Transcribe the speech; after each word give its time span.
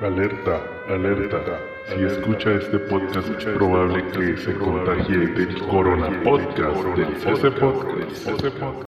Alerta, 0.00 0.62
alerta. 0.88 1.58
Si 1.88 2.02
escucha 2.02 2.50
este 2.52 2.78
podcast 2.80 3.28
es 3.28 3.44
probable 3.44 4.06
que 4.10 4.36
se 4.36 4.54
contagie 4.58 5.16
del 5.16 5.58
Corona 5.68 6.22
Podcast, 6.22 6.84
del 6.96 7.16
CC 7.16 7.50
Podcast. 7.52 8.86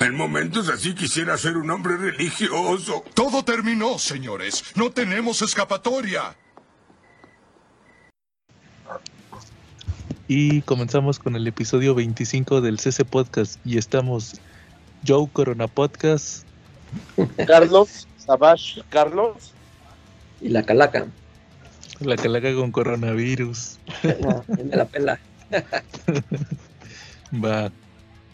En 0.00 0.14
momentos 0.14 0.68
así 0.68 0.94
quisiera 0.94 1.38
ser 1.38 1.56
un 1.56 1.70
hombre 1.70 1.96
religioso. 1.96 3.02
Todo 3.14 3.42
terminó, 3.42 3.98
señores. 3.98 4.64
No 4.74 4.90
tenemos 4.90 5.40
escapatoria. 5.40 6.36
Y 10.28 10.60
comenzamos 10.62 11.18
con 11.18 11.36
el 11.36 11.46
episodio 11.46 11.94
25 11.94 12.60
del 12.60 12.78
CC 12.78 13.06
Podcast. 13.06 13.58
Y 13.64 13.78
estamos 13.78 14.42
Joe 15.06 15.26
Corona 15.32 15.68
Podcast. 15.68 16.46
Carlos, 17.46 18.06
Sabash, 18.18 18.80
Carlos. 18.90 19.53
Y 20.40 20.48
la 20.48 20.62
calaca. 20.62 21.06
La 22.00 22.16
calaca 22.16 22.54
con 22.54 22.72
coronavirus. 22.72 23.78
No, 24.20 24.44
me 24.48 24.76
la 24.76 24.84
pela. 24.84 25.18
Va. 27.44 27.70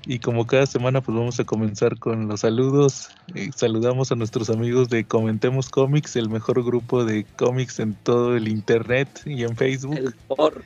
Y 0.07 0.19
como 0.19 0.47
cada 0.47 0.65
semana, 0.65 1.03
pues 1.03 1.17
vamos 1.17 1.39
a 1.41 1.45
comenzar 1.45 1.99
con 1.99 2.27
los 2.27 2.41
saludos. 2.41 3.11
Eh, 3.35 3.51
saludamos 3.55 4.11
a 4.11 4.15
nuestros 4.15 4.49
amigos 4.49 4.89
de 4.89 5.05
Comentemos 5.05 5.69
Comics, 5.69 6.17
el 6.17 6.31
mejor 6.31 6.65
grupo 6.65 7.05
de 7.05 7.27
cómics 7.37 7.81
en 7.81 7.95
todo 7.95 8.35
el 8.37 8.49
internet 8.49 9.09
y 9.27 9.45
en 9.45 9.57
Facebook. 9.57 9.97
El 9.97 10.15
por. 10.27 10.63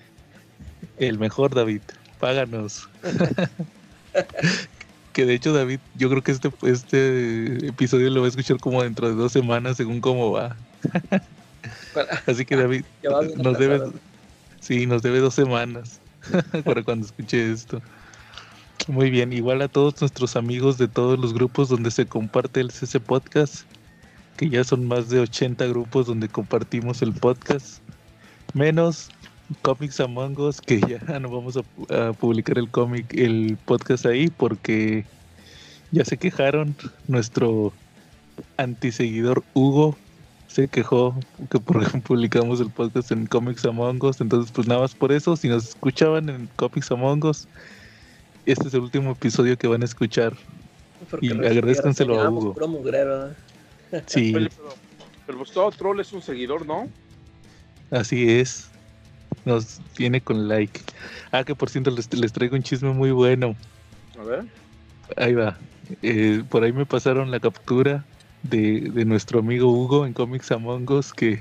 El 0.98 1.18
mejor, 1.18 1.54
David. 1.54 1.82
Páganos. 2.20 2.88
que 5.14 5.24
de 5.24 5.34
hecho, 5.34 5.54
David, 5.54 5.78
yo 5.94 6.10
creo 6.10 6.22
que 6.22 6.32
este, 6.32 6.50
este 6.62 7.68
episodio 7.68 8.10
lo 8.10 8.20
va 8.20 8.26
a 8.26 8.30
escuchar 8.30 8.58
como 8.58 8.82
dentro 8.82 9.08
de 9.08 9.14
dos 9.14 9.32
semanas, 9.32 9.76
según 9.78 10.00
cómo 10.00 10.32
va. 10.32 10.56
Así 12.26 12.44
que 12.44 12.56
David, 12.56 12.84
nos 13.36 13.56
debe, 13.58 13.80
sí, 14.60 14.86
nos 14.86 15.02
debe 15.02 15.20
dos 15.20 15.34
semanas 15.34 16.00
para 16.64 16.82
cuando 16.82 17.06
escuche 17.06 17.52
esto. 17.52 17.80
Muy 18.88 19.08
bien, 19.08 19.32
igual 19.32 19.62
a 19.62 19.68
todos 19.68 20.00
nuestros 20.00 20.36
amigos 20.36 20.76
de 20.78 20.88
todos 20.88 21.18
los 21.18 21.32
grupos 21.32 21.68
donde 21.68 21.92
se 21.92 22.06
comparte 22.06 22.60
el 22.60 22.72
CC 22.72 22.98
Podcast, 22.98 23.62
que 24.36 24.50
ya 24.50 24.64
son 24.64 24.86
más 24.86 25.08
de 25.08 25.20
80 25.20 25.64
grupos 25.66 26.06
donde 26.06 26.28
compartimos 26.28 27.02
el 27.02 27.14
podcast, 27.14 27.78
menos 28.52 29.10
Comics 29.62 30.00
Among 30.00 30.38
Us, 30.40 30.60
que 30.60 30.80
ya 30.80 30.98
no 31.20 31.28
vamos 31.30 31.56
a, 31.56 31.60
pu- 31.60 31.90
a 31.94 32.12
publicar 32.12 32.58
el 32.58 32.68
cómic, 32.70 33.12
el 33.14 33.56
podcast 33.64 34.06
ahí, 34.06 34.28
porque 34.28 35.04
ya 35.90 36.04
se 36.04 36.16
quejaron. 36.16 36.74
Nuestro 37.08 37.72
antiseguidor 38.56 39.42
Hugo 39.54 39.96
se 40.48 40.68
quejó 40.68 41.14
que 41.50 41.58
por 41.58 41.82
ejemplo 41.82 42.08
publicamos 42.14 42.60
el 42.60 42.70
podcast 42.70 43.10
en 43.12 43.26
Comics 43.26 43.64
Among 43.64 44.02
Us, 44.04 44.20
entonces 44.20 44.52
pues 44.52 44.66
nada 44.68 44.80
más 44.82 44.94
por 44.94 45.12
eso, 45.12 45.36
si 45.36 45.48
nos 45.48 45.68
escuchaban 45.70 46.28
en 46.28 46.48
Comics 46.56 46.90
Among 46.90 47.24
Us, 47.24 47.46
este 48.46 48.68
es 48.68 48.74
el 48.74 48.80
último 48.80 49.12
episodio 49.12 49.56
que 49.56 49.66
van 49.66 49.82
a 49.82 49.84
escuchar. 49.84 50.34
Porque 51.10 51.26
Y 51.26 51.30
agradezcanselo 51.30 52.20
a 52.20 52.30
Hugo. 52.30 52.54
¿eh? 53.92 54.02
Sí, 54.06 54.32
pero, 54.32 54.48
pero 55.26 55.38
pues 55.38 55.50
todo 55.50 55.70
troll 55.70 56.00
es 56.00 56.12
un 56.12 56.22
seguidor, 56.22 56.66
¿no? 56.66 56.88
así 57.90 58.28
es. 58.30 58.70
Nos 59.44 59.80
viene 59.98 60.20
con 60.20 60.48
like. 60.48 60.80
Ah, 61.32 61.44
que 61.44 61.54
por 61.54 61.70
cierto 61.70 61.90
les, 61.90 62.12
les 62.14 62.32
traigo 62.32 62.56
un 62.56 62.62
chisme 62.62 62.90
muy 62.90 63.10
bueno. 63.10 63.54
A 64.18 64.24
ver. 64.24 64.44
Ahí 65.16 65.34
va. 65.34 65.56
Eh, 66.02 66.42
por 66.48 66.64
ahí 66.64 66.72
me 66.72 66.86
pasaron 66.86 67.30
la 67.30 67.40
captura 67.40 68.04
de, 68.42 68.80
de 68.80 69.04
nuestro 69.04 69.40
amigo 69.40 69.70
Hugo 69.70 70.06
en 70.06 70.12
Comics 70.12 70.50
Among 70.52 70.90
Us 70.90 71.12
que, 71.12 71.38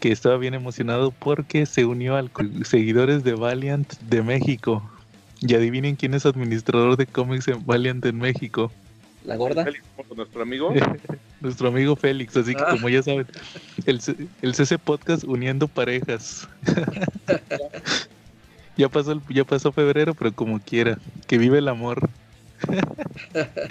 que 0.00 0.12
estaba 0.12 0.36
bien 0.36 0.54
emocionado 0.54 1.10
porque 1.10 1.66
se 1.66 1.84
unió 1.84 2.16
al 2.16 2.30
seguidores 2.64 3.24
de 3.24 3.34
Valiant 3.34 3.92
de 4.00 4.22
México. 4.22 4.88
Y 5.40 5.54
adivinen 5.54 5.96
quién 5.96 6.14
es 6.14 6.24
administrador 6.24 6.96
de 6.96 7.06
cómics 7.06 7.48
en 7.48 7.66
Valiant 7.66 8.04
en 8.06 8.18
México. 8.18 8.72
La 9.24 9.36
gorda. 9.36 9.64
Félix, 9.64 9.84
nuestro 10.14 10.42
amigo. 10.42 10.72
Nuestro 11.40 11.68
amigo 11.68 11.96
Félix. 11.96 12.36
Así 12.36 12.54
que 12.54 12.62
Ah. 12.62 12.70
como 12.70 12.88
ya 12.88 13.02
saben, 13.02 13.26
el, 13.86 14.00
el 14.42 14.54
CC 14.54 14.78
Podcast 14.78 15.24
uniendo 15.24 15.68
parejas. 15.68 16.48
ya, 18.76 18.88
pasó 18.88 19.12
el- 19.12 19.20
ya 19.28 19.44
pasó 19.44 19.72
febrero, 19.72 20.14
pero 20.14 20.32
como 20.32 20.60
quiera. 20.60 20.98
Que 21.26 21.38
vive 21.38 21.58
el 21.58 21.68
amor. 21.68 22.08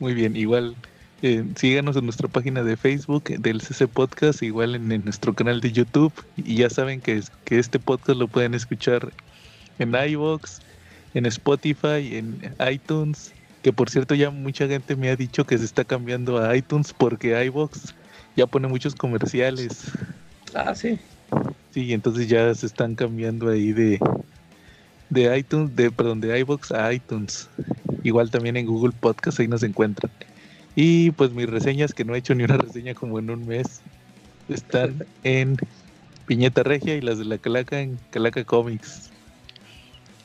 Muy 0.00 0.14
bien, 0.14 0.36
igual. 0.36 0.74
eh, 1.22 1.44
síganos 1.56 1.96
en 1.96 2.04
nuestra 2.04 2.28
página 2.28 2.62
de 2.64 2.76
Facebook 2.76 3.24
del 3.24 3.60
CC 3.60 3.86
Podcast, 3.86 4.42
igual 4.42 4.74
en, 4.74 4.90
en 4.90 5.04
nuestro 5.04 5.34
canal 5.34 5.60
de 5.60 5.72
YouTube. 5.72 6.12
Y 6.36 6.56
ya 6.56 6.70
saben 6.70 7.00
que, 7.00 7.22
que 7.44 7.58
este 7.58 7.78
podcast 7.78 8.18
lo 8.18 8.28
pueden 8.28 8.54
escuchar 8.54 9.12
en 9.78 9.94
iVoox, 9.94 10.58
en 11.14 11.26
Spotify, 11.26 12.16
en 12.16 12.54
iTunes. 12.70 13.32
Que 13.62 13.72
por 13.72 13.90
cierto, 13.90 14.14
ya 14.14 14.30
mucha 14.30 14.66
gente 14.66 14.96
me 14.96 15.10
ha 15.10 15.16
dicho 15.16 15.46
que 15.46 15.56
se 15.56 15.64
está 15.64 15.84
cambiando 15.84 16.42
a 16.42 16.56
iTunes 16.56 16.92
porque 16.92 17.44
iVoox 17.46 17.94
ya 18.36 18.46
pone 18.46 18.68
muchos 18.68 18.94
comerciales. 18.94 19.90
Ah, 20.54 20.74
sí. 20.74 20.98
Sí, 21.70 21.92
entonces 21.92 22.28
ya 22.28 22.54
se 22.54 22.66
están 22.66 22.94
cambiando 22.94 23.48
ahí 23.48 23.72
de 23.72 24.00
de 25.10 25.38
iTunes, 25.38 25.76
de 25.76 25.90
perdón, 25.90 26.20
de 26.20 26.38
iVoox 26.40 26.72
a 26.72 26.92
iTunes. 26.92 27.48
Igual 28.02 28.30
también 28.30 28.56
en 28.56 28.66
Google 28.66 28.94
Podcast 28.98 29.38
ahí 29.40 29.48
nos 29.48 29.62
encuentran. 29.62 30.10
Y 30.74 31.10
pues 31.12 31.32
mis 31.32 31.48
reseñas 31.48 31.92
que 31.92 32.04
no 32.04 32.14
he 32.14 32.18
hecho 32.18 32.34
ni 32.34 32.44
una 32.44 32.56
reseña 32.58 32.94
como 32.94 33.18
en 33.18 33.30
un 33.30 33.46
mes 33.46 33.82
están 34.48 35.06
en 35.22 35.56
Piñeta 36.26 36.62
Regia 36.62 36.96
y 36.96 37.00
las 37.00 37.18
de 37.18 37.26
la 37.26 37.38
Calaca 37.38 37.80
en 37.80 37.98
Calaca 38.10 38.42
Comics. 38.44 39.10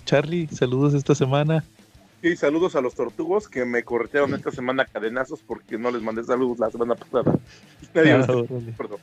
Charlie, 0.05 0.47
saludos 0.47 0.93
esta 0.93 1.13
semana. 1.15 1.63
Y 2.27 2.35
saludos 2.35 2.75
a 2.75 2.81
los 2.81 2.93
tortugos 2.93 3.47
que 3.47 3.63
me 3.63 3.83
corretearon 3.83 4.33
esta 4.33 4.51
semana 4.51 4.83
cadenazos 4.83 5.41
porque 5.47 5.77
no 5.77 5.91
les 5.91 6.01
mandé 6.01 6.25
saludos 6.25 6.59
la 6.59 6.69
semana 6.69 6.95
pasada. 6.95 7.39
Nadie 7.93 8.11
Ah, 8.11 8.27
perdón, 8.77 8.99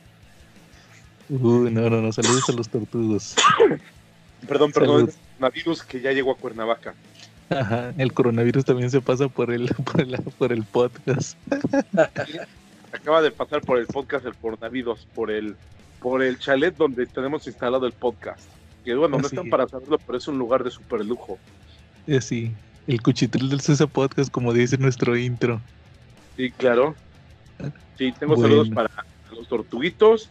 Uy, 1.29 1.71
no, 1.71 1.89
no, 1.89 2.01
no, 2.01 2.11
saludos 2.11 2.47
a 2.49 2.51
los 2.51 2.69
tortudos. 2.69 3.35
perdón, 4.47 4.71
perdón. 4.71 4.97
Saludos. 4.97 5.15
Coronavirus 5.37 5.83
que 5.83 6.01
ya 6.01 6.11
llegó 6.11 6.33
a 6.33 6.37
Cuernavaca. 6.37 6.93
Ajá, 7.49 7.95
el 7.97 8.13
coronavirus 8.13 8.63
también 8.63 8.91
se 8.91 9.01
pasa 9.01 9.27
por 9.27 9.51
el, 9.51 9.69
por 9.85 10.01
el, 10.01 10.17
por 10.37 10.53
el 10.53 10.63
podcast. 10.63 11.35
Acaba 12.91 13.23
de 13.23 13.31
pasar 13.31 13.61
por 13.61 13.79
el 13.79 13.87
podcast 13.87 14.27
el 14.27 14.35
coronavirus, 14.35 15.07
por 15.15 15.31
el, 15.31 15.55
por 15.99 16.21
el 16.21 16.37
chalet 16.37 16.77
donde 16.77 17.07
tenemos 17.07 17.47
instalado 17.47 17.87
el 17.87 17.93
podcast. 17.93 18.47
Que 18.83 18.93
bueno, 18.93 19.17
no 19.17 19.25
están 19.25 19.47
es. 19.47 19.51
para 19.51 19.67
saberlo, 19.67 19.97
pero 19.97 20.19
es 20.19 20.27
un 20.27 20.37
lugar 20.37 20.63
de 20.63 20.69
super 20.69 21.03
lujo. 21.03 21.39
Eh, 22.05 22.21
sí, 22.21 22.53
el 22.87 23.01
cuchitril 23.01 23.49
del 23.49 23.61
CC 23.61 23.87
Podcast, 23.87 24.31
como 24.31 24.53
dice 24.53 24.77
nuestro 24.77 25.17
intro. 25.17 25.61
Sí, 26.37 26.51
claro. 26.51 26.95
Sí, 27.97 28.13
tengo 28.19 28.35
Bueno. 28.35 28.49
saludos 28.49 28.69
para 28.69 28.89
los 29.31 29.47
tortuguitos. 29.47 30.29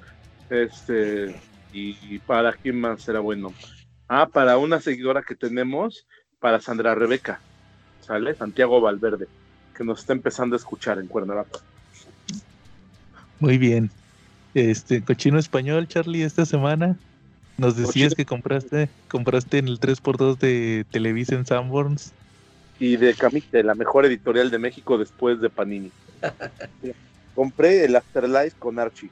Este, 0.50 1.34
y 1.72 2.18
para 2.20 2.52
quién 2.52 2.80
más 2.80 3.02
será 3.02 3.20
bueno. 3.20 3.52
Ah, 4.08 4.26
para 4.30 4.58
una 4.58 4.80
seguidora 4.80 5.22
que 5.22 5.34
tenemos, 5.34 6.06
para 6.38 6.60
Sandra 6.60 6.94
Rebeca, 6.94 7.40
¿sale? 8.02 8.34
Santiago 8.34 8.80
Valverde, 8.80 9.26
que 9.76 9.82
nos 9.82 10.00
está 10.00 10.12
empezando 10.12 10.54
a 10.54 10.58
escuchar 10.58 10.98
en 10.98 11.06
Cuernavaca. 11.06 11.58
Muy 13.40 13.58
bien. 13.58 13.90
Este, 14.54 15.02
cochino 15.02 15.38
español, 15.38 15.88
Charlie, 15.88 16.22
esta 16.22 16.46
semana. 16.46 16.96
Nos 17.56 17.76
decías 17.76 18.12
Cochino- 18.12 18.16
que 18.16 18.26
compraste, 18.26 18.88
compraste 19.08 19.58
en 19.58 19.68
el 19.68 19.80
3x2 19.80 20.38
de 20.38 20.84
Televisa 20.90 21.34
en 21.34 21.46
Sanborns. 21.46 22.12
Y 22.78 22.96
de 22.96 23.14
Camite, 23.14 23.62
la 23.62 23.74
mejor 23.74 24.04
editorial 24.04 24.50
de 24.50 24.58
México 24.58 24.98
después 24.98 25.40
de 25.40 25.48
Panini. 25.50 25.90
Compré 27.34 27.84
el 27.84 27.96
Afterlife 27.96 28.56
con 28.58 28.78
Archie. 28.78 29.10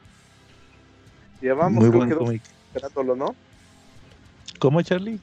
Llevamos, 1.40 1.82
Muy 1.84 1.90
creo 2.06 2.18
buen 2.20 2.38
que 2.40 2.42
esperándolo, 2.74 3.16
¿no? 3.16 3.34
¿Cómo, 4.58 4.80
Charlie? 4.82 5.18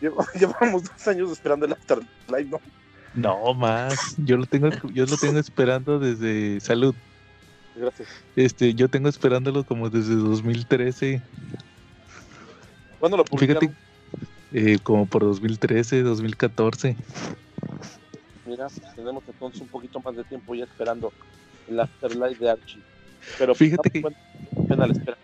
Lleva- 0.00 0.26
Llevamos 0.34 0.84
dos 0.84 1.08
años 1.08 1.32
esperando 1.32 1.66
el 1.66 1.72
Afterlife, 1.72 2.44
¿no? 2.50 2.60
No, 3.14 3.54
más. 3.54 4.14
Yo 4.18 4.36
lo 4.36 4.46
tengo, 4.46 4.70
yo 4.92 5.06
lo 5.06 5.16
tengo 5.16 5.38
esperando 5.38 5.98
desde 5.98 6.60
Salud. 6.60 6.94
Gracias. 7.74 8.08
Este, 8.36 8.74
yo 8.74 8.88
tengo 8.88 9.08
esperándolo 9.08 9.64
como 9.64 9.88
desde 9.90 10.14
2013. 10.14 11.22
¿Cuándo 12.98 13.16
lo 13.16 13.24
publicaron? 13.24 13.60
Fíjate, 13.60 13.78
eh, 14.52 14.78
como 14.82 15.06
por 15.06 15.22
2013, 15.22 16.02
2014. 16.02 16.96
Mira, 18.44 18.66
tenemos 18.96 19.24
entonces 19.26 19.60
un 19.60 19.68
poquito 19.68 20.00
más 20.04 20.16
de 20.16 20.24
tiempo 20.24 20.54
ya 20.54 20.64
esperando 20.64 21.12
el 21.66 21.80
Afterlife 21.80 22.42
de 22.44 22.50
Archie. 22.50 22.82
Pero 23.38 23.54
Fíjate 23.54 23.90
que- 23.90 24.00
vale 24.00 24.16
pena 24.68 24.86
la 24.86 24.92
espera. 24.92 25.18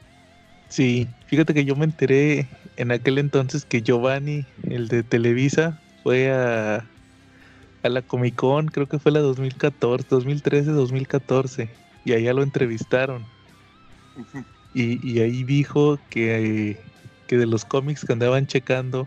Sí, 0.69 1.09
fíjate 1.27 1.55
que 1.55 1.65
yo 1.65 1.77
me 1.77 1.87
enteré 1.87 2.49
en 2.77 2.93
aquel 2.93 3.19
entonces 3.19 3.65
que 3.65 3.81
Giovanni, 3.83 4.47
el 4.65 4.89
de 4.89 5.03
Televisa, 5.03 5.81
fue 6.03 6.31
a, 6.31 6.91
a 7.83 7.89
la 7.89 8.03
Comic 8.03 8.35
Con, 8.37 8.67
creo 8.67 8.87
que 8.87 8.99
fue 8.99 9.11
la 9.13 9.21
2014, 9.21 10.07
2013, 10.11 10.71
2014, 10.73 11.75
y 12.05 12.13
allá 12.13 12.35
lo 12.35 12.43
entrevistaron. 12.43 13.27
y, 14.75 15.11
y 15.11 15.21
ahí 15.21 15.43
dijo 15.45 15.99
que, 16.11 16.85
que 17.29 17.37
de 17.37 17.47
los 17.47 17.65
cómics 17.65 18.05
que 18.05 18.13
andaban 18.13 18.47
checando 18.49 19.07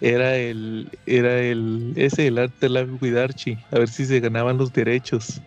era 0.00 0.36
el, 0.36 0.90
era 1.06 1.40
el, 1.40 1.94
ese, 1.96 2.28
el 2.28 2.38
arte 2.38 2.68
Live 2.68 2.98
with 3.00 3.16
Archie, 3.16 3.58
a 3.70 3.78
ver 3.78 3.88
si 3.88 4.04
se 4.04 4.20
ganaban 4.20 4.58
los 4.58 4.72
derechos. 4.72 5.40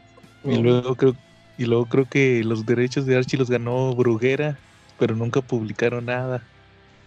Y 0.43 0.57
luego 0.57 0.95
creo, 0.95 1.15
y 1.57 1.65
luego 1.65 1.85
creo 1.85 2.05
que 2.05 2.43
los 2.43 2.65
derechos 2.65 3.05
de 3.05 3.15
Archie 3.15 3.37
los 3.37 3.49
ganó 3.49 3.95
Bruguera, 3.95 4.57
pero 4.99 5.15
nunca 5.15 5.41
publicaron 5.41 6.05
nada. 6.05 6.43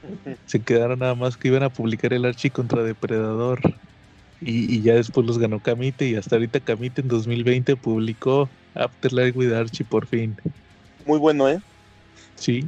Se 0.47 0.61
quedaron 0.61 0.99
nada 0.99 1.15
más 1.15 1.37
que 1.37 1.49
iban 1.49 1.63
a 1.63 1.71
publicar 1.71 2.13
el 2.13 2.25
Archie 2.25 2.51
contra 2.51 2.83
Depredador. 2.83 3.61
Y, 4.41 4.73
y 4.73 4.83
ya 4.83 4.95
después 4.95 5.27
los 5.27 5.39
ganó 5.39 5.61
Camite 5.61 6.07
y 6.07 6.15
hasta 6.15 6.37
ahorita 6.37 6.61
Camite 6.61 7.01
en 7.01 7.09
2020 7.09 7.75
publicó 7.75 8.49
Afterlife 8.75 9.37
with 9.37 9.53
Archie 9.53 9.85
por 9.85 10.07
fin. 10.07 10.37
Muy 11.07 11.19
bueno, 11.19 11.49
¿eh? 11.49 11.61
Sí. 12.37 12.65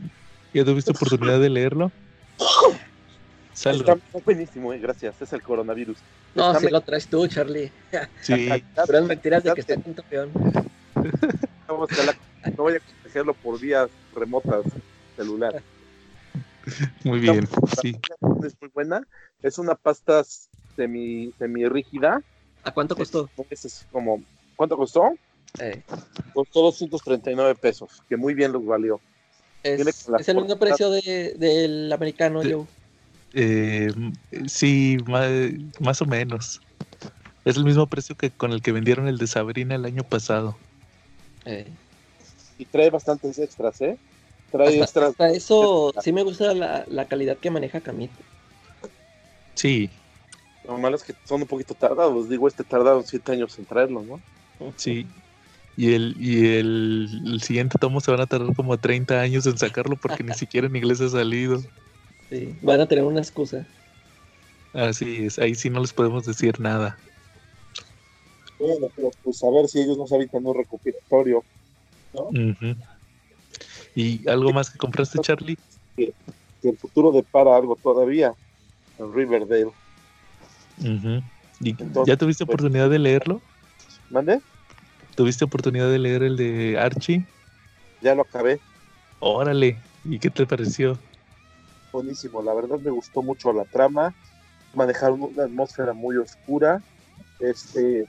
¿Ya 0.53 0.65
tuviste 0.65 0.91
oportunidad 0.91 1.41
de 1.41 1.51
leerlo? 1.51 1.93
Salud. 3.55 3.89
Está 3.89 4.21
buenísimo, 4.25 4.73
¿eh? 4.73 4.79
Gracias. 4.79 5.21
Es 5.21 5.33
el 5.33 5.43
coronavirus. 5.43 5.99
No, 6.35 6.49
Está 6.49 6.61
si 6.61 6.65
me- 6.67 6.73
lo 6.73 6.81
traes 6.81 7.07
tú, 7.09 7.27
Charlie. 7.27 7.71
Sí. 8.23 8.49
Pero 8.87 8.99
es 8.99 9.05
mentiras 9.05 9.45
de 9.45 9.53
que 9.55 9.61
esté 9.61 9.75
en 9.75 9.95
campeón. 9.95 10.31
Vamos 11.69 11.91
a 11.93 12.05
la- 12.05 12.17
No 12.57 12.63
voy 12.65 12.77
a 12.77 12.81
protegerlo 12.81 13.35
por 13.35 13.61
vías 13.61 13.91
remotas 14.15 14.65
celular. 15.17 15.63
Muy 17.05 17.21
bien. 17.21 17.47
Sí. 17.81 17.99
Es 18.45 18.57
muy 18.61 18.71
buena. 18.73 19.07
Es 19.43 19.59
una 19.59 19.75
pasta 19.75 20.23
semi, 20.77 21.33
semi 21.39 21.69
rígida. 21.69 22.23
¿A 22.63 22.71
cuánto 22.73 22.97
costó? 22.97 23.29
Es 23.51 23.87
como, 23.91 24.23
¿Cuánto 24.57 24.77
costó? 24.77 25.11
Eh, 25.59 25.83
Costó 26.33 26.63
239 26.63 27.55
pesos, 27.57 28.03
que 28.09 28.17
muy 28.17 28.35
bien 28.35 28.53
los 28.53 28.65
valió. 28.65 29.01
Es, 29.63 30.09
es 30.19 30.29
el 30.29 30.37
mismo 30.37 30.57
precio 30.59 30.91
de- 30.91 31.35
del 31.37 31.93
americano, 31.93 32.43
Sí. 32.43 32.53
Joe. 32.53 32.67
Eh, 33.33 33.93
sí, 34.47 34.97
ma- 35.07 35.29
más, 35.81 36.03
o 36.03 36.07
menos. 36.07 36.61
Es 37.45 37.57
el 37.57 37.65
mismo 37.65 37.87
precio 37.87 38.17
que 38.17 38.31
con 38.31 38.53
el 38.53 38.63
que 38.63 38.73
vendieron 38.73 39.07
el 39.09 39.19
de 39.19 39.27
Sabrina 39.27 39.75
el 39.75 39.85
año 39.85 40.03
pasado. 40.03 40.59
Eh, 41.45 41.67
Y 42.59 42.65
trae 42.67 42.91
bastantes 42.91 43.39
extras, 43.39 43.81
¿eh? 43.81 43.97
Trae 44.51 44.69
hasta, 44.69 44.85
extras. 44.85 45.11
hasta 45.11 45.31
eso 45.31 45.93
sí 46.03 46.13
me 46.13 46.23
gusta 46.23 46.53
la, 46.55 46.85
la 46.89 47.07
calidad 47.07 47.39
que 47.39 47.51
maneja 47.51 47.81
Camite. 47.81 48.23
Sí, 49.55 49.91
Lo 50.65 50.77
malo 50.79 50.97
es 50.97 51.03
que 51.03 51.15
son 51.25 51.43
un 51.43 51.49
poquito 51.49 51.75
tardados. 51.75 52.29
Digo, 52.29 52.49
este 52.49 52.65
tardaron 52.65 53.05
7 53.05 53.33
años 53.33 53.59
en 53.59 53.65
traerlo, 53.67 54.03
¿no? 54.03 54.21
sí. 54.77 55.07
Y 55.77 55.95
el, 55.95 56.15
y 56.19 56.57
el, 56.57 57.23
el 57.27 57.43
siguiente 57.43 57.79
tomo 57.79 58.01
se 58.01 58.11
van 58.11 58.21
a 58.21 58.27
tardar 58.27 58.55
como 58.55 58.77
30 58.79 59.21
años 59.21 59.47
en 59.47 59.57
sacarlo 59.57 59.97
porque 59.97 60.23
ni 60.23 60.33
siquiera 60.35 60.67
en 60.67 60.77
inglés 60.77 61.01
ha 61.01 61.09
salido. 61.09 61.63
Sí, 62.29 62.55
van 62.63 62.81
a 62.81 62.87
tener 62.87 63.05
una 63.05 63.21
excusa. 63.21 63.67
Así 64.73 65.25
es, 65.27 65.39
ahí 65.39 65.55
sí 65.55 65.71
no 65.71 65.81
les 65.81 65.93
podemos 65.93 66.25
decir 66.25 66.61
nada. 66.61 66.97
Bueno, 68.59 68.89
pero 68.95 69.11
pues 69.23 69.43
a 69.43 69.51
ver 69.51 69.67
si 69.69 69.81
ellos 69.81 69.97
no 69.97 70.07
se 70.07 70.15
habitan 70.17 70.45
un 70.47 70.55
recopilatorio. 70.55 71.43
Ujú. 72.13 72.77
¿Y 73.95 74.29
algo 74.29 74.53
más 74.53 74.71
que 74.71 74.79
compraste, 74.79 75.19
Charlie? 75.21 75.57
Que 75.97 76.13
el 76.69 76.77
futuro 76.77 77.11
depara 77.11 77.57
algo 77.57 77.75
todavía 77.77 78.35
en 78.99 79.13
Riverdale. 79.15 79.71
Ujú. 80.79 81.23
¿Y 81.61 81.71
Entonces, 81.71 82.03
¿Ya 82.07 82.17
tuviste 82.17 82.45
pues- 82.45 82.55
oportunidad 82.55 82.91
de 82.91 82.99
leerlo? 82.99 83.41
¿Mande? 84.11 84.41
¿Tuviste 85.21 85.45
oportunidad 85.45 85.91
de 85.91 85.99
leer 85.99 86.23
el 86.23 86.35
de 86.39 86.79
Archie? 86.79 87.27
Ya 88.01 88.15
lo 88.15 88.23
acabé. 88.23 88.59
Órale, 89.19 89.77
¿y 90.03 90.19
qué 90.19 90.31
te 90.31 90.47
pareció? 90.47 90.99
buenísimo. 91.93 92.41
La 92.43 92.55
verdad 92.55 92.79
me 92.79 92.91
gustó 92.91 93.21
mucho 93.21 93.53
la 93.53 93.67
trama. 93.67 94.15
Manejaron 94.73 95.21
una 95.25 95.45
atmósfera 95.45 95.93
muy 95.93 96.17
oscura. 96.17 96.83
Este. 97.39 98.07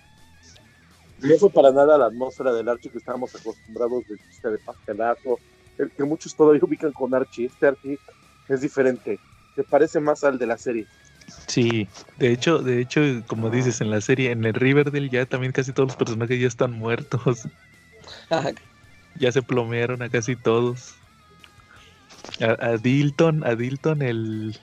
No 1.20 1.36
fue 1.36 1.50
para 1.50 1.74
nada 1.74 1.98
la 1.98 2.06
atmósfera 2.06 2.54
del 2.54 2.70
Archie 2.70 2.90
que 2.90 3.00
estábamos 3.00 3.36
acostumbrados 3.36 4.08
de 4.08 4.18
chiste 4.30 4.50
de 4.50 4.60
pastelazo. 4.60 5.38
El 5.80 5.92
que 5.92 6.06
muchos 6.06 6.34
todavía 6.34 6.62
ubican 6.64 6.94
con 6.94 7.14
Archie. 7.14 7.48
Este 7.48 7.68
Archie 7.68 8.00
es 8.48 8.62
diferente. 8.62 9.20
Se 9.58 9.66
parece 9.66 10.00
más 10.00 10.24
al 10.24 10.40
de 10.40 10.48
la 10.48 10.58
serie. 10.58 10.88
Sí, 11.48 11.90
de 12.18 12.32
hecho, 12.32 12.60
de 12.60 12.80
hecho, 12.82 13.02
como 13.28 13.50
dices 13.50 13.82
en 13.82 13.90
la 13.90 14.02
serie, 14.02 14.32
en 14.32 14.44
el 14.46 14.54
Riverdale 14.54 15.10
ya 15.10 15.26
también 15.26 15.52
casi 15.52 15.74
todos 15.74 15.90
los 15.90 15.98
personajes 15.98 16.40
ya 16.40 16.48
están 16.48 16.72
muertos. 16.74 17.48
Ya 19.16 19.32
se 19.32 19.42
plomearon 19.42 20.02
a 20.02 20.10
casi 20.10 20.36
todos. 20.36 20.96
A, 22.42 22.52
a 22.72 22.78
Dilton, 22.78 23.44
a 23.44 23.56
Dilton 23.56 24.02
el, 24.02 24.58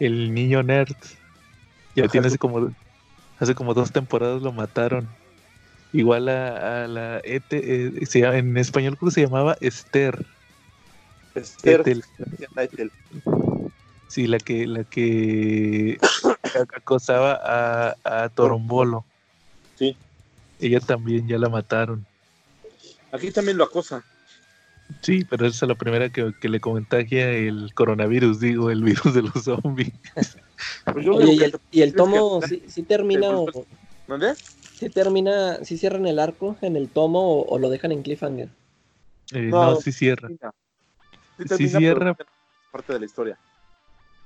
el 0.00 0.34
niño 0.34 0.62
nerd. 0.62 0.96
Ya 1.94 2.04
Ajá, 2.04 2.12
tiene 2.12 2.28
hace 2.28 2.38
como 2.38 2.74
hace 3.38 3.54
como 3.54 3.74
dos 3.74 3.92
temporadas 3.92 4.42
lo 4.42 4.52
mataron. 4.52 5.08
Igual 5.92 6.28
a, 6.28 6.84
a 6.84 6.88
la 6.88 7.20
Ete, 7.24 7.86
eh, 8.02 8.06
se 8.06 8.20
llama- 8.20 8.38
en 8.38 8.56
español 8.58 8.96
creo 8.98 9.08
que 9.10 9.14
se 9.14 9.22
llamaba 9.22 9.56
Esther. 9.60 10.26
Esther. 11.34 11.80
Ethel. 11.80 12.02
Sí, 14.08 14.26
la 14.26 14.38
que 14.38 14.66
la 14.66 14.84
que 14.84 15.98
acosaba 16.76 17.38
a, 17.42 17.94
a 18.04 18.28
Torombolo. 18.30 19.04
Sí. 19.76 19.96
Ella 20.60 20.80
también 20.80 21.28
ya 21.28 21.38
la 21.38 21.48
mataron. 21.48 22.04
Aquí 23.12 23.30
también 23.30 23.56
lo 23.56 23.64
acosa. 23.64 24.02
Sí, 25.02 25.24
pero 25.24 25.46
esa 25.46 25.66
es 25.66 25.68
la 25.68 25.74
primera 25.74 26.08
que, 26.08 26.32
que 26.40 26.48
le 26.48 26.60
contagia 26.60 27.28
el 27.30 27.72
coronavirus, 27.74 28.40
digo, 28.40 28.70
el 28.70 28.82
virus 28.82 29.14
de 29.14 29.22
los 29.22 29.44
zombies. 29.44 29.92
Pues 30.92 31.04
yo 31.04 31.14
Oye, 31.14 31.34
y 31.34 31.42
el, 31.44 31.60
y 31.70 31.82
el 31.82 31.94
tomo 31.94 32.40
sí, 32.42 32.64
sí 32.66 32.82
termina 32.82 33.30
o 33.30 33.46
¿Mande? 34.08 34.34
sí 34.34 34.90
termina, 34.90 35.64
sí 35.64 35.78
cierran 35.78 36.04
el 36.06 36.18
arco 36.18 36.56
en 36.62 36.74
el 36.74 36.88
tomo 36.88 37.20
o, 37.20 37.46
o 37.46 37.58
lo 37.60 37.70
dejan 37.70 37.92
en 37.92 38.02
cliffhanger. 38.02 38.48
Eh, 39.32 39.42
No, 39.42 39.70
no, 39.70 39.76
sí 39.76 39.92
cierra. 39.92 40.22
termina. 40.28 40.52
Sí 41.36 41.44
termina, 41.44 41.78
pero 41.78 41.78
cierra. 41.78 42.16
parte 42.72 42.92
de 42.94 42.98
la 42.98 43.04
historia. 43.04 43.38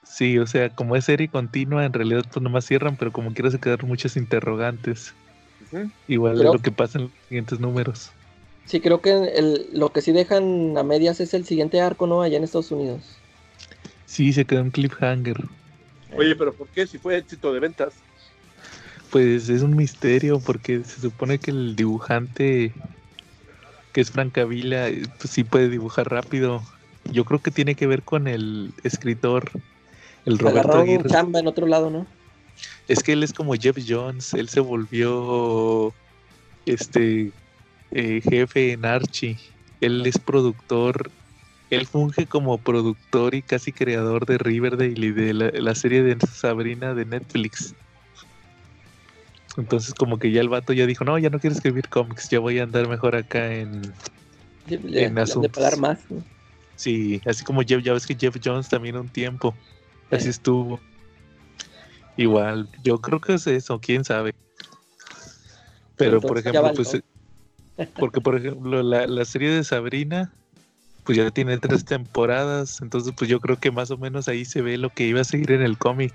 Sí, 0.03 0.39
o 0.39 0.47
sea, 0.47 0.75
como 0.75 0.97
es 0.97 1.05
serie 1.05 1.29
continua, 1.31 1.85
en 1.85 1.93
realidad 1.93 2.23
pues 2.31 2.43
nomás 2.43 2.65
cierran, 2.67 2.97
pero 2.97 3.13
como 3.13 3.33
quiera 3.33 3.51
se 3.51 3.61
quedaron 3.61 3.89
muchas 3.89 4.17
interrogantes. 4.17 5.15
Igual 6.07 6.39
Creo- 6.39 6.51
de 6.51 6.57
lo 6.57 6.63
que 6.63 6.73
pasa 6.73 6.99
en 6.99 7.05
los 7.05 7.13
siguientes 7.29 7.61
números. 7.61 8.13
Sí, 8.65 8.81
creo 8.81 9.01
que 9.03 9.11
el, 9.13 9.69
lo 9.73 9.93
que 9.93 10.01
sí 10.03 10.13
dejan 10.13 10.77
a 10.79 10.83
medias 10.85 11.21
es 11.21 11.35
el 11.35 11.44
siguiente 11.44 11.81
arco, 11.81 12.06
¿no? 12.06 12.23
Allá 12.23 12.37
en 12.39 12.44
Estados 12.44 12.71
Unidos. 12.71 13.23
Sí, 14.05 14.32
se 14.32 14.44
quedó 14.44 14.61
en 14.61 14.71
cliffhanger. 14.71 15.37
Oye, 16.17 16.37
pero 16.37 16.55
¿por 16.55 16.69
qué? 16.71 16.87
Si 16.87 16.99
fue 16.99 17.17
éxito 17.17 17.53
de 17.53 17.61
ventas. 17.61 18.05
Pues 19.11 19.49
es 19.49 19.63
un 19.63 19.77
misterio 19.77 20.41
porque 20.41 20.82
se 20.85 21.01
supone 21.01 21.39
que 21.39 21.51
el 21.51 21.77
dibujante 21.77 22.75
que 23.93 24.01
es 24.01 24.11
Francavila 24.11 24.89
eh, 24.89 25.03
pues 25.19 25.31
sí 25.32 25.44
puede 25.44 25.69
dibujar 25.69 26.11
rápido. 26.11 26.63
Yo 27.13 27.25
creo 27.25 27.41
que 27.43 27.51
tiene 27.51 27.75
que 27.75 27.87
ver 27.87 28.03
con 28.03 28.27
el 28.27 28.75
escritor, 28.85 29.51
el 30.26 30.38
Roberto 30.38 30.79
Aguirre. 30.79 31.08
chamba 31.08 31.41
en 31.41 31.46
otro 31.46 31.67
lado, 31.67 31.91
¿no? 31.91 32.06
Es 32.88 33.02
que 33.02 33.12
él 33.12 33.22
es 33.22 33.32
como 33.32 33.55
Jeff 33.55 33.79
Jones, 33.86 34.34
él 34.34 34.48
se 34.48 34.60
volvió 34.60 35.93
este 36.67 37.31
eh, 37.93 38.20
jefe 38.22 38.72
en 38.72 38.84
Archie. 38.84 39.38
Él 39.81 40.06
es 40.06 40.19
productor, 40.19 41.10
él 41.70 41.86
funge 41.86 42.26
como 42.26 42.58
productor 42.58 43.34
y 43.34 43.43
casi 43.43 43.72
creador 43.72 44.26
de 44.26 44.38
Riverdale 44.38 44.94
y 45.06 45.10
de 45.10 45.34
la, 45.34 45.50
la 45.50 45.74
serie 45.74 46.02
de 46.02 46.17
Sabrina 46.26 46.94
de 46.94 47.05
Netflix. 47.05 47.74
Entonces 49.56 49.93
como 49.94 50.19
que 50.19 50.31
ya 50.31 50.41
el 50.41 50.48
vato 50.48 50.72
ya 50.72 50.86
dijo, 50.86 51.05
no, 51.05 51.19
ya 51.19 51.31
no 51.31 51.38
quiero 51.38 51.55
escribir 51.55 51.88
cómics, 51.88 52.29
ya 52.31 52.38
voy 52.41 52.58
a 52.58 52.62
andar 52.62 52.88
mejor 52.88 53.14
acá 53.17 53.52
en... 53.52 53.82
Sí, 54.69 54.79
En 54.93 55.05
han 55.05 55.14
de 55.17 55.20
asuntos. 55.22 55.52
pagar 55.52 55.76
más. 55.79 55.98
¿no? 56.08 56.22
Sí, 56.76 57.20
así 57.26 57.44
como 57.44 57.62
Jeff, 57.62 57.82
ya 57.82 57.93
ves 57.93 58.06
que 58.06 58.14
Jeff 58.14 58.36
Jones 58.43 58.69
también 58.69 58.96
un 58.96 59.08
tiempo, 59.08 59.55
así 60.13 60.29
estuvo. 60.29 60.81
Igual, 62.17 62.69
yo 62.85 63.01
creo 63.01 63.21
que 63.21 63.35
es 63.35 63.47
eso, 63.47 63.81
quién 63.81 64.05
sabe. 64.05 64.33
Pero 65.97 66.21
por 66.21 66.39
Entonces, 66.39 66.47
ejemplo, 66.53 66.75
pues, 66.75 66.95
eh, 67.79 67.89
porque 67.99 68.21
por 68.21 68.37
ejemplo 68.37 68.83
la, 68.83 69.07
la 69.07 69.25
serie 69.25 69.51
de 69.51 69.65
Sabrina, 69.65 70.33
pues 71.05 71.19
ya 71.19 71.31
tiene 71.31 71.59
tres 71.59 71.85
temporadas, 71.85 72.81
entonces 72.83 73.13
pues 73.17 73.29
yo 73.31 73.41
creo 73.41 73.57
que 73.57 73.71
más 73.71 73.91
o 73.91 73.97
menos 73.99 74.29
ahí 74.29 74.45
se 74.45 74.63
ve 74.63 74.79
lo 74.79 74.91
que 74.91 75.07
iba 75.07 75.21
a 75.21 75.25
seguir 75.25 75.53
en 75.53 75.63
el 75.63 75.79
cómic. 75.79 76.13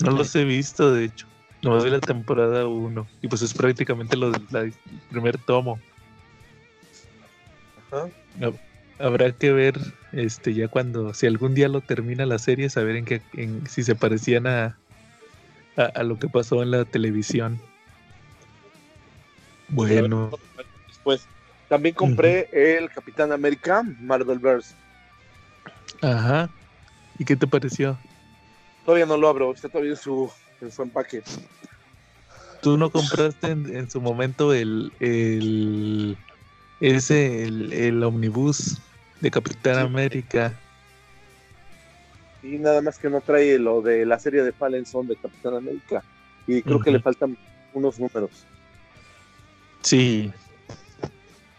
No 0.00 0.12
los 0.12 0.34
he 0.36 0.44
visto, 0.44 0.92
de 0.92 1.04
hecho. 1.06 1.26
No 1.62 1.82
vi 1.82 1.90
la 1.90 1.98
temporada 2.00 2.66
1 2.66 3.08
y 3.20 3.26
pues 3.28 3.42
es 3.42 3.52
prácticamente 3.52 4.16
lo 4.16 4.30
del 4.30 4.74
primer 5.10 5.38
tomo. 5.38 5.80
Ajá. 7.90 8.08
Hab- 8.40 8.58
Habrá 9.00 9.32
que 9.32 9.52
ver, 9.52 9.78
este, 10.12 10.54
ya 10.54 10.68
cuando, 10.68 11.14
si 11.14 11.26
algún 11.26 11.54
día 11.54 11.68
lo 11.68 11.80
termina 11.80 12.26
la 12.26 12.38
serie, 12.38 12.70
saber 12.70 12.96
en 12.96 13.04
qué, 13.04 13.22
en, 13.34 13.66
si 13.66 13.82
se 13.82 13.94
parecían 13.94 14.46
a, 14.46 14.78
a, 15.76 15.82
a 15.82 16.02
lo 16.02 16.18
que 16.18 16.28
pasó 16.28 16.62
en 16.62 16.70
la 16.70 16.84
televisión. 16.84 17.60
Bueno, 19.68 20.30
Después. 20.86 21.26
También 21.68 21.94
compré 21.94 22.48
el 22.52 22.90
Capitán 22.90 23.30
América 23.30 23.82
Marvelverse. 24.00 24.74
Ajá. 26.00 26.48
¿Y 27.18 27.26
qué 27.26 27.36
te 27.36 27.46
pareció? 27.46 27.98
Todavía 28.86 29.04
no 29.04 29.18
lo 29.18 29.28
abro, 29.28 29.52
está 29.52 29.68
todavía 29.68 29.90
en 29.90 29.98
su, 29.98 30.30
en 30.62 30.72
su 30.72 30.82
empaque. 30.82 31.22
¿Tú 32.62 32.78
no 32.78 32.88
compraste 32.90 33.48
en, 33.48 33.76
en 33.76 33.90
su 33.90 34.00
momento 34.00 34.54
el, 34.54 34.92
el 35.00 36.16
ese, 36.80 37.44
el, 37.44 37.72
el 37.74 38.02
omnibus 38.02 38.80
de 39.20 39.30
Capitán 39.30 39.74
Sí. 39.76 39.80
América? 39.80 40.52
Y 42.42 42.58
nada 42.58 42.80
más 42.82 42.98
que 42.98 43.10
no 43.10 43.20
trae 43.20 43.58
lo 43.58 43.82
de 43.82 44.06
la 44.06 44.18
serie 44.18 44.42
de 44.42 44.52
Fallen 44.52 44.86
Son 44.86 45.06
de 45.08 45.16
Capitán 45.16 45.54
América. 45.56 46.04
Y 46.46 46.62
creo 46.62 46.80
que 46.80 46.90
le 46.90 47.00
faltan 47.00 47.36
unos 47.74 47.98
números. 47.98 48.46
Sí. 49.82 50.32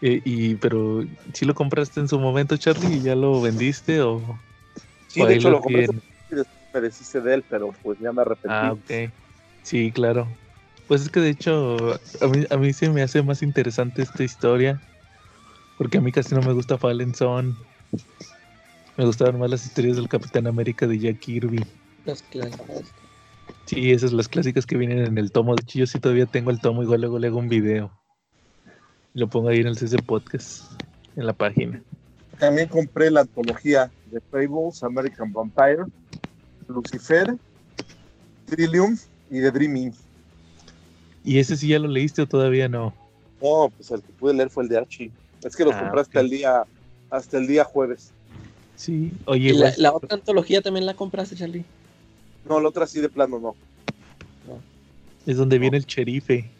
Eh, 0.02 0.20
y 0.24 0.54
pero 0.54 1.04
si 1.34 1.44
lo 1.44 1.54
compraste 1.54 2.00
en 2.00 2.08
su 2.08 2.18
momento, 2.18 2.56
Charlie, 2.56 2.96
y 2.96 3.02
ya 3.02 3.14
lo 3.14 3.40
vendiste 3.40 4.00
o, 4.00 4.40
Sí, 5.08 5.20
o 5.20 5.26
de 5.26 5.34
hecho 5.34 5.50
lo 5.50 5.60
compré 5.60 5.84
y 5.84 6.34
después 6.34 6.46
me 6.72 6.80
deshice 6.80 7.20
de 7.20 7.34
él, 7.34 7.44
pero 7.48 7.72
pues 7.82 7.98
ya 7.98 8.12
me 8.12 8.22
arrepentí. 8.22 8.48
Ah, 8.48 8.72
ok. 8.72 9.12
Sí, 9.62 9.92
claro. 9.92 10.28
Pues 10.88 11.02
es 11.02 11.10
que 11.10 11.20
de 11.20 11.30
hecho 11.30 11.94
a 12.20 12.26
mí, 12.26 12.46
a 12.48 12.56
mí 12.56 12.72
se 12.72 12.88
me 12.88 13.02
hace 13.02 13.22
más 13.22 13.42
interesante 13.42 14.02
esta 14.02 14.24
historia 14.24 14.80
porque 15.80 15.96
a 15.96 16.02
mí 16.02 16.12
casi 16.12 16.34
no 16.34 16.42
me 16.42 16.52
gusta 16.52 16.76
Fallen 16.76 17.14
Son. 17.14 17.56
Me 18.98 19.06
gustaban 19.06 19.38
más 19.38 19.48
las 19.48 19.64
historias 19.64 19.96
del 19.96 20.10
Capitán 20.10 20.46
América 20.46 20.86
de 20.86 20.98
Jack 20.98 21.20
Kirby. 21.20 21.64
Las 22.04 22.22
clásicas. 22.22 22.82
Sí, 23.64 23.90
esas 23.90 24.12
las 24.12 24.28
clásicas 24.28 24.66
que 24.66 24.76
vienen 24.76 24.98
en 24.98 25.16
el 25.16 25.32
tomo. 25.32 25.54
De 25.54 25.62
hecho, 25.62 25.78
yo 25.78 25.86
sí 25.86 25.98
todavía 25.98 26.26
tengo 26.26 26.50
el 26.50 26.60
tomo, 26.60 26.82
igual 26.82 27.00
luego 27.00 27.18
le 27.18 27.28
hago 27.28 27.38
un 27.38 27.48
video. 27.48 27.90
Y 29.14 29.20
lo 29.20 29.30
pongo 29.30 29.48
ahí 29.48 29.60
en 29.60 29.68
el 29.68 29.78
CC 29.78 29.96
Podcast, 30.02 30.70
en 31.16 31.24
la 31.24 31.32
página. 31.32 31.82
También 32.38 32.68
compré 32.68 33.10
la 33.10 33.22
antología 33.22 33.90
de 34.10 34.20
Fables, 34.20 34.82
American 34.82 35.32
Vampire, 35.32 35.86
Lucifer, 36.68 37.38
Trillium 38.44 38.98
y 39.30 39.40
The 39.40 39.50
Dreaming. 39.50 39.94
¿Y 41.24 41.38
ese 41.38 41.56
sí 41.56 41.68
ya 41.68 41.78
lo 41.78 41.88
leíste 41.88 42.20
o 42.20 42.26
todavía 42.26 42.68
no? 42.68 42.92
No, 43.40 43.72
pues 43.74 43.90
el 43.90 44.02
que 44.02 44.12
pude 44.12 44.34
leer 44.34 44.50
fue 44.50 44.64
el 44.64 44.68
de 44.68 44.76
Archie. 44.76 45.10
Es 45.42 45.56
que 45.56 45.64
lo 45.64 45.72
Ah, 45.72 45.80
compré 45.80 46.00
hasta 46.00 46.18
ok. 46.20 46.24
el 46.24 46.30
día 46.30 46.64
hasta 47.10 47.38
el 47.38 47.46
día 47.46 47.64
jueves. 47.64 48.12
Sí. 48.76 49.12
Oye, 49.26 49.50
¿Y 49.50 49.52
la, 49.52 49.72
la 49.76 49.92
otra 49.92 50.14
antología 50.14 50.62
también 50.62 50.86
la 50.86 50.94
compraste, 50.94 51.34
Charlie? 51.36 51.64
No, 52.48 52.60
la 52.60 52.68
otra 52.68 52.86
sí 52.86 53.00
de 53.00 53.08
plano 53.08 53.38
no. 53.38 53.54
es 55.26 55.36
donde 55.36 55.58
viene 55.58 55.76
el 55.76 55.84
sherife. 55.84 56.50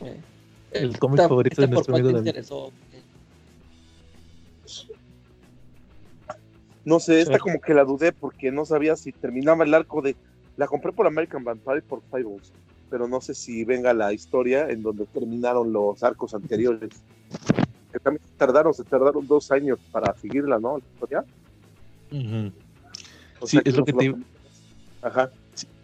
Eh, 0.00 0.20
El 0.72 0.98
cómic 0.98 1.18
esta- 1.18 1.28
favorito 1.28 1.60
de 1.62 1.68
nuestro 1.68 1.94
amigo 1.94 2.08
David. 2.10 2.26
interesó? 2.26 2.72
No 6.84 7.00
sé, 7.00 7.20
esta 7.20 7.34
Sí. 7.34 7.40
como 7.40 7.60
que 7.60 7.74
la 7.74 7.84
dudé 7.84 8.12
porque 8.12 8.52
no 8.52 8.64
sabía 8.64 8.96
si 8.96 9.12
terminaba 9.12 9.64
el 9.64 9.74
arco 9.74 10.00
de. 10.02 10.14
La 10.56 10.66
compré 10.66 10.92
por 10.92 11.06
American 11.06 11.44
Vampire 11.44 11.78
y 11.78 11.82
por 11.82 12.00
Fables, 12.10 12.52
pero 12.88 13.08
no 13.08 13.20
sé 13.20 13.34
si 13.34 13.64
venga 13.64 13.92
la 13.92 14.12
historia 14.12 14.70
en 14.70 14.82
donde 14.82 15.04
terminaron 15.06 15.72
los 15.72 16.02
arcos 16.02 16.32
anteriores. 16.34 16.90
Que 17.96 18.00
también 18.00 18.22
tardaron, 18.36 18.74
se 18.74 18.84
tardaron 18.84 19.26
dos 19.26 19.50
años 19.50 19.78
para 19.90 20.14
seguirla, 20.16 20.58
¿no? 20.58 20.76
La 20.76 20.84
historia. 20.84 21.24
O 23.40 23.46
Sí, 23.46 23.58
es 23.64 23.74
lo 23.74 23.86
que 23.86 23.94
te- 23.94 24.08
la- 24.10 24.18
Ajá. 25.00 25.30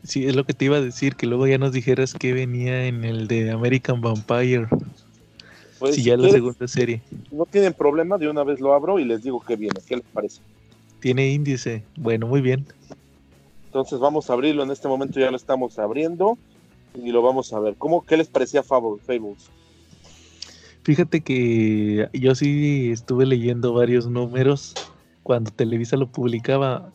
Sí, 0.04 0.26
es 0.26 0.36
lo 0.36 0.44
que 0.44 0.52
te 0.52 0.66
iba 0.66 0.76
a 0.76 0.82
decir, 0.82 1.16
que 1.16 1.26
luego 1.26 1.46
ya 1.46 1.56
nos 1.56 1.72
dijeras 1.72 2.12
que 2.12 2.34
venía 2.34 2.84
en 2.84 3.04
el 3.04 3.28
de 3.28 3.50
American 3.50 4.02
Vampire. 4.02 4.66
Pues, 5.78 5.94
si 5.94 6.02
ya 6.02 6.18
la 6.18 6.28
segunda 6.28 6.68
serie. 6.68 7.00
No 7.30 7.46
tienen 7.46 7.72
problema, 7.72 8.18
de 8.18 8.28
una 8.28 8.44
vez 8.44 8.60
lo 8.60 8.74
abro 8.74 8.98
y 8.98 9.06
les 9.06 9.22
digo 9.22 9.40
que 9.40 9.56
viene. 9.56 9.80
¿Qué 9.86 9.96
les 9.96 10.04
parece? 10.12 10.42
Tiene 11.00 11.30
índice. 11.30 11.82
Bueno, 11.96 12.26
muy 12.26 12.42
bien. 12.42 12.66
Entonces 13.68 13.98
vamos 14.00 14.28
a 14.28 14.34
abrirlo 14.34 14.64
en 14.64 14.70
este 14.70 14.86
momento, 14.86 15.18
ya 15.18 15.30
lo 15.30 15.36
estamos 15.38 15.78
abriendo 15.78 16.36
y 16.94 17.10
lo 17.10 17.22
vamos 17.22 17.54
a 17.54 17.58
ver. 17.60 17.74
¿Cómo, 17.78 18.04
¿Qué 18.04 18.18
les 18.18 18.28
parecía 18.28 18.62
Fable- 18.62 19.00
Fables? 19.00 19.48
Fíjate 20.84 21.20
que 21.20 22.08
yo 22.12 22.34
sí 22.34 22.90
estuve 22.90 23.24
leyendo 23.24 23.72
varios 23.72 24.08
números 24.08 24.74
cuando 25.22 25.50
Televisa 25.52 25.96
lo 25.96 26.08
publicaba. 26.08 26.92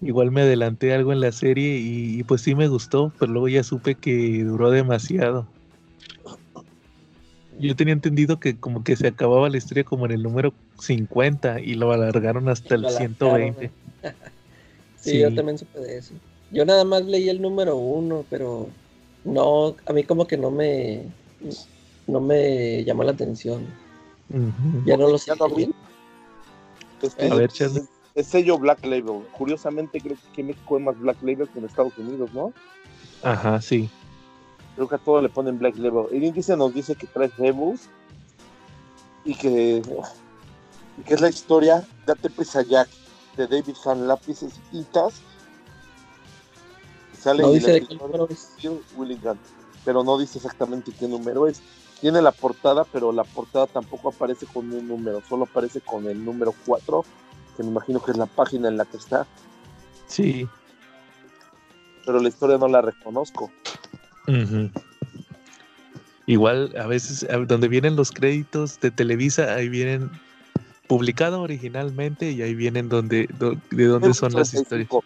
Igual 0.00 0.30
me 0.30 0.42
adelanté 0.42 0.94
algo 0.94 1.12
en 1.12 1.20
la 1.20 1.30
serie 1.30 1.78
y, 1.78 2.18
y 2.18 2.22
pues 2.24 2.40
sí 2.40 2.54
me 2.54 2.68
gustó, 2.68 3.12
pero 3.18 3.32
luego 3.32 3.48
ya 3.48 3.62
supe 3.62 3.94
que 3.94 4.42
duró 4.44 4.70
demasiado. 4.70 5.46
Yo 7.58 7.76
tenía 7.76 7.92
entendido 7.92 8.40
que 8.40 8.58
como 8.58 8.82
que 8.82 8.96
se 8.96 9.08
acababa 9.08 9.50
la 9.50 9.58
historia 9.58 9.84
como 9.84 10.06
en 10.06 10.12
el 10.12 10.22
número 10.22 10.54
50 10.78 11.60
y 11.60 11.74
lo 11.74 11.92
alargaron 11.92 12.48
hasta 12.48 12.74
el 12.74 12.82
Lo 12.82 12.88
alargaron, 12.88 13.54
120. 13.54 13.70
Sí, 14.96 15.10
Sí. 15.12 15.18
yo 15.20 15.34
también 15.34 15.58
supe 15.58 15.80
de 15.80 15.98
eso. 15.98 16.14
Yo 16.50 16.64
nada 16.64 16.84
más 16.84 17.04
leí 17.04 17.28
el 17.28 17.40
número 17.40 17.76
uno, 17.76 18.24
pero 18.30 18.68
no, 19.24 19.76
a 19.86 19.92
mí 19.92 20.02
como 20.04 20.26
que 20.26 20.36
no 20.36 20.50
me, 20.50 21.02
no 22.06 22.20
me 22.20 22.84
llamó 22.84 23.04
la 23.04 23.12
atención. 23.12 23.66
Ya 24.84 24.96
no 24.96 25.08
lo 25.08 25.18
sé. 25.18 25.30
¿Ya 25.30 25.36
no 25.36 25.44
abrí? 25.44 25.74
Este, 27.02 27.30
A 27.30 27.34
ver, 27.34 27.50
es, 27.58 27.88
es 28.14 28.26
sello 28.26 28.58
Black 28.58 28.84
Label. 28.84 29.22
Curiosamente 29.32 30.00
creo 30.00 30.16
que 30.34 30.42
México 30.42 30.78
es 30.78 30.84
más 30.84 30.98
Black 30.98 31.18
Label 31.22 31.48
que 31.48 31.58
en 31.58 31.64
Estados 31.64 31.96
Unidos, 31.98 32.32
¿no? 32.32 32.52
Ajá, 33.22 33.60
sí. 33.60 33.90
Creo 34.74 34.88
que 34.88 34.94
a 34.94 34.98
todo 34.98 35.20
le 35.20 35.28
ponen 35.28 35.58
Black 35.58 35.76
Label. 35.76 36.06
El 36.12 36.24
índice 36.24 36.56
nos 36.56 36.72
dice 36.72 36.94
que 36.94 37.06
trae 37.06 37.28
Fables 37.28 37.88
y 39.24 39.34
que, 39.34 39.82
y 40.98 41.02
que 41.02 41.14
es 41.14 41.20
la 41.20 41.28
historia 41.28 41.86
Date 42.06 42.30
prisa 42.30 42.62
Jack 42.62 42.88
de 43.36 43.46
David 43.46 43.74
Fan 43.82 44.06
Lápices 44.06 44.54
y 44.72 44.82
Tintas. 44.82 45.20
Sale 47.18 47.42
No 47.42 47.52
dice 47.52 47.72
de 47.72 47.86
qué 47.86 47.94
número 47.94 48.28
es. 48.28 48.50
Willingham, 48.96 49.38
pero 49.84 50.02
no 50.02 50.18
dice 50.18 50.38
exactamente 50.38 50.92
qué 50.98 51.06
número 51.06 51.46
es. 51.46 51.62
Tiene 52.02 52.20
la 52.20 52.32
portada, 52.32 52.84
pero 52.84 53.12
la 53.12 53.22
portada 53.24 53.66
tampoco 53.68 54.08
aparece 54.10 54.44
con 54.46 54.70
un 54.72 54.86
número, 54.88 55.22
solo 55.28 55.44
aparece 55.44 55.80
con 55.80 56.06
el 56.08 56.22
número 56.22 56.52
4, 56.66 57.04
que 57.56 57.62
me 57.62 57.68
imagino 57.70 58.02
que 58.02 58.10
es 58.10 58.16
la 58.18 58.26
página 58.26 58.66
en 58.68 58.76
la 58.76 58.84
que 58.84 58.96
está, 58.96 59.24
Sí. 60.08 60.46
pero 62.04 62.18
la 62.20 62.28
historia 62.28 62.58
no 62.58 62.66
la 62.66 62.82
reconozco. 62.82 63.50
Igual, 66.26 66.74
a 66.76 66.86
veces, 66.86 67.26
donde 67.46 67.68
vienen 67.68 67.94
los 67.96 68.10
créditos 68.10 68.80
de 68.80 68.90
Televisa, 68.90 69.54
ahí 69.54 69.68
vienen 69.68 70.10
publicado 70.88 71.40
originalmente 71.42 72.30
y 72.32 72.42
ahí 72.42 72.54
vienen 72.54 72.88
donde, 72.88 73.28
do- 73.38 73.56
de 73.70 73.84
dónde 73.86 74.12
son 74.12 74.32
las 74.32 74.52
historias. 74.54 74.88
35. 74.88 75.04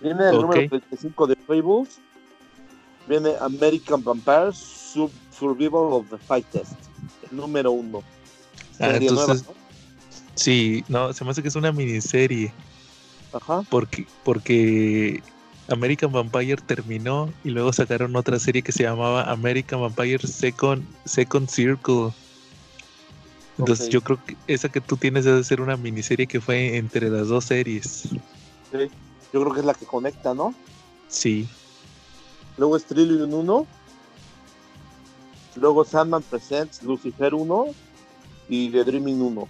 Viene 0.00 0.28
el 0.30 0.34
Ok. 0.34 0.42
número 0.42 0.68
35 0.68 1.26
de 1.28 1.36
Fables, 1.36 1.98
viene 3.08 3.34
American 3.40 4.02
Vampire 4.02 4.52
Sub- 4.52 5.10
Survival 5.38 5.92
of 5.92 6.08
the 6.10 6.18
Fightest, 6.18 6.74
el 7.30 7.36
número 7.36 7.72
1. 7.72 8.02
Ah, 8.80 8.90
entonces, 8.94 9.44
sí, 10.34 10.84
no, 10.88 11.12
se 11.12 11.24
me 11.24 11.30
hace 11.30 11.42
que 11.42 11.48
es 11.48 11.56
una 11.56 11.72
miniserie, 11.72 12.52
Ajá. 13.32 13.62
porque, 13.70 14.06
porque 14.24 15.22
American 15.68 16.12
Vampire 16.12 16.56
terminó 16.56 17.32
y 17.44 17.50
luego 17.50 17.72
sacaron 17.72 18.14
otra 18.16 18.38
serie 18.38 18.62
que 18.62 18.72
se 18.72 18.84
llamaba 18.84 19.30
American 19.30 19.80
Vampire 19.80 20.26
Second, 20.26 20.84
Second 21.04 21.48
Circle. 21.48 22.12
Entonces 23.58 23.88
yo 23.88 24.02
creo 24.02 24.22
que 24.24 24.36
esa 24.46 24.68
que 24.68 24.80
tú 24.80 24.96
tienes 24.96 25.24
debe 25.24 25.42
ser 25.42 25.60
una 25.62 25.76
miniserie 25.76 26.26
que 26.26 26.40
fue 26.40 26.76
entre 26.76 27.08
las 27.08 27.28
dos 27.28 27.46
series. 27.46 28.08
Sí. 28.70 28.90
Yo 29.32 29.40
creo 29.42 29.52
que 29.52 29.60
es 29.60 29.66
la 29.66 29.74
que 29.74 29.86
conecta, 29.86 30.34
¿no? 30.34 30.54
Sí. 31.08 31.48
Luego 32.58 32.76
es 32.76 32.84
Trillium 32.84 33.32
1. 33.32 33.66
Luego 35.56 35.84
Sandman 35.84 36.22
Presents 36.22 36.82
Lucifer 36.82 37.34
1 37.34 37.66
y 38.48 38.70
The 38.70 38.84
Dreaming 38.84 39.20
1. 39.20 39.48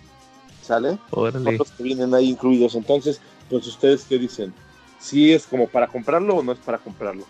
¿Sale? 0.62 0.98
Órale. 1.10 1.58
Los 1.58 1.70
que 1.70 1.82
vienen 1.82 2.14
ahí 2.14 2.30
incluidos. 2.30 2.75
Entonces, 2.75 3.20
pues 3.48 3.66
ustedes 3.66 4.04
qué 4.08 4.18
dicen? 4.18 4.52
¿Sí 4.98 5.32
es 5.32 5.46
como 5.46 5.68
para 5.68 5.86
comprarlo 5.86 6.36
o 6.36 6.42
no 6.42 6.52
es 6.52 6.58
para 6.58 6.78
comprarlo? 6.78 7.25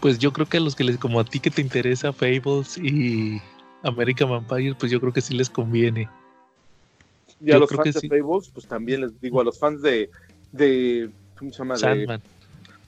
Pues 0.00 0.18
yo 0.18 0.32
creo 0.32 0.46
que 0.46 0.56
a 0.58 0.60
los 0.60 0.74
que 0.74 0.84
les, 0.84 0.96
como 0.96 1.20
a 1.20 1.24
ti 1.24 1.40
que 1.40 1.50
te 1.50 1.60
interesa 1.60 2.12
Fables 2.12 2.78
y 2.78 3.40
American 3.82 4.30
Vampire, 4.30 4.74
pues 4.74 4.90
yo 4.92 5.00
creo 5.00 5.12
que 5.12 5.20
sí 5.20 5.34
les 5.34 5.50
conviene. 5.50 6.08
Y 7.40 7.50
a 7.50 7.54
Yo 7.54 7.60
los 7.60 7.70
fans 7.70 7.94
de 7.94 8.00
sí. 8.00 8.08
Fables, 8.08 8.48
pues 8.54 8.66
también 8.66 9.00
les 9.02 9.20
digo, 9.20 9.40
a 9.40 9.44
los 9.44 9.58
fans 9.58 9.82
de, 9.82 10.08
de 10.52 11.10
¿cómo 11.38 11.50
se 11.52 11.58
llama? 11.58 11.74
De- 11.74 11.80
Sandman. 11.80 12.22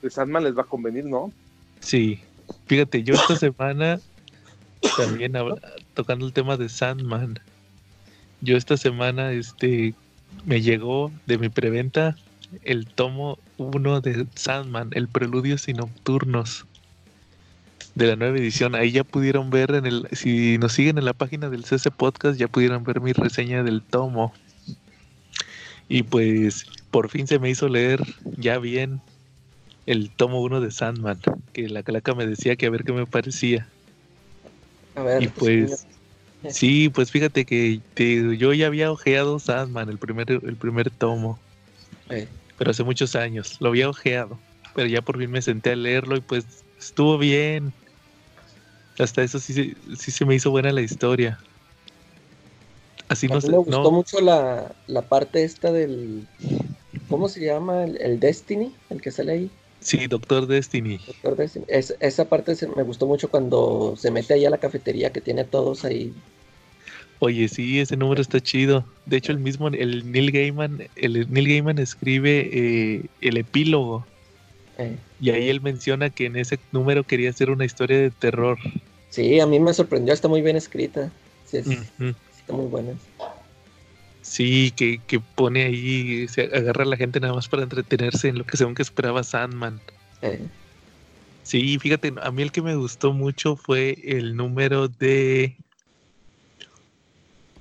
De, 0.01 0.09
Sandman 0.09 0.43
les 0.43 0.57
va 0.57 0.61
a 0.61 0.65
convenir, 0.65 1.05
¿no? 1.05 1.31
Sí. 1.81 2.19
Fíjate, 2.65 3.03
yo 3.03 3.13
esta 3.13 3.35
semana 3.37 3.99
también 4.97 5.33
tocando 5.93 6.25
el 6.25 6.33
tema 6.33 6.57
de 6.57 6.69
Sandman. 6.69 7.39
Yo 8.41 8.57
esta 8.57 8.77
semana 8.77 9.31
este 9.31 9.93
me 10.45 10.61
llegó 10.61 11.11
de 11.27 11.37
mi 11.37 11.49
preventa 11.49 12.15
el 12.63 12.87
tomo 12.87 13.37
1 13.57 14.01
de 14.01 14.25
Sandman, 14.35 14.89
el 14.93 15.07
Preludios 15.07 15.67
y 15.67 15.73
Nocturnos. 15.73 16.65
de 17.95 18.07
la 18.07 18.15
nueva 18.15 18.37
edición. 18.37 18.73
Ahí 18.73 18.91
ya 18.91 19.03
pudieron 19.03 19.49
ver 19.49 19.71
en 19.75 19.85
el, 19.85 20.07
si 20.13 20.57
nos 20.57 20.73
siguen 20.73 20.97
en 20.97 21.05
la 21.05 21.13
página 21.13 21.49
del 21.49 21.65
CC 21.65 21.91
Podcast, 21.91 22.39
ya 22.39 22.47
pudieron 22.47 22.83
ver 22.83 23.01
mi 23.01 23.11
reseña 23.11 23.63
del 23.63 23.81
tomo. 23.81 24.33
Y 25.89 26.03
pues 26.03 26.65
por 26.89 27.09
fin 27.09 27.27
se 27.27 27.37
me 27.37 27.49
hizo 27.49 27.67
leer 27.67 28.01
ya 28.37 28.59
bien 28.59 29.01
el 29.85 30.09
tomo 30.09 30.41
1 30.41 30.61
de 30.61 30.71
Sandman, 30.71 31.19
que 31.51 31.67
la 31.67 31.83
calaca 31.83 32.15
me 32.15 32.25
decía 32.25 32.55
que 32.55 32.65
a 32.65 32.69
ver 32.69 32.85
qué 32.85 32.93
me 32.93 33.05
parecía. 33.05 33.67
A 34.95 35.03
ver, 35.03 35.23
Y 35.23 35.29
pues 35.29 35.87
sí, 36.47 36.89
pues 36.89 37.11
fíjate 37.11 37.45
que 37.45 37.83
te- 37.93 38.37
yo 38.37 38.53
ya 38.53 38.67
había 38.67 38.91
ojeado 38.91 39.39
Sandman, 39.39 39.89
el 39.89 39.99
primer, 39.99 40.31
el 40.31 40.57
primer 40.57 40.91
tomo, 40.91 41.43
eh, 42.09 42.29
pero 42.57 42.71
hace 42.71 42.83
muchos 42.83 43.15
años, 43.15 43.57
lo 43.59 43.69
había 43.69 43.89
ojeado, 43.89 44.43
pero 44.75 44.87
ya 44.87 45.01
por 45.01 45.17
fin 45.19 45.31
me 45.31 45.41
senté 45.41 45.71
a 45.71 45.75
leerlo 45.75 46.15
y 46.17 46.21
pues 46.21 46.65
estuvo 46.79 47.17
bien. 47.17 47.73
Hasta 48.99 49.21
eso 49.23 49.37
sí, 49.39 49.53
se- 49.53 49.75
sí 49.97 50.11
se 50.11 50.25
me 50.25 50.35
hizo 50.35 50.49
buena 50.51 50.71
la 50.71 50.81
historia. 50.81 51.45
Así 53.09 53.29
a 53.29 53.35
no 53.35 53.41
mí 53.41 53.41
sé, 53.41 53.51
me 53.51 53.57
gustó 53.57 53.91
no, 53.91 53.91
mucho 53.91 54.19
la, 54.21 54.77
la 54.85 55.07
parte 55.09 55.43
esta 55.43 55.71
del. 55.71 56.29
¿Cómo 57.07 57.29
se 57.29 57.41
llama? 57.45 57.83
El, 57.85 58.01
el 58.01 58.19
Destiny, 58.19 58.81
el 58.89 59.01
que 59.01 59.11
sale 59.11 59.33
ahí. 59.33 59.60
Sí, 59.81 60.07
Doctor 60.07 60.47
Destiny. 60.47 61.01
Doctor 61.05 61.35
Destiny. 61.35 61.65
Es- 61.67 61.95
esa 61.99 62.27
parte 62.29 62.55
se- 62.55 62.67
me 62.67 62.81
gustó 62.83 63.05
mucho 63.07 63.29
cuando 63.29 63.95
se 63.97 64.09
mete 64.11 64.33
ahí 64.33 64.45
a 64.45 64.49
la 64.49 64.59
cafetería 64.59 65.11
que 65.11 65.21
tiene 65.21 65.41
a 65.41 65.49
todos 65.49 65.85
ahí. 65.85 66.15
Oye, 67.19 67.47
sí, 67.47 67.79
ese 67.79 67.97
número 67.97 68.21
está 68.21 68.39
chido. 68.41 68.85
De 69.05 69.17
hecho, 69.17 69.31
el 69.31 69.39
mismo, 69.39 69.67
el 69.69 70.11
Neil 70.11 70.31
Gaiman, 70.31 70.89
el 70.95 71.29
Neil 71.29 71.47
Gaiman 71.47 71.77
escribe 71.77 72.49
eh, 72.97 73.11
el 73.21 73.37
epílogo 73.37 74.07
eh. 74.77 74.97
y 75.19 75.29
ahí 75.29 75.49
él 75.49 75.61
menciona 75.61 76.09
que 76.09 76.25
en 76.25 76.35
ese 76.35 76.59
número 76.71 77.05
quería 77.05 77.29
hacer 77.29 77.49
una 77.49 77.65
historia 77.65 77.97
de 77.99 78.11
terror. 78.11 78.57
Sí, 79.09 79.39
a 79.39 79.45
mí 79.47 79.59
me 79.59 79.73
sorprendió, 79.73 80.13
está 80.13 80.27
muy 80.27 80.41
bien 80.41 80.55
escrita. 80.55 81.11
Sí, 81.43 81.57
es- 81.57 81.67
está 82.29 82.53
muy 82.53 82.67
buena. 82.67 82.97
Sí, 84.31 84.71
que, 84.71 85.01
que 85.07 85.19
pone 85.19 85.65
ahí, 85.65 86.25
se 86.29 86.43
agarra 86.43 86.83
a 86.85 86.87
la 86.87 86.95
gente 86.95 87.19
nada 87.19 87.33
más 87.33 87.49
para 87.49 87.63
entretenerse 87.63 88.29
en 88.29 88.37
lo 88.37 88.45
que 88.45 88.55
según 88.55 88.75
que 88.75 88.81
esperaba 88.81 89.25
Sandman. 89.25 89.81
Eh, 90.21 90.47
Sí, 91.43 91.77
fíjate, 91.79 92.13
a 92.21 92.31
mí 92.31 92.41
el 92.41 92.53
que 92.53 92.61
me 92.61 92.77
gustó 92.77 93.11
mucho 93.11 93.57
fue 93.57 93.97
el 94.05 94.37
número 94.37 94.87
de... 94.87 95.57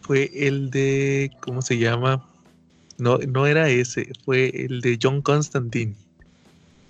Fue 0.02 0.30
el 0.32 0.70
de... 0.70 1.32
¿Cómo 1.40 1.60
se 1.60 1.76
llama? 1.76 2.24
No, 2.98 3.18
no 3.18 3.48
era 3.48 3.68
ese, 3.68 4.12
fue 4.24 4.50
el 4.54 4.80
de 4.80 4.96
John 5.02 5.22
Constantine. 5.22 5.96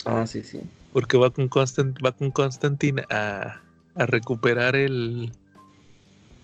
Ah, 0.04 0.26
sí, 0.26 0.42
sí. 0.42 0.60
Porque 0.92 1.16
va 1.16 1.30
con, 1.30 1.48
Constant, 1.48 1.96
va 2.04 2.12
con 2.12 2.30
Constantine 2.30 3.02
a, 3.08 3.62
a 3.94 4.06
recuperar 4.06 4.76
el... 4.76 5.32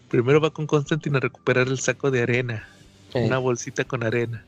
Primero 0.09 0.41
va 0.41 0.49
con 0.49 0.67
Constantine 0.67 1.19
a 1.19 1.21
recuperar 1.21 1.69
el 1.69 1.79
saco 1.79 2.11
de 2.11 2.23
arena. 2.23 2.67
Una 3.15 3.39
bolsita 3.39 3.85
con 3.85 4.03
arena. 4.03 4.47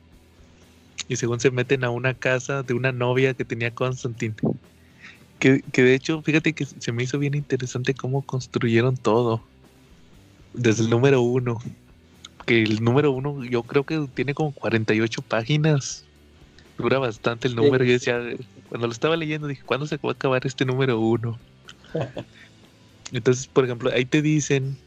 Y 1.08 1.16
según 1.16 1.40
se 1.40 1.50
meten 1.50 1.84
a 1.84 1.90
una 1.90 2.14
casa 2.14 2.62
de 2.62 2.74
una 2.74 2.92
novia 2.92 3.34
que 3.34 3.44
tenía 3.44 3.74
Constantine. 3.74 4.34
Que, 5.38 5.62
que 5.72 5.82
de 5.82 5.94
hecho, 5.94 6.22
fíjate 6.22 6.52
que 6.52 6.66
se 6.66 6.92
me 6.92 7.04
hizo 7.04 7.18
bien 7.18 7.34
interesante 7.34 7.94
cómo 7.94 8.22
construyeron 8.24 8.96
todo. 8.96 9.48
Desde 10.52 10.82
el 10.82 10.90
número 10.90 11.22
uno. 11.22 11.58
Que 12.46 12.62
el 12.62 12.82
número 12.82 13.12
uno 13.12 13.44
yo 13.44 13.62
creo 13.62 13.84
que 13.84 14.06
tiene 14.14 14.34
como 14.34 14.52
48 14.52 15.22
páginas. 15.22 16.04
Dura 16.76 16.98
bastante 16.98 17.48
el 17.48 17.54
Sí. 17.54 17.56
número. 17.56 17.84
Yo 17.84 17.92
decía, 17.92 18.20
cuando 18.68 18.86
lo 18.86 18.92
estaba 18.92 19.16
leyendo, 19.16 19.46
dije, 19.46 19.62
¿cuándo 19.64 19.86
se 19.86 19.96
va 19.96 20.10
a 20.10 20.12
acabar 20.12 20.46
este 20.46 20.64
número 20.64 20.98
uno? 20.98 21.40
Entonces, 23.12 23.46
por 23.46 23.64
ejemplo, 23.64 23.90
ahí 23.92 24.04
te 24.04 24.22
dicen 24.22 24.78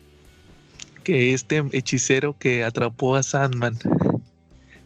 que 1.03 1.33
este 1.33 1.63
hechicero 1.71 2.35
que 2.37 2.63
atrapó 2.63 3.15
a 3.15 3.23
Sandman 3.23 3.77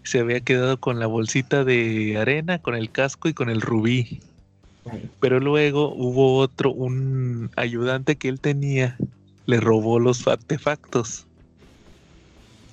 se 0.03 0.19
había 0.19 0.39
quedado 0.39 0.79
con 0.79 1.00
la 1.00 1.07
bolsita 1.07 1.63
de 1.63 2.17
arena, 2.17 2.60
con 2.60 2.75
el 2.75 2.91
casco 2.91 3.28
y 3.28 3.34
con 3.34 3.49
el 3.49 3.62
rubí. 3.62 4.19
Pero 5.19 5.39
luego 5.39 5.93
hubo 5.93 6.38
otro, 6.38 6.71
un 6.71 7.49
ayudante 7.56 8.15
que 8.15 8.30
él 8.30 8.39
tenía, 8.39 8.97
le 9.47 9.60
robó 9.60 9.99
los 9.99 10.28
artefactos. 10.28 11.25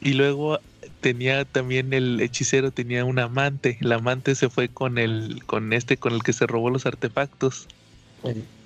Y 0.03 0.13
luego 0.13 0.59
tenía 1.01 1.45
también 1.45 1.93
el 1.95 2.21
hechicero 2.21 2.71
tenía 2.71 3.05
un 3.05 3.19
amante. 3.19 3.79
El 3.81 3.93
amante 3.93 4.35
se 4.35 4.51
fue 4.51 4.69
con 4.69 4.99
el, 4.99 5.43
con 5.47 5.73
este, 5.73 5.97
con 5.97 6.13
el 6.13 6.23
que 6.23 6.35
se 6.35 6.47
robó 6.47 6.69
los 6.69 6.85
artefactos. 6.85 7.67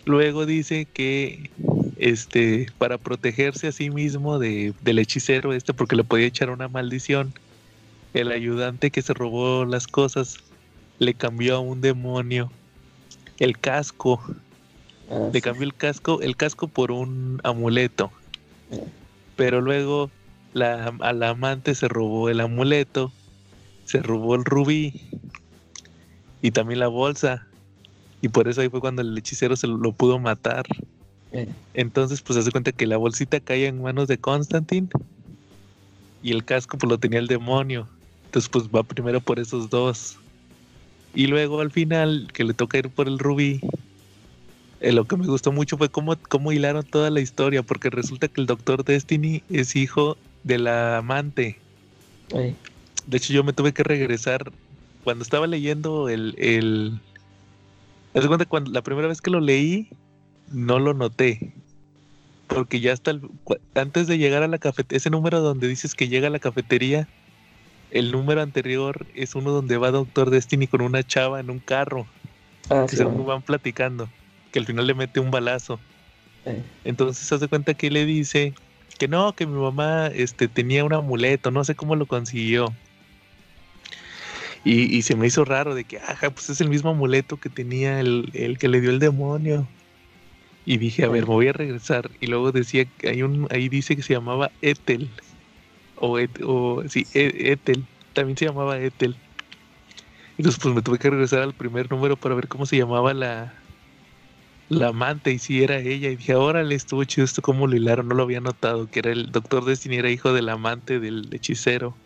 Luego 0.05 0.45
dice 0.45 0.87
que 0.93 1.51
este 1.97 2.67
para 2.79 2.99
protegerse 2.99 3.69
a 3.69 3.73
sí 3.73 3.91
mismo 3.91 4.39
de, 4.39 4.75
del 4.83 4.99
hechicero 4.99 5.53
este 5.53 5.73
porque 5.73 5.97
le 5.97 6.05
podía 6.05 6.27
echar 6.27 6.51
una 6.51 6.69
maldición, 6.69 7.33
el 8.15 8.33
ayudante 8.33 8.91
que 8.91 9.03
se 9.03 9.15
robó 9.15 9.65
las 9.65 9.87
cosas 9.87 10.39
le 10.99 11.15
cambió 11.15 11.57
a 11.57 11.61
un 11.61 11.81
demonio 11.81 12.51
el 13.39 13.59
casco, 13.59 14.21
ah, 15.11 15.29
le 15.33 15.41
cambió 15.41 15.65
el 15.65 15.75
casco, 15.75 16.21
el 16.23 16.37
casco 16.37 16.69
por 16.69 16.91
un 16.91 17.41
amuleto. 17.45 18.11
Eh. 18.71 18.85
Pero 19.37 19.61
luego 19.61 20.11
la, 20.55 20.95
a 21.01 21.13
la 21.13 21.31
amante 21.31 21.75
se 21.75 21.89
robó 21.89 22.31
el 22.31 22.41
amuleto, 22.41 23.13
se 23.85 24.01
robó 24.01 24.35
el 24.35 24.45
rubí 24.45 25.03
y 26.41 26.51
también 26.51 26.81
la 26.81 26.89
bolsa. 26.89 27.47
Y 28.23 28.29
por 28.29 28.49
eso 28.49 28.63
ahí 28.63 28.69
fue 28.69 28.81
cuando 28.81 29.03
el 29.03 29.17
hechicero 29.17 29.57
se 29.57 29.67
lo, 29.67 29.77
lo 29.77 29.93
pudo 29.93 30.19
matar. 30.19 30.65
Entonces, 31.75 32.23
pues 32.23 32.39
hace 32.39 32.51
cuenta 32.51 32.73
que 32.73 32.87
la 32.87 32.97
bolsita 32.97 33.41
cae 33.41 33.67
en 33.67 33.83
manos 33.83 34.09
de 34.09 34.19
Constantine 34.19 34.89
y 36.23 36.33
el 36.33 36.45
casco 36.45 36.79
pues 36.79 36.91
lo 36.91 36.99
tenía 36.99 37.19
el 37.19 37.27
demonio. 37.27 37.89
Entonces, 38.27 38.49
pues 38.49 38.69
va 38.69 38.83
primero 38.83 39.21
por 39.21 39.39
esos 39.39 39.69
dos. 39.71 40.19
Y 41.15 41.27
luego 41.27 41.61
al 41.61 41.71
final, 41.71 42.29
que 42.33 42.45
le 42.45 42.55
toca 42.55 42.79
ir 42.79 42.91
por 42.91 43.09
el 43.09 43.19
rubí, 43.19 43.61
eh, 44.81 44.93
lo 44.93 45.07
que 45.07 45.17
me 45.17 45.27
gustó 45.27 45.53
mucho 45.53 45.79
fue 45.79 45.89
cómo, 45.89 46.17
cómo 46.29 46.53
hilaron 46.53 46.85
toda 46.85 47.11
la 47.11 47.21
historia, 47.21 47.63
porque 47.63 47.91
resulta 47.91 48.29
que 48.29 48.41
el 48.41 48.47
Doctor 48.47 48.85
Destiny 48.85 49.43
es 49.49 49.75
hijo 49.77 50.17
de 50.45 50.59
la 50.59 50.99
amante. 50.99 51.59
De 53.07 53.17
hecho, 53.17 53.33
yo 53.33 53.45
me 53.45 53.53
tuve 53.53 53.73
que 53.73 53.83
regresar 53.83 54.53
cuando 55.05 55.23
estaba 55.23 55.47
leyendo 55.47 56.09
el. 56.09 56.35
el... 56.39 57.01
Cuenta, 58.13 58.47
cuando 58.47 58.71
la 58.71 58.83
primera 58.83 59.09
vez 59.09 59.21
que 59.21 59.31
lo 59.31 59.41
leí, 59.41 59.89
no 60.53 60.79
lo 60.79 60.95
noté. 60.95 61.53
Porque 62.49 62.81
ya 62.81 62.93
hasta 62.93 63.11
el- 63.11 63.23
antes 63.75 64.07
de 64.07 64.19
llegar 64.19 64.43
a 64.43 64.49
la 64.49 64.59
cafetería, 64.59 64.99
ese 64.99 65.11
número 65.11 65.41
donde 65.41 65.69
dices 65.69 65.95
que 65.95 66.09
llega 66.09 66.29
a 66.29 66.31
la 66.31 66.39
cafetería, 66.39 67.09
el 67.91 68.13
número 68.13 68.41
anterior 68.43 69.07
es 69.15 69.35
uno 69.35 69.51
donde 69.51 69.77
va 69.79 69.91
Doctor 69.91 70.31
Destiny 70.31 70.67
con 70.67 70.81
una 70.83 71.03
chava 71.03 71.41
en 71.41 71.51
un 71.51 71.59
carro, 71.59 72.07
ah, 72.71 72.87
que 72.89 72.97
sí, 72.97 73.05
bueno, 73.05 73.25
van 73.25 73.43
platicando, 73.43 74.09
que 74.53 74.59
al 74.59 74.67
final 74.67 74.87
le 74.87 74.95
mete 74.95 75.21
un 75.21 75.31
balazo. 75.31 75.81
eh, 76.45 76.63
Entonces 76.85 77.27
se 77.27 77.35
hace 77.35 77.49
cuenta 77.49 77.75
que 77.75 77.91
le 77.91 78.05
dice 78.07 78.55
que 78.99 79.09
no, 79.09 79.35
que 79.35 79.47
mi 79.47 79.61
mamá 79.61 80.07
este, 80.09 80.49
tenía 80.49 80.85
un 80.85 80.93
amuleto, 80.95 81.51
no 81.51 81.65
sé 81.65 81.75
cómo 81.75 81.97
lo 81.97 82.07
consiguió. 82.07 82.73
Y, 84.65 84.97
y 84.97 85.03
se 85.03 85.15
me 85.15 85.27
hizo 85.27 85.45
raro 85.45 85.75
de 85.75 85.85
que, 85.85 85.99
ajá, 85.99 86.31
pues 86.31 86.51
es 86.51 86.61
el 86.61 86.69
mismo 86.69 86.91
amuleto 86.91 87.37
que 87.37 87.49
tenía 87.51 88.01
el, 88.01 88.31
el 88.35 88.59
que 88.59 88.69
le 88.69 88.81
dio 88.81 88.91
el 88.91 88.99
demonio. 88.99 89.69
Y 90.67 90.79
dije, 90.79 91.05
a 91.07 91.11
ver, 91.11 91.27
me 91.27 91.35
voy 91.35 91.49
a 91.49 91.55
regresar. 91.55 92.11
Y 92.21 92.29
luego 92.29 92.53
decía 92.53 92.87
que 92.99 93.11
hay 93.11 93.23
un, 93.25 93.49
ahí 93.51 93.69
dice 93.71 93.97
que 93.97 94.03
se 94.05 94.15
llamaba 94.15 94.55
Ethel. 94.63 95.17
O, 95.95 96.19
Et- 96.19 96.41
o 96.45 96.83
sí, 96.89 97.09
E- 97.15 97.53
Ethel. 97.53 97.89
También 98.15 98.37
se 98.39 98.47
llamaba 98.47 98.79
Ethel. 98.81 99.23
Entonces 100.37 100.61
pues 100.63 100.75
me 100.75 100.83
tuve 100.83 100.99
que 100.99 101.11
regresar 101.11 101.43
al 101.43 101.55
primer 101.55 101.91
número 101.91 102.19
para 102.19 102.35
ver 102.35 102.49
cómo 102.49 102.67
se 102.67 102.77
llamaba 102.77 103.15
la, 103.15 103.67
la 104.69 104.89
amante 104.89 105.33
y 105.33 105.39
si 105.41 105.63
era 105.65 105.79
ella. 105.79 106.09
Y 106.11 106.17
dije, 106.17 106.35
órale, 106.37 106.75
estuvo 106.77 107.03
chido 107.05 107.25
esto, 107.25 107.43
cómo 107.43 107.67
lo 107.67 107.77
hilaron, 107.77 108.07
no 108.09 108.15
lo 108.15 108.23
había 108.23 108.41
notado, 108.41 108.89
que 108.89 109.01
era 109.01 109.11
el 109.13 109.33
doctor 109.33 109.65
Destiny, 109.65 109.97
era 109.97 110.11
hijo 110.11 110.33
del 110.33 110.49
amante 110.49 111.01
del 111.01 111.29
hechicero. 111.33 112.01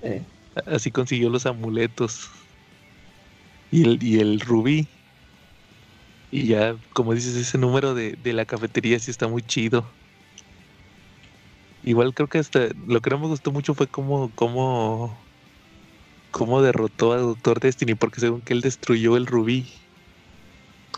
eh, 0.00 0.26
Así 0.66 0.90
consiguió 0.92 1.28
los 1.30 1.44
amuletos. 1.46 2.30
Y 3.70 3.82
el, 3.84 4.02
y 4.02 4.20
el 4.20 4.38
rubí. 4.40 4.88
Y 6.30 6.46
ya, 6.48 6.76
como 6.94 7.14
dices, 7.14 7.36
ese 7.36 7.58
número 7.58 7.94
de, 7.94 8.14
de 8.18 8.32
la 8.32 8.46
cafetería 8.46 8.98
sí 9.00 9.10
está 9.10 9.28
muy 9.28 9.42
chido. 9.42 9.96
Igual 11.82 12.14
creo 12.14 12.28
que 12.28 12.38
hasta 12.38 12.68
lo 12.86 13.00
que 13.00 13.10
no 13.10 13.18
me 13.18 13.26
gustó 13.28 13.52
mucho 13.52 13.74
fue 13.74 13.88
cómo, 13.88 14.32
cómo, 14.34 15.30
cómo 16.30 16.60
derrotó 16.62 17.12
a 17.12 17.18
Doctor 17.18 17.60
Destiny, 17.60 17.94
porque 17.94 18.20
según 18.20 18.42
que 18.42 18.52
él 18.52 18.62
destruyó 18.62 19.16
el 19.16 19.26
rubí. 19.26 19.70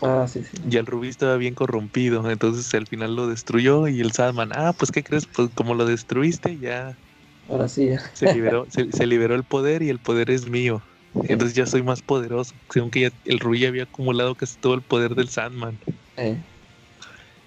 ah, 0.01 0.27
sí, 0.27 0.43
sí. 0.43 0.57
Ya 0.65 0.79
el 0.79 0.85
rubí 0.87 1.09
estaba 1.09 1.37
bien 1.37 1.53
corrompido, 1.55 2.29
entonces 2.31 2.73
al 2.73 2.87
final 2.87 3.15
lo 3.15 3.27
destruyó 3.27 3.87
y 3.87 3.99
el 4.01 4.11
Sandman, 4.13 4.49
ah, 4.53 4.73
pues 4.77 4.91
¿qué 4.91 5.03
crees? 5.03 5.27
Pues 5.27 5.49
como 5.55 5.73
lo 5.75 5.85
destruiste, 5.85 6.57
ya 6.59 6.99
Ahora 7.47 7.67
sí, 7.67 7.89
ya. 7.89 7.99
se 8.13 8.27
liberó, 8.27 8.65
se, 8.69 8.91
se 8.91 9.05
liberó 9.07 9.35
el 9.35 9.45
poder 9.45 9.83
y 9.83 9.89
el 9.89 9.99
poder 9.99 10.29
es 10.31 10.47
mío. 10.49 10.83
Entonces 11.15 11.53
ya 11.55 11.65
soy 11.65 11.83
más 11.83 12.01
poderoso, 12.01 12.53
según 12.69 12.89
que 12.89 13.01
ya 13.01 13.11
el 13.25 13.39
ya 13.59 13.67
había 13.67 13.83
acumulado 13.83 14.33
casi 14.35 14.57
todo 14.57 14.73
el 14.73 14.81
poder 14.81 15.15
del 15.15 15.29
Sandman. 15.29 15.77
eh, 16.17 16.37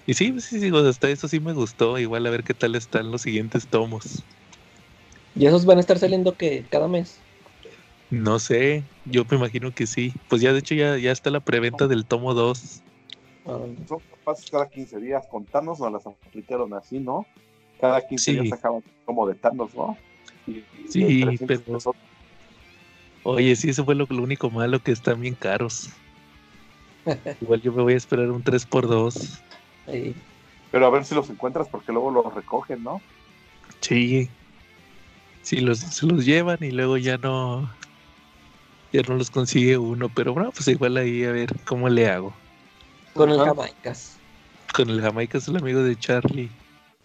Y 0.05 0.13
sí, 0.13 0.33
sí, 0.39 0.59
sí, 0.61 0.71
o 0.71 0.79
sea, 0.81 0.89
hasta 0.89 1.09
eso 1.09 1.27
sí 1.27 1.39
me 1.41 1.51
gustó. 1.53 1.97
Igual 1.99 2.25
a 2.25 2.29
ver 2.29 2.43
qué 2.43 2.53
tal 2.53 2.75
están 2.75 3.11
los 3.11 3.23
siguientes 3.23 3.67
tomos. 3.67 4.23
¿Y 5.35 5.45
esos 5.45 5.65
van 5.65 5.77
a 5.77 5.81
estar 5.81 5.99
saliendo 5.99 6.35
que 6.37 6.65
cada 6.69 6.87
mes? 6.87 7.19
No 8.09 8.39
sé, 8.39 8.83
yo 9.03 9.25
me 9.29 9.35
imagino 9.35 9.71
que 9.73 9.85
sí. 9.85 10.13
Pues 10.29 10.41
ya 10.41 10.53
de 10.53 10.59
hecho 10.59 10.75
ya, 10.75 10.97
ya 10.97 11.11
está 11.11 11.29
la 11.29 11.41
preventa 11.41 11.87
del 11.87 12.05
tomo 12.05 12.33
2. 12.33 12.81
Órale. 13.43 13.75
Son 13.87 13.99
capaces 13.99 14.49
cada 14.49 14.69
15 14.69 14.97
días 15.01 15.27
contarnos, 15.29 15.79
nos 15.81 15.91
las 15.91 16.07
aplicaron 16.07 16.73
así, 16.73 16.99
¿no? 16.99 17.25
Cada 17.81 17.99
15 18.07 18.31
Sí. 18.31 18.39
días 18.39 18.49
sacaban 18.49 18.81
como 19.05 19.27
de 19.27 19.35
Thanos, 19.35 19.75
¿no? 19.75 19.97
Y- 20.47 20.51
y 20.51 20.65
Sí, 20.87 21.03
de 21.03 21.25
300 21.25 21.47
pero- 21.47 21.77
pesos. 21.77 21.95
Oye, 23.29 23.57
sí, 23.57 23.69
eso 23.69 23.83
fue 23.83 23.93
lo, 23.93 24.07
lo 24.09 24.23
único 24.23 24.49
malo 24.49 24.81
que 24.81 24.93
están 24.93 25.19
bien 25.19 25.35
caros. 25.35 25.89
Igual 27.41 27.61
yo 27.61 27.73
me 27.73 27.83
voy 27.83 27.93
a 27.93 27.97
esperar 27.97 28.31
un 28.31 28.41
3x2. 28.41 29.41
Ahí. 29.85 30.15
Pero 30.71 30.85
a 30.85 30.89
ver 30.89 31.03
si 31.03 31.13
los 31.13 31.29
encuentras 31.29 31.67
porque 31.67 31.91
luego 31.91 32.09
los 32.09 32.33
recogen, 32.33 32.83
¿no? 32.83 33.01
Sí. 33.81 34.29
Sí, 35.41 35.57
los, 35.57 35.79
se 35.79 36.05
los 36.05 36.25
llevan 36.25 36.59
y 36.61 36.71
luego 36.71 36.95
ya 36.95 37.17
no. 37.17 37.69
Ya 38.93 39.01
no 39.01 39.15
los 39.15 39.29
consigue 39.29 39.77
uno. 39.77 40.07
Pero 40.07 40.33
bueno, 40.33 40.51
pues 40.51 40.65
igual 40.69 40.95
ahí 40.95 41.25
a 41.25 41.33
ver 41.33 41.53
cómo 41.65 41.89
le 41.89 42.09
hago. 42.09 42.33
Con 43.13 43.29
el. 43.29 43.39
Jamaicas. 43.39 44.19
Con 44.73 44.89
el 44.89 45.01
Jamaica 45.01 45.37
es 45.37 45.49
el 45.49 45.57
amigo 45.57 45.83
de 45.83 45.99
Charlie. 45.99 46.49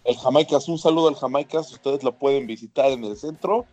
El 0.05 0.15
Jamaicas, 0.15 0.69
un 0.69 0.79
saludo 0.79 1.09
al 1.09 1.15
Jamaicas, 1.15 1.69
ustedes 1.73 2.01
lo 2.01 2.13
pueden 2.13 2.47
visitar 2.47 2.91
en 2.91 3.03
el 3.03 3.17
centro, 3.17 3.65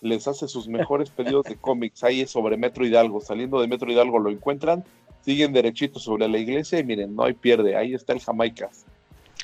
les 0.00 0.26
hace 0.28 0.46
sus 0.48 0.68
mejores 0.68 1.10
pedidos 1.10 1.44
de 1.46 1.56
cómics, 1.56 2.04
ahí 2.04 2.20
es 2.20 2.30
sobre 2.30 2.56
Metro 2.56 2.86
Hidalgo, 2.86 3.20
saliendo 3.20 3.60
de 3.60 3.66
Metro 3.68 3.90
Hidalgo 3.90 4.18
lo 4.18 4.30
encuentran, 4.30 4.84
siguen 5.24 5.52
derechito 5.52 5.98
sobre 5.98 6.28
la 6.28 6.38
iglesia 6.38 6.78
y 6.78 6.84
miren, 6.84 7.14
no 7.16 7.24
hay 7.24 7.32
pierde, 7.34 7.76
ahí 7.76 7.94
está 7.94 8.12
el 8.12 8.20
Jamaicas. 8.20 8.84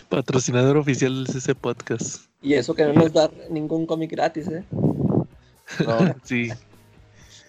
Patrocinador 0.09 0.77
oficial 0.77 1.15
del 1.25 1.27
CC 1.35 1.55
Podcast. 1.55 2.27
Y 2.43 2.55
eso 2.55 2.75
que 2.75 2.85
no 2.85 2.93
nos 2.93 3.13
da 3.13 3.31
ningún 3.51 3.87
cómic 3.87 4.11
gratis, 4.11 4.49
¿eh? 4.49 4.65
No, 4.73 6.15
Sí. 6.25 6.49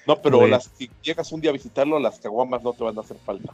no, 0.07 0.15
pero 0.21 0.37
Bueno. 0.39 0.55
las, 0.55 0.69
si 0.77 0.89
llegas 1.01 1.31
un 1.31 1.41
día 1.41 1.49
a 1.51 1.53
visitarlo, 1.53 1.99
las 1.99 2.19
caguamas 2.19 2.63
no 2.63 2.73
te 2.73 2.83
van 2.83 2.97
a 2.97 3.01
hacer 3.01 3.17
falta. 3.25 3.53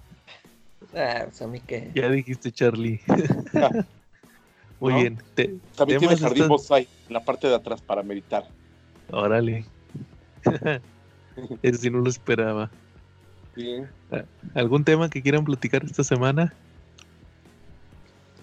Ah, 0.95 1.21
pues 1.25 1.41
a 1.41 1.47
mí. 1.47 1.61
Ya 1.93 2.09
dijiste, 2.09 2.51
Charlie. 2.51 2.99
Muy 4.79 4.93
¿No? 4.93 4.99
bien. 4.99 5.17
Te- 5.35 5.55
También 5.75 5.99
tiene 5.99 6.15
jardín 6.17 6.37
están- 6.43 6.49
bonsai 6.49 6.87
en 7.07 7.13
la 7.13 7.19
parte 7.23 7.47
de 7.47 7.55
atrás 7.55 7.81
para 7.81 8.01
meditar. 8.01 8.45
Órale. 9.11 9.65
Ese 11.61 11.77
sí 11.77 11.89
no 11.89 11.99
lo 11.99 12.09
esperaba. 12.09 12.71
¿Algún 14.55 14.83
tema 14.83 15.09
que 15.09 15.21
quieran 15.21 15.45
platicar 15.45 15.83
esta 15.83 16.03
semana? 16.03 16.55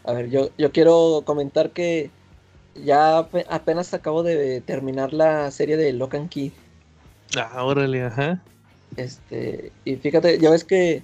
A 0.05 0.13
ver, 0.13 0.31
yo, 0.31 0.51
yo 0.57 0.71
quiero 0.73 1.23
comentar 1.27 1.71
que 1.71 2.11
ya 2.75 3.19
ape- 3.19 3.47
apenas 3.49 3.93
acabo 3.95 4.23
de 4.23 4.61
terminar 4.61 5.13
la 5.13 5.51
serie 5.51 5.77
de 5.77 5.93
Lock 5.93 6.15
and 6.15 6.29
Key. 6.29 6.53
Ah, 7.37 7.65
órale, 7.65 8.05
ajá. 8.05 8.45
Este, 8.97 9.73
y 9.85 9.97
fíjate, 9.97 10.39
ya 10.39 10.51
ves 10.51 10.65
que 10.65 11.03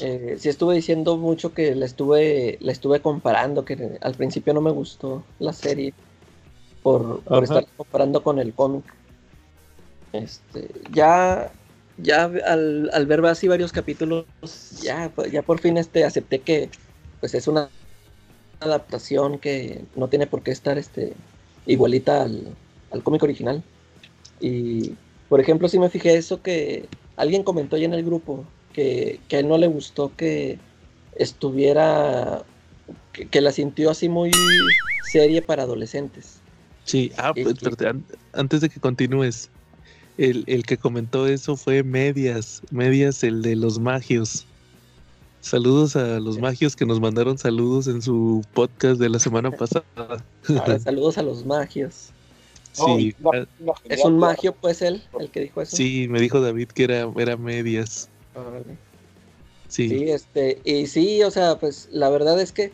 eh, 0.00 0.36
sí 0.38 0.48
estuve 0.48 0.74
diciendo 0.74 1.16
mucho 1.16 1.52
que 1.52 1.74
la 1.74 1.86
estuve, 1.86 2.58
la 2.60 2.72
estuve 2.72 3.00
comparando, 3.00 3.64
que 3.64 3.98
al 4.00 4.14
principio 4.14 4.54
no 4.54 4.60
me 4.60 4.70
gustó 4.70 5.24
la 5.38 5.52
serie 5.52 5.92
por, 6.86 7.42
estar 7.42 7.66
comparando 7.76 8.22
con 8.22 8.38
el 8.38 8.54
cómic. 8.54 8.84
Este, 10.12 10.70
ya, 10.92 11.50
ya 11.98 12.24
al, 12.46 12.90
al 12.92 13.06
ver 13.06 13.26
así 13.26 13.48
varios 13.48 13.72
capítulos, 13.72 14.24
ya, 14.82 15.10
ya 15.32 15.42
por 15.42 15.58
fin 15.58 15.78
este, 15.78 16.04
acepté 16.04 16.38
que 16.38 16.70
pues 17.18 17.34
es 17.34 17.48
una 17.48 17.70
adaptación 18.60 19.40
que 19.40 19.84
no 19.96 20.06
tiene 20.06 20.28
por 20.28 20.44
qué 20.44 20.52
estar 20.52 20.78
este, 20.78 21.14
igualita 21.66 22.22
al, 22.22 22.54
al 22.92 23.02
cómic 23.02 23.24
original. 23.24 23.64
Y 24.38 24.92
por 25.28 25.40
ejemplo, 25.40 25.68
sí 25.68 25.80
me 25.80 25.90
fijé 25.90 26.14
eso 26.14 26.40
que 26.40 26.88
alguien 27.16 27.42
comentó 27.42 27.76
ya 27.76 27.86
en 27.86 27.94
el 27.94 28.04
grupo 28.04 28.44
que, 28.72 29.18
que 29.26 29.36
a 29.36 29.38
él 29.40 29.48
no 29.48 29.58
le 29.58 29.66
gustó 29.66 30.12
que 30.16 30.60
estuviera, 31.16 32.44
que, 33.12 33.26
que 33.26 33.40
la 33.40 33.50
sintió 33.50 33.90
así 33.90 34.08
muy 34.08 34.30
serie 35.10 35.42
para 35.42 35.64
adolescentes. 35.64 36.45
Sí, 36.86 37.12
ah, 37.18 37.32
Sí, 37.34 37.44
pues, 37.44 37.80
an- 37.82 38.04
antes 38.32 38.60
de 38.62 38.68
que 38.70 38.80
continúes, 38.80 39.50
el, 40.16 40.44
el 40.46 40.64
que 40.64 40.78
comentó 40.78 41.26
eso 41.26 41.56
fue 41.56 41.82
Medias, 41.82 42.62
Medias, 42.70 43.22
el 43.22 43.42
de 43.42 43.56
los 43.56 43.78
magios. 43.78 44.46
Saludos 45.40 45.94
a 45.94 46.18
los 46.18 46.38
magios 46.38 46.74
que 46.74 46.86
nos 46.86 46.98
mandaron 47.00 47.38
saludos 47.38 47.86
en 47.86 48.02
su 48.02 48.44
podcast 48.54 48.98
de 49.00 49.08
la 49.08 49.18
semana 49.18 49.50
pasada. 49.56 49.84
Ah, 50.48 50.78
saludos 50.82 51.18
a 51.18 51.22
los 51.22 51.44
magios. 51.44 52.10
Sí, 52.72 53.14
No, 53.20 53.30
ah, 53.32 53.46
Es 53.88 54.04
un 54.04 54.18
magio, 54.18 54.54
pues 54.54 54.82
él, 54.82 55.02
el 55.18 55.30
que 55.30 55.40
dijo 55.40 55.62
eso. 55.62 55.76
sí, 55.76 56.08
me 56.08 56.20
dijo 56.20 56.40
David 56.40 56.68
que 56.68 56.84
era, 56.84 57.10
era 57.16 57.36
Medias. 57.36 58.08
Sí, 59.68 59.88
Sí, 59.88 60.10
este, 60.10 60.60
y 60.64 60.86
sí, 60.86 61.22
o 61.22 61.30
sea, 61.30 61.58
pues 61.58 61.88
la 61.90 62.10
verdad 62.10 62.40
es 62.40 62.52
que, 62.52 62.72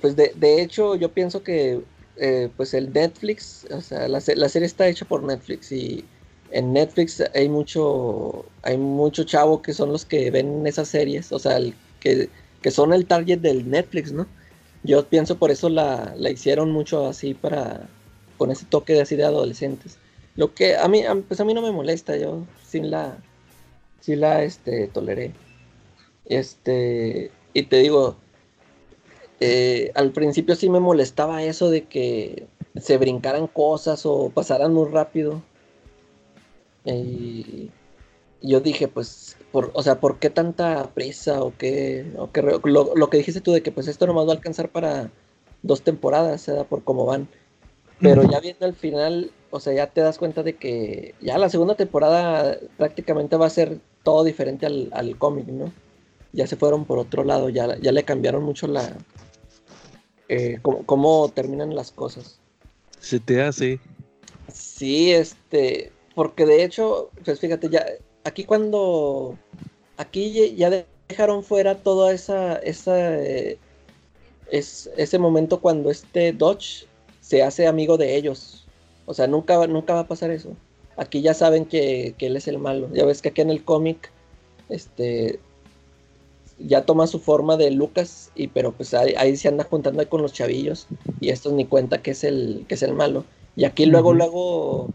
pues 0.00 0.16
de, 0.16 0.32
de 0.34 0.62
hecho, 0.62 0.96
yo 0.96 1.10
pienso 1.12 1.42
que, 1.42 1.80
eh, 2.16 2.48
pues 2.56 2.74
el 2.74 2.92
Netflix, 2.92 3.66
o 3.70 3.80
sea, 3.80 4.08
la, 4.08 4.22
la 4.36 4.48
serie 4.48 4.66
está 4.66 4.88
hecha 4.88 5.04
por 5.04 5.22
Netflix 5.22 5.72
y 5.72 6.04
en 6.50 6.72
Netflix 6.72 7.22
hay 7.34 7.48
mucho, 7.48 8.44
hay 8.62 8.78
mucho 8.78 9.24
chavo 9.24 9.60
que 9.60 9.72
son 9.72 9.90
los 9.90 10.04
que 10.04 10.30
ven 10.30 10.66
esas 10.66 10.88
series, 10.88 11.32
o 11.32 11.38
sea, 11.38 11.58
que, 12.00 12.28
que 12.62 12.70
son 12.70 12.92
el 12.92 13.06
target 13.06 13.40
del 13.40 13.68
Netflix, 13.68 14.12
¿no? 14.12 14.26
Yo 14.84 15.04
pienso 15.06 15.38
por 15.38 15.50
eso 15.50 15.68
la, 15.68 16.14
la 16.16 16.30
hicieron 16.30 16.70
mucho 16.70 17.06
así 17.06 17.34
para, 17.34 17.88
con 18.36 18.50
ese 18.50 18.66
toque 18.66 18.92
de 18.92 19.00
así 19.00 19.16
de 19.16 19.24
adolescentes. 19.24 19.98
Lo 20.36 20.54
que 20.54 20.76
a 20.76 20.86
mí, 20.88 21.02
pues 21.26 21.40
a 21.40 21.44
mí 21.44 21.54
no 21.54 21.62
me 21.62 21.72
molesta, 21.72 22.16
yo 22.16 22.46
sí 22.66 22.80
la, 22.80 23.16
sí 24.00 24.14
la, 24.14 24.44
este, 24.44 24.88
toleré. 24.88 25.32
Este, 26.26 27.32
y 27.52 27.62
te 27.64 27.78
digo, 27.78 28.16
eh, 29.40 29.90
al 29.94 30.12
principio 30.12 30.54
sí 30.54 30.68
me 30.68 30.80
molestaba 30.80 31.42
eso 31.42 31.70
de 31.70 31.84
que 31.84 32.46
se 32.76 32.98
brincaran 32.98 33.46
cosas 33.46 34.04
o 34.06 34.30
pasaran 34.30 34.72
muy 34.72 34.88
rápido. 34.90 35.42
Y 36.84 37.70
yo 38.42 38.60
dije, 38.60 38.88
pues, 38.88 39.36
por, 39.52 39.70
o 39.74 39.82
sea, 39.82 40.00
¿por 40.00 40.18
qué 40.18 40.30
tanta 40.30 40.90
prisa 40.94 41.42
o 41.42 41.52
qué? 41.56 42.12
O 42.18 42.30
qué 42.30 42.42
lo 42.42 43.10
que 43.10 43.16
dijiste 43.18 43.40
tú 43.40 43.52
de 43.52 43.62
que 43.62 43.72
pues 43.72 43.88
esto 43.88 44.06
nomás 44.06 44.26
va 44.26 44.32
a 44.32 44.34
alcanzar 44.36 44.70
para 44.70 45.10
dos 45.62 45.82
temporadas, 45.82 46.42
se 46.42 46.52
da 46.52 46.64
por 46.64 46.84
cómo 46.84 47.06
van. 47.06 47.28
Pero 48.00 48.22
ya 48.24 48.40
viendo 48.40 48.66
el 48.66 48.74
final, 48.74 49.30
o 49.50 49.60
sea, 49.60 49.72
ya 49.72 49.86
te 49.86 50.00
das 50.00 50.18
cuenta 50.18 50.42
de 50.42 50.56
que 50.56 51.14
ya 51.20 51.38
la 51.38 51.48
segunda 51.48 51.74
temporada 51.74 52.58
prácticamente 52.76 53.36
va 53.36 53.46
a 53.46 53.50
ser 53.50 53.78
todo 54.02 54.24
diferente 54.24 54.66
al, 54.66 54.90
al 54.92 55.16
cómic, 55.16 55.46
¿no? 55.46 55.72
Ya 56.34 56.46
se 56.46 56.56
fueron 56.56 56.84
por 56.84 56.98
otro 56.98 57.24
lado, 57.24 57.48
ya, 57.48 57.78
ya 57.78 57.92
le 57.92 58.02
cambiaron 58.02 58.42
mucho 58.42 58.66
la... 58.66 58.92
eh, 60.28 60.58
cómo, 60.62 60.84
cómo 60.84 61.28
terminan 61.30 61.74
las 61.74 61.90
cosas. 61.92 62.38
se 63.00 63.20
te 63.20 63.40
hace. 63.42 63.80
Sí, 64.52 65.12
este, 65.12 65.92
porque 66.14 66.44
de 66.44 66.64
hecho, 66.64 67.10
pues 67.24 67.40
fíjate, 67.40 67.68
ya, 67.68 67.86
aquí 68.24 68.44
cuando, 68.44 69.38
aquí 69.96 70.54
ya 70.56 70.84
dejaron 71.08 71.44
fuera 71.44 71.76
toda 71.82 72.12
esa, 72.12 72.56
esa, 72.56 73.16
eh, 73.22 73.58
es, 74.50 74.90
ese 74.96 75.18
momento 75.18 75.60
cuando 75.60 75.90
este 75.90 76.32
Dodge 76.32 76.86
se 77.20 77.42
hace 77.42 77.66
amigo 77.66 77.96
de 77.96 78.16
ellos. 78.16 78.66
O 79.06 79.14
sea, 79.14 79.26
nunca, 79.26 79.56
va- 79.58 79.66
nunca 79.66 79.94
va 79.94 80.00
a 80.00 80.08
pasar 80.08 80.30
eso. 80.30 80.56
Aquí 80.96 81.22
ya 81.22 81.34
saben 81.34 81.64
que, 81.64 82.14
que 82.18 82.26
él 82.26 82.36
es 82.36 82.48
el 82.48 82.58
malo. 82.58 82.88
Ya 82.92 83.04
ves 83.04 83.20
que 83.22 83.30
aquí 83.30 83.40
en 83.40 83.50
el 83.50 83.64
cómic, 83.64 84.10
este, 84.68 85.40
ya 86.58 86.84
toma 86.84 87.06
su 87.06 87.18
forma 87.18 87.56
de 87.56 87.70
Lucas, 87.70 88.30
y 88.34 88.48
pero 88.48 88.72
pues 88.72 88.94
ahí, 88.94 89.14
ahí 89.16 89.36
se 89.36 89.48
anda 89.48 89.64
juntando 89.64 90.00
ahí 90.00 90.06
con 90.06 90.22
los 90.22 90.32
chavillos, 90.32 90.86
y 91.20 91.30
estos 91.30 91.52
ni 91.52 91.64
cuenta 91.66 92.02
que 92.02 92.12
es 92.12 92.24
el, 92.24 92.64
que 92.68 92.74
es 92.74 92.82
el 92.82 92.94
malo. 92.94 93.24
Y 93.56 93.64
aquí 93.64 93.86
luego, 93.86 94.14
luego, 94.14 94.90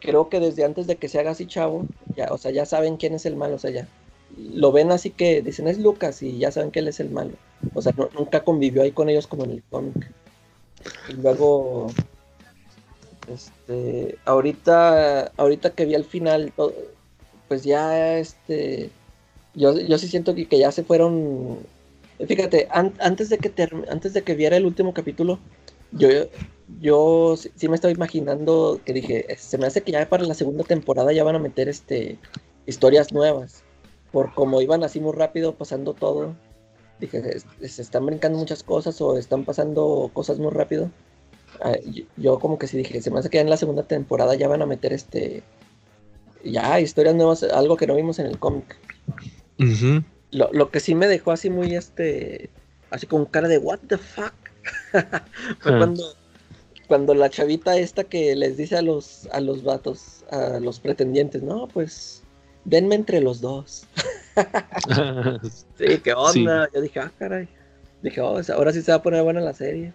creo 0.00 0.28
que 0.28 0.40
desde 0.40 0.64
antes 0.64 0.86
de 0.86 0.96
que 0.96 1.08
se 1.08 1.18
haga 1.18 1.32
así 1.32 1.46
chavo, 1.46 1.84
ya, 2.16 2.28
o 2.30 2.38
sea, 2.38 2.50
ya 2.50 2.66
saben 2.66 2.96
quién 2.96 3.14
es 3.14 3.26
el 3.26 3.36
malo, 3.36 3.56
o 3.56 3.58
sea, 3.58 3.70
ya 3.70 3.88
lo 4.36 4.72
ven 4.72 4.92
así 4.92 5.10
que 5.10 5.42
dicen 5.42 5.66
es 5.68 5.78
Lucas 5.78 6.22
y 6.22 6.38
ya 6.38 6.52
saben 6.52 6.70
que 6.70 6.78
él 6.80 6.88
es 6.88 7.00
el 7.00 7.10
malo. 7.10 7.32
O 7.74 7.82
sea, 7.82 7.92
no- 7.96 8.10
nunca 8.16 8.44
convivió 8.44 8.82
ahí 8.82 8.92
con 8.92 9.08
ellos 9.08 9.26
como 9.26 9.44
en 9.44 9.50
el 9.52 9.62
cómic. 9.70 10.12
Y 11.08 11.14
luego, 11.14 11.88
este, 13.32 14.16
ahorita, 14.24 15.32
ahorita 15.36 15.70
que 15.70 15.86
vi 15.86 15.94
al 15.94 16.04
final, 16.04 16.52
pues 17.48 17.64
ya, 17.64 18.18
este, 18.18 18.90
yo, 19.58 19.78
yo 19.78 19.98
sí 19.98 20.08
siento 20.08 20.34
que, 20.34 20.46
que 20.48 20.58
ya 20.58 20.72
se 20.72 20.84
fueron. 20.84 21.58
Fíjate, 22.26 22.68
an- 22.70 22.94
antes 23.00 23.28
de 23.28 23.38
que 23.38 23.52
antes 23.90 24.12
de 24.12 24.22
que 24.22 24.34
viera 24.34 24.56
el 24.56 24.66
último 24.66 24.92
capítulo, 24.94 25.38
yo, 25.92 26.08
yo 26.80 27.36
sí, 27.36 27.68
me 27.68 27.74
estaba 27.74 27.92
imaginando 27.92 28.80
que 28.84 28.92
dije, 28.92 29.26
se 29.38 29.58
me 29.58 29.66
hace 29.66 29.82
que 29.82 29.92
ya 29.92 30.08
para 30.08 30.24
la 30.24 30.34
segunda 30.34 30.64
temporada 30.64 31.12
ya 31.12 31.24
van 31.24 31.36
a 31.36 31.40
meter 31.40 31.68
este 31.68 32.18
historias 32.66 33.12
nuevas. 33.12 33.62
Por 34.12 34.34
como 34.34 34.60
iban 34.62 34.82
así 34.84 35.00
muy 35.00 35.12
rápido 35.12 35.54
pasando 35.54 35.92
todo. 35.94 36.34
dije, 37.00 37.22
"Es- 37.36 37.46
se 37.74 37.82
están 37.82 38.06
brincando 38.06 38.38
muchas 38.38 38.62
cosas 38.64 39.00
o 39.00 39.16
están 39.16 39.44
pasando 39.44 40.10
cosas 40.12 40.38
muy 40.40 40.50
rápido. 40.50 40.90
Ah, 41.60 41.76
yo, 41.84 42.02
yo 42.16 42.38
como 42.40 42.58
que 42.58 42.66
sí 42.66 42.76
dije, 42.76 43.00
se 43.00 43.10
me 43.12 43.20
hace 43.20 43.30
que 43.30 43.38
ya 43.38 43.42
en 43.42 43.50
la 43.50 43.56
segunda 43.56 43.84
temporada 43.84 44.34
ya 44.34 44.48
van 44.48 44.62
a 44.62 44.66
meter 44.66 44.92
este, 44.92 45.42
ya 46.44 46.80
historias 46.80 47.14
nuevas, 47.14 47.42
algo 47.44 47.76
que 47.76 47.86
no 47.86 47.94
vimos 47.94 48.18
en 48.18 48.26
el 48.26 48.38
cómic. 48.38 48.76
Lo, 50.30 50.50
lo 50.52 50.70
que 50.70 50.80
sí 50.80 50.94
me 50.94 51.06
dejó 51.06 51.32
así 51.32 51.50
muy 51.50 51.74
este, 51.74 52.50
así 52.90 53.06
con 53.06 53.24
cara 53.26 53.48
de 53.48 53.58
what 53.58 53.80
the 53.88 53.98
fuck. 53.98 54.32
Fue 54.92 55.72
Ah. 55.72 55.78
cuando, 55.78 56.14
cuando 56.86 57.14
la 57.14 57.30
chavita 57.30 57.76
esta 57.76 58.04
que 58.04 58.34
les 58.36 58.56
dice 58.56 58.76
a 58.76 58.82
los, 58.82 59.28
a 59.32 59.40
los 59.40 59.62
vatos, 59.62 60.24
a 60.30 60.60
los 60.60 60.80
pretendientes, 60.80 61.42
no, 61.42 61.68
pues 61.68 62.22
denme 62.64 62.94
entre 62.94 63.20
los 63.20 63.40
dos. 63.40 63.86
Sí, 65.76 65.98
qué 66.04 66.12
onda. 66.12 66.68
Yo 66.72 66.80
dije, 66.80 67.00
ah, 67.00 67.10
caray. 67.18 67.48
Dije, 68.02 68.20
oh, 68.20 68.40
ahora 68.54 68.72
sí 68.72 68.82
se 68.82 68.92
va 68.92 68.98
a 68.98 69.02
poner 69.02 69.22
buena 69.24 69.40
la 69.40 69.52
serie. 69.52 69.92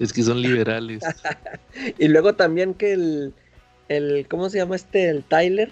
es 0.00 0.12
que 0.12 0.22
son 0.22 0.42
liberales. 0.42 1.02
Y 1.98 2.08
luego 2.08 2.34
también 2.34 2.74
que 2.74 2.92
el, 2.92 3.34
el 3.88 4.26
¿cómo 4.28 4.50
se 4.50 4.58
llama 4.58 4.74
este? 4.74 5.08
El 5.08 5.22
Tyler. 5.22 5.70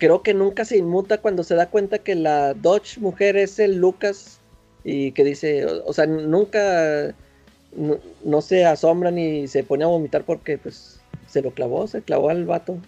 Creo 0.00 0.22
que 0.22 0.34
nunca 0.34 0.64
se 0.64 0.78
inmuta 0.78 1.18
cuando 1.18 1.44
se 1.44 1.54
da 1.54 1.66
cuenta 1.66 1.98
que 1.98 2.16
la 2.16 2.54
Dodge 2.54 2.98
mujer 2.98 3.36
es 3.36 3.60
el 3.60 3.76
Lucas. 3.76 4.40
Y 4.82 5.12
que 5.12 5.22
dice, 5.24 5.66
o, 5.66 5.84
o 5.86 5.92
sea, 5.92 6.06
nunca 6.06 7.14
no, 7.76 7.98
no 8.24 8.40
se 8.40 8.64
asombra 8.64 9.10
ni 9.10 9.46
se 9.46 9.62
pone 9.62 9.84
a 9.84 9.88
vomitar 9.88 10.24
porque 10.24 10.58
pues 10.58 11.00
se 11.28 11.42
lo 11.42 11.52
clavó, 11.52 11.86
se 11.86 12.02
clavó 12.02 12.30
al 12.30 12.46
vato. 12.46 12.78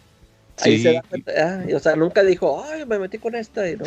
Ahí 0.59 0.79
Sí. 0.79 0.83
se 0.85 0.93
da 0.95 1.03
cuenta, 1.03 1.33
ah, 1.37 1.65
y, 1.69 1.75
o 1.75 1.79
sea, 1.79 1.95
nunca 1.97 2.23
dijo, 2.25 2.65
ay, 2.65 2.85
me 2.87 2.99
metí 2.99 3.19
con 3.19 3.35
esta, 3.35 3.69
y 3.69 3.77
no, 3.77 3.85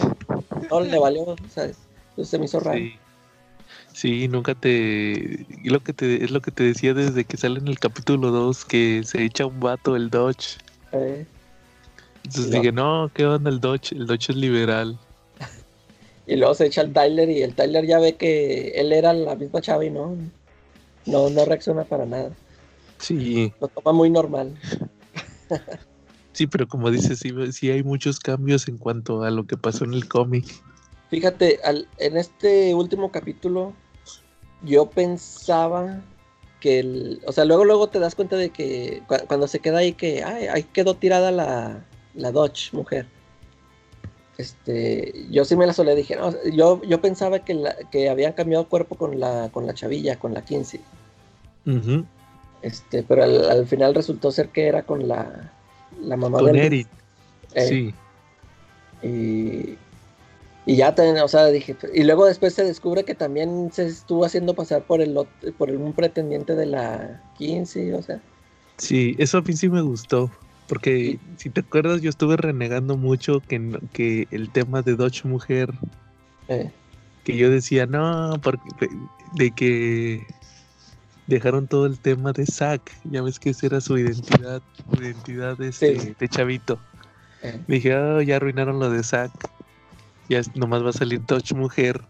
no 0.70 0.82
le 0.82 0.98
valió, 0.98 1.36
¿sabes? 1.50 1.78
Entonces 2.12 2.30
se 2.30 2.40
me 2.40 2.46
hizo 2.46 2.60
raro. 2.60 2.78
Sí. 2.78 2.94
Sí, 3.94 4.28
nunca 4.28 4.56
te... 4.56 5.46
lo 5.64 5.80
que 5.82 5.94
te... 5.94 6.24
Es 6.24 6.30
lo 6.32 6.42
que 6.42 6.52
te 6.52 6.64
decía 6.64 6.94
desde 6.94 7.24
que 7.24 7.38
sale 7.38 7.60
en 7.60 7.70
el 7.70 7.80
capítulo 7.80 8.30
2, 8.30 8.66
que 8.66 9.02
se 9.06 9.24
echa 9.24 9.46
un 9.46 9.60
vato 9.62 9.96
el 9.96 10.10
Dodge. 10.10 10.58
Eh, 10.92 11.26
Entonces 12.26 12.52
dije, 12.52 12.72
no, 12.72 13.10
¿qué 13.14 13.26
onda 13.26 13.50
el 13.50 13.60
Dodge? 13.60 13.92
El 13.94 14.06
Dodge 14.08 14.30
es 14.32 14.36
liberal. 14.36 14.98
Y 16.28 16.38
luego 16.38 16.56
se 16.56 16.66
echa 16.66 16.82
el 16.82 16.92
Tyler 16.92 17.30
y 17.30 17.44
el 17.44 17.54
Tyler 17.54 17.86
ya 17.86 18.00
ve 18.00 18.16
que 18.16 18.70
él 18.70 18.92
era 18.92 19.14
la 19.14 19.36
misma 19.36 19.62
chava 19.62 19.86
y 19.86 19.92
no, 19.92 20.18
no, 21.06 21.30
no 21.30 21.46
reacciona 21.46 21.84
para 21.84 22.08
nada. 22.08 22.32
Sí, 22.98 23.54
Lo 23.60 23.68
toma 23.68 23.92
muy 23.92 24.10
normal. 24.10 24.52
sí, 26.34 26.48
pero 26.48 26.68
como 26.68 26.90
dices, 26.90 27.20
sí, 27.20 27.32
sí 27.52 27.70
hay 27.70 27.84
muchos 27.84 28.20
cambios 28.20 28.68
en 28.68 28.78
cuanto 28.80 29.22
a 29.24 29.30
lo 29.30 29.46
que 29.46 29.56
pasó 29.56 29.86
en 29.86 29.94
el 29.94 30.08
cómic. 30.08 30.46
Fíjate, 31.12 31.60
al- 31.64 31.88
en 32.00 32.18
este 32.18 32.74
último 32.74 33.12
capítulo 33.12 33.74
yo 34.64 34.88
pensaba 34.90 36.02
que 36.60 36.80
el, 36.80 37.22
o 37.28 37.32
sea, 37.32 37.46
luego 37.46 37.66
luego 37.66 37.90
te 37.90 38.00
das 38.00 38.16
cuenta 38.16 38.36
de 38.36 38.50
que 38.50 39.04
cu- 39.08 39.28
cuando 39.28 39.48
se 39.48 39.60
queda 39.60 39.78
ahí 39.78 39.94
que 39.94 40.24
ay, 40.24 40.48
ahí 40.48 40.64
quedó 40.64 40.96
tirada 40.96 41.30
la, 41.32 41.86
la 42.16 42.32
Dodge 42.32 42.72
mujer. 42.74 43.08
Este, 44.38 45.28
yo 45.32 45.46
sí 45.46 45.56
me 45.56 45.66
la 45.66 45.74
solé, 45.74 45.96
dije, 45.96 46.16
no, 46.18 46.34
yo, 46.52 46.82
yo 46.84 47.02
pensaba 47.02 47.40
que, 47.40 47.54
la, 47.54 47.76
que 47.92 48.10
habían 48.10 48.34
cambiado 48.34 48.68
cuerpo 48.68 48.96
con 48.98 49.20
la, 49.20 49.50
con 49.52 49.66
la 49.66 49.74
chavilla, 49.74 50.20
con 50.20 50.34
la 50.34 50.44
15. 50.44 50.82
Ujú, 51.66 52.06
Este, 52.62 53.04
pero 53.04 53.24
al, 53.24 53.50
al 53.50 53.68
final 53.68 53.96
resultó 53.96 54.32
ser 54.32 54.50
que 54.50 54.68
era 54.68 54.84
con 54.84 55.08
la, 55.08 55.54
la 56.02 56.18
mamá 56.18 56.40
Con 56.40 56.54
de 56.54 56.66
Eric. 56.66 56.88
Eh, 57.54 57.68
Sí, 57.68 57.96
Y, 59.02 59.78
y 60.66 60.76
ya 60.76 60.96
también, 60.96 61.20
o 61.24 61.28
sea, 61.28 61.46
dije, 61.48 61.78
y 61.94 62.04
luego 62.04 62.26
después 62.26 62.54
se 62.54 62.64
descubre 62.64 63.06
que 63.06 63.16
también 63.16 63.72
se 63.72 63.86
estuvo 63.88 64.26
haciendo 64.26 64.54
pasar 64.56 64.84
por 64.86 65.02
el 65.02 65.16
por 65.58 65.72
un 65.72 65.94
pretendiente 65.94 66.56
de 66.56 66.66
la 66.66 67.22
15, 67.38 67.94
o 67.94 68.02
sea, 68.02 68.22
sí, 68.78 69.16
eso 69.20 69.38
a 69.38 69.42
mí 69.42 69.54
sí 69.54 69.70
me 69.70 69.82
gustó. 69.82 70.32
Porque 70.68 71.20
si 71.38 71.50
te 71.50 71.62
acuerdas, 71.62 72.02
yo 72.02 72.10
estuve 72.10 72.38
renegando 72.38 72.98
mucho 72.98 73.40
que, 73.42 73.80
que 73.94 74.28
el 74.32 74.50
tema 74.50 74.82
de 74.82 74.96
Dodge 74.96 75.26
Mujer, 75.26 75.72
eh, 76.48 76.72
que 77.24 77.38
yo 77.38 77.50
decía, 77.50 77.86
no, 77.86 78.40
porque 78.42 78.62
de 79.34 79.52
que 79.52 80.26
dejaron 81.28 81.68
todo 81.68 81.86
el 81.86 82.00
tema 82.00 82.32
de 82.34 82.46
Zack. 82.46 82.82
Ya 83.06 83.22
ves 83.22 83.40
que 83.40 83.52
esa 83.52 83.68
era 83.68 83.82
su 83.82 83.98
identidad, 83.98 84.62
su 84.96 85.02
identidad 85.02 85.60
este, 85.62 86.00
Sí. 86.00 86.16
de 86.20 86.28
chavito. 86.30 86.80
eh. 87.44 87.60
Dije, 87.68 87.94
ah, 87.94 88.22
ya 88.24 88.38
arruinaron 88.38 88.80
lo 88.80 88.90
de 88.90 89.04
Zack. 89.04 89.32
Ya 90.30 90.40
es- 90.40 90.56
nomás 90.56 90.84
va 90.84 90.90
a 90.90 90.94
salir 90.94 91.22
Dodge 91.26 91.54
Mujer. 91.54 92.02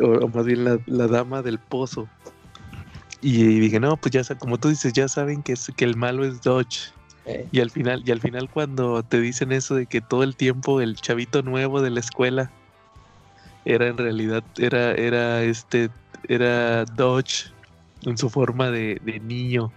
O, 0.00 0.06
o 0.06 0.28
más 0.28 0.46
bien 0.46 0.64
la, 0.64 0.78
la 0.86 1.08
dama 1.08 1.42
del 1.42 1.58
pozo. 1.58 2.08
Y, 3.20 3.58
dije, 3.58 3.80
no, 3.80 3.96
pues 3.96 4.12
ya, 4.12 4.34
como 4.36 4.58
tú 4.58 4.68
dices, 4.68 4.92
ya 4.92 5.08
saben 5.08 5.42
que, 5.42 5.54
es, 5.54 5.72
que 5.76 5.84
el 5.84 5.96
malo 5.96 6.24
es 6.24 6.40
Dodge. 6.42 6.92
Eh. 7.26 7.48
Y 7.50 7.60
al 7.60 7.70
final, 7.70 8.02
y 8.04 8.10
al 8.10 8.20
final 8.20 8.50
cuando 8.50 9.02
te 9.02 9.20
dicen 9.20 9.52
eso 9.52 9.74
de 9.74 9.86
que 9.86 10.00
todo 10.00 10.22
el 10.22 10.36
tiempo 10.36 10.80
el 10.80 10.96
chavito 10.96 11.42
nuevo 11.42 11.80
de 11.80 11.90
la 11.90 12.00
escuela 12.00 12.52
era 13.64 13.88
en 13.88 13.98
realidad, 13.98 14.42
era, 14.58 14.92
era 14.92 15.42
este, 15.42 15.90
era 16.28 16.84
Dodge 16.84 17.52
en 18.02 18.16
su 18.16 18.30
forma 18.30 18.70
de, 18.70 18.98
de 19.02 19.20
niño. 19.20 19.72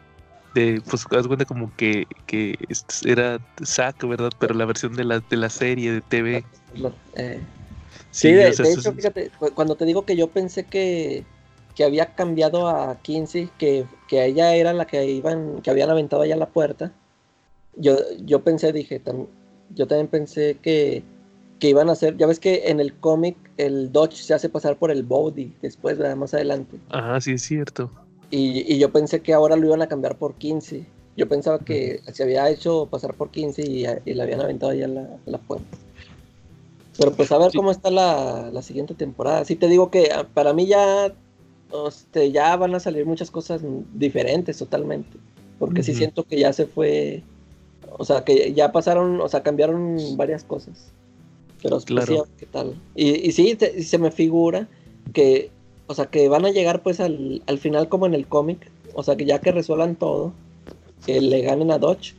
De, 0.54 0.82
pues 0.89 1.06
haz 1.12 1.27
cuenta 1.27 1.45
como 1.45 1.73
que, 1.77 2.08
que 2.25 2.58
era 3.06 3.39
Zack, 3.65 4.06
¿verdad? 4.06 4.32
Pero 4.38 4.54
la 4.54 4.65
versión 4.65 4.93
de 4.93 5.06
la, 5.06 5.19
de 5.21 5.38
la 5.38 5.49
serie 5.49 5.93
de 5.93 6.01
TV. 6.01 6.45
Lo- 6.75 6.93
eh. 7.15 7.41
Sí, 8.12 8.34
de, 8.34 8.54
sea, 8.54 8.63
de 8.65 8.71
eso 8.71 8.80
hecho, 8.82 8.89
es- 8.89 8.95
fíjate, 8.95 9.32
cu- 9.39 9.54
cuando 9.54 9.75
te 9.75 9.86
digo 9.86 10.06
que 10.06 10.15
yo 10.15 10.27
pensé 10.27 10.65
que, 10.65 11.25
que 11.75 11.84
había 11.86 12.08
cambiado 12.15 12.67
a 12.67 12.97
15, 13.01 13.49
que, 13.58 13.86
que 14.08 14.25
ella 14.25 14.54
era 14.56 14.73
la 14.73 14.86
que 14.86 15.06
iban, 15.06 15.62
que 15.62 15.69
habían 15.71 15.89
aventado 15.89 16.25
ya 16.25 16.36
la 16.36 16.47
puerta, 16.49 16.91
yo, 17.75 17.97
yo 18.25 18.43
pensé, 18.43 18.71
dije, 18.73 19.03
tam- 19.03 19.27
yo 19.75 19.88
también 19.88 20.07
pensé 20.07 20.57
que, 20.62 21.03
que 21.60 21.69
iban 21.69 21.89
a 21.89 21.93
hacer, 21.93 22.17
ya 22.17 22.27
ves 22.27 22.39
que 22.39 22.69
en 22.69 22.79
el 22.79 22.93
cómic 22.99 23.38
el 23.57 23.91
Dodge 23.91 24.15
se 24.15 24.34
hace 24.34 24.49
pasar 24.49 24.77
por 24.77 24.91
el 24.91 25.03
Body 25.03 25.53
después, 25.62 25.97
¿verdad? 25.97 26.15
más 26.15 26.34
adelante. 26.34 26.77
Ajá, 26.89 27.19
sí 27.21 27.31
es 27.34 27.43
cierto. 27.43 27.91
Y, 28.29 28.73
y 28.73 28.79
yo 28.79 28.91
pensé 28.91 29.21
que 29.21 29.34
ahora 29.34 29.55
lo 29.55 29.67
iban 29.67 29.81
a 29.81 29.88
cambiar 29.88 30.17
por 30.17 30.36
15. 30.36 30.86
Yo 31.17 31.27
pensaba 31.27 31.60
que 31.60 32.01
se 32.13 32.23
había 32.23 32.49
hecho 32.49 32.88
pasar 32.89 33.13
por 33.15 33.29
15 33.29 33.62
y, 33.63 33.86
y 34.05 34.13
le 34.13 34.23
habían 34.23 34.39
aventado 34.41 34.73
ya 34.73 34.88
la, 34.88 35.07
la 35.25 35.38
puerta. 35.38 35.77
Pero 36.97 37.12
pues 37.12 37.31
a 37.31 37.38
ver 37.38 37.51
Sí. 37.51 37.57
cómo 37.57 37.71
está 37.71 37.89
la, 37.91 38.49
la 38.51 38.62
siguiente 38.62 38.93
temporada. 38.93 39.43
Sí 39.45 39.55
te 39.55 39.67
digo 39.67 39.89
que 39.91 40.10
ah, 40.13 40.27
para 40.34 40.53
mí 40.53 40.67
ya, 40.67 41.13
este, 41.88 42.31
ya 42.31 42.55
van 42.55 42.75
a 42.75 42.79
salir 42.79 43.05
muchas 43.05 43.31
cosas 43.31 43.62
diferentes 43.93 44.57
totalmente. 44.57 45.17
Porque 45.60 45.84
sí 45.84 45.93
siento 45.93 46.23
que 46.23 46.39
ya 46.39 46.53
se 46.53 46.65
fue, 46.65 47.23
o 47.97 48.06
sea, 48.06 48.23
que 48.23 48.54
ya 48.54 48.71
pasaron, 48.71 49.19
o 49.21 49.27
sea, 49.27 49.43
cambiaron 49.43 49.97
varias 50.17 50.43
cosas. 50.43 50.91
Pero 51.62 51.75
pues, 51.75 51.86
Claro. 51.86 52.25
sí, 52.25 52.32
qué 52.38 52.45
tal. 52.47 52.75
Y, 52.95 53.27
y 53.27 53.32
sí, 53.32 53.56
te- 53.56 53.84
se 53.84 53.97
me 53.97 54.12
figura 54.12 54.67
que, 55.13 55.51
o 55.88 55.93
sea, 55.93 56.06
que 56.08 56.27
van 56.30 56.45
a 56.45 56.51
llegar 56.51 56.82
pues 56.84 56.99
al, 56.99 57.43
al 57.47 57.58
final 57.60 57.88
como 57.89 58.06
en 58.06 58.13
el 58.13 58.27
cómic. 58.27 58.71
O 58.93 59.04
sea, 59.04 59.15
que 59.15 59.25
ya 59.25 59.39
que 59.39 59.51
resuelvan 59.51 59.95
todo, 59.95 60.34
que 61.06 61.21
le 61.21 61.41
ganen 61.41 61.71
a 61.71 61.77
Dodge. 61.77 62.15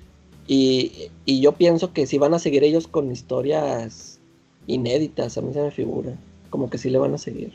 Y, 0.47 1.11
y 1.25 1.41
yo 1.41 1.53
pienso 1.53 1.93
que 1.93 2.07
sí 2.07 2.19
van 2.19 2.35
a 2.35 2.39
seguir 2.39 2.65
ellos 2.65 2.87
con 2.89 3.11
historias 3.11 4.21
inéditas, 4.67 5.37
a 5.39 5.43
mí 5.43 5.53
se 5.53 5.63
me 5.63 5.71
figura. 5.71 6.17
Como 6.51 6.69
que 6.71 6.79
sí 6.79 6.91
le 6.91 6.99
van 6.99 7.15
a 7.15 7.19
seguir. 7.19 7.53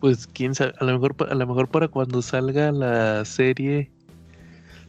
Pues 0.00 0.26
quién 0.26 0.54
sabe, 0.54 0.72
a 0.78 0.84
lo 0.84 0.92
mejor, 0.92 1.16
a 1.28 1.34
lo 1.34 1.46
mejor 1.46 1.68
para 1.68 1.88
cuando 1.88 2.20
salga 2.22 2.70
la 2.72 3.24
serie, 3.24 3.90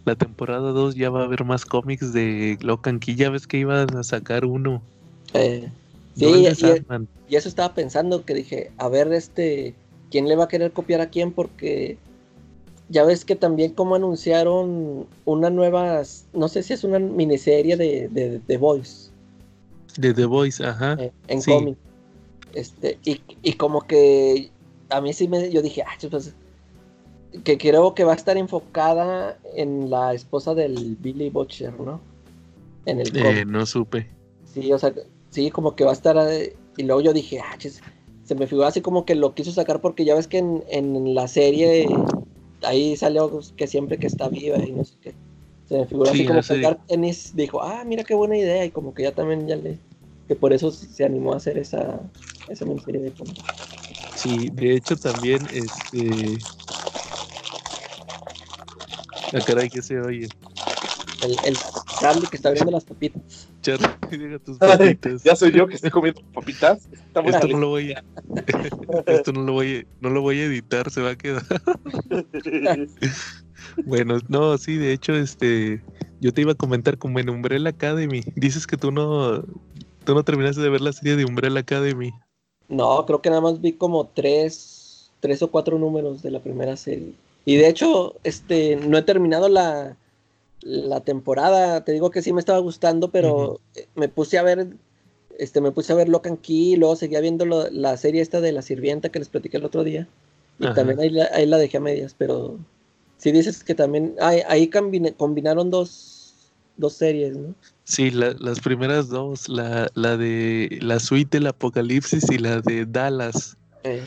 la 0.06 0.16
temporada 0.16 0.72
2 0.72 0.96
ya 0.96 1.10
va 1.10 1.22
a 1.22 1.26
haber 1.26 1.44
más 1.44 1.66
cómics 1.66 2.14
de 2.14 2.58
Locan 2.62 3.00
Key. 3.00 3.16
Ya 3.16 3.30
ves 3.30 3.48
que 3.48 3.58
iban 3.58 3.96
a 3.98 4.04
sacar 4.04 4.46
uno. 4.46 4.82
Eh, 5.34 5.70
sí, 6.16 6.26
y-. 6.26 6.86
Y 7.28 7.36
eso 7.36 7.50
estaba 7.50 7.74
pensando, 7.74 8.24
que 8.24 8.36
dije, 8.36 8.72
a 8.78 8.88
ver, 8.88 9.12
este, 9.12 9.74
¿quién 10.12 10.28
le 10.28 10.36
va 10.36 10.46
a 10.46 10.48
querer 10.48 10.72
copiar 10.72 11.02
a 11.02 11.10
quién? 11.10 11.32
Porque 11.32 11.98
ya 12.90 13.04
ves 13.04 13.26
que 13.26 13.36
también 13.36 13.74
como 13.74 13.96
anunciaron 13.96 15.08
una 15.26 15.50
nueva, 15.50 16.04
no 16.34 16.48
sé 16.48 16.62
si 16.62 16.74
es 16.74 16.84
una 16.84 17.00
miniserie 17.00 17.78
de, 17.78 18.10
de, 18.10 18.40
de 18.40 18.58
Voice 18.58 19.10
De 19.98 20.14
The 20.14 20.26
Voice, 20.26 20.64
ajá. 20.64 20.96
eh, 21.00 21.12
en 21.28 21.42
Sí. 21.42 21.52
cómic. 21.52 21.78
Este, 22.54 23.00
y, 23.04 23.22
y 23.42 23.54
como 23.54 23.82
que 23.82 24.52
a 24.90 25.02
mí 25.02 25.14
sí 25.14 25.28
me, 25.28 25.52
yo 25.52 25.64
dije, 25.64 25.82
ah, 25.82 25.98
pues, 26.10 26.36
que 27.44 27.58
creo 27.58 27.94
que 27.94 28.04
va 28.04 28.14
a 28.14 28.16
estar 28.16 28.38
enfocada 28.38 29.38
en 29.56 29.90
la 29.90 30.14
esposa 30.14 30.54
del 30.54 30.96
Billy 31.00 31.30
Butcher, 31.30 31.80
¿no? 31.80 32.02
En 32.86 33.00
el. 33.02 33.16
Eh, 33.16 33.46
no 33.46 33.66
supe. 33.66 34.08
Sí, 34.46 34.72
o 34.72 34.80
sea, 34.80 34.94
sí, 35.30 35.52
como 35.52 35.76
que 35.76 35.84
va 35.84 35.92
a 35.92 35.94
estar. 35.94 36.18
eh, 36.32 36.56
y 36.78 36.84
luego 36.84 37.02
yo 37.02 37.14
dije, 37.14 37.40
ah, 37.40 37.58
chis", 37.58 37.82
se 38.24 38.36
me 38.36 38.48
figuró 38.48 38.68
así 38.68 38.82
como 38.82 39.06
que 39.06 39.16
lo 39.16 39.34
quiso 39.34 39.52
sacar 39.52 39.82
porque 39.82 40.06
ya 40.06 40.16
ves 40.16 40.28
que 40.28 40.40
en, 40.40 40.64
en 40.70 41.14
la 41.16 41.28
serie 41.28 41.88
ahí 42.64 42.96
salió 42.98 43.32
que 43.56 43.68
siempre 43.68 43.98
que 43.98 44.08
está 44.08 44.28
viva 44.30 44.58
y 44.58 44.72
no 44.72 44.84
sé 44.84 44.96
qué. 45.02 45.14
Se 45.68 45.78
me 45.78 45.86
figuró 45.86 46.12
Sí, 46.12 46.28
así 46.28 46.28
como. 46.28 46.62
Garth 46.62 46.82
Ennis 46.90 47.36
dijo, 47.36 47.62
ah, 47.62 47.84
mira 47.86 48.04
qué 48.04 48.14
buena 48.14 48.38
idea. 48.38 48.66
Y 48.66 48.72
como 48.72 48.94
que 48.94 49.04
ya 49.04 49.12
también 49.12 49.48
ya 49.48 49.56
le. 49.56 49.80
Que 50.28 50.36
por 50.36 50.54
eso 50.54 50.72
se 50.72 51.06
animó 51.06 51.34
a 51.34 51.38
hacer 51.38 51.58
esa, 51.58 52.00
esa 52.48 52.66
miniserie 52.66 53.02
de 53.02 53.12
cómic. 53.12 53.38
Sí, 54.16 54.50
de 54.54 54.76
hecho 54.76 54.96
también, 54.96 55.48
este... 55.52 56.42
La 59.32 59.42
caray 59.44 59.70
que 59.70 59.82
se 59.82 60.00
oye. 60.00 60.30
El, 61.22 61.32
el 61.46 61.58
Charlie 61.98 62.28
que 62.28 62.36
está 62.36 62.50
abriendo 62.50 62.72
las 62.72 62.84
papitas. 62.84 63.48
Charlie, 63.62 63.88
deja 64.12 64.40
tus 64.40 64.58
papitas. 64.58 65.24
Ya 65.24 65.36
soy 65.36 65.52
yo 65.52 65.68
que 65.68 65.76
estoy 65.76 65.90
comiendo 65.90 66.22
papitas. 66.34 66.88
Estamos 66.92 67.34
Esto 67.34 67.48
no 67.48 67.58
lo 67.58 67.70
voy 67.70 67.94
a... 67.94 68.04
Esto 69.08 69.32
no 69.32 69.42
lo 69.42 69.54
voy 69.54 69.78
a... 69.78 69.86
No 70.02 70.10
lo 70.10 70.22
voy 70.22 70.40
a 70.40 70.46
editar, 70.46 70.90
se 70.92 71.02
va 71.02 71.12
a 71.12 71.16
quedar. 71.16 71.44
Bueno, 73.86 74.20
no, 74.30 74.58
sí, 74.58 74.78
de 74.78 74.94
hecho, 74.94 75.16
este... 75.16 75.82
Yo 76.22 76.34
te 76.34 76.42
iba 76.42 76.52
a 76.52 76.56
comentar 76.56 76.98
como 76.98 77.20
en 77.20 77.30
Umbrella 77.30 77.70
Academy. 77.70 78.22
Dices 78.36 78.68
que 78.68 78.78
tú 78.78 78.92
no... 78.92 79.44
Tú 80.04 80.14
no 80.14 80.24
terminaste 80.24 80.62
de 80.62 80.70
ver 80.70 80.82
la 80.82 80.94
serie 80.94 81.16
de 81.16 81.26
Umbrella 81.26 81.62
Academy. 81.62 82.14
No, 82.70 83.06
creo 83.06 83.22
que 83.22 83.30
nada 83.30 83.42
más 83.42 83.60
vi 83.62 83.74
como 83.74 84.06
tres, 84.08 85.12
tres 85.20 85.42
o 85.42 85.50
cuatro 85.50 85.80
números 85.80 86.22
de 86.22 86.32
la 86.32 86.40
primera 86.40 86.78
serie. 86.78 87.14
Y 87.46 87.56
de 87.58 87.68
hecho, 87.68 88.16
este, 88.24 88.76
no 88.76 88.98
he 88.98 89.02
terminado 89.04 89.50
la, 89.50 89.98
la 90.62 91.02
temporada. 91.02 91.84
Te 91.86 91.92
digo 91.92 92.10
que 92.12 92.22
sí 92.22 92.34
me 92.34 92.40
estaba 92.40 92.60
gustando, 92.60 93.12
pero 93.12 93.62
me 93.94 94.10
puse 94.10 94.38
a 94.38 94.44
ver, 94.44 94.68
este, 95.38 95.62
me 95.62 95.72
puse 95.72 95.94
a 95.94 95.96
ver 95.96 96.10
Lock 96.10 96.28
and 96.28 96.42
Key, 96.42 96.74
y 96.74 96.76
luego 96.76 96.96
seguía 96.96 97.20
viendo 97.22 97.46
lo- 97.46 97.70
la 97.70 97.98
serie 97.98 98.22
esta 98.22 98.42
de 98.42 98.52
la 98.52 98.62
sirvienta 98.62 99.10
que 99.10 99.20
les 99.20 99.30
platiqué 99.30 99.58
el 99.58 99.66
otro 99.66 99.84
día. 99.84 100.08
Y 100.60 100.66
Ajá. 100.66 100.74
también 100.76 101.00
ahí 101.00 101.10
la, 101.10 101.30
ahí 101.34 101.46
la 101.46 101.58
dejé 101.58 101.78
a 101.78 101.82
medias, 101.82 102.16
pero 102.18 102.58
sí 103.18 103.32
dices 103.32 103.64
que 103.64 103.76
también, 103.76 104.16
ahí, 104.22 104.42
ahí 104.48 104.70
combine- 104.70 105.16
combinaron 105.16 105.70
dos, 105.70 106.52
dos 106.78 106.94
series, 106.94 107.38
¿no? 107.38 107.54
Sí, 107.84 108.10
la- 108.10 108.36
las 108.40 108.60
primeras 108.62 109.10
dos, 109.10 109.50
la, 109.50 109.90
la 109.94 110.18
de 110.18 110.80
la 110.82 111.00
suite 111.00 111.38
del 111.38 111.48
apocalipsis 111.48 112.32
y 112.32 112.38
la 112.40 112.62
de 112.62 112.86
Dallas, 112.86 113.56
Eh, 113.84 114.04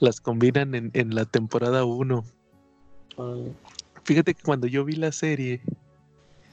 las 0.00 0.20
combinan 0.20 0.74
en, 0.74 0.90
en 0.94 1.14
la 1.14 1.24
temporada 1.24 1.84
1. 1.84 2.24
Fíjate 4.04 4.34
que 4.34 4.42
cuando 4.42 4.66
yo 4.66 4.84
vi 4.84 4.96
la 4.96 5.12
serie, 5.12 5.60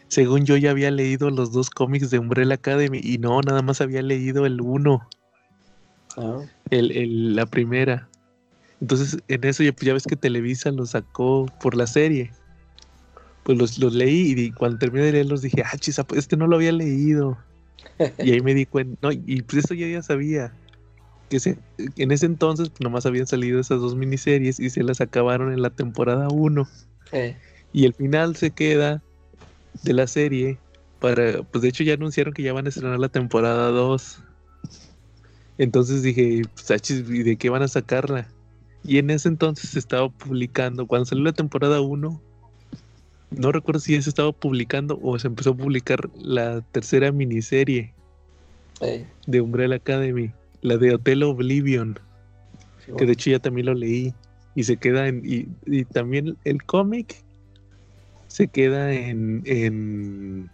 según 0.07 0.45
yo 0.45 0.57
ya 0.57 0.71
había 0.71 0.91
leído 0.91 1.29
los 1.29 1.51
dos 1.51 1.69
cómics 1.69 2.09
de 2.09 2.19
Umbrella 2.19 2.55
Academy 2.55 2.99
y 3.03 3.17
no, 3.17 3.41
nada 3.41 3.61
más 3.61 3.81
había 3.81 4.01
leído 4.01 4.45
el 4.45 4.61
1, 4.61 5.07
ah, 6.17 6.41
el, 6.69 6.91
el- 6.91 7.35
la 7.35 7.45
primera. 7.45 8.09
Entonces 8.79 9.17
en 9.27 9.43
eso 9.43 9.63
ya, 9.63 9.73
ya 9.81 9.93
ves 9.93 10.03
que 10.03 10.15
Televisa 10.15 10.71
lo 10.71 10.85
sacó 10.85 11.45
por 11.61 11.75
la 11.75 11.87
serie. 11.87 12.31
Pues 13.43 13.57
los, 13.57 13.79
los 13.79 13.93
leí 13.95 14.33
y 14.37 14.51
cuando 14.51 14.77
terminé 14.77 15.05
de 15.05 15.13
leerlos 15.13 15.41
dije, 15.41 15.63
ah, 15.65 15.77
chis, 15.77 15.99
pues 16.07 16.19
este 16.19 16.37
no 16.37 16.47
lo 16.47 16.57
había 16.57 16.71
leído. 16.71 17.37
Y 18.19 18.31
ahí 18.31 18.41
me 18.41 18.53
di 18.53 18.65
cuenta, 18.65 18.95
no, 19.01 19.11
y 19.11 19.41
pues 19.43 19.65
eso 19.65 19.73
ya 19.73 19.87
ya 19.87 20.01
sabía. 20.03 20.53
Que 21.29 21.39
se, 21.39 21.57
en 21.97 22.11
ese 22.11 22.25
entonces 22.25 22.69
pues, 22.69 22.81
nomás 22.81 23.05
habían 23.05 23.27
salido 23.27 23.59
esas 23.59 23.81
dos 23.81 23.95
miniseries 23.95 24.59
y 24.59 24.69
se 24.69 24.83
las 24.83 25.01
acabaron 25.01 25.51
en 25.51 25.61
la 25.61 25.69
temporada 25.69 26.27
1. 26.29 26.67
eh, 27.11 27.35
Y 27.73 27.85
el 27.85 27.93
final 27.93 28.35
se 28.35 28.51
queda 28.51 29.03
de 29.83 29.93
la 29.93 30.07
serie 30.07 30.57
para, 30.99 31.43
pues 31.43 31.61
de 31.61 31.69
hecho 31.69 31.83
ya 31.83 31.93
anunciaron 31.93 32.33
que 32.33 32.43
ya 32.43 32.53
van 32.53 32.65
a 32.65 32.69
estrenar 32.69 32.99
la 32.99 33.09
temporada 33.09 33.69
2. 33.69 34.23
Entonces 35.57 36.01
dije, 36.03 36.43
pues 36.53 36.71
achis, 36.71 37.03
¿y 37.09 37.23
de 37.23 37.35
qué 37.35 37.49
van 37.49 37.63
a 37.63 37.67
sacarla? 37.67 38.27
Y 38.83 38.99
en 38.99 39.09
ese 39.09 39.27
entonces 39.27 39.71
se 39.71 39.79
estaba 39.79 40.09
publicando, 40.09 40.87
cuando 40.87 41.05
salió 41.05 41.23
la 41.23 41.33
temporada 41.33 41.81
1, 41.81 42.21
no 43.31 43.51
recuerdo 43.51 43.79
si 43.79 43.93
ya 43.93 44.01
se 44.01 44.09
estaba 44.09 44.31
publicando 44.31 44.99
o 45.01 45.19
se 45.19 45.27
empezó 45.27 45.51
a 45.51 45.57
publicar 45.57 46.09
la 46.15 46.61
tercera 46.71 47.11
miniserie 47.11 47.93
eh, 48.81 49.05
de 49.25 49.41
Umbrella 49.41 49.75
Academy, 49.75 50.31
la 50.67 50.77
de 50.77 50.93
Hotel 50.93 51.23
Oblivion, 51.23 51.97
sí, 52.85 52.91
que 52.97 53.05
de 53.05 53.13
hecho 53.13 53.29
ya 53.31 53.39
también 53.39 53.65
lo 53.67 53.73
leí 53.73 54.13
y 54.55 54.63
se 54.63 54.77
queda 54.77 55.07
en 55.07 55.21
y, 55.25 55.47
y 55.65 55.85
también 55.85 56.37
el 56.43 56.63
cómic 56.63 57.23
se 58.27 58.47
queda 58.47 58.93
en 58.93 59.41
en 59.45 60.49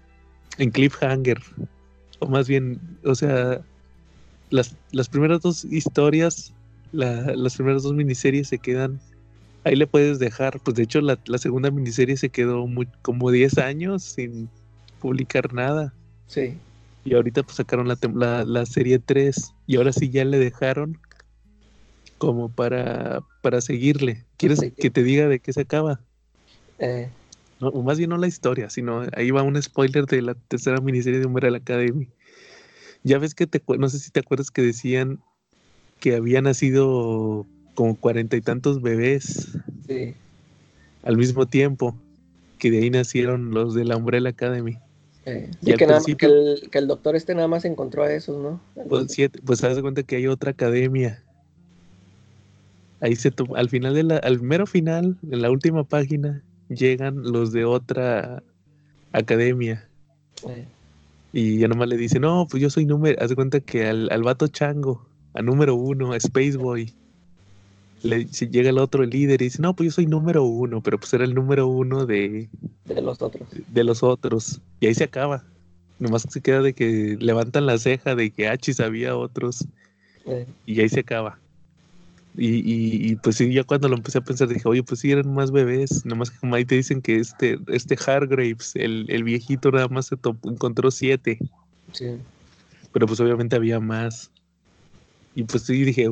en 0.57 0.71
cliffhanger 0.71 1.39
o 2.19 2.27
más 2.27 2.47
bien 2.47 2.79
o 3.03 3.15
sea 3.15 3.61
las, 4.49 4.77
las 4.91 5.09
primeras 5.09 5.41
dos 5.41 5.65
historias 5.65 6.53
la- 6.91 7.33
las 7.35 7.55
primeras 7.55 7.83
dos 7.83 7.93
miniseries 7.93 8.49
se 8.49 8.59
quedan 8.59 8.99
ahí 9.63 9.75
le 9.75 9.87
puedes 9.87 10.19
dejar 10.19 10.59
pues 10.61 10.75
de 10.75 10.83
hecho 10.83 11.01
la, 11.01 11.17
la 11.25 11.37
segunda 11.37 11.71
miniserie 11.71 12.17
se 12.17 12.29
quedó 12.29 12.67
muy, 12.67 12.87
como 13.01 13.31
10 13.31 13.57
años 13.57 14.03
sin 14.03 14.49
publicar 14.99 15.53
nada. 15.53 15.93
Sí, 16.27 16.57
y 17.05 17.15
ahorita 17.15 17.43
pues 17.43 17.57
sacaron 17.57 17.87
la, 17.87 17.97
la, 18.13 18.45
la 18.45 18.65
serie 18.65 18.99
3 18.99 19.53
y 19.67 19.75
ahora 19.77 19.91
sí 19.93 20.09
ya 20.09 20.23
le 20.25 20.39
dejaron 20.39 20.99
como 22.17 22.49
para, 22.49 23.21
para 23.41 23.59
seguirle. 23.61 24.25
¿Quieres 24.37 24.59
Sí. 24.59 24.71
que 24.71 24.89
te 24.89 25.03
diga 25.03 25.27
de 25.27 25.39
qué 25.39 25.51
se 25.53 25.61
acaba? 25.61 25.99
eh, 26.79 27.09
No, 27.59 27.71
más 27.83 27.97
bien 27.97 28.09
no 28.09 28.17
la 28.17 28.27
historia, 28.27 28.69
sino 28.69 29.03
ahí 29.15 29.31
va 29.31 29.43
un 29.43 29.61
spoiler 29.61 30.05
de 30.05 30.21
la 30.21 30.33
tercera 30.35 30.79
miniserie 30.79 31.19
de 31.19 31.25
Umbrella 31.25 31.57
Academy. 31.57 32.07
Ya 33.03 33.17
ves 33.17 33.35
que 33.35 33.47
te, 33.47 33.61
no 33.77 33.89
sé 33.89 33.99
si 33.99 34.11
te 34.11 34.21
acuerdas 34.21 34.51
que 34.51 34.61
decían 34.61 35.19
que 35.99 36.15
había 36.15 36.41
nacido 36.41 37.45
como 37.75 37.95
cuarenta 37.97 38.37
y 38.37 38.41
tantos 38.41 38.81
bebés 38.81 39.57
sí, 39.87 40.13
al 41.03 41.17
mismo 41.17 41.45
tiempo, 41.45 41.97
que 42.59 42.71
de 42.71 42.79
ahí 42.79 42.89
nacieron 42.89 43.51
los 43.51 43.73
de 43.73 43.83
la 43.83 43.97
Umbrella 43.97 44.29
Academy. 44.29 44.77
Eh. 45.25 45.49
Y 45.61 45.73
que, 45.73 45.87
nada- 45.87 46.01
que 46.17 46.25
el, 46.25 46.69
que 46.71 46.77
el 46.79 46.87
doctor 46.87 47.15
este 47.15 47.33
nada 47.35 47.47
más 47.47 47.65
encontró 47.65 48.03
a 48.03 48.11
esos, 48.13 48.37
¿no? 48.41 48.59
Pues, 48.89 49.05
siete, 49.09 49.39
pues 49.45 49.63
haz 49.63 49.75
de 49.75 49.81
cuenta 49.81 50.03
que 50.03 50.15
hay 50.17 50.27
otra 50.27 50.51
academia. 50.51 51.23
Ahí 52.99 53.15
se 53.15 53.31
to- 53.31 53.55
al 53.55 53.69
final 53.69 53.93
de 53.93 54.03
la, 54.03 54.17
al 54.17 54.41
mero 54.41 54.65
final, 54.65 55.17
en 55.29 55.41
la 55.41 55.51
última 55.51 55.83
página, 55.83 56.41
llegan 56.69 57.21
los 57.21 57.51
de 57.51 57.65
otra 57.65 58.41
academia. 59.11 59.87
Eh, 60.47 60.65
Y 61.33 61.59
ya 61.59 61.67
nomás 61.67 61.87
le 61.89 61.97
dicen, 61.97 62.21
no, 62.21 62.47
pues 62.49 62.61
yo 62.61 62.69
soy 62.69 62.85
número, 62.85 63.21
haz 63.21 63.29
de 63.29 63.35
cuenta 63.35 63.59
que 63.59 63.87
al, 63.87 64.09
al 64.11 64.23
vato 64.23 64.47
chango, 64.47 65.05
a 65.33 65.41
número 65.41 65.75
uno, 65.75 66.13
a 66.13 66.17
Space 66.17 66.55
Boy, 66.57 66.93
le 68.03 68.27
si 68.27 68.47
llega 68.47 68.69
el 68.69 68.77
otro, 68.77 69.03
líder, 69.03 69.41
y 69.41 69.45
dice, 69.45 69.61
no, 69.61 69.75
pues 69.75 69.87
yo 69.87 69.91
soy 69.91 70.05
número 70.05 70.43
uno, 70.43 70.81
pero 70.81 70.99
pues 70.99 71.13
era 71.13 71.23
el 71.23 71.33
número 71.33 71.67
uno 71.67 72.05
de, 72.05 72.49
de 72.85 73.01
los 73.01 73.21
otros. 73.21 73.47
de 73.67 73.83
los 73.83 74.03
otros. 74.03 74.61
Y 74.79 74.87
ahí 74.87 74.93
se 74.93 75.05
acaba. 75.05 75.43
Nomás 75.99 76.25
se 76.29 76.41
queda 76.41 76.61
de 76.61 76.73
que 76.73 77.17
levantan 77.19 77.65
la 77.65 77.77
ceja 77.77 78.15
de 78.15 78.29
que 78.31 78.47
achis 78.47 78.79
había 78.79 79.15
otros. 79.15 79.65
Eh, 80.25 80.45
y 80.65 80.81
ahí 80.81 80.89
se 80.89 80.99
acaba. 80.99 81.39
Y, 82.35 82.47
y, 82.47 83.11
y, 83.11 83.15
pues 83.17 83.35
sí, 83.35 83.53
ya 83.53 83.63
cuando 83.63 83.87
lo 83.87 83.95
empecé 83.95 84.17
a 84.17 84.21
pensar 84.21 84.47
dije, 84.47 84.67
oye, 84.67 84.81
pues 84.81 85.01
sí 85.01 85.11
eran 85.11 85.31
más 85.33 85.51
bebés, 85.51 86.03
nomás 86.03 86.31
que 86.31 86.39
como 86.39 86.55
ahí 86.55 86.65
te 86.65 86.75
dicen 86.75 87.01
que 87.01 87.17
este, 87.17 87.59
este 87.67 87.95
Hargraves, 87.95 88.75
el, 88.75 89.05
el 89.09 89.23
viejito 89.23 89.71
nada 89.71 89.87
más 89.87 90.07
se 90.07 90.15
encontró 90.15 90.89
siete, 90.89 91.37
sí, 91.91 92.17
pero 92.91 93.05
pues 93.05 93.19
obviamente 93.19 93.55
había 93.55 93.79
más. 93.79 94.31
Y 95.35 95.43
pues 95.43 95.63
sí 95.63 95.83
dije, 95.83 96.07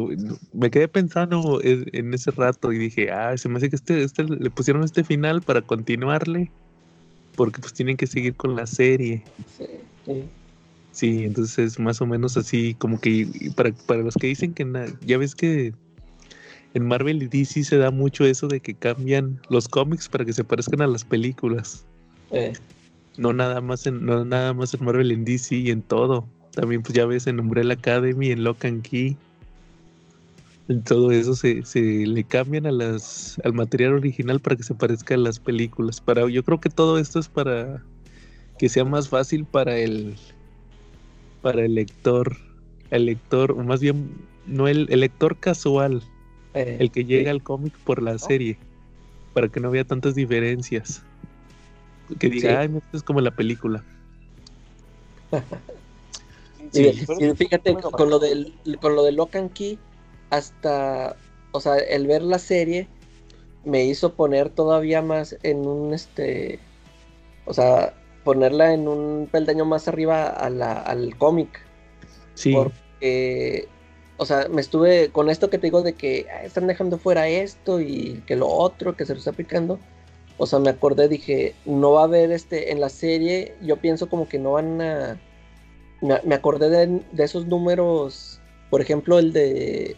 me 0.53 0.71
quedé 0.71 0.87
pensando 0.87 1.61
en, 1.63 1.85
en 1.93 2.13
ese 2.13 2.31
rato 2.31 2.71
y 2.73 2.77
dije, 2.79 3.11
ah, 3.11 3.37
se 3.37 3.49
me 3.49 3.57
hace 3.57 3.69
que 3.69 3.75
este, 3.75 4.03
este 4.03 4.23
le 4.23 4.49
pusieron 4.49 4.83
este 4.83 5.03
final 5.03 5.41
para 5.43 5.61
continuarle, 5.61 6.51
porque 7.35 7.61
pues 7.61 7.73
tienen 7.73 7.97
que 7.97 8.07
seguir 8.07 8.35
con 8.35 8.55
la 8.55 8.65
serie. 8.65 9.23
sí, 9.57 9.65
sí. 10.05 10.23
Sí, 10.93 11.23
entonces 11.23 11.79
más 11.79 12.01
o 12.01 12.05
menos 12.05 12.35
así, 12.35 12.73
como 12.75 12.99
que 12.99 13.25
para, 13.55 13.71
para 13.85 14.01
los 14.01 14.15
que 14.15 14.27
dicen 14.27 14.53
que 14.53 14.65
na- 14.65 14.87
ya 15.05 15.17
ves 15.17 15.35
que 15.35 15.73
en 16.73 16.85
Marvel 16.87 17.23
y 17.23 17.27
DC 17.27 17.63
se 17.63 17.77
da 17.77 17.91
mucho 17.91 18.25
eso 18.25 18.47
de 18.47 18.59
que 18.59 18.73
cambian 18.75 19.39
los 19.49 19.69
cómics 19.69 20.09
para 20.09 20.25
que 20.25 20.33
se 20.33 20.43
parezcan 20.43 20.81
a 20.81 20.87
las 20.87 21.05
películas. 21.05 21.85
Eh, 22.31 22.53
No 23.17 23.31
nada 23.33 23.61
más 23.61 23.85
en, 23.85 24.05
no 24.05 24.25
nada 24.25 24.53
más 24.53 24.73
en 24.73 24.83
Marvel, 24.83 25.11
en 25.11 25.23
DC 25.25 25.55
y 25.55 25.69
en 25.69 25.81
todo. 25.81 26.27
También 26.53 26.81
pues 26.81 26.93
ya 26.93 27.05
ves 27.05 27.27
en 27.27 27.39
Umbrella 27.39 27.73
Academy, 27.73 28.31
en 28.31 28.43
Lock 28.43 28.65
and 28.65 28.81
Key. 28.81 29.15
En 30.67 30.83
todo 30.83 31.11
eso 31.11 31.35
se, 31.35 31.65
se 31.65 31.81
le 31.81 32.23
cambian 32.23 32.65
a 32.65 32.71
las, 32.71 33.39
al 33.43 33.53
material 33.53 33.93
original 33.93 34.39
para 34.39 34.55
que 34.55 34.63
se 34.63 34.73
parezca 34.73 35.15
a 35.15 35.17
las 35.17 35.39
películas. 35.39 35.99
Para, 36.01 36.27
yo 36.29 36.43
creo 36.43 36.59
que 36.59 36.69
todo 36.69 36.97
esto 36.97 37.19
es 37.19 37.27
para 37.27 37.81
que 38.57 38.69
sea 38.69 38.85
más 38.85 39.09
fácil 39.09 39.45
para 39.45 39.77
el 39.77 40.15
para 41.41 41.65
el 41.65 41.75
lector, 41.75 42.37
el 42.91 43.05
lector, 43.07 43.51
o 43.51 43.63
más 43.63 43.79
bien 43.81 44.11
no 44.45 44.67
el, 44.67 44.87
el 44.91 44.99
lector 44.99 45.37
casual, 45.37 46.03
eh, 46.53 46.77
el 46.79 46.91
que 46.91 47.03
llega 47.03 47.31
al 47.31 47.41
cómic 47.41 47.73
por 47.79 48.01
la 48.01 48.17
serie, 48.19 48.57
para 49.33 49.47
que 49.47 49.59
no 49.59 49.71
vea 49.71 49.83
tantas 49.83 50.13
diferencias. 50.13 51.01
Que 52.19 52.29
diga, 52.29 52.49
Sí. 52.49 52.55
ay, 52.55 52.77
esto 52.77 52.97
es 52.97 53.03
como 53.03 53.21
la 53.21 53.31
película. 53.31 53.83
Y, 56.73 56.93
Sí. 56.93 57.05
y 57.19 57.31
fíjate, 57.35 57.73
con 57.75 58.09
lo 58.09 58.19
del 58.19 58.53
con 58.79 58.95
lo 58.95 59.03
de 59.03 59.11
Lock 59.11 59.35
and 59.35 59.51
Key, 59.53 59.77
hasta, 60.29 61.15
o 61.51 61.59
sea, 61.59 61.75
el 61.77 62.07
ver 62.07 62.21
la 62.21 62.39
serie 62.39 62.87
me 63.65 63.83
hizo 63.83 64.13
poner 64.13 64.49
todavía 64.49 65.01
más 65.01 65.37
en 65.43 65.67
un 65.67 65.93
este, 65.93 66.59
o 67.45 67.53
sea, 67.53 67.93
ponerla 68.23 68.73
en 68.73 68.87
un 68.87 69.27
peldaño 69.31 69.65
más 69.65 69.87
arriba 69.87 70.27
a 70.27 70.49
la- 70.49 70.81
al 70.81 71.17
cómic, 71.17 71.59
Sí, 72.35 72.53
porque 72.53 73.67
o 74.17 74.25
sea, 74.25 74.47
me 74.49 74.61
estuve 74.61 75.09
con 75.11 75.29
esto 75.29 75.49
que 75.49 75.57
te 75.57 75.67
digo 75.67 75.81
de 75.81 75.93
que 75.93 76.27
ah, 76.31 76.43
están 76.43 76.67
dejando 76.67 76.97
fuera 76.99 77.27
esto 77.27 77.81
y 77.81 78.23
que 78.27 78.35
lo 78.35 78.47
otro 78.47 78.95
que 78.95 79.05
se 79.05 79.13
lo 79.13 79.19
está 79.19 79.31
aplicando. 79.31 79.79
O 80.37 80.45
sea, 80.45 80.59
me 80.59 80.69
acordé, 80.69 81.07
dije, 81.07 81.55
no 81.65 81.91
va 81.93 82.01
a 82.01 82.03
haber 82.05 82.31
este 82.31 82.71
en 82.71 82.79
la 82.79 82.89
serie. 82.89 83.55
Yo 83.61 83.77
pienso 83.77 84.09
como 84.09 84.27
que 84.29 84.37
no 84.39 84.53
van 84.53 84.79
a. 84.81 85.19
Me, 86.01 86.35
acordé 86.35 86.69
de, 86.69 87.23
esos 87.23 87.45
números, 87.45 88.39
por 88.69 88.81
ejemplo, 88.81 89.19
el 89.19 89.33
de 89.33 89.95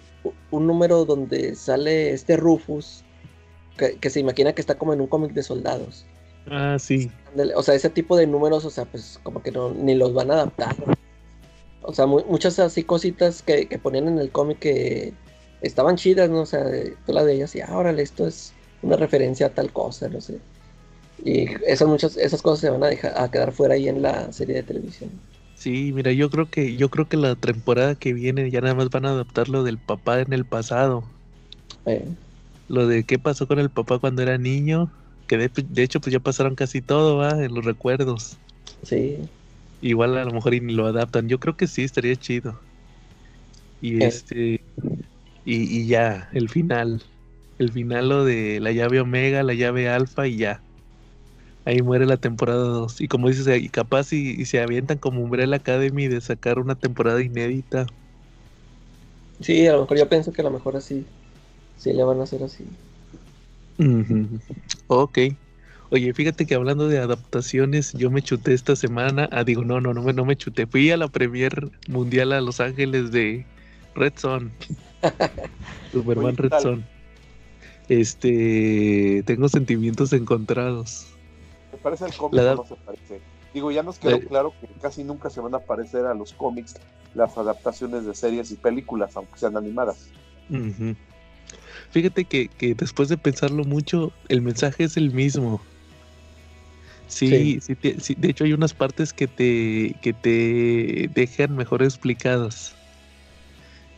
un 0.52 0.68
número 0.68 1.06
donde 1.06 1.56
sale 1.56 2.12
este 2.12 2.36
Rufus, 2.36 3.04
que, 3.78 4.10
se 4.10 4.20
imagina 4.20 4.54
que 4.54 4.62
está 4.62 4.76
como 4.76 4.94
en 4.94 5.02
un 5.02 5.08
cómic 5.08 5.32
de 5.32 5.44
soldados. 5.44 6.06
Ah, 6.50 6.78
sí. 6.78 7.10
O 7.56 7.64
sea, 7.64 7.74
ese 7.74 7.90
tipo 7.90 8.18
de 8.18 8.28
números, 8.28 8.66
o 8.66 8.70
sea, 8.70 8.86
pues 8.86 9.20
como 9.24 9.42
que 9.42 9.52
no, 9.52 9.72
ni 9.72 9.96
los 9.96 10.14
van 10.14 10.30
a 10.32 10.36
adaptar. 10.36 10.76
O 11.84 11.94
sea, 11.94 12.06
muchas 12.06 12.60
así 12.60 12.84
cositas 12.84 13.42
que, 13.42 13.68
ponían 13.82 14.08
en 14.08 14.20
el 14.20 14.30
cómic 14.32 14.60
que 14.60 15.14
estaban 15.62 15.96
chidas, 15.96 16.30
¿no? 16.30 16.42
O 16.42 16.46
sea, 16.46 16.66
tú 17.06 17.14
la 17.14 17.24
de 17.24 17.36
ellas 17.36 17.56
y 17.56 17.62
ah, 17.62 17.78
órale, 17.78 18.02
esto 18.02 18.28
es 18.28 18.54
una 18.82 18.98
referencia 18.98 19.48
a 19.48 19.50
tal 19.50 19.72
cosa, 19.72 20.10
no 20.10 20.22
sé. 20.22 20.40
Y 21.24 21.46
esas 21.66 21.88
muchas, 21.88 22.18
esas 22.18 22.42
cosas 22.42 22.60
se 22.60 22.70
van 22.70 22.84
a 22.84 22.88
dejar 22.88 23.14
a 23.16 23.32
quedar 23.32 23.52
fuera 23.54 23.76
ahí 23.76 23.88
en 23.88 24.02
la 24.02 24.32
serie 24.34 24.56
de 24.56 24.64
televisión. 24.64 25.10
Sí, 25.64 25.94
mira, 25.94 26.12
yo 26.12 26.30
creo 26.30 26.50
que, 26.50 26.76
yo 26.76 26.90
creo 26.90 27.08
que 27.08 27.16
la 27.16 27.36
temporada 27.36 27.96
que 27.96 28.12
viene 28.12 28.52
ya 28.52 28.60
nada 28.60 28.76
más 28.76 28.90
van 28.90 29.06
a 29.06 29.12
adaptar 29.12 29.48
lo 29.48 29.64
del 29.64 29.78
papá 29.78 30.20
en 30.20 30.34
el 30.34 30.44
pasado. 30.44 31.06
Eh. 31.86 32.06
Lo 32.68 32.86
de 32.86 33.06
qué 33.06 33.18
pasó 33.18 33.48
con 33.48 33.60
el 33.60 33.70
papá 33.70 33.98
cuando 33.98 34.22
era 34.22 34.38
niño, 34.38 34.92
que 35.26 35.38
de, 35.38 35.82
hecho 35.82 36.02
pues 36.02 36.12
ya 36.12 36.20
pasaron 36.20 36.56
casi 36.56 36.82
todo, 36.82 37.16
¿va? 37.16 37.42
En 37.42 37.56
los 37.56 37.64
recuerdos. 37.64 38.36
Sí. 38.82 39.20
Igual 39.82 40.18
a 40.18 40.26
lo 40.26 40.34
mejor 40.34 40.54
y 40.54 40.60
lo 40.60 40.86
adaptan. 40.86 41.30
Yo 41.30 41.40
creo 41.40 41.56
que 41.56 41.68
sí, 41.68 41.84
estaría 41.84 42.18
chido. 42.18 42.60
Y 43.82 44.04
eh. 44.04 44.08
este. 44.08 44.62
Y, 45.46 45.80
y, 45.80 45.88
ya, 45.88 46.30
el 46.34 46.50
final. 46.50 47.02
El 47.58 47.72
final 47.72 48.10
lo 48.10 48.26
de 48.26 48.60
la 48.60 48.74
llave 48.74 49.00
omega, 49.00 49.44
la 49.44 49.54
llave 49.54 49.88
alfa 49.88 50.28
y 50.28 50.36
ya. 50.36 50.60
Ahí 51.66 51.82
muere 51.82 52.06
la 52.06 52.18
temporada 52.18 52.64
2. 52.64 53.02
Y 53.02 53.08
como 53.08 53.30
dices, 53.30 53.62
y 53.62 53.70
capaz 53.70 54.12
y, 54.12 54.46
se 54.46 54.62
avientan 54.62 54.98
como 54.98 55.22
Umbrella 55.22 55.56
Academy 55.56 56.08
de 56.08 56.20
sacar 56.20 56.60
una 56.60 56.76
temporada 56.76 57.22
inédita. 57.22 57.86
Sí, 59.40 59.66
a 59.68 59.74
lo 59.74 59.82
mejor 59.82 59.98
yo 59.98 60.10
pienso 60.10 60.34
que 60.34 60.42
a 60.42 60.46
lo 60.46 60.52
mejor 60.52 60.76
así. 60.76 61.06
Sí 61.78 61.94
le 61.94 62.04
van 62.04 62.20
a 62.20 62.24
hacer 62.24 62.44
así. 62.44 62.66
Ok. 64.88 65.20
Oye, 65.90 66.14
fíjate 66.14 66.46
que 66.46 66.56
hablando 66.56 66.88
de 66.88 66.98
adaptaciones, 67.00 67.94
yo 67.94 68.10
me 68.10 68.22
chuté 68.22 68.54
esta 68.54 68.76
semana. 68.76 69.30
Ah, 69.32 69.44
digo, 69.44 69.64
no, 69.64 69.80
no, 69.80 69.94
no 69.94 70.02
me, 70.02 70.12
no 70.12 70.26
me 70.26 70.36
chuté. 70.36 70.66
Fui 70.66 70.90
a 70.92 70.98
la 70.98 71.08
premier 71.08 71.70
mundial 71.88 72.34
a 72.34 72.42
Los 72.42 72.60
Ángeles 72.60 73.12
de 73.12 73.46
Red 73.96 74.14
Son. 74.16 74.52
Superman 75.92 76.36
Red 76.36 76.54
Son. 76.62 76.84
Este, 77.90 79.24
tengo 79.26 79.48
sentimientos 79.50 80.14
encontrados. 80.14 81.14
Parece 81.84 82.06
el 82.06 82.16
cómic 82.16 82.42
no 82.42 82.66
se 82.66 82.76
parece. 82.76 83.22
Digo, 83.54 83.72
ya 83.72 83.84
nos 83.84 84.00
quedó 84.00 84.20
claro 84.22 84.54
que 84.60 84.68
casi 84.82 85.04
nunca 85.04 85.30
se 85.30 85.42
van 85.42 85.54
a 85.54 85.60
parecer 85.60 86.06
a 86.06 86.14
los 86.16 86.34
cómics 86.34 86.76
las 87.14 87.38
adaptaciones 87.38 88.06
de 88.06 88.16
series 88.16 88.50
y 88.52 88.56
películas, 88.56 89.16
aunque 89.16 89.38
sean 89.38 89.56
animadas. 89.58 90.10
Fíjate 91.92 92.26
que, 92.26 92.48
que 92.48 92.74
después 92.74 93.10
de 93.10 93.18
pensarlo 93.18 93.64
mucho, 93.66 94.12
el 94.30 94.42
mensaje 94.42 94.86
es 94.86 94.98
el 94.98 95.12
mismo. 95.12 95.62
Sí, 97.08 97.60
sí. 97.62 98.16
de 98.16 98.30
hecho 98.30 98.44
hay 98.44 98.54
unas 98.54 98.74
partes 98.74 99.14
que 99.14 99.28
te, 99.28 99.96
que 100.02 100.14
te 100.14 101.10
dejan 101.14 101.56
mejor 101.56 101.84
explicadas. 101.84 102.76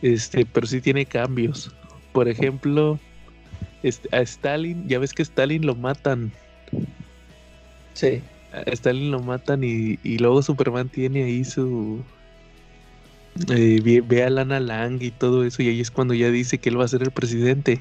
Este, 0.02 0.44
pero 0.44 0.66
sí 0.66 0.80
tiene 0.82 1.06
cambios. 1.06 1.74
Por 2.12 2.28
ejemplo, 2.28 2.98
este, 3.82 4.14
a 4.14 4.20
Stalin, 4.20 4.86
ya 4.86 4.98
ves 4.98 5.14
que 5.14 5.22
Stalin 5.22 5.64
lo 5.64 5.74
matan. 5.74 6.32
Sí. 7.96 8.20
A 8.52 8.70
Stalin 8.70 9.10
lo 9.10 9.20
matan 9.20 9.64
y, 9.64 9.98
y 10.04 10.18
luego 10.18 10.42
Superman 10.42 10.90
tiene 10.90 11.24
ahí 11.24 11.44
su... 11.44 12.02
Eh, 13.48 14.02
ve, 14.06 14.22
a 14.22 14.30
Lana 14.30 14.60
Lang 14.60 15.02
y 15.02 15.10
todo 15.10 15.44
eso 15.44 15.62
y 15.62 15.68
ahí 15.68 15.80
es 15.80 15.90
cuando 15.90 16.14
ya 16.14 16.30
dice 16.30 16.58
que 16.58 16.68
él 16.68 16.78
va 16.78 16.84
a 16.84 16.88
ser 16.88 17.02
el 17.02 17.10
presidente. 17.10 17.78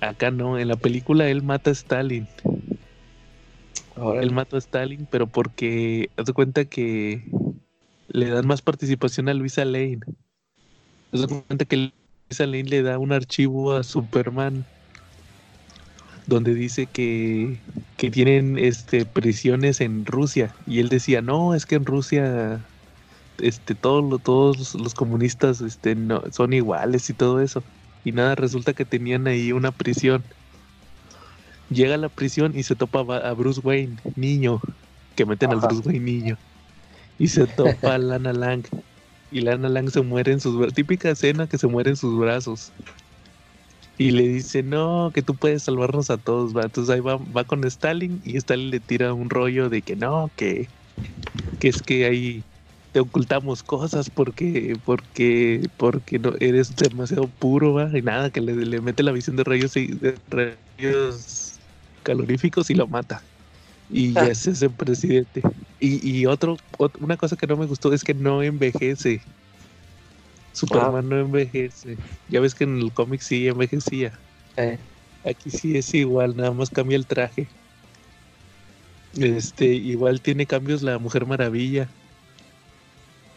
Acá 0.00 0.30
no, 0.30 0.58
en 0.58 0.68
la 0.68 0.76
película 0.76 1.28
él 1.28 1.42
mata 1.42 1.70
a 1.70 1.72
Stalin. 1.72 2.28
Él 4.20 4.30
mató 4.30 4.56
a 4.56 4.60
Stalin, 4.60 5.08
pero 5.10 5.26
porque 5.26 6.10
haz 6.16 6.26
de 6.26 6.32
cuenta 6.32 6.64
que 6.66 7.24
le 8.08 8.28
dan 8.28 8.46
más 8.46 8.62
participación 8.62 9.28
a 9.28 9.34
Luisa 9.34 9.64
Lane. 9.64 10.00
Haz 11.12 11.22
de 11.22 11.26
cuenta 11.26 11.64
que 11.64 11.92
Luisa 12.28 12.46
Lane 12.46 12.64
le 12.64 12.82
da 12.82 12.98
un 12.98 13.12
archivo 13.12 13.72
a 13.72 13.82
Superman 13.82 14.64
donde 16.28 16.54
dice 16.54 16.86
que, 16.86 17.58
que 17.96 18.10
tienen 18.10 18.56
este 18.58 19.04
prisiones 19.04 19.80
en 19.80 20.06
Rusia 20.06 20.54
y 20.66 20.78
él 20.78 20.88
decía, 20.88 21.20
"No, 21.22 21.54
es 21.54 21.66
que 21.66 21.74
en 21.74 21.84
Rusia 21.84 22.60
este 23.40 23.74
todos 23.74 24.22
todos 24.22 24.74
los 24.76 24.94
comunistas 24.94 25.60
este 25.60 25.96
no 25.96 26.22
son 26.30 26.52
iguales 26.52 27.10
y 27.10 27.14
todo 27.14 27.40
eso." 27.40 27.64
Y 28.04 28.12
nada, 28.12 28.36
resulta 28.36 28.74
que 28.74 28.84
tenían 28.84 29.26
ahí 29.26 29.52
una 29.52 29.72
prisión 29.72 30.22
llega 31.70 31.94
a 31.94 31.98
la 31.98 32.08
prisión 32.08 32.52
y 32.56 32.62
se 32.62 32.74
topa 32.74 33.00
a 33.00 33.32
Bruce 33.32 33.60
Wayne, 33.62 33.96
niño, 34.16 34.60
que 35.16 35.26
meten 35.26 35.50
al 35.50 35.60
Bruce 35.60 35.88
Wayne 35.88 36.04
niño. 36.04 36.38
Y 37.18 37.28
se 37.28 37.46
topa 37.46 37.94
a 37.94 37.98
Lana 37.98 38.32
Lang. 38.32 38.64
Y 39.30 39.40
Lana 39.40 39.68
Lang 39.68 39.90
se 39.90 40.00
muere 40.02 40.32
en 40.32 40.40
sus 40.40 40.56
brazos. 40.56 40.74
Típica 40.74 41.10
escena 41.10 41.46
que 41.46 41.58
se 41.58 41.66
muere 41.66 41.90
en 41.90 41.96
sus 41.96 42.18
brazos. 42.18 42.72
Y 43.98 44.12
le 44.12 44.28
dice, 44.28 44.62
no, 44.62 45.10
que 45.12 45.22
tú 45.22 45.34
puedes 45.34 45.64
salvarnos 45.64 46.08
a 46.10 46.18
todos, 46.18 46.56
va. 46.56 46.62
Entonces 46.62 46.94
ahí 46.94 47.00
va, 47.00 47.16
va 47.16 47.44
con 47.44 47.64
Stalin 47.64 48.20
y 48.24 48.36
Stalin 48.36 48.70
le 48.70 48.80
tira 48.80 49.12
un 49.12 49.28
rollo 49.28 49.68
de 49.68 49.82
que 49.82 49.96
no, 49.96 50.30
que, 50.36 50.68
que 51.58 51.68
es 51.68 51.82
que 51.82 52.06
ahí 52.06 52.44
te 52.92 53.00
ocultamos 53.00 53.62
cosas 53.64 54.08
porque, 54.08 54.76
porque, 54.84 55.68
porque 55.76 56.18
no, 56.20 56.32
eres 56.40 56.76
demasiado 56.76 57.28
puro, 57.28 57.74
va. 57.74 57.90
Y 57.96 58.02
nada, 58.02 58.30
que 58.30 58.40
le, 58.40 58.54
le 58.54 58.80
mete 58.80 59.02
la 59.02 59.12
visión 59.12 59.36
de 59.36 59.44
rayos, 59.44 59.76
y, 59.76 59.88
de 59.88 60.16
rayos 60.28 61.58
caloríficos 62.04 62.70
y 62.70 62.74
lo 62.74 62.86
mata. 62.86 63.22
Y 63.90 64.12
ya 64.12 64.26
es 64.26 64.46
ese 64.46 64.70
presidente. 64.70 65.42
Y, 65.80 66.20
y 66.20 66.26
otro, 66.26 66.56
una 67.00 67.16
cosa 67.16 67.36
que 67.36 67.46
no 67.46 67.56
me 67.56 67.66
gustó 67.66 67.92
es 67.92 68.04
que 68.04 68.14
no 68.14 68.42
envejece. 68.42 69.22
Superman 70.58 71.08
no 71.08 71.18
envejece. 71.18 71.96
Ya 72.28 72.40
ves 72.40 72.54
que 72.54 72.64
en 72.64 72.78
el 72.78 72.92
cómic 72.92 73.20
sí 73.20 73.46
envejecía. 73.46 74.18
Eh. 74.56 74.78
Aquí 75.24 75.50
sí 75.50 75.76
es 75.76 75.94
igual, 75.94 76.36
nada 76.36 76.52
más 76.52 76.70
cambia 76.70 76.96
el 76.96 77.06
traje. 77.06 77.46
Este, 79.16 79.66
igual 79.66 80.20
tiene 80.20 80.46
cambios 80.46 80.82
la 80.82 80.98
Mujer 80.98 81.26
Maravilla. 81.26 81.88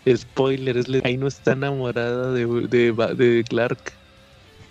Spoiler, 0.07 0.77
es 0.77 0.87
ahí 1.03 1.17
no 1.17 1.27
está 1.27 1.51
enamorada 1.51 2.31
de, 2.31 2.45
de, 2.45 2.91
de 3.15 3.43
Clark. 3.47 3.93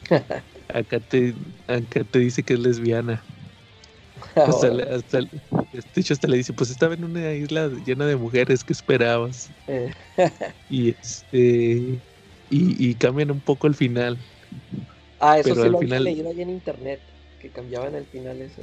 acá 0.75 0.99
te, 1.01 1.35
acá 1.69 2.05
te 2.05 2.19
dice 2.19 2.43
que 2.43 2.55
es 2.55 2.61
lesbiana. 2.61 3.23
Hasta, 4.35 4.69
hasta, 4.95 5.21
de 5.21 5.81
hecho, 5.97 6.15
hasta 6.15 6.29
le 6.29 6.37
dice, 6.37 6.53
pues 6.53 6.71
estaba 6.71 6.95
en 6.95 7.05
una 7.05 7.33
isla 7.33 7.71
llena 7.87 8.07
de 8.07 8.17
mujeres, 8.17 8.63
¿qué 8.65 8.73
esperabas? 8.73 9.51
Eh. 9.67 9.93
y 10.69 10.91
este 10.91 12.01
y, 12.51 12.95
cambian 12.97 13.31
un 13.31 13.41
poco 13.41 13.67
el 13.67 13.75
final. 13.75 14.19
Ah, 15.21 15.39
eso 15.39 15.55
sí 15.55 15.69
lo 15.69 15.79
final... 15.79 16.05
leído 16.05 16.29
ahí 16.29 16.43
en 16.43 16.51
internet, 16.51 17.01
que 17.39 17.51
cambiaban 17.51 17.95
el 17.95 18.07
final 18.07 18.41
eso. 18.43 18.61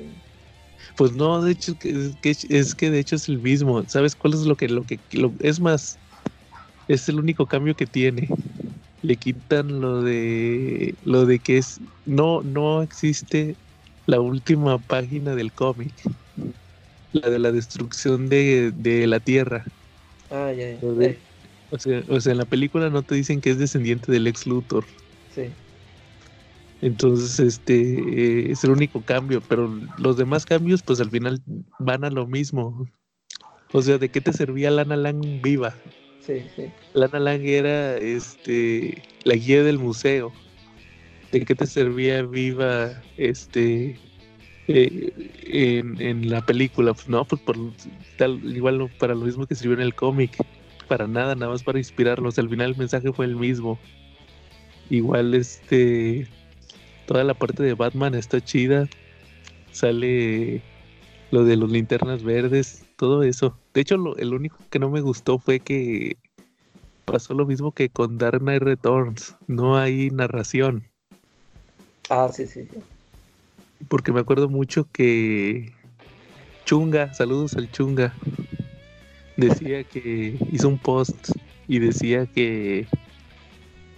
Pues 0.96 1.14
no, 1.14 1.42
de 1.42 1.52
hecho 1.52 1.76
es 2.24 2.76
que, 2.76 2.90
de 2.92 3.00
hecho 3.00 3.16
es 3.16 3.30
el 3.30 3.40
mismo. 3.40 3.84
¿Sabes 3.88 4.16
cuál 4.16 4.34
es 4.34 4.42
lo 4.42 4.56
que 4.56 4.68
lo 4.68 4.84
que 4.84 5.00
es 5.42 5.60
más? 5.60 6.00
Es 6.88 7.10
el 7.10 7.20
único 7.20 7.46
cambio 7.46 7.76
que 7.76 7.86
tiene. 7.86 8.30
Le 9.02 9.16
quitan 9.16 9.82
lo 9.82 10.02
de 10.02 10.96
lo 11.04 11.26
de 11.26 11.40
que 11.40 11.58
es 11.58 11.80
no 12.06 12.42
no 12.44 12.82
existe 12.82 13.56
la 14.06 14.20
última 14.20 14.80
página 14.80 15.36
del 15.36 15.52
cómic. 15.54 15.94
La 17.12 17.30
de 17.30 17.40
la 17.40 17.52
destrucción 17.52 18.30
de, 18.30 18.74
la 19.08 19.20
Tierra. 19.20 19.66
Ah, 20.30 20.52
ya, 20.52 20.80
ya. 20.80 21.27
O, 21.72 21.78
sea, 21.78 22.04
o 22.08 22.20
sea, 22.20 22.32
en 22.32 22.38
la 22.38 22.46
película 22.46 22.90
no 22.90 23.04
te 23.04 23.16
dicen 23.16 23.42
que 23.42 23.52
es 23.52 23.60
descendiente 23.60 24.12
del 24.12 24.28
ex 24.28 24.46
Luthor. 24.48 24.86
Sí. 25.34 25.44
Entonces, 26.82 27.40
este 27.40 27.74
eh, 27.76 28.52
es 28.52 28.64
el 28.64 28.72
único 28.72 29.02
cambio, 29.02 29.42
pero 29.42 29.68
los 29.98 30.18
demás 30.18 30.46
cambios, 30.46 30.82
pues 30.84 31.00
al 31.00 31.10
final 31.10 31.42
van 31.80 32.04
a 32.04 32.10
lo 32.10 32.28
mismo. 32.28 32.88
O 33.74 33.82
sea, 33.82 33.98
¿de 33.98 34.10
qué 34.10 34.22
te 34.22 34.32
servía 34.32 34.72
Lana 34.72 34.96
Lang 34.96 35.42
viva? 35.42 35.76
Sí, 36.26 36.44
sí. 36.56 36.72
Lana 36.94 37.20
Lang 37.20 37.46
era 37.46 37.98
este 37.98 39.04
la 39.24 39.36
guía 39.36 39.64
del 39.64 39.80
museo. 39.80 40.32
¿de 41.32 41.46
qué 41.46 41.56
te 41.56 41.66
servía 41.66 42.22
viva 42.24 43.02
este 43.18 44.00
eh, 44.68 45.12
en, 46.00 46.30
la 46.30 46.46
película? 46.46 46.94
No, 47.08 47.26
pues 47.26 47.42
por 47.42 47.58
tal, 48.18 48.40
igual 48.56 48.90
para 49.00 49.16
lo 49.16 49.26
mismo 49.26 49.46
que 49.46 49.56
sirvió 49.56 49.76
en 49.76 49.82
el 49.82 49.96
cómic, 49.96 50.32
para 50.88 51.08
nada, 51.08 51.36
nada 51.36 51.52
más 51.52 51.64
para 51.64 51.78
inspirarlos. 51.78 52.40
Al 52.40 52.50
final 52.50 52.72
el 52.72 52.78
mensaje 52.78 53.12
fue 53.12 53.26
el 53.26 53.36
mismo. 53.36 53.78
Igual 54.90 55.34
este 55.34 56.28
toda 57.06 57.24
la 57.24 57.34
parte 57.34 57.64
de 57.64 57.74
Batman 57.74 58.16
está 58.16 58.42
chida. 58.42 58.88
Sale 59.72 60.62
lo 61.32 61.44
de 61.44 61.58
los 61.58 61.70
linternas 61.70 62.24
verdes, 62.24 62.86
todo 62.96 63.24
eso. 63.24 63.58
De 63.74 63.82
hecho, 63.82 63.98
lo, 63.98 64.16
el 64.18 64.34
único 64.34 64.58
que 64.70 64.80
no 64.80 64.90
me 64.90 65.02
gustó 65.02 65.40
fue 65.40 65.60
que 65.60 66.18
pasó 67.06 67.34
lo 67.34 67.46
mismo 67.46 67.72
que 67.72 67.90
con 67.90 68.18
Dark 68.18 68.40
Knight 68.40 68.62
Returns. 68.62 69.36
No 69.48 69.78
hay 69.78 70.10
narración. 70.10 70.88
Ah, 72.10 72.30
sí, 72.32 72.48
sí, 72.48 72.68
sí. 72.72 72.80
Porque 73.88 74.12
me 74.12 74.20
acuerdo 74.20 74.50
mucho 74.50 74.88
que 74.92 75.74
Chunga, 76.66 77.14
saludos 77.14 77.56
al 77.56 77.72
Chunga, 77.72 78.14
decía 79.38 79.84
que 79.84 80.38
hizo 80.52 80.68
un 80.68 80.78
post 80.78 81.30
y 81.68 81.80
decía 81.80 82.26
que, 82.26 82.88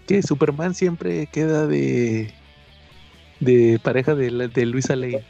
que 0.07 0.21
Superman 0.21 0.73
siempre 0.75 1.27
queda 1.27 1.65
de, 1.67 2.31
de 3.39 3.79
pareja 3.81 4.15
de, 4.15 4.31
la- 4.31 4.47
de 4.47 4.65
Luisa 4.65 4.95
Lane. 4.95 5.23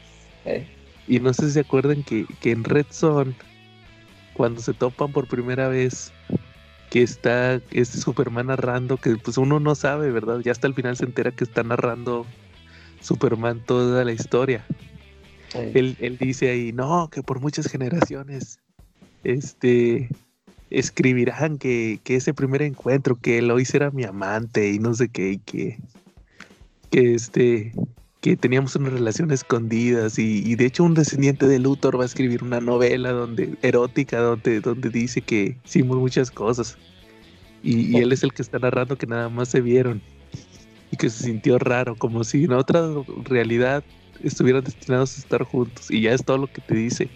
Eh, 0.44 0.66
Y 1.06 1.20
no 1.20 1.32
sé 1.34 1.46
si 1.46 1.52
se 1.52 1.60
acuerdan 1.60 2.02
que, 2.02 2.26
que 2.40 2.50
en 2.52 2.64
Red 2.64 2.86
Son, 2.90 3.34
cuando 4.34 4.60
se 4.62 4.74
topan 4.74 5.12
por 5.12 5.26
primera 5.26 5.68
vez, 5.68 6.12
que 6.88 7.02
está 7.02 7.60
este 7.70 7.98
Superman 7.98 8.46
narrando, 8.48 8.96
que 8.96 9.16
pues 9.16 9.38
uno 9.38 9.60
no 9.60 9.74
sabe, 9.74 10.10
¿verdad? 10.10 10.40
Ya 10.44 10.52
hasta 10.52 10.66
el 10.66 10.74
final 10.74 10.96
se 10.96 11.04
entera 11.04 11.30
que 11.30 11.44
está 11.44 11.62
narrando 11.62 12.26
Superman 13.00 13.60
toda 13.64 14.04
la 14.04 14.12
historia. 14.12 14.66
eh, 15.54 15.72
Él, 15.74 15.96
él 16.00 16.16
dice 16.18 16.50
ahí, 16.50 16.72
no, 16.72 17.08
que 17.10 17.22
por 17.22 17.40
muchas 17.40 17.66
generaciones, 17.68 18.58
este, 19.24 20.08
escribirán 20.70 21.58
que, 21.58 22.00
que 22.04 22.16
ese 22.16 22.34
primer 22.34 22.62
encuentro, 22.62 23.16
que 23.16 23.42
Lois 23.42 23.74
era 23.74 23.90
mi 23.90 24.04
amante 24.04 24.70
y 24.70 24.78
no 24.78 24.94
sé 24.94 25.08
qué, 25.08 25.32
y 25.32 25.38
que, 25.38 25.78
que 26.90 27.14
este, 27.14 27.72
que 28.20 28.36
teníamos 28.36 28.76
una 28.76 28.90
relación 28.90 29.30
escondidas 29.30 30.18
y, 30.18 30.42
y 30.44 30.54
de 30.54 30.66
hecho 30.66 30.84
un 30.84 30.94
descendiente 30.94 31.46
de 31.46 31.58
Luthor 31.58 31.98
va 31.98 32.02
a 32.02 32.06
escribir 32.06 32.42
una 32.44 32.60
novela 32.60 33.12
donde 33.12 33.56
erótica 33.62 34.20
donde, 34.20 34.60
donde 34.60 34.90
dice 34.90 35.22
que 35.22 35.56
hicimos 35.64 35.96
muchas 35.98 36.30
cosas. 36.30 36.76
Y, 37.62 37.96
y 37.96 38.00
él 38.00 38.12
es 38.12 38.22
el 38.22 38.32
que 38.32 38.42
está 38.42 38.58
narrando 38.58 38.96
que 38.96 39.06
nada 39.06 39.28
más 39.28 39.48
se 39.48 39.60
vieron 39.60 40.00
y 40.90 40.96
que 40.96 41.10
se 41.10 41.24
sintió 41.24 41.58
raro 41.58 41.94
como 41.94 42.24
si 42.24 42.44
en 42.44 42.52
otra 42.52 42.82
realidad 43.24 43.84
estuvieran 44.22 44.64
destinados 44.64 45.16
a 45.16 45.20
estar 45.20 45.42
juntos 45.44 45.90
y 45.90 46.02
ya 46.02 46.12
es 46.12 46.24
todo 46.24 46.38
lo 46.38 46.46
que 46.46 46.60
te 46.60 46.74
dice 46.74 47.10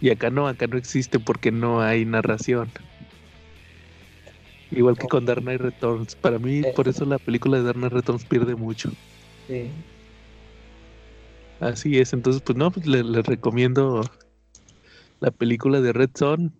y 0.00 0.10
acá 0.10 0.30
no 0.30 0.46
acá 0.48 0.66
no 0.66 0.76
existe 0.78 1.18
porque 1.18 1.50
no 1.50 1.80
hay 1.80 2.04
narración 2.04 2.70
igual 4.70 4.96
que 4.98 5.06
con 5.08 5.24
Dark 5.24 5.42
Knight 5.42 5.60
Returns 5.60 6.14
para 6.14 6.38
mí 6.38 6.58
Eh. 6.64 6.72
por 6.76 6.88
eso 6.88 7.04
la 7.04 7.18
película 7.18 7.58
de 7.58 7.64
Dark 7.64 7.78
Knight 7.78 7.92
Returns 7.92 8.24
pierde 8.24 8.54
mucho 8.54 8.90
sí. 9.46 9.70
Así 11.60 11.98
es, 11.98 12.12
entonces 12.12 12.40
pues 12.40 12.56
no, 12.56 12.70
pues 12.70 12.86
le- 12.86 13.02
les 13.02 13.26
recomiendo 13.26 14.08
la 15.18 15.32
película 15.32 15.80
de 15.80 15.92
Red 15.92 16.10
Son. 16.14 16.52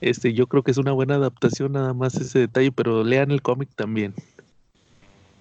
Este, 0.00 0.32
yo 0.34 0.46
creo 0.46 0.62
que 0.62 0.70
es 0.70 0.76
una 0.78 0.92
buena 0.92 1.16
adaptación, 1.16 1.72
nada 1.72 1.94
más 1.94 2.14
ese 2.14 2.38
detalle, 2.38 2.70
pero 2.70 3.02
lean 3.02 3.32
el 3.32 3.42
cómic 3.42 3.70
también. 3.74 4.14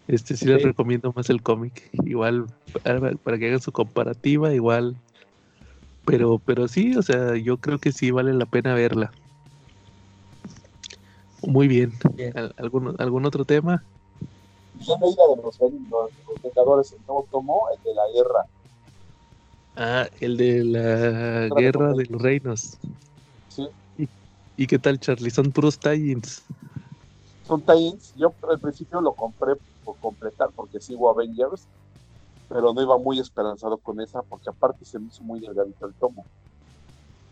Este 0.07 0.35
sí 0.35 0.47
les 0.47 0.63
recomiendo 0.63 1.13
más 1.15 1.29
el 1.29 1.43
cómic, 1.43 1.87
igual 2.03 2.47
para, 2.83 3.11
para 3.11 3.37
que 3.37 3.45
hagan 3.49 3.61
su 3.61 3.71
comparativa, 3.71 4.55
igual. 4.55 4.95
Pero, 6.09 6.39
pero 6.39 6.67
sí, 6.67 6.95
o 6.95 7.01
sea, 7.01 7.35
yo 7.35 7.57
creo 7.57 7.79
que 7.79 7.91
sí 7.91 8.11
vale 8.11 8.33
la 8.33 8.45
pena 8.45 8.73
verla. 8.73 9.11
Muy 11.41 11.67
bien. 11.67 11.91
Bien. 12.15 12.37
¿Al- 12.37 12.53
¿Algún, 12.57 12.95
algún 12.99 13.25
otro 13.25 13.45
tema? 13.45 13.85
Ya 14.79 14.97
leí 14.97 15.15
la 15.15 15.35
de 15.35 15.41
los, 15.41 15.59
los, 15.59 16.41
Vengadores, 16.41 16.93
el 16.93 16.99
nuevo 17.05 17.27
tomo, 17.31 17.67
el 17.75 17.83
de 17.83 17.93
la 17.93 18.03
guerra. 18.13 18.45
Ah, 19.75 20.07
el 20.19 20.37
de 20.37 20.63
la 20.63 20.79
Guerra 20.79 21.39
de 21.41 21.49
Guerra 21.61 21.87
los 21.89 21.97
de 21.97 22.05
los 22.07 22.21
Reinos. 22.21 22.77
Sí. 23.47 23.67
¿Y, 23.97 24.09
y 24.57 24.67
qué 24.67 24.79
tal, 24.79 24.99
Charlie? 24.99 25.31
Son 25.31 25.51
puros 25.51 25.79
tie-ins. 25.79 26.43
Son 27.43 27.61
tie-ins. 27.65 28.13
Yo 28.15 28.33
al 28.49 28.59
principio 28.59 28.99
lo 29.01 29.13
compré 29.13 29.53
por 29.83 29.97
completar 29.99 30.49
porque 30.55 30.79
sigo 30.79 31.09
Avengers, 31.09 31.67
pero 32.49 32.73
no 32.73 32.81
iba 32.81 32.97
muy 32.97 33.19
esperanzado 33.19 33.77
con 33.77 34.01
esa 34.01 34.21
porque 34.23 34.49
aparte 34.49 34.83
se 34.83 34.99
me 34.99 35.07
hizo 35.07 35.23
muy 35.23 35.39
delgadito 35.39 35.85
el 35.85 35.93
tomo. 35.93 36.25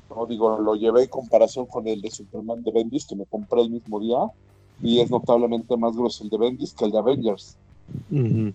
No 0.10 0.26
digo, 0.26 0.58
lo 0.60 0.76
llevé 0.76 1.04
en 1.04 1.10
comparación 1.10 1.66
con 1.66 1.86
el 1.88 2.02
de 2.02 2.12
Superman 2.12 2.64
de 2.64 2.72
Bendis 2.72 3.06
que 3.06 3.16
me 3.16 3.26
compré 3.26 3.62
el 3.62 3.72
mismo 3.72 4.00
día 4.00 4.20
y 4.82 5.02
es 5.02 5.12
notablemente 5.12 5.76
más 5.76 5.96
grueso 5.96 6.24
el 6.24 6.30
de 6.30 6.38
Bendis 6.38 6.74
que 6.74 6.86
el 6.86 6.92
de 6.92 7.00
Avengers. 7.00 7.58
Ujú. 8.10 8.54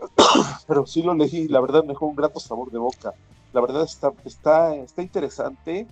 pero 0.66 0.86
sí 0.86 1.02
lo 1.02 1.14
leí, 1.14 1.48
la 1.48 1.60
verdad 1.60 1.82
me 1.82 1.90
dejó 1.90 2.06
un 2.06 2.16
grato 2.16 2.40
sabor 2.40 2.70
de 2.70 2.78
boca. 2.78 3.14
La 3.52 3.60
verdad 3.60 3.84
está, 3.84 4.12
está, 4.24 4.74
está 4.74 5.02
interesante, 5.02 5.86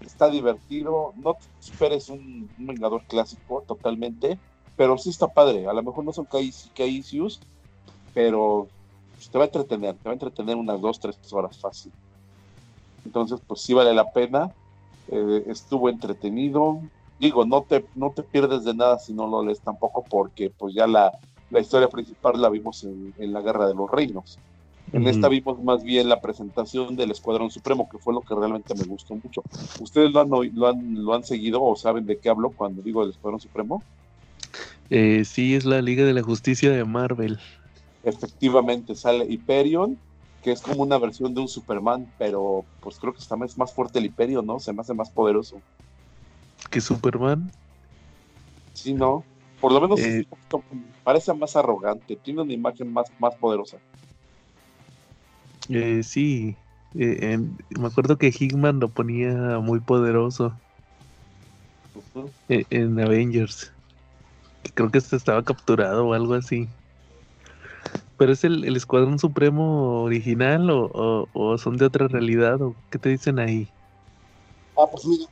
está 0.00 0.28
divertido, 0.28 1.12
no 1.16 1.34
te 1.34 1.46
esperes 1.60 2.08
un, 2.08 2.50
un 2.58 2.66
Vengador 2.66 3.02
clásico 3.06 3.62
totalmente, 3.66 4.38
pero 4.76 4.98
sí 4.98 5.10
está 5.10 5.28
padre. 5.28 5.66
A 5.66 5.72
lo 5.72 5.82
mejor 5.82 6.04
no 6.04 6.12
son 6.12 6.26
issues, 6.32 7.40
pero 8.14 8.68
pues, 9.14 9.28
te 9.28 9.38
va 9.38 9.44
a 9.44 9.46
entretener, 9.46 9.94
te 9.94 10.04
va 10.04 10.10
a 10.10 10.14
entretener 10.14 10.56
unas 10.56 10.80
dos, 10.80 10.98
tres 11.00 11.16
horas 11.32 11.58
fácil. 11.58 11.92
Entonces, 13.04 13.40
pues 13.46 13.60
sí 13.60 13.74
vale 13.74 13.92
la 13.94 14.10
pena. 14.12 14.52
eh, 15.08 15.44
estuvo 15.48 15.88
entretenido. 15.88 16.80
Digo, 17.18 17.44
no 17.44 17.62
te, 17.62 17.84
no 17.94 18.10
te 18.10 18.22
pierdes 18.22 18.64
de 18.64 18.74
nada 18.74 18.98
si 18.98 19.12
no 19.12 19.26
lo 19.26 19.44
lees 19.44 19.60
tampoco, 19.60 20.04
porque 20.08 20.50
pues 20.50 20.74
ya 20.74 20.86
la, 20.86 21.12
la 21.50 21.60
historia 21.60 21.88
principal 21.88 22.40
la 22.40 22.48
vimos 22.48 22.82
en, 22.84 23.14
en 23.18 23.32
la 23.32 23.40
Guerra 23.40 23.68
de 23.68 23.74
los 23.74 23.90
Reinos. 23.90 24.38
En 24.92 25.06
esta 25.06 25.28
vimos 25.28 25.62
más 25.62 25.82
bien 25.82 26.08
la 26.08 26.20
presentación 26.20 26.96
del 26.96 27.12
Escuadrón 27.12 27.50
Supremo, 27.50 27.88
que 27.88 27.98
fue 27.98 28.12
lo 28.12 28.20
que 28.20 28.34
realmente 28.34 28.74
me 28.74 28.84
gustó 28.84 29.14
mucho. 29.14 29.42
¿Ustedes 29.80 30.10
lo 30.10 30.20
han, 30.20 30.28
lo 30.28 30.66
han, 30.66 31.04
lo 31.04 31.14
han 31.14 31.24
seguido 31.24 31.62
o 31.62 31.76
saben 31.76 32.04
de 32.04 32.18
qué 32.18 32.28
hablo 32.28 32.50
cuando 32.50 32.82
digo 32.82 33.02
el 33.02 33.10
Escuadrón 33.10 33.40
Supremo? 33.40 33.82
Eh, 34.90 35.24
sí, 35.24 35.54
es 35.54 35.64
la 35.64 35.80
Liga 35.80 36.04
de 36.04 36.12
la 36.12 36.22
Justicia 36.22 36.70
de 36.70 36.84
Marvel. 36.84 37.38
Efectivamente, 38.04 38.94
sale 38.94 39.24
Hyperion, 39.26 39.98
que 40.42 40.52
es 40.52 40.60
como 40.60 40.82
una 40.82 40.98
versión 40.98 41.34
de 41.34 41.40
un 41.40 41.48
Superman, 41.48 42.12
pero 42.18 42.64
pues 42.80 42.98
creo 42.98 43.12
que 43.12 43.20
está 43.20 43.36
más, 43.36 43.56
más 43.56 43.72
fuerte 43.72 43.98
el 44.00 44.06
Hyperion, 44.06 44.44
¿no? 44.44 44.58
Se 44.58 44.72
me 44.72 44.80
hace 44.80 44.92
más 44.94 45.10
poderoso. 45.10 45.62
Que 46.70 46.80
Superman. 46.80 47.50
Sí, 48.74 48.92
¿no? 48.94 49.24
Por 49.60 49.72
lo 49.72 49.80
menos 49.80 50.00
Eh. 50.00 50.26
parece 51.04 51.32
más 51.34 51.54
arrogante, 51.54 52.16
tiene 52.16 52.42
una 52.42 52.52
imagen 52.52 52.92
más, 52.92 53.06
más 53.20 53.34
poderosa. 53.36 53.78
Eh, 55.68 56.02
sí. 56.02 56.56
eh, 56.94 57.32
en- 57.32 57.56
me 57.70 57.86
acuerdo 57.86 58.18
que 58.18 58.28
Hickman 58.36 58.80
lo 58.80 58.88
ponía 58.88 59.60
muy 59.60 59.80
poderoso 59.80 60.52
eh, 62.48 62.64
en 62.68 63.00
Avengers. 63.00 63.72
Creo 64.74 64.90
que 64.90 64.98
este 64.98 65.16
estaba 65.16 65.42
capturado 65.42 66.08
o 66.08 66.12
algo 66.14 66.34
así. 66.34 66.68
¿Pero 68.22 68.34
es 68.34 68.44
el, 68.44 68.64
el 68.64 68.76
Escuadrón 68.76 69.18
Supremo 69.18 70.04
original 70.04 70.70
o, 70.70 70.84
o- 70.94 71.28
o 71.32 71.58
son 71.58 71.76
de 71.76 71.86
otra 71.86 72.06
realidad? 72.06 72.62
¿O 72.62 72.76
qué 72.88 73.00
te 73.00 73.08
dicen 73.08 73.40
ahí? 73.40 73.74
Ah, 74.76 74.86
pues 74.88 75.04
mira. 75.06 75.24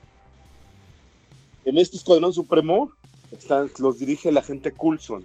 En 1.64 1.78
este 1.78 1.98
Escuadrón 1.98 2.32
Supremo 2.32 2.92
están, 3.30 3.70
los 3.78 4.00
dirige 4.00 4.32
la 4.32 4.42
gente 4.42 4.72
Coulson. 4.72 5.24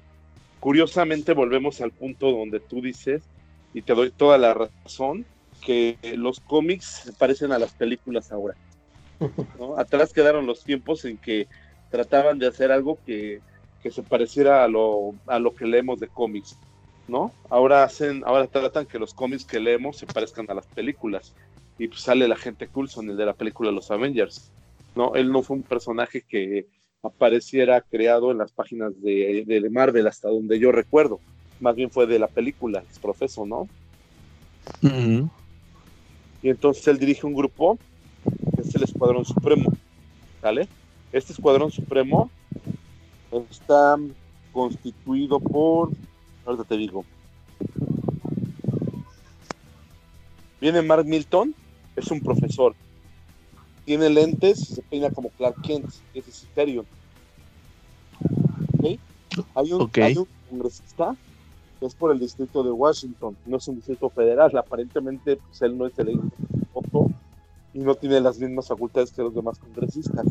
Curiosamente 0.59 1.33
volvemos 1.33 1.81
al 1.81 1.91
punto 1.91 2.31
donde 2.31 2.59
tú 2.59 2.81
dices, 2.81 3.27
y 3.73 3.81
te 3.81 3.95
doy 3.95 4.11
toda 4.11 4.37
la 4.37 4.53
razón, 4.53 5.25
que 5.65 5.97
los 6.17 6.39
cómics 6.41 7.01
se 7.05 7.13
parecen 7.13 7.51
a 7.51 7.57
las 7.57 7.73
películas 7.73 8.31
ahora. 8.31 8.55
¿no? 9.57 9.77
Atrás 9.79 10.13
quedaron 10.13 10.45
los 10.45 10.63
tiempos 10.63 11.03
en 11.05 11.17
que 11.17 11.47
trataban 11.89 12.37
de 12.37 12.47
hacer 12.47 12.71
algo 12.71 13.01
que, 13.03 13.39
que 13.79 13.89
se 13.89 14.03
pareciera 14.03 14.63
a 14.63 14.67
lo, 14.67 15.13
a 15.25 15.39
lo 15.39 15.55
que 15.55 15.65
leemos 15.65 15.99
de 15.99 16.09
cómics. 16.09 16.55
¿No? 17.07 17.31
Ahora 17.49 17.83
hacen, 17.83 18.23
ahora 18.25 18.47
tratan 18.47 18.85
que 18.85 18.99
los 18.99 19.13
cómics 19.13 19.45
que 19.45 19.59
leemos 19.59 19.97
se 19.97 20.05
parezcan 20.05 20.49
a 20.49 20.53
las 20.53 20.65
películas. 20.67 21.33
Y 21.77 21.87
pues 21.87 22.01
sale 22.01 22.27
la 22.27 22.35
gente 22.35 22.67
Coulson, 22.67 23.09
el 23.09 23.17
de 23.17 23.25
la 23.25 23.33
película 23.33 23.71
Los 23.71 23.91
Avengers. 23.91 24.51
¿no? 24.95 25.13
Él 25.15 25.31
no 25.31 25.43
fue 25.43 25.57
un 25.57 25.63
personaje 25.63 26.21
que 26.21 26.67
apareciera 27.03 27.81
creado 27.81 28.31
en 28.31 28.37
las 28.37 28.51
páginas 28.51 28.93
de, 29.01 29.43
de 29.45 29.69
Marvel 29.69 30.07
hasta 30.07 30.29
donde 30.29 30.57
yo 30.59 30.71
recuerdo. 30.71 31.19
Más 31.59 31.75
bien 31.75 31.91
fue 31.91 32.07
de 32.07 32.19
la 32.19 32.27
película, 32.27 32.83
es 32.89 32.99
profeso, 32.99 33.45
¿no? 33.45 33.67
Y 36.41 36.49
entonces 36.49 36.87
él 36.87 36.97
dirige 36.97 37.25
un 37.25 37.33
grupo 37.33 37.77
que 38.55 38.61
es 38.61 38.75
el 38.75 38.83
Escuadrón 38.83 39.25
Supremo. 39.25 39.71
¿Sale? 40.41 40.67
Este 41.11 41.33
Escuadrón 41.33 41.71
Supremo 41.71 42.29
está 43.49 43.97
constituido 44.51 45.39
por. 45.39 45.91
Ahorita 46.45 46.63
te 46.63 46.77
digo. 46.77 47.03
Viene 50.61 50.81
Mark 50.81 51.05
Milton, 51.05 51.53
es 51.95 52.09
un 52.11 52.21
profesor. 52.21 52.75
Tiene 53.85 54.09
lentes, 54.09 54.59
se 54.59 54.81
peina 54.81 55.11
como 55.11 55.29
Clark 55.29 55.61
Kent, 55.61 55.85
es 56.13 56.43
Hyperion. 56.43 56.85
¿Ok? 58.79 58.99
Hay 59.55 59.73
un, 59.73 59.81
Ok. 59.81 59.97
hay 59.99 60.17
un 60.17 60.27
congresista 60.49 61.15
que 61.79 61.85
es 61.85 61.93
por 61.93 62.11
el 62.11 62.19
distrito 62.19 62.63
de 62.63 62.71
Washington, 62.71 63.35
no 63.45 63.57
es 63.57 63.67
un 63.67 63.75
distrito 63.75 64.09
federal. 64.09 64.55
Aparentemente, 64.57 65.37
pues 65.37 65.61
él 65.61 65.77
no 65.77 65.87
es 65.87 65.93
voto 66.73 67.11
y 67.73 67.79
no 67.79 67.93
tiene 67.95 68.21
las 68.21 68.39
mismas 68.39 68.67
facultades 68.67 69.11
que 69.11 69.21
los 69.21 69.35
demás 69.35 69.59
congresistas. 69.59 70.25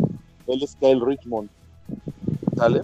Él 0.47 0.63
es 0.63 0.75
Kyle 0.77 1.05
Richmond. 1.05 1.51
¿Sale? 2.57 2.81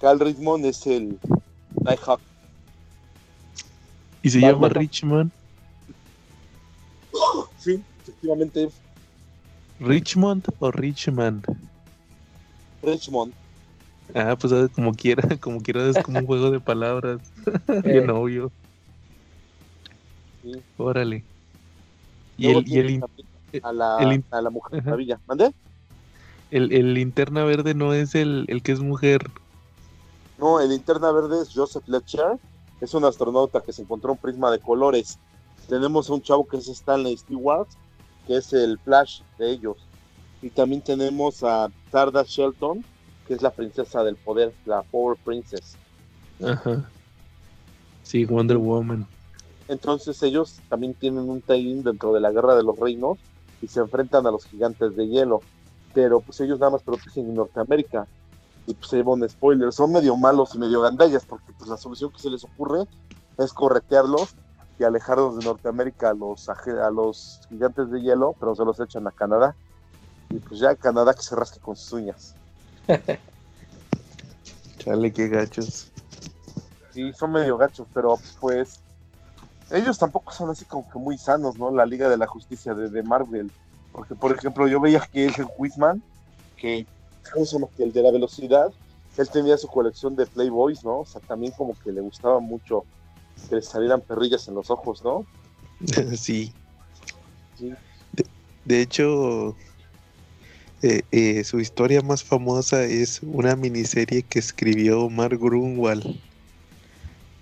Kyle 0.00 0.18
Richmond 0.18 0.64
es 0.66 0.86
el 0.86 1.18
Nighthawk. 1.84 2.20
Y 4.22 4.30
se 4.30 4.40
llama 4.40 4.68
Richmond. 4.68 5.30
Sí, 7.58 7.80
efectivamente, 8.02 8.68
¿Richmond 9.78 10.44
o 10.58 10.70
Richmond? 10.72 11.44
Richmond. 12.82 13.32
Ah, 14.14 14.36
pues 14.38 14.52
ah, 14.52 14.68
como 14.74 14.92
quiera, 14.94 15.22
como 15.40 15.60
quiera 15.60 15.88
es 15.88 15.98
como 16.02 16.18
un 16.20 16.26
juego 16.26 16.50
de 16.50 16.58
palabras. 16.60 17.20
Bien 17.84 18.08
Eh, 18.08 18.12
obvio. 18.12 18.50
Sí. 20.42 20.60
Órale. 20.76 21.24
Y 22.36 22.44
Luego 22.44 22.60
el, 22.60 22.68
y 22.68 22.78
el, 22.78 23.04
a 23.62 23.72
la, 23.72 23.98
el 24.00 24.24
a 24.30 24.40
la 24.42 24.50
Mujer 24.50 24.80
Ajá. 24.80 24.84
Maravilla. 24.90 25.20
¿Mande? 25.26 25.52
el, 26.50 26.72
el 26.72 26.94
linterna 26.94 27.44
verde 27.44 27.74
no 27.74 27.94
es 27.94 28.14
el, 28.14 28.44
el 28.48 28.62
que 28.62 28.72
es 28.72 28.80
mujer. 28.80 29.30
No, 30.42 30.58
el 30.58 30.70
linterna 30.70 31.12
verde 31.12 31.40
es 31.40 31.54
Joseph 31.54 31.84
Fletcher. 31.84 32.36
Es 32.80 32.94
un 32.94 33.04
astronauta 33.04 33.60
que 33.60 33.72
se 33.72 33.82
encontró 33.82 34.10
un 34.10 34.18
prisma 34.18 34.50
de 34.50 34.58
colores. 34.58 35.20
Tenemos 35.68 36.10
a 36.10 36.14
un 36.14 36.20
chavo 36.20 36.48
que 36.48 36.56
es 36.56 36.66
Stanley 36.66 37.16
Stewart, 37.16 37.68
que 38.26 38.38
es 38.38 38.52
el 38.52 38.76
Flash 38.80 39.20
de 39.38 39.52
ellos. 39.52 39.76
Y 40.42 40.50
también 40.50 40.82
tenemos 40.82 41.44
a 41.44 41.70
Tarda 41.92 42.24
Shelton, 42.26 42.84
que 43.28 43.34
es 43.34 43.42
la 43.42 43.52
princesa 43.52 44.02
del 44.02 44.16
poder, 44.16 44.52
la 44.66 44.82
Power 44.82 45.16
Princess. 45.24 45.76
Ajá. 46.44 46.90
Sí, 48.02 48.24
Wonder 48.24 48.56
Woman. 48.56 49.06
Entonces 49.68 50.20
ellos 50.24 50.60
también 50.68 50.94
tienen 50.94 51.30
un 51.30 51.40
tie-in 51.40 51.84
dentro 51.84 52.12
de 52.12 52.20
la 52.20 52.32
Guerra 52.32 52.56
de 52.56 52.64
los 52.64 52.76
Reinos 52.80 53.16
y 53.62 53.68
se 53.68 53.78
enfrentan 53.78 54.26
a 54.26 54.32
los 54.32 54.44
gigantes 54.46 54.96
de 54.96 55.06
hielo. 55.06 55.40
Pero 55.94 56.20
pues 56.20 56.40
ellos 56.40 56.58
nada 56.58 56.72
más 56.72 56.82
protegen 56.82 57.28
en 57.28 57.36
Norteamérica. 57.36 58.08
Y 58.66 58.74
pues 58.74 58.90
se 58.90 58.96
lleva 58.96 59.12
un 59.12 59.28
spoiler. 59.28 59.72
Son 59.72 59.92
medio 59.92 60.16
malos 60.16 60.54
y 60.54 60.58
medio 60.58 60.80
gandallas 60.80 61.24
porque 61.24 61.52
pues 61.56 61.68
la 61.68 61.76
solución 61.76 62.10
que 62.10 62.18
se 62.18 62.30
les 62.30 62.44
ocurre 62.44 62.84
es 63.38 63.52
corretearlos 63.52 64.34
y 64.78 64.84
alejarlos 64.84 65.38
de 65.38 65.44
Norteamérica 65.44 66.10
a 66.10 66.14
los, 66.14 66.48
a 66.48 66.90
los 66.90 67.40
gigantes 67.48 67.90
de 67.90 68.00
hielo, 68.00 68.34
pero 68.38 68.54
se 68.54 68.64
los 68.64 68.78
echan 68.80 69.06
a 69.06 69.10
Canadá. 69.10 69.54
Y 70.30 70.38
pues 70.38 70.60
ya 70.60 70.74
Canadá 70.74 71.14
que 71.14 71.22
se 71.22 71.36
rasque 71.36 71.60
con 71.60 71.76
sus 71.76 71.92
uñas. 71.92 72.34
Chale, 74.78 75.12
qué 75.12 75.28
gachos. 75.28 75.90
Sí, 76.92 77.12
son 77.12 77.32
medio 77.32 77.56
gachos, 77.56 77.86
pero 77.92 78.18
pues 78.40 78.80
ellos 79.70 79.98
tampoco 79.98 80.32
son 80.32 80.50
así 80.50 80.64
como 80.64 80.88
que 80.90 80.98
muy 80.98 81.16
sanos, 81.16 81.58
¿no? 81.58 81.70
La 81.70 81.86
Liga 81.86 82.08
de 82.08 82.16
la 82.16 82.26
Justicia 82.26 82.74
de, 82.74 82.90
de 82.90 83.02
Marvel. 83.02 83.50
Porque, 83.92 84.14
por 84.14 84.32
ejemplo, 84.32 84.66
yo 84.68 84.80
veía 84.80 85.00
que 85.00 85.26
ese 85.26 85.44
Whitman, 85.56 86.02
que, 86.56 86.86
¿cómo 87.32 87.44
se 87.44 87.54
llama? 87.54 87.68
Que 87.76 87.84
el 87.84 87.92
de 87.92 88.02
la 88.02 88.10
velocidad, 88.10 88.72
él 89.16 89.28
tenía 89.28 89.56
su 89.58 89.68
colección 89.68 90.16
de 90.16 90.26
Playboys, 90.26 90.84
¿no? 90.84 91.00
O 91.00 91.06
sea, 91.06 91.20
también 91.20 91.52
como 91.56 91.74
que 91.82 91.92
le 91.92 92.00
gustaba 92.00 92.40
mucho 92.40 92.84
que 93.48 93.56
le 93.56 93.62
salieran 93.62 94.00
perrillas 94.00 94.48
en 94.48 94.54
los 94.54 94.70
ojos, 94.70 95.02
¿no? 95.02 95.26
sí. 96.16 96.52
Sí. 97.58 97.72
De, 98.12 98.26
de 98.64 98.80
hecho, 98.80 99.56
eh, 100.82 101.02
eh, 101.12 101.44
su 101.44 101.60
historia 101.60 102.02
más 102.02 102.24
famosa 102.24 102.84
es 102.84 103.20
una 103.22 103.54
miniserie 103.56 104.22
que 104.22 104.38
escribió 104.38 105.08
Mark 105.10 105.38
Grunwald. 105.38 106.18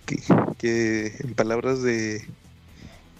Que, 0.06 0.18
que 0.58 1.14
en 1.20 1.34
palabras 1.34 1.82
de, 1.82 2.22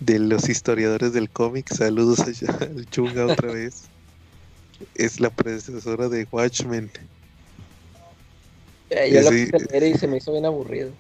de 0.01 0.19
los 0.19 0.49
historiadores 0.49 1.13
del 1.13 1.31
cómic, 1.31 1.73
saludos 1.73 2.21
allá 2.21 2.57
al 2.61 2.89
Chunga 2.91 3.27
otra 3.27 3.53
vez, 3.53 3.85
es 4.95 5.21
la 5.21 5.31
predecesora 5.31 6.09
de 6.09 6.27
Watchmen. 6.31 6.91
eh, 8.91 9.11
yo 9.13 9.23
lo 9.23 9.31
sí. 9.31 9.45
quise 9.51 9.67
leer 9.71 9.95
y 9.95 9.99
se 9.99 10.07
me 10.07 10.17
hizo 10.19 10.33
bien 10.33 10.47
aburrido. 10.47 10.91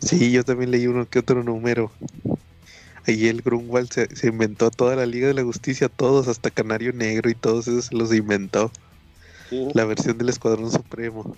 Sí, 0.00 0.32
yo 0.32 0.44
también 0.44 0.70
leí 0.70 0.86
uno 0.86 1.08
que 1.08 1.18
otro 1.18 1.42
número. 1.42 1.90
Ahí 3.06 3.26
el 3.28 3.42
Grunwald 3.42 3.90
se, 3.92 4.14
se 4.14 4.28
inventó 4.28 4.70
toda 4.70 4.96
la 4.96 5.06
Liga 5.06 5.28
de 5.28 5.34
la 5.34 5.44
Justicia, 5.44 5.88
todos, 5.88 6.28
hasta 6.28 6.50
Canario 6.50 6.92
Negro 6.92 7.30
y 7.30 7.34
todos 7.34 7.68
esos 7.68 7.86
se 7.86 7.94
los 7.94 8.14
inventó. 8.14 8.70
Sí. 9.50 9.68
La 9.74 9.84
versión 9.84 10.16
del 10.18 10.30
Escuadrón 10.30 10.70
Supremo. 10.70 11.36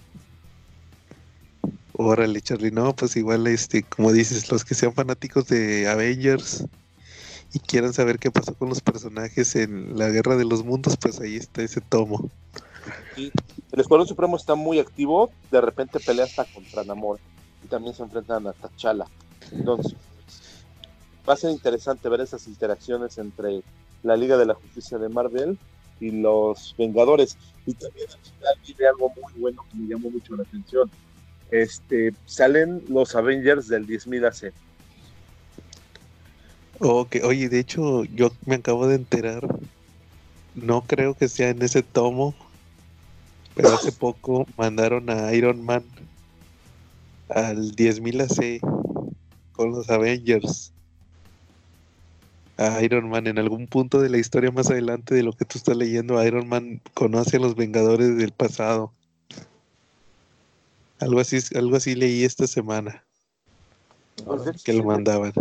Órale, 1.92 2.40
Charlie, 2.40 2.70
no, 2.70 2.94
pues 2.94 3.16
igual, 3.16 3.46
este, 3.46 3.82
como 3.82 4.12
dices, 4.12 4.50
los 4.50 4.64
que 4.64 4.74
sean 4.74 4.92
fanáticos 4.92 5.48
de 5.48 5.88
Avengers 5.88 6.64
y 7.57 7.59
quieran 7.59 7.94
saber 7.94 8.18
qué 8.18 8.30
pasó 8.30 8.52
con 8.52 8.68
los 8.68 8.82
personajes 8.82 9.57
en 9.57 9.98
la 9.98 10.11
Guerra 10.11 10.36
de 10.36 10.44
los 10.44 10.62
Mundos, 10.62 10.98
pues 10.98 11.18
ahí 11.20 11.36
está 11.36 11.62
ese 11.62 11.80
tomo. 11.80 12.30
El 13.16 13.80
Escuadrón 13.80 14.07
Supremo 14.07 14.36
está 14.36 14.54
muy 14.54 14.78
activo, 14.78 15.30
de 15.50 15.62
repente 15.62 15.98
pelea 15.98 16.26
hasta 16.26 16.44
contra 16.44 16.84
Namor 16.84 17.18
y 17.64 17.68
también 17.68 17.94
se 17.94 18.02
enfrentan 18.02 18.46
a 18.46 18.52
T'Challa. 18.52 19.07
Entonces, 19.52 19.94
va 21.26 21.32
a 21.32 21.36
ser 21.38 21.50
interesante 21.50 22.11
ver 22.11 22.20
esas 22.20 22.46
interacciones 22.46 23.16
entre 23.16 23.62
la 24.02 24.18
Liga 24.18 24.36
de 24.36 24.44
la 24.44 24.52
Justicia 24.52 24.98
de 24.98 25.09
Marvel 25.09 25.59
y 25.98 26.11
los 26.11 26.74
Vengadores. 26.76 27.38
Y 27.64 27.72
también 27.72 28.09
al 28.11 28.61
final 28.66 28.88
algo 28.88 29.14
muy 29.14 29.40
bueno 29.40 29.64
que 29.72 29.78
me 29.78 29.88
llamó 29.88 30.11
mucho 30.11 30.36
la 30.36 30.42
atención. 30.42 30.90
Este, 31.50 32.12
salen 32.26 32.84
los 32.90 33.14
Avengers 33.14 33.66
del 33.68 33.86
10.000 33.86 34.26
AC. 34.26 34.52
Ok, 36.79 37.16
oye, 37.24 37.49
de 37.49 37.59
hecho, 37.59 38.05
yo 38.05 38.31
me 38.45 38.57
acabo 38.57 38.87
de 38.87 38.97
enterar, 38.97 39.49
no 40.55 40.83
creo 40.83 41.14
que 41.14 41.29
sea 41.29 41.49
en 41.49 41.62
ese 41.62 41.83
tomo, 41.83 42.35
pero 43.55 43.70
hace 43.72 43.93
poco 43.99 44.47
mandaron 44.59 45.09
a 45.09 45.33
Iron 45.35 45.64
Man 45.64 45.85
al 47.31 47.72
10.000 47.72 48.20
AC 48.20 48.61
con 49.53 49.70
los 49.70 49.89
Avengers. 49.89 50.74
A 52.59 52.83
Iron 52.83 53.09
Man, 53.09 53.27
en 53.27 53.39
algún 53.39 53.66
punto 53.66 54.01
de 54.01 54.11
la 54.11 54.18
historia 54.18 54.51
más 54.51 54.70
adelante 54.70 55.14
de 55.14 55.22
lo 55.22 55.33
que 55.33 55.45
tú 55.45 55.59
estás 55.59 55.77
leyendo, 55.77 56.22
Iron 56.24 56.49
Man 56.49 56.83
conoce 56.95 57.39
a 57.39 57.41
los 57.41 57.55
Vengadores 57.55 58.16
del 58.18 58.33
pasado. 58.33 58.95
Algo 60.99 61.20
así, 61.20 61.39
algo 61.55 61.77
así 61.77 61.95
leí 61.95 62.24
esta 62.24 62.47
semana, 62.47 63.07
Entonces, 64.18 64.62
que 64.62 64.72
lo 64.72 64.85
mandaban. 64.85 65.33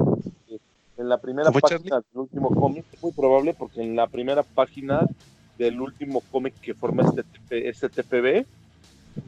En 0.98 1.10
la 1.10 1.18
primera 1.18 1.50
¿Cómo, 1.50 1.60
página 1.60 1.98
del 1.98 2.22
último 2.22 2.50
cómic, 2.50 2.86
muy 3.02 3.12
probable 3.12 3.54
porque 3.54 3.82
en 3.82 3.96
la 3.96 4.08
primera 4.08 4.43
página 4.43 5.02
del 5.58 5.80
último 5.80 6.22
cómic 6.32 6.54
que 6.62 6.74
forma 6.74 7.04
este, 7.04 7.70
este 7.70 7.89
TPB, 7.89 8.46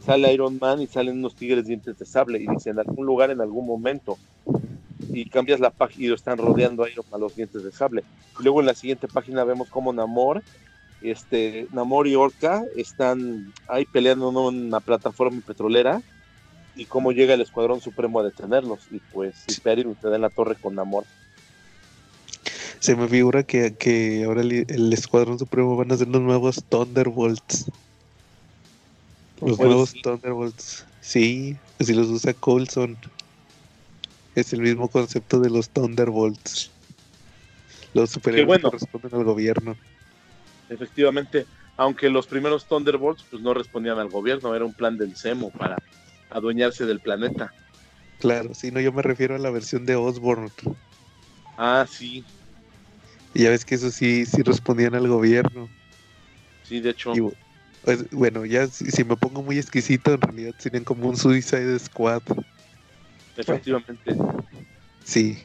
sale 0.05 0.33
Iron 0.33 0.57
Man 0.59 0.81
y 0.81 0.87
salen 0.87 1.19
unos 1.19 1.35
tigres 1.35 1.65
dientes 1.65 1.97
de 1.97 2.05
sable 2.05 2.39
y 2.39 2.47
dice 2.47 2.69
en 2.69 2.79
algún 2.79 3.05
lugar, 3.05 3.31
en 3.31 3.41
algún 3.41 3.65
momento. 3.65 4.17
Y 5.09 5.29
cambias 5.29 5.59
la 5.59 5.69
página 5.69 6.05
y 6.05 6.07
lo 6.09 6.15
están 6.15 6.37
rodeando 6.37 6.83
a 6.83 6.89
Iron 6.89 7.05
Man 7.11 7.21
los 7.21 7.35
dientes 7.35 7.63
de 7.63 7.71
sable. 7.71 8.03
Y 8.39 8.43
luego 8.43 8.59
en 8.59 8.65
la 8.65 8.73
siguiente 8.73 9.07
página 9.07 9.43
vemos 9.43 9.69
como 9.69 9.93
Namor, 9.93 10.43
este, 11.01 11.67
Namor 11.71 12.07
y 12.07 12.15
Orca 12.15 12.63
están 12.75 13.53
ahí 13.67 13.85
peleando 13.85 14.29
en 14.29 14.37
una 14.37 14.79
plataforma 14.79 15.41
petrolera 15.45 16.01
y 16.75 16.85
cómo 16.85 17.11
llega 17.11 17.33
el 17.33 17.41
Escuadrón 17.41 17.81
Supremo 17.81 18.19
a 18.19 18.23
detenerlos. 18.23 18.87
Y 18.91 18.99
pues 19.13 19.45
Hyperion 19.47 19.95
te 19.95 20.09
da 20.09 20.15
en 20.15 20.23
la 20.23 20.29
torre 20.29 20.55
con 20.55 20.75
Namor. 20.75 21.05
Se 22.79 22.95
me 22.95 23.07
figura 23.07 23.43
que, 23.43 23.73
que 23.75 24.23
ahora 24.23 24.41
el, 24.41 24.65
el 24.69 24.93
Escuadrón 24.93 25.39
Supremo 25.39 25.75
van 25.75 25.91
a 25.91 25.97
ser 25.97 26.07
los 26.07 26.21
nuevos 26.21 26.63
Thunderbolts. 26.69 27.65
Los 29.41 29.57
Pues 29.57 29.59
nuevos 29.59 29.89
sí. 29.91 30.01
Thunderbolts. 30.01 30.85
Sí, 31.01 31.57
así 31.79 31.93
los 31.93 32.07
usa 32.07 32.33
Coulson. 32.33 32.97
Es 34.35 34.53
el 34.53 34.61
mismo 34.61 34.87
concepto 34.87 35.39
de 35.39 35.49
los 35.49 35.69
Thunderbolts. 35.69 36.69
Los 37.93 38.11
superhéroes 38.11 38.47
bueno. 38.47 38.71
que 38.71 38.77
responden 38.77 39.13
al 39.13 39.23
gobierno. 39.23 39.75
Efectivamente, 40.69 41.45
aunque 41.77 42.09
los 42.09 42.27
primeros 42.27 42.65
Thunderbolts 42.65 43.23
pues 43.29 43.41
no 43.41 43.53
respondían 43.53 43.99
al 43.99 44.09
gobierno, 44.09 44.53
era 44.53 44.65
un 44.65 44.73
plan 44.73 44.97
del 44.97 45.15
CEMO 45.15 45.49
para 45.51 45.77
adueñarse 46.29 46.85
del 46.85 46.99
planeta. 46.99 47.53
Claro, 48.19 48.53
sí, 48.53 48.71
no, 48.71 48.79
yo 48.79 48.91
me 48.91 49.01
refiero 49.01 49.35
a 49.35 49.39
la 49.39 49.51
versión 49.51 49.85
de 49.85 49.95
Osborn. 49.95 50.51
Ah, 51.57 51.85
sí, 51.89 52.23
Y 53.33 53.43
ya 53.43 53.49
ves 53.49 53.65
que 53.65 53.75
eso 53.75 53.91
sí, 53.91 54.25
sí 54.25 54.41
respondían 54.41 54.95
al 54.95 55.07
gobierno. 55.07 55.69
sí, 56.63 56.79
de 56.79 56.91
hecho. 56.91 57.13
Y 57.15 57.21
pues, 57.83 58.09
bueno, 58.11 58.45
ya 58.45 58.67
si, 58.67 58.91
si 58.91 59.03
me 59.03 59.15
pongo 59.15 59.43
muy 59.43 59.57
exquisito, 59.57 60.13
en 60.13 60.21
realidad 60.21 60.55
serían 60.57 60.83
como 60.83 61.07
un 61.07 61.15
Suicide 61.17 61.79
Squad. 61.79 62.21
Efectivamente. 63.37 64.15
Sí. 65.03 65.37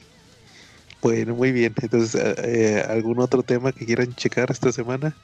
Bueno, 1.03 1.35
muy 1.35 1.53
bien. 1.53 1.75
Entonces, 1.81 2.15
eh, 2.15 2.35
eh, 2.39 2.87
¿algún 2.89 3.21
otro 3.21 3.43
tema 3.43 3.73
que 3.73 3.85
quieran 3.85 4.15
checar 4.15 4.51
esta 4.51 4.73
semana? 4.73 5.15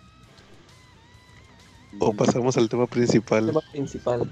¿O 1.99 2.13
pasamos 2.13 2.57
al 2.57 2.69
tema 2.69 2.87
principal? 2.87 3.47
Tema 3.47 3.61
principal. 3.73 4.29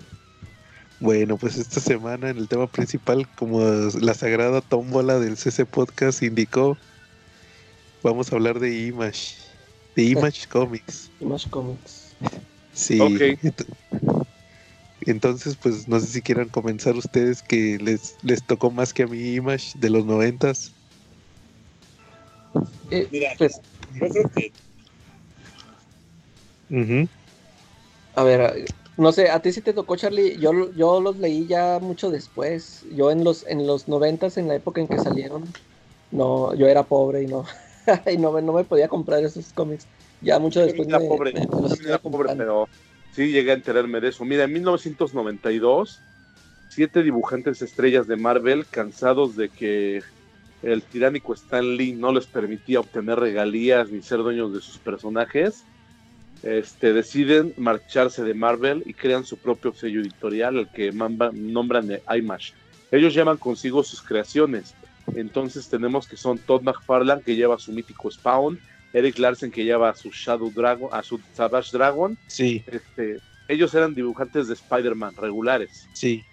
Bueno, 1.01 1.37
pues 1.37 1.57
esta 1.57 1.81
semana 1.81 2.31
en 2.31 2.39
el 2.39 2.49
tema 2.49 2.67
principal, 2.67 3.29
como 3.37 3.61
la 4.01 4.15
sagrada 4.15 4.61
tómbola 4.61 5.19
del 5.19 5.37
CC 5.37 5.67
Podcast 5.67 6.23
indicó, 6.23 6.79
vamos 8.07 8.33
a 8.33 8.37
hablar 8.37 8.61
de 8.61 8.87
Image, 8.87 9.37
de 9.95 10.05
Image 10.05 10.47
Comics. 10.49 11.13
Image 11.21 11.51
Comics. 11.51 12.17
Sí. 12.73 12.99
Ok. 12.99 13.21
ent- 13.43 13.67
Entonces, 15.01 15.57
pues 15.57 15.89
no 15.89 15.99
sé 16.01 16.07
si 16.09 16.23
quieran 16.23 16.51
comenzar 16.51 16.97
ustedes 16.97 17.43
que 17.43 17.79
les, 17.81 18.17
les 18.23 18.45
tocó 18.45 18.71
más 18.71 18.93
que 18.93 19.05
a 19.05 19.07
mí 19.07 19.35
Image 19.35 19.73
de 19.79 19.89
los 19.91 20.05
noventas. 20.05 20.75
Eh, 22.91 23.09
Mira, 23.11 23.31
pues, 23.39 23.61
yo 24.01 24.09
creo 24.11 24.31
que 24.35 24.55
Ujú. 26.71 27.09
a 28.13 28.23
ver, 28.25 28.75
no 28.97 29.13
sé, 29.13 29.31
a 29.31 29.41
ti 29.43 29.53
sí 29.53 29.63
te 29.63 29.75
tocó, 29.75 29.97
Charlie. 29.97 30.39
Yo, 30.39 30.53
yo 30.73 31.01
los 31.01 31.17
leí 31.19 31.47
ya 31.47 31.79
mucho 31.81 32.11
después. 32.11 32.87
Yo 32.91 33.11
en 33.11 33.25
los 33.25 33.47
en 33.47 33.67
los 33.67 33.89
noventas, 33.89 34.37
en 34.37 34.49
la 34.49 34.55
época 34.55 34.81
en 34.81 34.89
que 34.89 34.99
salieron, 34.99 35.57
no, 36.11 36.55
yo 36.55 36.67
era 36.69 36.89
pobre 36.89 37.23
y 37.23 37.29
no, 37.29 37.45
y 38.13 38.17
no, 38.19 38.33
me- 38.33 38.43
no 38.43 38.53
me 38.53 38.65
podía 38.65 38.89
comprar 38.89 39.23
esos 39.25 39.53
cómics. 39.53 39.87
Ya 40.21 40.39
mucho 40.39 40.61
después 40.63 40.89
era 40.89 40.99
me, 40.99 41.09
pobre, 41.09 41.33
me- 41.33 41.41
me 41.47 41.63
los 41.63 41.73
estuve 41.73 41.99
pobre, 41.99 42.35
pero 42.37 42.69
sí 43.11 43.31
llegué 43.31 43.53
a 43.53 43.55
enterarme 43.55 44.01
de 44.01 44.09
eso. 44.09 44.25
Mira, 44.25 44.45
en 44.45 44.53
1992, 44.53 46.03
siete 46.69 47.03
dibujantes 47.03 47.63
estrellas 47.63 48.07
de 48.07 48.17
Marvel, 48.17 48.67
cansados 48.69 49.37
de 49.37 49.51
que 49.51 50.03
el 50.63 50.83
tiránico 50.85 51.35
Stan 51.35 51.77
Lee 51.77 51.95
no 51.95 52.13
les 52.13 52.27
permitía 52.27 52.81
obtener 52.81 53.19
regalías 53.19 53.91
ni 53.91 54.03
ser 54.03 54.19
dueños 54.19 54.53
de 54.53 54.61
sus 54.61 54.79
personajes, 54.79 55.65
este, 56.43 56.93
deciden 56.93 57.55
marcharse 57.57 58.23
de 58.23 58.35
Marvel 58.35 58.83
y 58.87 58.95
crean 58.95 59.25
su 59.25 59.39
propio 59.39 59.73
sello 59.73 60.01
editorial, 60.01 60.59
al 60.59 60.71
que 60.71 60.93
nombran 60.93 61.87
de 61.87 62.03
IMAX. 62.09 62.55
Ellos 62.91 63.15
llevan 63.15 63.37
consigo 63.37 63.83
sus 63.83 64.03
creaciones. 64.03 64.77
Entonces 65.15 65.69
tenemos 65.69 66.07
que 66.07 66.17
son 66.17 66.39
Todd 66.39 66.63
McFarlane, 66.63 67.23
que 67.23 67.37
lleva 67.37 67.59
su 67.59 67.73
mítico 67.73 68.11
Spawn, 68.11 68.59
Eric 68.93 69.19
Larsen, 69.19 69.51
que 69.51 69.65
lleva 69.65 69.91
a 69.91 69.95
su 69.95 70.11
Shadow 70.11 70.51
Dragon, 70.51 70.89
a 70.93 71.03
su 71.03 71.21
Savage 71.35 71.71
Dragon. 71.73 72.17
Sí, 72.27 72.63
Este, 72.67 73.19
ellos 73.49 73.75
eran 73.75 73.95
dibujantes 73.95 74.49
de 74.49 74.55
Spider-Man 74.55 75.15
regulares. 75.17 75.87
sí, 75.93 76.25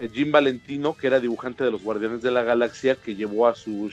Eh, 0.00 0.08
Jim 0.12 0.30
Valentino, 0.30 0.94
que 0.94 1.08
era 1.08 1.18
dibujante 1.18 1.64
de 1.64 1.72
los 1.72 1.82
Guardianes 1.82 2.22
de 2.22 2.30
la 2.30 2.42
Galaxia, 2.44 2.94
que 2.94 3.16
llevó 3.16 3.48
a 3.48 3.54
su, 3.54 3.90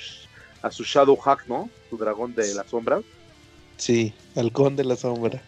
a 0.62 0.70
su 0.70 0.84
Shadow 0.84 1.16
Hack, 1.18 1.48
¿no? 1.48 1.70
Su 1.90 1.98
dragón 1.98 2.36
de 2.36 2.54
la 2.54 2.64
sombra. 2.64 3.02
sí, 3.78 4.14
Halcón 4.36 4.76
de 4.76 4.84
la 4.86 4.96
Sombra. 4.96 5.42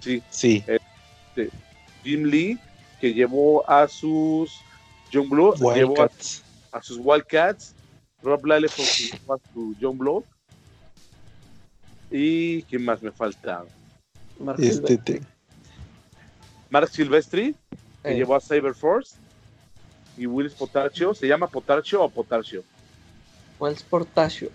Sí. 0.00 0.22
Sí, 0.30 0.64
Jim 2.02 2.24
Lee, 2.24 2.58
que 3.00 3.12
llevó 3.14 3.68
a 3.68 3.86
sus 3.88 4.50
John 5.12 5.28
llevó 5.74 6.02
a, 6.02 6.10
a 6.72 6.82
sus 6.82 6.98
Wildcats. 7.00 7.74
Rob 8.22 8.44
Liefeld 8.44 8.88
que 8.96 9.02
llevó 9.18 9.34
a 9.34 9.38
su 9.52 9.74
John 9.80 9.98
Blood. 9.98 10.24
Y 12.10 12.62
¿quién 12.64 12.84
más 12.84 13.02
me 13.02 13.12
falta? 13.12 13.64
Mark 14.38 14.58
Este, 14.60 14.72
Silvestri. 14.88 15.20
te- 15.20 15.26
Mark 16.70 16.88
Silvestri, 16.88 17.54
que 18.02 18.10
Eh, 18.12 18.14
llevó 18.16 18.34
a 18.36 18.40
Cyberforce. 18.40 19.16
Y 20.16 20.26
Willis 20.26 20.52
Potarcio, 20.54 21.14
¿se 21.14 21.26
llama 21.26 21.46
Potarcio 21.46 22.02
o 22.02 22.10
Potarcio? 22.10 22.62
Wells 23.58 23.82
Portacio, 23.82 24.50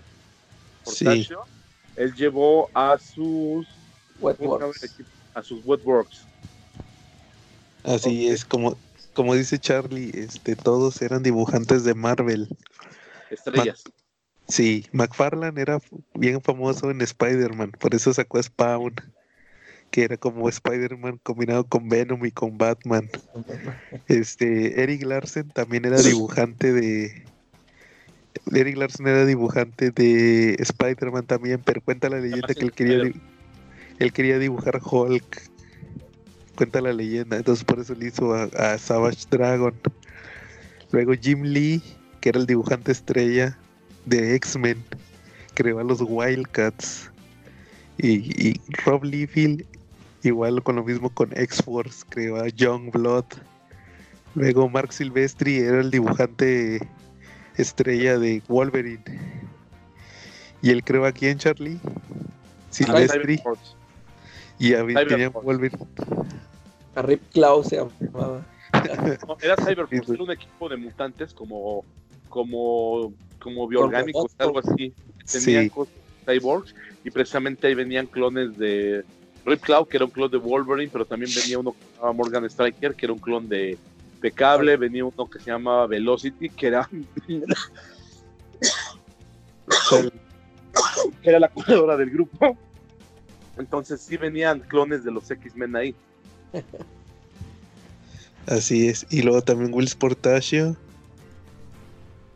sí. 0.84 1.26
Él 1.96 2.14
llevó 2.14 2.68
a 2.74 2.98
sus 2.98 3.66
¿cómo 4.20 4.32
se 4.34 4.42
llama 4.42 4.66
el 4.66 4.72
Wetworks. 4.72 5.00
a 5.34 5.42
sus 5.42 5.64
Wetworks. 5.64 6.22
así 7.84 8.28
es 8.28 8.44
como, 8.44 8.76
como 9.14 9.34
dice 9.34 9.58
Charlie, 9.58 10.10
este, 10.14 10.56
todos 10.56 11.00
eran 11.02 11.22
dibujantes 11.22 11.84
de 11.84 11.94
Marvel. 11.94 12.48
Estrellas. 13.30 13.84
Sí, 14.48 14.86
McFarlane 14.92 15.60
era 15.60 15.80
bien 16.14 16.40
famoso 16.40 16.90
en 16.90 17.00
Spider-Man, 17.00 17.72
por 17.72 17.94
eso 17.94 18.14
sacó 18.14 18.38
a 18.38 18.42
Spawn, 18.42 18.94
que 19.90 20.04
era 20.04 20.16
como 20.16 20.48
Spider-Man 20.48 21.18
combinado 21.22 21.64
con 21.64 21.88
Venom 21.88 22.24
y 22.24 22.30
con 22.30 22.56
Batman. 22.56 23.08
Este, 24.06 24.82
Eric 24.82 25.02
Larsen 25.02 25.48
también 25.48 25.84
era 25.84 26.00
dibujante 26.00 26.72
de. 26.72 27.24
Eric 28.52 28.76
Larsen 28.76 29.08
era 29.08 29.24
dibujante 29.24 29.90
de 29.90 30.54
Spider-Man 30.60 31.26
también, 31.26 31.60
pero 31.64 31.80
cuenta 31.80 32.08
la 32.08 32.20
leyenda 32.20 32.54
que 32.54 32.64
él 32.64 32.72
quería, 32.72 33.02
él 33.98 34.12
quería 34.12 34.38
dibujar 34.38 34.80
Hulk. 34.80 35.50
Cuenta 36.54 36.80
la 36.80 36.92
leyenda, 36.92 37.36
entonces 37.36 37.64
por 37.64 37.80
eso 37.80 37.94
le 37.94 38.06
hizo 38.06 38.32
a, 38.32 38.44
a 38.44 38.78
Savage 38.78 39.26
Dragon. 39.28 39.74
Luego 40.90 41.12
Jim 41.14 41.42
Lee, 41.42 41.82
que 42.26 42.30
era 42.30 42.40
el 42.40 42.46
dibujante 42.46 42.90
estrella 42.90 43.56
de 44.04 44.34
X-Men, 44.34 44.82
creó 45.54 45.78
a 45.78 45.84
los 45.84 46.00
Wildcats. 46.00 47.08
Y, 47.98 48.48
y 48.48 48.60
Rob 48.84 49.04
Liefeld, 49.04 49.64
igual 50.24 50.60
con 50.64 50.74
lo 50.74 50.82
mismo 50.82 51.08
con 51.08 51.30
X-Force, 51.38 52.04
creó 52.08 52.42
a 52.42 52.48
Young 52.48 52.90
Blood. 52.90 53.26
Luego 54.34 54.68
Mark 54.68 54.92
Silvestri 54.92 55.58
era 55.58 55.80
el 55.80 55.92
dibujante 55.92 56.80
estrella 57.58 58.18
de 58.18 58.42
Wolverine. 58.48 59.04
Y 60.62 60.70
él 60.70 60.82
creó 60.82 61.06
a 61.06 61.12
quién, 61.12 61.38
Charlie? 61.38 61.78
Silvestri. 62.70 63.40
Y 64.58 64.74
había, 64.74 64.98
Cyberforce. 64.98 65.06
tenía 65.06 65.28
Wolverine. 65.28 65.78
A 66.96 67.02
Rip 67.02 67.22
Klaus 67.32 67.68
se 67.68 67.76
llamaba. 67.76 68.44
No, 69.28 69.36
era 69.40 69.54
Cyberforce, 69.54 70.12
era 70.12 70.24
un 70.24 70.30
equipo 70.32 70.68
de 70.68 70.76
mutantes 70.76 71.32
como, 71.32 71.84
como, 72.36 73.14
como 73.40 73.66
bioorgánicos, 73.66 74.34
algo 74.36 74.58
así. 74.58 74.92
Tenían 75.32 75.64
Sí. 75.64 75.70
cosas 75.70 75.94
cyborgs 76.26 76.74
y 77.02 77.10
precisamente 77.10 77.66
ahí 77.66 77.74
venían 77.74 78.06
clones 78.06 78.58
de 78.58 79.02
Rip 79.46 79.62
Cloud, 79.62 79.88
que 79.88 79.96
era 79.96 80.04
un 80.04 80.10
clon 80.10 80.30
de 80.30 80.36
Wolverine, 80.36 80.90
pero 80.92 81.06
también 81.06 81.32
venía 81.34 81.58
uno 81.58 81.72
que 81.72 81.78
se 81.78 81.86
llamaba 81.96 82.12
Morgan 82.12 82.44
Striker, 82.44 82.94
que 82.94 83.06
era 83.06 83.14
un 83.14 83.18
clon 83.20 83.48
de, 83.48 83.78
de 84.20 84.30
Cable, 84.32 84.76
venía 84.76 85.02
uno 85.06 85.30
que 85.30 85.38
se 85.38 85.46
llamaba 85.50 85.86
Velocity, 85.86 86.50
que 86.50 86.66
era, 86.66 86.90
que 91.22 91.30
era 91.30 91.40
la 91.40 91.48
corredora 91.48 91.96
del 91.96 92.10
grupo. 92.10 92.54
Entonces 93.56 94.02
sí 94.02 94.18
venían 94.18 94.60
clones 94.60 95.02
de 95.04 95.10
los 95.10 95.30
X-Men 95.30 95.74
ahí. 95.74 95.94
Así 98.46 98.88
es. 98.88 99.06
Y 99.10 99.22
luego 99.22 99.40
también 99.42 99.72
Will 99.72 99.90
Portacio. 99.98 100.76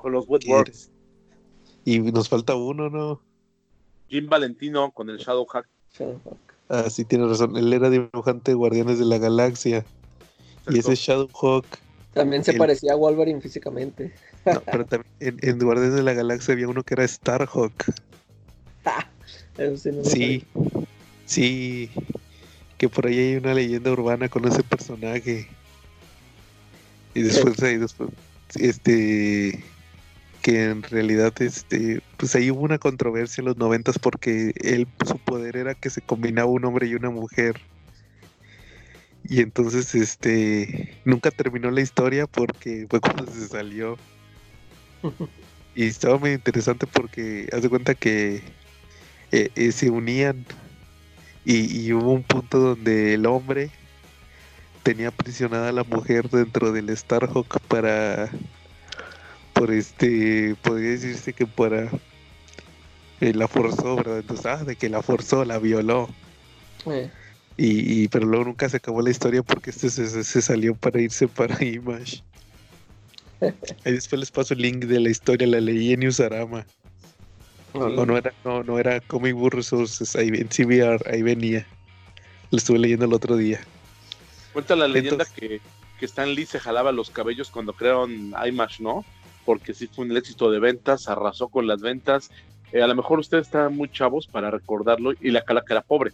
Con 0.01 0.12
los 0.12 0.28
Wetworks. 0.28 0.90
Y 1.84 1.98
nos 1.98 2.28
falta 2.28 2.55
uno, 2.55 2.88
¿no? 2.90 3.20
Jim 4.09 4.28
Valentino 4.28 4.90
con 4.92 5.11
el 5.11 5.18
Shadow 5.18 5.46
Hack. 5.46 5.66
Shadowhawk. 5.96 6.38
Ah, 6.68 6.88
sí, 6.88 7.05
tiene 7.05 7.26
razón. 7.26 7.57
Él 7.57 7.72
era 7.72 7.90
dibujante 7.90 8.53
de 8.53 8.55
Guardianes 8.55 8.98
de 8.98 9.05
la 9.05 9.18
Galaxia. 9.18 9.84
Y 10.68 10.78
ese 10.78 10.94
Shadowhawk. 10.94 11.66
También 12.14 12.44
se 12.44 12.53
El- 12.53 12.59
parecía 12.59 12.92
a 12.92 12.96
Wolverine 12.96 13.40
físicamente. 13.40 14.12
No, 14.44 14.61
pero 14.62 14.86
también 14.86 15.12
en, 15.20 15.38
en 15.42 15.59
Guardianes 15.59 15.94
de 15.94 16.03
la 16.03 16.12
Galaxia 16.14 16.55
había 16.55 16.68
uno 16.68 16.82
que 16.82 16.94
era 16.94 17.07
Starhawk. 17.07 17.72
Eso 19.59 19.76
sí, 19.76 19.90
no 19.92 20.05
Sí, 20.05 20.44
sí. 21.26 21.90
Que 22.78 22.88
por 22.88 23.07
ahí 23.07 23.18
hay 23.18 23.36
una 23.36 23.53
leyenda 23.55 23.92
urbana 23.92 24.28
con 24.28 24.46
ese 24.46 24.62
personaje. 24.62 25.48
Y 27.14 27.22
después 27.22 27.62
ahí 27.62 27.76
después, 27.76 28.11
este 28.55 29.62
que 30.43 30.64
en 30.64 30.82
realidad 30.82 31.32
este 31.41 32.03
pues 32.16 32.34
ahí 32.34 32.51
hubo 32.51 32.62
una 32.62 32.78
controversia 32.78 33.43
en 33.43 33.47
los 33.47 33.57
noventas 33.57 33.99
porque 33.99 34.53
él 34.57 34.86
su 35.07 35.18
poder 35.18 35.57
era 35.57 35.74
que 35.74 35.91
se 35.91 36.01
combinaba 36.01 36.51
un 36.51 36.64
hombre 36.64 36.86
y 36.86 36.95
una 36.95 37.11
mujer. 37.11 37.61
Y 39.24 39.41
entonces 39.41 39.95
este 39.95 40.99
nunca 41.05 41.30
terminó 41.30 41.70
la 41.70 41.82
historia 41.82 42.26
porque 42.26 42.86
fue 42.88 43.01
cuando 43.01 43.26
se 43.26 43.49
salió. 43.49 43.97
Y 45.72 45.84
estaba 45.84 46.18
muy 46.18 46.32
interesante 46.32 46.88
porque 46.88 47.49
haz 47.53 47.62
de 47.62 47.68
cuenta 47.68 47.95
que 47.95 48.43
eh, 49.30 49.51
eh, 49.55 49.70
se 49.70 49.88
unían 49.88 50.45
y, 51.45 51.80
y 51.80 51.93
hubo 51.93 52.12
un 52.12 52.24
punto 52.24 52.59
donde 52.59 53.14
el 53.14 53.24
hombre 53.24 53.70
tenía 54.82 55.09
aprisionada 55.09 55.68
a 55.68 55.72
la 55.72 55.84
mujer 55.84 56.28
dentro 56.28 56.72
del 56.72 56.95
Starhawk 56.95 57.61
para 57.68 58.30
por 59.61 59.70
este 59.72 60.56
podría 60.62 60.92
decirse 60.92 61.34
que 61.34 61.46
para 61.46 61.90
eh, 63.20 63.34
la 63.34 63.46
forzó 63.46 63.96
verdad 63.96 64.18
entonces 64.20 64.46
ah 64.46 64.64
de 64.64 64.74
que 64.74 64.88
la 64.88 65.02
forzó 65.02 65.44
la 65.44 65.58
violó 65.58 66.08
Eh, 66.86 67.11
y, 67.58 68.04
y- 68.04 68.08
pero 68.08 68.24
luego 68.24 68.46
nunca 68.46 68.70
se 68.70 68.78
acabó 68.78 69.02
la 69.02 69.11
historia 69.11 69.42
porque 69.42 69.68
este 69.68 69.90
se, 69.90 70.08
se- 70.08 70.24
se 70.24 70.40
salió 70.40 70.74
para 70.74 70.98
irse 70.98 71.28
para 71.28 71.62
Image 71.78 72.22
ahí 73.84 73.92
después 73.92 74.18
les 74.20 74.30
paso 74.30 74.54
el 74.54 74.62
link 74.62 74.84
de 74.86 74.98
la 74.98 75.11
historia 75.11 75.46
la 75.46 75.61
leí 75.61 75.92
en 75.92 76.06
Usarama 76.08 76.64
no, 77.74 78.06
no 78.06 78.16
era, 78.16 78.32
no, 78.46 78.62
no 78.64 78.78
era 78.78 78.98
Comic 79.00 79.34
Book 79.34 79.52
Resources, 79.54 80.16
ahí 80.16 80.28
en 80.28 80.48
CBR, 80.48 81.08
ahí 81.08 81.22
venía. 81.22 81.64
Lo 82.50 82.58
estuve 82.58 82.80
leyendo 82.80 83.04
el 83.04 83.12
otro 83.12 83.36
día. 83.36 83.61
Cuenta 84.52 84.74
la 84.74 84.88
leyenda 84.88 85.22
Entonces- 85.24 85.34
que, 85.36 85.61
que 86.00 86.06
Stan 86.06 86.34
Lee 86.34 86.46
se 86.46 86.58
jalaba 86.58 86.90
los 86.90 87.11
cabellos 87.11 87.48
cuando 87.48 87.72
crearon 87.72 88.32
IMAX, 88.44 88.80
¿no? 88.80 89.04
Porque 89.45 89.74
sí 89.74 89.86
fue 89.86 90.05
un 90.05 90.16
éxito 90.16 90.51
de 90.51 90.59
ventas, 90.61 91.09
arrasó 91.09 91.49
con 91.49 91.66
las 91.66 91.80
ventas. 91.80 92.30
Eh, 92.72 92.82
a 92.82 92.86
lo 92.86 92.95
mejor 92.95 93.18
ustedes 93.18 93.47
están 93.47 93.74
muy 93.74 93.88
chavos 93.88 94.26
para 94.26 94.51
recordarlo 94.51 95.12
y 95.20 95.30
la 95.30 95.43
calaca 95.43 95.74
era 95.74 95.82
pobre, 95.82 96.12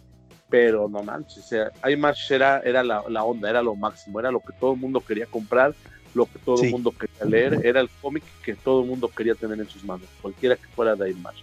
pero 0.49 0.89
no 0.89 1.03
manches, 1.03 1.37
o 1.37 1.47
sea, 1.47 1.71
IMAX 1.87 2.31
era, 2.31 2.59
era 2.61 2.83
la, 2.83 3.03
la 3.09 3.23
onda, 3.23 3.49
era 3.49 3.61
lo 3.61 3.75
máximo, 3.75 4.19
era 4.19 4.31
lo 4.31 4.39
que 4.39 4.53
todo 4.59 4.73
el 4.73 4.79
mundo 4.79 5.01
quería 5.01 5.27
comprar, 5.27 5.75
lo 6.15 6.25
que 6.25 6.39
todo 6.39 6.61
el 6.61 6.67
Sí. 6.67 6.71
mundo 6.71 6.91
quería 6.91 7.25
leer, 7.25 7.59
era 7.63 7.79
el 7.79 7.89
cómic 8.01 8.23
que 8.43 8.55
todo 8.55 8.81
el 8.81 8.87
mundo 8.87 9.07
quería 9.09 9.35
tener 9.35 9.59
en 9.59 9.69
sus 9.69 9.83
manos, 9.83 10.07
cualquiera 10.21 10.55
que 10.55 10.67
fuera 10.73 10.95
de 10.95 11.11
IMAX. 11.11 11.37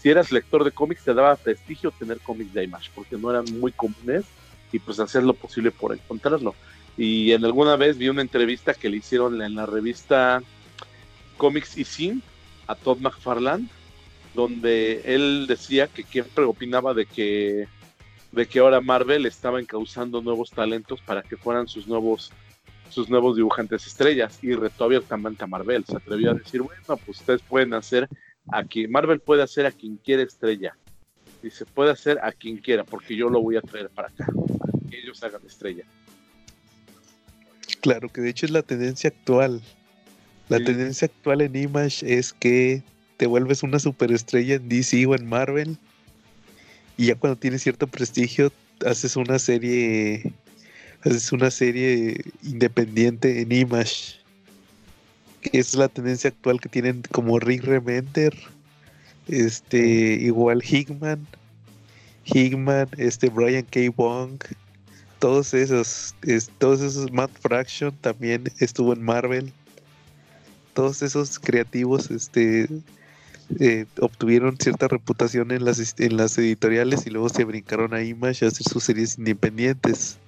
Si 0.00 0.08
eras 0.08 0.32
lector 0.32 0.64
de 0.64 0.70
cómics, 0.70 1.04
te 1.04 1.12
daba 1.12 1.36
prestigio 1.36 1.90
tener 1.90 2.20
cómics 2.20 2.54
de 2.54 2.64
IMAX, 2.64 2.88
porque 2.94 3.16
no 3.18 3.30
eran 3.30 3.44
muy 3.60 3.72
comunes 3.72 4.24
y 4.72 4.78
pues 4.78 4.98
hacer 4.98 5.24
lo 5.24 5.34
posible 5.34 5.70
por 5.72 5.92
encontrarlo. 5.92 6.54
Y 6.96 7.32
en 7.32 7.44
alguna 7.44 7.76
vez 7.76 7.98
vi 7.98 8.08
una 8.08 8.22
entrevista 8.22 8.72
que 8.72 8.88
le 8.88 8.98
hicieron 8.98 9.42
en 9.42 9.54
la 9.56 9.66
revista 9.66 10.40
Comics 11.36 11.76
y 11.76 11.84
Sin 11.84 12.22
a 12.66 12.74
Todd 12.74 12.98
McFarlane, 12.98 13.68
donde 14.34 15.02
él 15.04 15.46
decía 15.46 15.86
que 15.86 16.02
siempre 16.02 16.44
opinaba 16.44 16.94
de 16.94 17.06
que 17.06 17.68
de 18.32 18.46
que 18.46 18.58
ahora 18.58 18.80
Marvel 18.80 19.26
estaba 19.26 19.60
encauzando 19.60 20.20
nuevos 20.20 20.50
talentos 20.50 21.00
para 21.00 21.22
que 21.22 21.36
fueran 21.36 21.68
sus 21.68 21.86
nuevos 21.86 22.32
sus 22.90 23.08
nuevos 23.08 23.36
dibujantes 23.36 23.86
estrellas 23.86 24.38
y 24.42 24.54
retó 24.54 24.84
abiertamente 24.84 25.44
a 25.44 25.46
Marvel. 25.46 25.84
Se 25.84 25.96
atrevió 25.96 26.30
a 26.30 26.34
decir, 26.34 26.62
bueno, 26.62 26.96
pues 27.04 27.20
ustedes 27.20 27.42
pueden 27.42 27.74
hacer 27.74 28.08
a 28.52 28.62
quien 28.64 28.90
Marvel 28.90 29.20
puede 29.20 29.42
hacer 29.42 29.66
a 29.66 29.72
quien 29.72 29.96
quiera 29.96 30.22
estrella. 30.22 30.76
Y 31.42 31.50
se 31.50 31.66
puede 31.66 31.90
hacer 31.90 32.18
a 32.22 32.32
quien 32.32 32.58
quiera, 32.58 32.84
porque 32.84 33.16
yo 33.16 33.28
lo 33.28 33.40
voy 33.40 33.56
a 33.56 33.60
traer 33.60 33.90
para 33.90 34.08
acá, 34.08 34.26
para 34.58 34.72
que 34.88 34.98
ellos 34.98 35.22
hagan 35.22 35.42
estrella. 35.46 35.84
Claro, 37.80 38.08
que 38.08 38.20
de 38.20 38.30
hecho 38.30 38.46
es 38.46 38.52
la 38.52 38.62
tendencia 38.62 39.08
actual. 39.08 39.60
La 40.48 40.58
Sí. 40.58 40.64
tendencia 40.64 41.06
actual 41.06 41.40
en 41.40 41.56
Image 41.56 42.04
es 42.18 42.32
que 42.32 42.82
te 43.16 43.26
vuelves 43.26 43.62
una 43.62 43.78
superestrella 43.78 44.56
en 44.56 44.68
DC 44.68 45.06
o 45.06 45.14
en 45.14 45.26
Marvel. 45.26 45.78
Y 46.96 47.06
ya 47.06 47.14
cuando 47.14 47.36
tienes 47.38 47.62
cierto 47.62 47.86
prestigio, 47.86 48.52
haces 48.84 49.16
una 49.16 49.38
serie. 49.38 50.32
Haces 51.02 51.32
una 51.32 51.50
serie 51.50 52.24
independiente 52.42 53.40
en 53.40 53.52
Image. 53.52 54.16
Que 55.40 55.58
es 55.58 55.74
la 55.74 55.88
tendencia 55.88 56.28
actual 56.30 56.60
que 56.60 56.68
tienen 56.68 57.02
como 57.10 57.38
Rick 57.38 57.64
Remender. 57.64 58.34
Este. 59.28 59.78
Igual 60.20 60.62
Hickman. 60.62 61.26
Hickman, 62.26 62.88
este 62.96 63.28
Brian 63.28 63.64
K. 63.70 63.80
Wong. 63.96 64.38
Todos 65.18 65.54
esos. 65.54 66.14
es- 66.22 66.50
todos 66.58 66.80
esos 66.80 67.10
Matt 67.12 67.30
Fraction 67.40 67.94
también 68.00 68.44
estuvo 68.58 68.92
en 68.92 69.02
Marvel 69.02 69.52
todos 70.74 71.02
esos 71.02 71.38
creativos 71.38 72.10
este 72.10 72.68
eh, 73.60 73.86
obtuvieron 74.00 74.56
cierta 74.58 74.88
reputación 74.88 75.50
en 75.52 75.64
las 75.64 75.78
his- 75.78 75.94
en 75.98 76.16
las 76.16 76.36
editoriales 76.38 77.06
y 77.06 77.10
luego 77.10 77.28
se 77.28 77.44
brincaron 77.44 77.94
a 77.94 78.02
Image 78.02 78.44
a 78.44 78.48
hacer 78.48 78.66
sus 78.66 78.84
series 78.84 79.18
independientes 79.18 80.18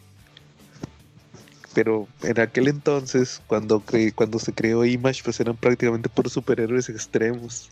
pero 1.75 2.09
en 2.23 2.41
aquel 2.41 2.69
entonces 2.69 3.41
cuando 3.47 3.81
cre- 3.81 4.15
cuando 4.15 4.39
se 4.39 4.53
creó 4.55 4.85
Image 4.85 5.23
pues 5.25 5.41
eran 5.41 5.57
prácticamente 5.57 6.09
puros 6.09 6.33
superhéroes 6.33 6.89
extremos 6.89 7.71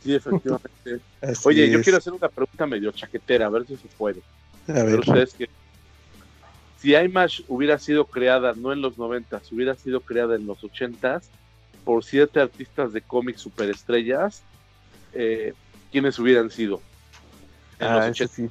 Sí, 0.00 0.14
efectivamente. 0.14 1.00
Oye, 1.44 1.70
yo 1.70 1.82
quiero 1.82 1.98
hacer 1.98 2.12
una 2.12 2.28
pregunta 2.28 2.66
medio 2.66 2.90
chaquetera, 2.92 3.46
a 3.46 3.50
ver 3.50 3.66
si 3.66 3.76
se 3.76 3.88
puede. 3.88 4.22
a 4.68 4.72
Pero 4.72 4.86
ver 4.86 5.00
ustedes 5.00 5.34
que 5.34 5.46
si 6.76 6.94
IMAX 6.94 7.44
hubiera 7.48 7.78
sido 7.78 8.06
creada 8.06 8.54
no 8.54 8.72
en 8.72 8.80
los 8.80 8.96
90, 8.96 9.42
hubiera 9.52 9.76
sido 9.76 10.00
creada 10.00 10.36
en 10.36 10.46
los 10.46 10.64
80 10.64 11.20
por 11.84 12.04
siete 12.04 12.40
artistas 12.40 12.92
de 12.92 13.02
cómics 13.02 13.40
superestrellas, 13.42 14.46
eh, 15.12 15.54
¿quiénes 15.90 16.18
hubieran 16.18 16.50
sido? 16.50 16.84
Ah, 17.78 17.94
los 17.96 18.08
eso 18.08 18.26
80. 18.26 18.34
sí. 18.34 18.48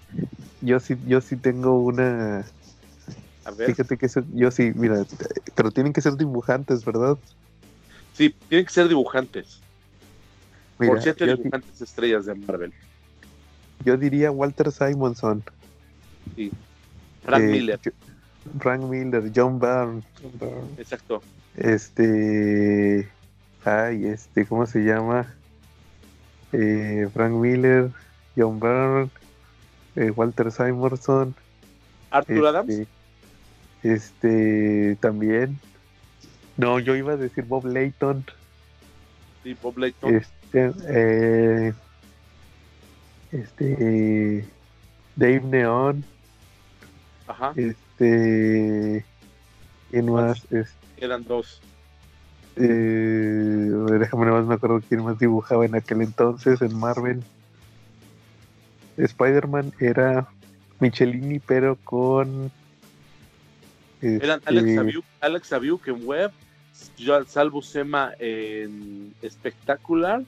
yo 0.61 0.79
sí 0.79 0.95
yo 1.05 1.21
sí 1.21 1.37
tengo 1.37 1.81
una 1.83 2.45
A 3.45 3.51
ver. 3.51 3.69
fíjate 3.69 3.97
que 3.97 4.05
eso- 4.07 4.23
yo 4.33 4.51
sí 4.51 4.71
mira 4.75 5.05
pero 5.55 5.71
tienen 5.71 5.93
que 5.93 6.01
ser 6.01 6.15
dibujantes 6.15 6.83
verdad 6.85 7.19
Sí, 8.11 8.35
tienen 8.47 8.65
que 8.65 8.71
ser 8.73 8.87
dibujantes. 8.87 9.65
Mira, 10.79 10.91
por 10.91 11.01
siete 11.01 11.25
sí- 11.25 11.31
dibujantes 11.37 11.81
estrellas 11.81 12.25
de 12.25 12.35
Marvel. 12.35 12.73
Yo 13.83 13.97
diría 13.97 14.31
Walter 14.31 14.71
Simonson. 14.71 15.43
Frank 17.23 17.43
eh, 17.43 17.49
Miller, 17.49 17.79
Frank 18.59 18.83
Miller, 18.89 19.31
John 19.33 19.59
Byrne, 19.59 20.03
exacto. 20.77 21.23
este. 21.53 23.09
Ay, 23.63 24.05
este, 24.07 24.45
¿cómo 24.45 24.65
se 24.65 24.79
llama? 24.79 25.35
Eh, 26.51 27.07
Frank 27.13 27.33
Miller, 27.33 27.91
John 28.35 28.59
Byrne, 28.59 29.09
eh, 29.95 30.11
Walter 30.11 30.51
Simonson. 30.51 31.35
Arthur 32.11 32.47
Adams, 32.47 32.69
Este, 32.71 32.87
este, 33.83 34.95
también. 34.99 35.59
No, 36.57 36.79
yo 36.79 36.95
iba 36.95 37.13
a 37.13 37.17
decir 37.17 37.45
Bob 37.45 37.65
Layton. 37.65 38.25
y 39.43 39.53
Bob 39.53 39.77
Layton. 39.77 40.15
Este, 40.15 40.71
eh, 40.87 41.73
este, 43.31 44.45
Dave 45.15 45.41
Neon. 45.41 46.03
Ajá, 47.27 47.53
Este. 47.55 49.05
¿Quién 49.91 50.11
más? 50.11 50.45
Es- 50.51 50.75
eran 50.97 51.23
dos. 51.23 51.61
Eh, 52.59 53.71
déjame 53.99 54.25
nada 54.25 54.39
más 54.39 54.47
me 54.47 54.53
acuerdo 54.55 54.81
quién 54.87 55.03
más 55.03 55.17
dibujaba 55.17 55.65
en 55.65 55.75
aquel 55.75 56.01
entonces 56.01 56.61
en 56.61 56.75
Marvel. 56.77 57.23
Spider-Man 58.97 59.71
era 59.79 60.27
Michelini, 60.79 61.39
pero 61.39 61.77
con. 61.83 62.51
Eran 64.01 64.39
este, 64.39 64.49
Alex 64.49 64.77
Aviuk, 64.77 65.05
Alex 65.21 65.53
Aviuk 65.53 65.87
en 65.87 66.05
Web, 66.05 66.31
Joan 67.03 67.25
Salvo 67.27 67.61
Sema 67.61 68.13
en 68.19 69.13
Espectacular 69.21 70.21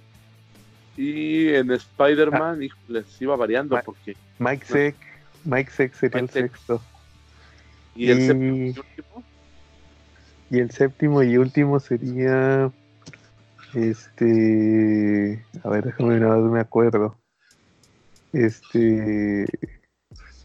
y 0.97 1.49
en 1.49 1.71
Spider-Man, 1.71 2.63
híjole, 2.63 3.03
se 3.03 3.23
iba 3.23 3.35
variando 3.35 3.75
Ma- 3.75 3.81
porque. 3.83 4.15
Mike 4.39 4.65
Seck. 4.65 4.95
Mike 5.43 5.71
Seck 5.71 5.93
sería 5.95 6.21
Mike 6.21 6.39
el 6.39 6.49
sexto. 6.49 6.81
Y 7.95 8.09
el 8.11 8.19
Y- 8.19 8.27
séptimo 8.73 9.23
y 10.51 10.59
el 10.59 10.69
séptimo 10.69 11.23
y 11.23 11.37
último 11.37 11.79
sería. 11.79 12.69
Este. 13.73 15.43
A 15.63 15.69
ver, 15.69 15.85
déjame 15.85 16.19
nada 16.19 16.37
más 16.37 16.51
me 16.51 16.59
acuerdo. 16.59 17.15
Este. 18.33 19.45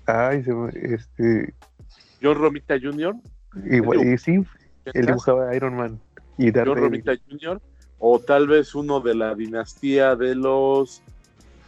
Ay, 0.07 0.45
se 0.45 0.55
me- 0.55 0.71
este. 0.75 1.55
John 2.23 2.39
Romita 2.39 2.77
Jr., 2.81 3.17
Igual, 3.65 4.07
y 4.07 4.19
sí, 4.19 4.45
él 4.95 5.07
dibujaba 5.07 5.55
Iron 5.57 5.77
Man 5.77 5.99
y 6.39 6.45
John 6.45 6.53
Daredevil. 6.53 6.83
Romita 6.85 7.13
Jr., 7.29 7.61
o 7.99 8.19
tal 8.21 8.47
vez 8.47 8.75
uno 8.75 9.01
de 9.01 9.15
la 9.15 9.35
dinastía 9.35 10.15
de 10.15 10.37
los. 10.37 11.03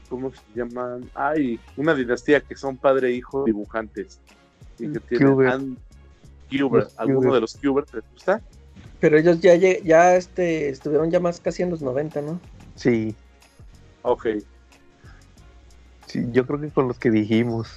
¿Cómo 0.08 0.30
se 0.30 0.40
llaman? 0.54 1.10
Ay, 1.14 1.58
una 1.76 1.92
dinastía 1.94 2.40
que 2.40 2.54
son 2.56 2.76
padre 2.76 3.08
e 3.08 3.12
hijo 3.12 3.44
dibujantes. 3.44 4.20
Y 4.78 4.92
que 4.92 5.00
tienen 5.00 5.76
Los 6.50 6.98
¿Alguno 6.98 7.34
de 7.34 7.40
los 7.40 7.56
Kubert 7.56 7.90
te 7.90 8.00
gusta? 8.12 8.40
Pero 9.00 9.18
ellos 9.18 9.40
ya, 9.40 9.54
ya 9.54 10.16
este, 10.16 10.68
estuvieron 10.70 11.10
ya 11.10 11.20
más 11.20 11.40
casi 11.40 11.62
en 11.62 11.70
los 11.70 11.82
90, 11.82 12.20
¿no? 12.22 12.40
Sí, 12.74 13.14
Ok, 14.02 14.26
sí, 16.06 16.24
yo 16.32 16.46
creo 16.46 16.60
que 16.60 16.70
con 16.70 16.88
los 16.88 16.98
que 16.98 17.10
dijimos. 17.10 17.68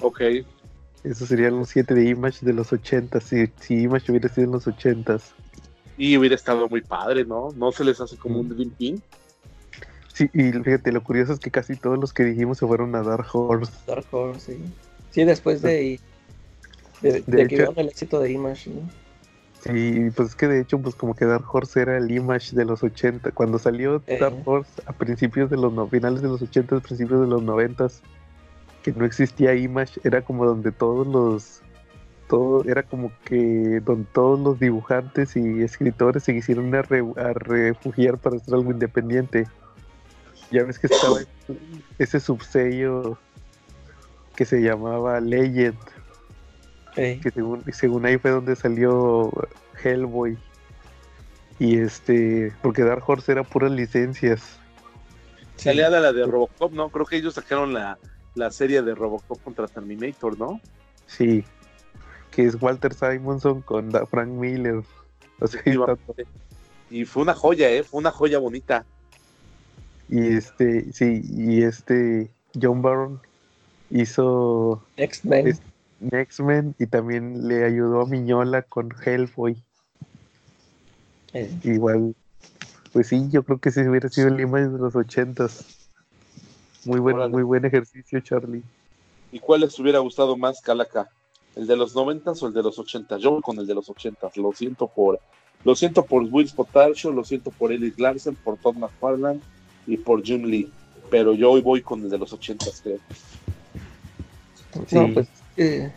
ok. 0.00 0.20
Esos 1.02 1.28
serían 1.28 1.58
los 1.58 1.68
siete 1.68 1.92
de 1.94 2.08
Image 2.08 2.46
de 2.46 2.54
los 2.54 2.72
80. 2.72 3.20
Si, 3.20 3.46
si 3.60 3.82
Image 3.82 4.10
hubiera 4.10 4.28
sido 4.30 4.46
en 4.46 4.52
los 4.52 4.66
80 4.66 5.18
Y 5.98 6.16
hubiera 6.16 6.34
estado 6.34 6.66
muy 6.68 6.80
padre, 6.80 7.26
¿no? 7.26 7.50
¿No 7.56 7.72
se 7.72 7.84
les 7.84 8.00
hace 8.00 8.16
como 8.16 8.40
un 8.40 8.48
Mm. 8.48 8.54
Dream 8.54 8.70
Team? 8.70 9.00
Sí, 10.14 10.30
y 10.32 10.52
fíjate, 10.52 10.92
lo 10.92 11.02
curioso 11.02 11.34
es 11.34 11.40
que 11.40 11.50
casi 11.50 11.76
todos 11.76 11.98
los 11.98 12.12
que 12.14 12.24
dijimos 12.24 12.56
se 12.58 12.66
fueron 12.66 12.94
a 12.94 13.02
Dark 13.02 13.26
Horse. 13.32 13.72
Dark 13.86 14.06
Horse, 14.12 14.54
sí. 14.54 14.64
Sí, 15.10 15.24
después 15.24 15.60
de, 15.60 16.00
de, 17.12 17.22
de 17.26 17.36
De 17.36 17.42
hecho- 17.42 17.72
el 17.76 17.88
éxito 17.88 18.20
de 18.20 18.32
Image, 18.32 18.70
¿no? 18.70 18.80
Sí, 19.62 20.10
pues 20.14 20.28
es 20.30 20.34
que 20.34 20.46
de 20.46 20.60
hecho, 20.60 20.78
pues 20.78 20.94
como 20.94 21.14
que 21.14 21.24
Dark 21.24 21.46
Horse 21.50 21.80
era 21.80 21.96
el 21.96 22.10
Image 22.10 22.54
de 22.54 22.66
los 22.66 22.82
80. 22.82 23.30
Cuando 23.30 23.58
salió 23.58 24.02
Eh. 24.06 24.18
Dark 24.20 24.36
Horse 24.44 24.70
a 24.84 24.92
principios 24.92 25.48
de 25.48 25.56
los 25.56 25.72
no, 25.72 25.86
finales 25.88 26.20
de 26.20 26.28
los 26.28 26.42
80, 26.42 26.80
principios 26.80 27.22
de 27.22 27.26
los 27.28 27.42
90, 27.42 27.86
que 28.82 28.92
no 28.92 29.06
existía 29.06 29.54
Image, 29.54 30.00
era 30.04 30.20
como 30.22 30.44
donde 30.44 30.70
todos 30.70 31.06
los 31.06 31.60
todo 32.28 32.64
era 32.64 32.82
como 32.82 33.10
que 33.24 33.80
donde 33.84 34.06
todos 34.12 34.40
los 34.40 34.58
dibujantes 34.58 35.36
y 35.36 35.62
escritores 35.62 36.24
se 36.24 36.32
quisieron 36.34 36.74
a, 36.74 36.80
re- 36.82 37.04
a 37.16 37.32
refugiar 37.34 38.16
para 38.18 38.36
hacer 38.36 38.54
algo 38.54 38.70
independiente. 38.70 39.46
Ya 40.50 40.64
ves 40.64 40.78
que 40.78 40.86
estaba 40.88 41.20
ese 41.98 42.20
subsello 42.20 43.16
que 44.36 44.44
se 44.44 44.60
llamaba 44.60 45.20
Legend, 45.20 45.76
Ey. 46.96 47.18
que 47.20 47.30
según, 47.30 47.64
según 47.72 48.06
ahí 48.06 48.18
fue 48.18 48.30
donde 48.30 48.54
salió 48.56 49.30
Hellboy. 49.82 50.36
Y 51.58 51.78
este, 51.78 52.52
porque 52.62 52.82
Dark 52.82 53.02
Horse 53.06 53.32
era 53.32 53.42
puras 53.44 53.70
licencias. 53.70 54.40
Sí. 55.56 55.64
Salía 55.64 55.88
la, 55.88 56.00
la 56.00 56.12
de 56.12 56.24
Robocop, 56.26 56.72
¿no? 56.72 56.88
Creo 56.88 57.06
que 57.06 57.16
ellos 57.16 57.34
sacaron 57.34 57.72
la, 57.72 57.96
la 58.34 58.50
serie 58.50 58.82
de 58.82 58.94
Robocop 58.94 59.40
contra 59.42 59.68
Terminator, 59.68 60.36
¿no? 60.38 60.60
Sí, 61.06 61.44
que 62.32 62.44
es 62.46 62.60
Walter 62.60 62.92
Simonson 62.92 63.62
con 63.62 63.90
Da- 63.90 64.04
Frank 64.06 64.28
Miller. 64.28 64.82
O 65.40 65.46
sea, 65.46 65.60
Efectivamente. 65.60 66.26
Y 66.90 67.04
fue 67.04 67.22
una 67.22 67.34
joya, 67.34 67.70
¿eh? 67.70 67.82
Fue 67.84 67.98
una 68.00 68.10
joya 68.10 68.38
bonita. 68.38 68.84
y 70.08 70.34
este, 70.36 70.92
sí, 70.92 71.22
y 71.24 71.62
este 71.62 72.30
John 72.60 72.82
Byrne 72.82 73.18
hizo 73.90 74.82
X-Men. 74.96 75.48
Es- 75.48 75.62
X-Men 76.12 76.74
y 76.78 76.86
también 76.86 77.48
le 77.48 77.64
ayudó 77.64 78.02
a 78.02 78.06
Miñola 78.06 78.62
con 78.62 78.90
Hellboy. 79.04 79.62
Ey. 81.32 81.58
Igual, 81.64 82.14
pues 82.92 83.08
sí, 83.08 83.28
yo 83.30 83.42
creo 83.42 83.58
que 83.58 83.70
sí 83.70 83.80
hubiera 83.80 84.08
sido 84.08 84.28
el 84.28 84.40
Image 84.40 84.68
de 84.68 84.78
los 84.78 84.94
ochentas. 84.94 85.88
Muy 86.84 87.00
buen, 87.00 87.16
Órale. 87.16 87.32
muy 87.32 87.42
buen 87.42 87.64
ejercicio, 87.64 88.20
Charlie. 88.20 88.62
¿Y 89.32 89.40
cuál 89.40 89.62
les 89.62 89.78
hubiera 89.78 89.98
gustado 89.98 90.36
más, 90.36 90.60
Calaca? 90.60 91.08
¿El 91.56 91.66
de 91.66 91.76
los 91.76 91.94
noventas 91.94 92.42
o 92.42 92.48
el 92.48 92.52
de 92.52 92.62
los 92.62 92.78
ochentas? 92.78 93.20
Yo 93.20 93.32
voy 93.32 93.42
con 93.42 93.58
el 93.58 93.66
de 93.66 93.74
los 93.74 93.88
ochentas. 93.88 94.36
Lo 94.36 94.52
siento 94.52 94.86
por, 94.86 95.18
lo 95.64 95.74
siento 95.74 96.04
por 96.04 96.22
Will 96.22 96.50
Potarsho, 96.54 97.10
lo 97.10 97.24
siento 97.24 97.50
por 97.50 97.72
Ellis 97.72 97.98
Larsen, 97.98 98.34
por 98.36 98.56
Todd 98.58 98.76
McFarlane 98.76 99.40
y 99.86 99.96
por 99.96 100.22
Jim 100.22 100.44
Lee. 100.44 100.70
Pero 101.10 101.34
yo 101.34 101.52
hoy 101.52 101.62
voy 101.62 101.80
con 101.80 102.02
el 102.02 102.10
de 102.10 102.18
los 102.18 102.32
ochentas, 102.32 102.80
creo. 102.82 102.98
Sí. 104.86 104.96
No, 104.96 105.14
pues 105.14 105.28
eh, 105.56 105.92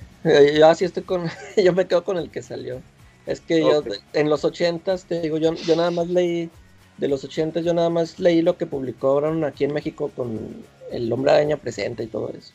yo 0.58 0.68
así 0.68 0.86
estoy 0.86 1.04
con, 1.04 1.28
yo 1.64 1.74
me 1.74 1.88
quedo 1.88 2.04
con 2.04 2.18
el 2.18 2.30
que 2.30 2.42
salió. 2.42 2.82
Es 3.26 3.42
que 3.42 3.60
yo 3.60 3.84
en 4.14 4.30
los 4.30 4.46
ochentas, 4.46 5.04
te 5.06 5.20
digo, 5.22 5.38
yo, 5.38 5.54
yo 5.54 5.76
nada 5.76 5.92
más 5.92 6.08
leí, 6.08 6.50
de 6.98 7.08
los 7.10 7.24
ochentas 7.26 7.66
yo 7.66 7.74
nada 7.74 7.90
más 7.90 8.20
leí 8.20 8.42
lo 8.42 8.58
que 8.58 8.66
publicaron 8.66 9.44
aquí 9.44 9.66
en 9.66 9.74
México 9.74 10.10
con 10.16 10.64
el 10.92 11.12
hombre 11.12 11.32
araña 11.32 11.58
presente 11.58 12.04
y 12.04 12.08
todo 12.08 12.30
eso. 12.30 12.54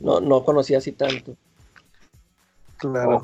No, 0.00 0.20
no 0.20 0.44
conocía 0.44 0.78
así 0.78 0.92
tanto. 0.92 1.36
Claro. 2.76 3.22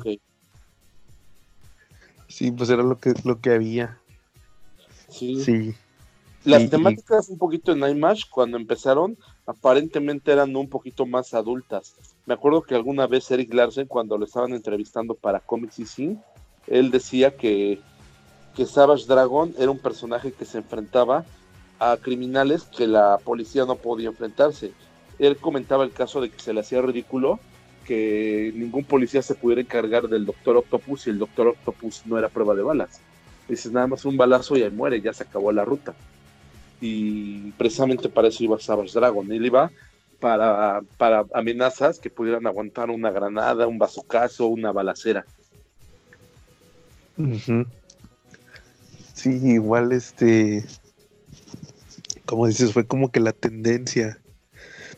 Sí, 2.27 2.51
pues 2.51 2.69
era 2.69 2.83
lo 2.83 2.97
que, 2.97 3.13
lo 3.23 3.39
que 3.39 3.51
había. 3.51 3.97
Sí. 5.09 5.41
Sí. 5.43 5.75
Las 6.43 6.63
Y- 6.63 6.67
temáticas 6.69 7.29
un 7.29 7.37
poquito 7.37 7.71
en 7.73 7.83
IMAX 7.83 8.25
cuando 8.25 8.57
empezaron 8.57 9.17
aparentemente 9.45 10.31
eran 10.31 10.55
un 10.55 10.69
poquito 10.69 11.05
más 11.05 11.33
adultas. 11.33 11.95
Me 12.25 12.33
acuerdo 12.33 12.61
que 12.61 12.75
alguna 12.75 13.07
vez 13.07 13.29
Eric 13.31 13.53
Larsen 13.53 13.87
cuando 13.87 14.17
lo 14.17 14.25
estaban 14.25 14.53
entrevistando 14.53 15.15
para 15.15 15.39
Comics 15.39 15.79
y 15.79 15.85
Sin, 15.85 16.21
él 16.67 16.91
decía 16.91 17.35
que, 17.35 17.79
que 18.55 18.65
Savage 18.65 19.05
Dragon 19.07 19.53
era 19.57 19.71
un 19.71 19.79
personaje 19.79 20.31
que 20.31 20.45
se 20.45 20.59
enfrentaba 20.59 21.25
a 21.79 21.97
criminales 21.97 22.63
que 22.63 22.87
la 22.87 23.17
policía 23.17 23.65
no 23.65 23.75
podía 23.75 24.09
enfrentarse. 24.09 24.71
Él 25.17 25.37
comentaba 25.37 25.83
el 25.83 25.91
caso 25.91 26.21
de 26.21 26.29
que 26.29 26.39
se 26.39 26.53
le 26.53 26.61
hacía 26.61 26.81
ridículo 26.81 27.39
que 27.85 28.53
ningún 28.55 28.83
policía 28.83 29.23
se 29.23 29.33
pudiera 29.33 29.61
encargar 29.61 30.07
del 30.07 30.25
Doctor 30.25 30.57
Octopus 30.57 31.07
y 31.07 31.09
el 31.09 31.17
Doctor 31.17 31.47
Octopus 31.47 32.05
no 32.05 32.17
era 32.19 32.29
prueba 32.29 32.53
de 32.53 32.61
balas. 32.61 33.01
Dices 33.49 33.71
nada 33.71 33.87
más 33.87 34.05
un 34.05 34.15
balazo 34.15 34.55
y 34.55 34.61
ahí 34.61 34.69
muere, 34.69 35.01
ya 35.01 35.13
se 35.13 35.23
acabó 35.23 35.51
la 35.51 35.65
ruta 35.65 35.95
y 36.81 37.51
precisamente 37.51 38.09
para 38.09 38.27
eso 38.27 38.43
iba 38.43 38.59
Savage 38.59 38.91
Dragon. 38.93 39.31
Él 39.31 39.45
iba 39.45 39.71
para, 40.19 40.81
para 40.97 41.25
amenazas 41.33 41.99
que 41.99 42.09
pudieran 42.09 42.47
aguantar 42.47 42.89
una 42.89 43.11
granada, 43.11 43.67
un 43.67 43.77
bazucazo, 43.77 44.47
una 44.47 44.71
balacera. 44.71 45.25
Sí, 49.13 49.29
igual 49.43 49.91
este, 49.91 50.65
como 52.25 52.47
dices, 52.47 52.73
fue 52.73 52.87
como 52.87 53.11
que 53.11 53.19
la 53.19 53.33
tendencia 53.33 54.17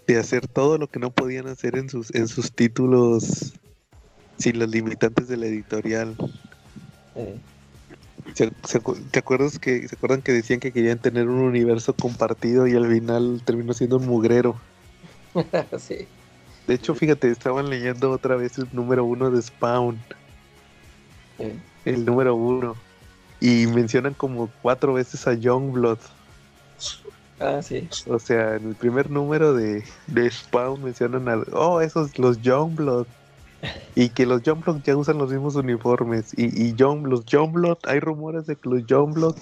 de 0.08 0.18
hacer 0.18 0.48
todo 0.48 0.78
lo 0.78 0.88
que 0.88 1.00
no 1.00 1.12
podían 1.12 1.48
hacer 1.48 1.78
en 1.78 1.90
sus, 1.90 2.14
en 2.16 2.28
sus 2.28 2.54
títulos 2.54 3.54
sin 4.38 4.60
los 4.60 4.70
limitantes 4.70 5.28
de 5.28 5.38
la 5.38 5.48
editorial. 5.48 6.16
Eh, 7.16 7.38
¿Se- 8.36 8.51
¿Te 9.11 9.19
acuerdas 9.19 9.59
que 9.59 9.88
se 9.88 9.95
acuerdan 9.95 10.21
que 10.21 10.32
decían 10.32 10.59
que 10.59 10.71
querían 10.71 10.99
tener 10.99 11.28
un 11.28 11.39
universo 11.39 11.93
compartido 11.95 12.67
y 12.67 12.74
al 12.76 12.88
final 12.89 13.41
terminó 13.45 13.74
siendo 13.74 13.97
un 13.97 14.05
mugrero? 14.07 14.59
sí. 15.78 16.07
De 16.67 16.76
hecho, 16.76 16.95
fíjate, 16.95 17.30
estaban 17.30 17.69
leyendo 17.69 18.09
otra 18.11 18.36
vez 18.36 18.57
el 18.57 18.67
número 18.71 19.03
uno 19.03 19.30
de 19.30 19.41
Spawn, 19.41 19.99
eh, 21.39 21.55
el 21.86 22.05
número 22.05 22.36
uno, 22.36 22.76
y 23.41 23.67
mencionan 23.67 24.13
como 24.13 24.49
cuatro 24.61 24.93
veces 24.93 25.28
a 25.28 25.34
Youngblood. 25.34 25.99
Ah, 27.39 27.61
sí. 27.61 27.89
O 28.07 28.17
sea, 28.19 28.55
en 28.55 28.69
el 28.69 28.76
primer 28.76 29.09
número 29.09 29.53
de, 29.53 29.84
de 30.07 30.32
Spawn 30.32 30.82
mencionan 30.82 31.28
al, 31.28 31.45
oh, 31.51 31.82
esos 31.82 32.17
los 32.17 32.41
Youngblood. 32.41 33.07
Y 33.95 34.09
que 34.09 34.26
los 34.26 34.41
Youngblood 34.41 34.82
ya 34.84 34.97
usan 34.97 35.18
los 35.18 35.32
mismos 35.32 35.55
uniformes. 35.55 36.34
Y, 36.38 36.45
y 36.47 36.76
Young- 36.76 37.07
los 37.07 37.26
Youngblood, 37.26 37.78
hay 37.84 37.99
rumores 37.99 38.45
de 38.47 38.55
que 38.55 38.70
los 38.70 38.86
Youngblood 38.86 39.36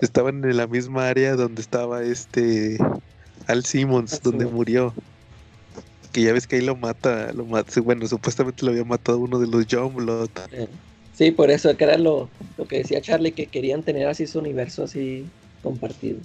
estaban 0.00 0.44
en 0.44 0.56
la 0.56 0.66
misma 0.66 1.08
área 1.08 1.36
donde 1.36 1.62
estaba 1.62 2.02
este 2.02 2.78
Al 3.46 3.64
Simmons, 3.64 4.20
donde 4.22 4.46
murió. 4.46 4.94
Que 6.12 6.22
ya 6.22 6.32
ves 6.32 6.46
que 6.46 6.56
ahí 6.56 6.62
lo 6.62 6.76
mata, 6.76 7.32
lo 7.32 7.46
mata, 7.46 7.80
bueno, 7.80 8.06
supuestamente 8.06 8.64
lo 8.64 8.72
había 8.72 8.84
matado 8.84 9.18
uno 9.20 9.38
de 9.38 9.46
los 9.46 9.66
Youngblood. 9.66 10.30
eh. 10.52 10.68
Sí, 11.12 11.32
por 11.32 11.50
eso 11.50 11.76
que 11.76 11.84
era 11.84 11.98
lo, 11.98 12.30
lo 12.56 12.66
que 12.68 12.78
decía 12.78 13.00
Charlie, 13.00 13.32
que 13.34 13.48
querían 13.48 13.82
tener 13.82 14.06
así 14.06 14.26
su 14.26 14.38
universo 14.38 14.84
así 14.84 15.34
compartido. 15.62 16.20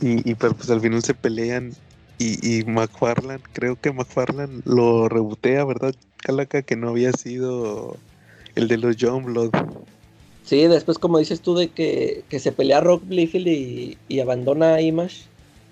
Y, 0.00 0.28
y 0.28 0.34
pero 0.34 0.54
pues 0.56 0.68
al 0.70 0.80
final 0.80 1.02
se 1.02 1.14
pelean 1.14 1.70
y, 2.18 2.58
y 2.58 2.64
McFarlane, 2.64 3.42
creo 3.52 3.76
que 3.80 3.92
McFarlane 3.92 4.62
lo 4.64 5.08
rebotea, 5.08 5.64
¿verdad? 5.64 5.94
Calaca 6.18 6.62
que 6.62 6.76
no 6.76 6.90
había 6.90 7.12
sido 7.12 7.96
el 8.54 8.68
de 8.68 8.78
los 8.78 8.96
Youngblood. 8.96 9.50
Sí, 10.44 10.66
después 10.66 10.98
como 10.98 11.18
dices 11.18 11.40
tú 11.40 11.54
de 11.54 11.68
que, 11.68 12.22
que 12.28 12.38
se 12.38 12.52
pelea 12.52 12.80
Rock 12.80 13.02
Liefeld 13.08 13.48
y, 13.48 13.98
y 14.08 14.20
abandona 14.20 14.74
a 14.74 14.80
Image 14.80 15.24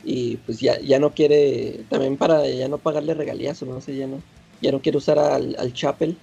y 0.05 0.36
pues 0.38 0.61
ya, 0.61 0.78
ya 0.80 0.99
no 0.99 1.14
quiere, 1.14 1.80
también 1.88 2.16
para 2.16 2.47
ya 2.49 2.68
no 2.68 2.78
pagarle 2.78 3.14
regalías 3.14 3.62
o 3.62 3.66
no 3.66 3.80
sé, 3.80 3.97
ya 3.97 4.07
no, 4.07 4.20
ya 4.61 4.72
no 4.72 4.80
quiere 4.80 4.99
usar 4.99 5.18
al, 5.18 5.57
al 5.59 5.72
Chapel 5.72 6.16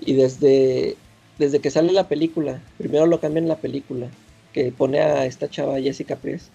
y 0.00 0.14
desde, 0.14 0.96
desde 1.38 1.60
que 1.60 1.70
sale 1.70 1.92
la 1.92 2.08
película, 2.08 2.60
primero 2.78 3.06
lo 3.06 3.20
cambian 3.20 3.48
la 3.48 3.56
película, 3.56 4.08
que 4.52 4.72
pone 4.72 5.00
a 5.00 5.26
esta 5.26 5.48
chava 5.48 5.80
Jessica 5.80 6.16
Priest 6.16 6.48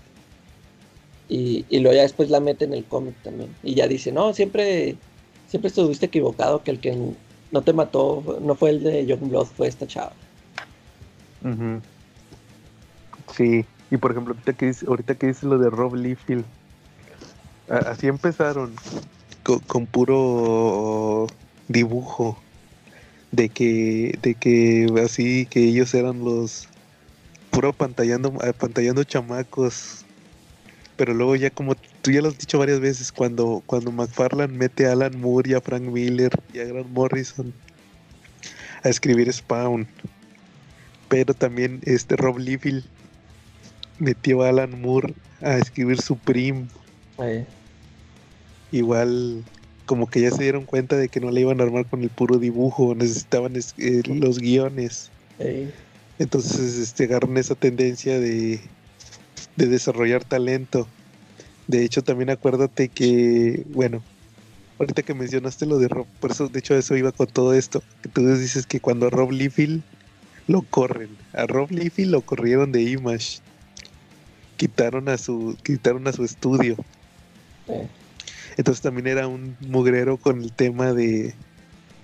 y, 1.30 1.66
y 1.70 1.80
luego 1.80 1.96
ya 1.96 2.02
después 2.02 2.30
la 2.30 2.40
mete 2.40 2.66
en 2.66 2.74
el 2.74 2.84
cómic 2.86 3.16
también 3.24 3.56
y 3.64 3.76
ya 3.76 3.88
dice, 3.88 4.12
no, 4.12 4.34
siempre, 4.34 4.96
siempre 5.48 5.68
estuviste 5.70 6.08
equivocado, 6.08 6.64
que 6.64 6.72
el 6.72 6.80
que 6.80 6.98
no 7.52 7.62
te 7.62 7.72
mató 7.74 8.40
no 8.42 8.56
fue 8.56 8.72
el 8.72 8.84
de 8.84 9.06
Youngblood, 9.06 9.46
fue 9.46 9.68
esta 9.68 9.88
chava. 9.88 10.12
Sí, 13.36 13.64
y 13.92 13.98
por 13.98 14.12
ejemplo, 14.12 14.34
ahorita 14.34 14.54
que 14.54 14.66
dice, 14.68 14.86
ahorita 14.88 15.16
que 15.16 15.28
dice 15.28 15.46
lo 15.46 15.58
de 15.58 15.70
Rob 15.70 15.96
Liefeld, 15.96 16.44
así 17.70 18.08
empezaron 18.08 18.74
co- 19.44 19.62
con, 19.68 19.86
puro 19.86 21.28
dibujo 21.68 22.38
de 23.32 23.50
que, 23.50 24.18
de 24.22 24.34
que 24.34 24.88
así 25.04 25.46
que 25.46 25.64
ellos 25.66 25.94
eran 25.94 26.24
los 26.24 26.68
puro 27.52 27.74
pantallando, 27.74 28.32
pantallando 28.60 29.04
chamacos, 29.04 30.04
pero 31.00 31.14
luego 31.14 31.38
ya 31.38 31.50
como 31.50 31.76
tú 32.02 32.12
ya 32.12 32.22
lo 32.22 32.28
has 32.28 32.38
dicho 32.38 32.60
varias 32.60 32.82
veces, 32.82 33.10
cuando, 33.14 33.64
cuando 33.66 33.90
McFarlane 33.94 34.52
mete 34.52 34.86
a 34.86 34.92
Alan 34.92 35.18
Moore 35.18 35.50
y 35.50 35.54
a 35.54 35.62
Frank 35.62 35.84
Miller 35.84 36.30
y 36.54 36.60
a 36.60 36.66
Grant 36.66 36.90
Morrison 36.90 37.54
a 38.84 38.90
escribir 38.90 39.32
Spawn 39.32 39.88
pero 41.08 41.34
también 41.34 41.80
este 41.84 42.18
Rob 42.18 42.38
Liefeld 42.38 42.84
metió 43.98 44.44
a 44.44 44.50
Alan 44.50 44.80
Moore 44.82 45.14
a 45.42 45.58
escribir 45.58 46.02
Supreme. 46.02 46.68
Eh, 47.20 47.46
Igual 48.72 49.44
como 49.86 50.08
que 50.08 50.22
ya 50.22 50.32
se 50.32 50.44
dieron 50.44 50.66
cuenta 50.66 50.98
de 50.98 51.08
que 51.10 51.20
no 51.22 51.32
le 51.32 51.42
iban 51.42 51.62
a 51.62 51.64
armar 51.64 51.86
con 51.88 52.04
el 52.04 52.10
puro 52.10 52.38
dibujo, 52.38 52.94
necesitaban 52.94 53.56
es- 53.56 53.74
eh, 53.78 54.02
los 54.06 54.38
guiones. 54.40 55.10
eh. 55.40 55.72
Entonces 56.20 56.78
este, 56.78 57.06
agarran 57.06 57.38
esa 57.38 57.56
tendencia 57.56 58.20
de, 58.20 58.60
de 59.60 59.68
desarrollar 59.68 60.24
talento. 60.24 60.88
De 61.68 61.84
hecho, 61.84 62.02
también 62.02 62.32
acuérdate 62.32 62.88
que, 62.88 63.64
bueno, 63.68 64.02
ahorita 64.80 65.04
que 65.04 65.14
mencionaste 65.14 65.66
lo 65.66 65.78
de 65.78 65.90
Rob, 65.90 66.08
por 66.20 66.32
eso, 66.32 66.48
de 66.48 66.60
hecho, 66.60 66.76
eso 66.76 66.96
iba 66.96 67.12
con 67.12 67.28
todo 67.28 67.54
esto. 67.54 67.84
Que 68.02 68.10
tú 68.10 68.26
dices 68.36 68.66
que 68.66 68.80
cuando 68.80 69.08
a 69.08 69.10
Rob 69.10 69.32
Liefeld 69.32 69.84
lo 70.48 70.64
corren, 70.64 71.10
a 71.34 71.46
Rob 71.46 71.70
Liefeld 71.72 72.12
lo 72.12 72.22
corrieron 72.22 72.72
de 72.72 72.84
Image. 72.84 73.40
Quitaron 74.58 75.10
a 75.10 75.18
su, 75.18 75.56
quitaron 75.62 76.08
a 76.08 76.14
su 76.14 76.24
estudio. 76.24 76.76
Entonces 78.58 78.82
también 78.82 79.08
era 79.08 79.28
un 79.28 79.56
mugrero 79.60 80.18
con 80.18 80.42
el 80.42 80.52
tema 80.52 80.94
de, 80.94 81.34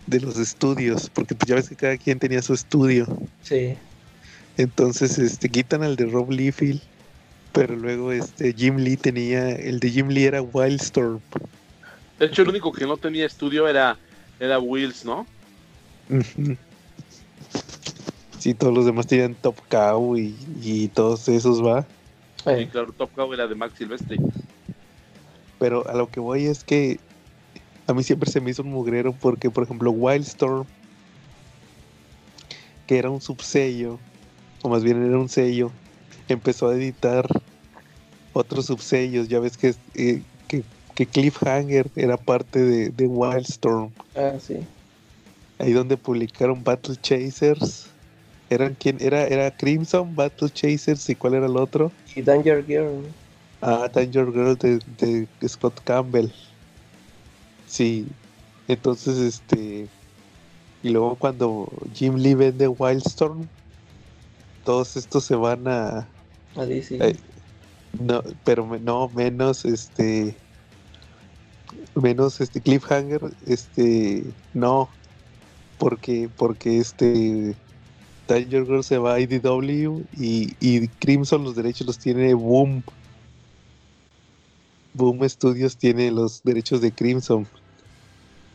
de 0.07 0.19
los 0.19 0.37
estudios, 0.37 1.09
porque 1.09 1.35
pues 1.35 1.49
ya 1.49 1.55
ves 1.55 1.69
que 1.69 1.75
cada 1.75 1.97
quien 1.97 2.19
tenía 2.19 2.41
su 2.41 2.53
estudio. 2.53 3.07
Sí. 3.41 3.75
Entonces, 4.57 5.17
este, 5.17 5.49
quitan 5.49 5.83
al 5.83 5.95
de 5.95 6.05
Rob 6.05 6.31
Liefeld, 6.31 6.81
pero 7.55 7.73
luego 7.77 8.11
este 8.11 8.53
Jim 8.53 8.75
Lee 8.75 8.97
tenía, 8.97 9.49
el 9.49 9.79
de 9.79 9.89
Jim 9.89 10.09
Lee 10.09 10.25
era 10.25 10.41
Wildstorm. 10.41 11.21
De 12.19 12.25
hecho, 12.25 12.41
el 12.41 12.49
único 12.49 12.73
que 12.73 12.85
no 12.85 12.97
tenía 12.97 13.25
estudio 13.25 13.65
era, 13.69 13.97
era 14.41 14.59
Wills, 14.59 15.05
¿no? 15.05 15.25
Sí, 18.39 18.53
todos 18.53 18.73
los 18.73 18.85
demás 18.85 19.07
tenían 19.07 19.35
Top 19.35 19.55
Cow 19.69 20.17
y, 20.17 20.35
y 20.61 20.89
todos 20.89 21.29
esos 21.29 21.65
va. 21.65 21.85
Y 22.45 22.49
Eh, 22.49 22.69
claro, 22.69 22.91
Top 22.91 23.11
Cow 23.15 23.33
era 23.33 23.47
de 23.47 23.55
Max 23.55 23.75
Silvestre. 23.77 24.17
Pero 25.57 25.87
a 25.89 25.93
lo 25.93 26.09
que 26.09 26.19
voy 26.19 26.47
es 26.47 26.65
que 26.65 26.99
a 27.87 27.93
mí 27.93 28.03
siempre 28.03 28.29
se 28.29 28.41
me 28.41 28.51
hizo 28.51 28.63
un 28.63 28.71
mugrero 28.71 29.13
porque, 29.13 29.49
por 29.49 29.63
ejemplo, 29.63 29.91
Wildstorm, 29.91 30.65
que 32.85 32.97
era 32.97 33.09
un 33.09 33.21
subsello, 33.21 33.97
o 34.61 34.67
más 34.67 34.83
bien 34.83 35.01
era 35.05 35.17
un 35.17 35.29
sello, 35.29 35.71
empezó 36.33 36.69
a 36.69 36.75
editar 36.75 37.27
otros 38.33 38.65
subsellos. 38.67 39.27
Ya 39.27 39.39
ves 39.39 39.57
que, 39.57 39.75
eh, 39.95 40.21
que, 40.47 40.63
que 40.93 41.05
Cliffhanger 41.05 41.89
era 41.95 42.17
parte 42.17 42.61
de, 42.61 42.89
de 42.89 43.07
Wildstorm. 43.07 43.91
ah, 44.15 44.33
sí. 44.39 44.59
Ahí 45.57 45.71
donde 45.71 45.95
publicaron 45.95 46.63
Battle 46.63 46.97
Chasers. 47.01 47.87
¿Eran 48.49 48.75
quién? 48.75 48.97
Era, 48.99 49.25
era 49.25 49.49
Crimson, 49.55 50.13
Battle 50.15 50.49
Chasers 50.49 51.09
y 51.09 51.15
cuál 51.15 51.35
era 51.35 51.45
el 51.45 51.55
otro? 51.55 51.91
Y 52.13 52.21
Danger 52.21 52.63
Girl. 52.65 53.05
Ah, 53.61 53.89
Danger 53.91 54.31
Girl 54.31 54.55
de, 54.57 54.79
de 55.39 55.49
Scott 55.49 55.79
Campbell. 55.85 56.29
Sí. 57.67 58.05
Entonces, 58.67 59.17
este. 59.17 59.87
Y 60.83 60.89
luego 60.89 61.15
cuando 61.15 61.71
Jim 61.93 62.15
Lee 62.15 62.35
vende 62.35 62.67
Wildstorm, 62.67 63.47
todos 64.63 64.97
estos 64.97 65.23
se 65.23 65.35
van 65.35 65.67
a. 65.67 66.07
A 66.55 66.65
DC. 66.65 66.97
Eh, 67.01 67.15
no, 67.99 68.23
pero 68.43 68.65
no, 68.79 69.09
menos 69.09 69.65
este. 69.65 70.35
Menos 71.95 72.41
este 72.41 72.61
Cliffhanger, 72.61 73.21
este. 73.47 74.23
No. 74.53 74.89
Porque, 75.77 76.29
porque 76.37 76.79
este. 76.79 77.55
Danger 78.27 78.65
Girl 78.65 78.83
se 78.83 78.97
va 78.97 79.15
a 79.15 79.19
IDW 79.19 80.03
y, 80.17 80.55
y 80.59 80.87
Crimson 80.87 81.43
los 81.43 81.55
derechos 81.55 81.85
los 81.85 81.99
tiene 81.99 82.33
Boom. 82.33 82.83
Boom 84.95 85.29
Studios 85.29 85.77
tiene 85.77 86.09
los 86.09 86.41
derechos 86.43 86.81
de 86.81 86.91
Crimson. 86.91 87.45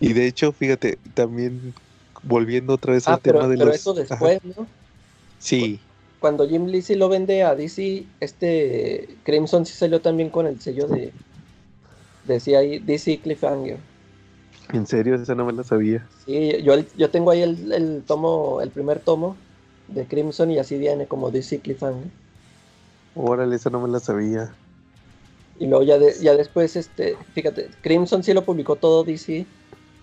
Y 0.01 0.15
de 0.15 0.27
hecho, 0.27 0.53
fíjate, 0.53 0.99
también 1.15 1.75
volviendo 2.23 2.75
otra 2.75 2.95
vez 2.95 3.07
ah, 3.07 3.15
al 3.15 3.21
pero, 3.21 3.41
tema 3.41 3.51
de 3.51 3.59
pero 3.59 3.71
los. 3.71 3.77
eso 3.77 3.91
Ajá, 3.93 4.01
después, 4.01 4.57
¿no? 4.57 4.67
sí, 5.39 5.79
Cuando 6.21 6.47
Jim 6.49 6.67
Lee 6.67 6.83
sí 6.83 6.95
lo 6.95 7.09
vende 7.09 7.43
a 7.43 7.55
DC, 7.55 8.05
este 8.21 9.09
Crimson 9.25 9.65
sí 9.65 9.73
salió 9.73 10.01
también 10.01 10.29
con 10.31 10.47
el 10.47 10.61
sello 10.61 10.87
de. 10.87 11.13
Decía 12.27 12.59
ahí 12.59 12.79
DC 12.79 13.19
Cliffhanger. 13.23 13.79
en 14.73 14.87
serio, 14.87 15.15
esa 15.17 15.35
no 15.35 15.45
me 15.45 15.53
la 15.53 15.65
sabía. 15.65 16.07
Sí, 16.25 16.63
yo, 16.63 16.75
yo 16.97 17.11
tengo 17.11 17.31
ahí 17.31 17.43
el, 17.43 17.73
el 17.73 18.03
tomo, 18.07 18.61
el 18.61 18.71
primer 18.71 19.01
tomo 19.01 19.37
de 19.89 20.05
Crimson 20.05 20.51
y 20.51 20.59
así 20.59 20.79
viene 20.79 21.07
como 21.07 21.31
DC 21.31 21.59
Cliffhanger. 21.61 22.07
Órale, 23.17 23.57
esa 23.57 23.71
no 23.71 23.81
me 23.81 23.89
la 23.89 23.99
sabía. 23.99 24.55
Y 25.59 25.67
luego 25.67 25.85
ya, 25.85 25.99
de- 25.99 26.15
ya 26.21 26.35
después, 26.35 26.77
este, 26.77 27.17
fíjate, 27.35 27.69
Crimson 27.83 28.23
sí 28.23 28.33
lo 28.33 28.45
publicó 28.45 28.77
todo 28.77 29.05
DC. 29.05 29.47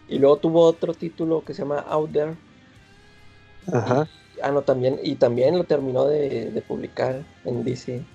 Y 0.09 0.20
luego 0.20 0.38
tuvo 0.38 0.61
otro 0.61 0.93
título 0.93 1.43
que 1.45 1.53
se 1.53 1.61
llama 1.63 1.80
Out 1.89 2.11
There. 2.11 2.34
Ajá. 3.74 4.07
Ah, 4.41 4.51
no, 4.51 4.63
también, 4.63 4.99
y 5.03 5.17
también 5.17 5.57
lo 5.57 5.65
terminó 5.65 6.05
de, 6.07 6.51
de 6.51 6.61
publicar 6.61 7.27
en 7.43 7.63
DC. 7.63 8.09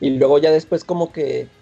Y 0.00 0.10
luego 0.18 0.38
ya 0.38 0.50
después 0.52 0.84
como 0.84 1.12
que 1.12 1.52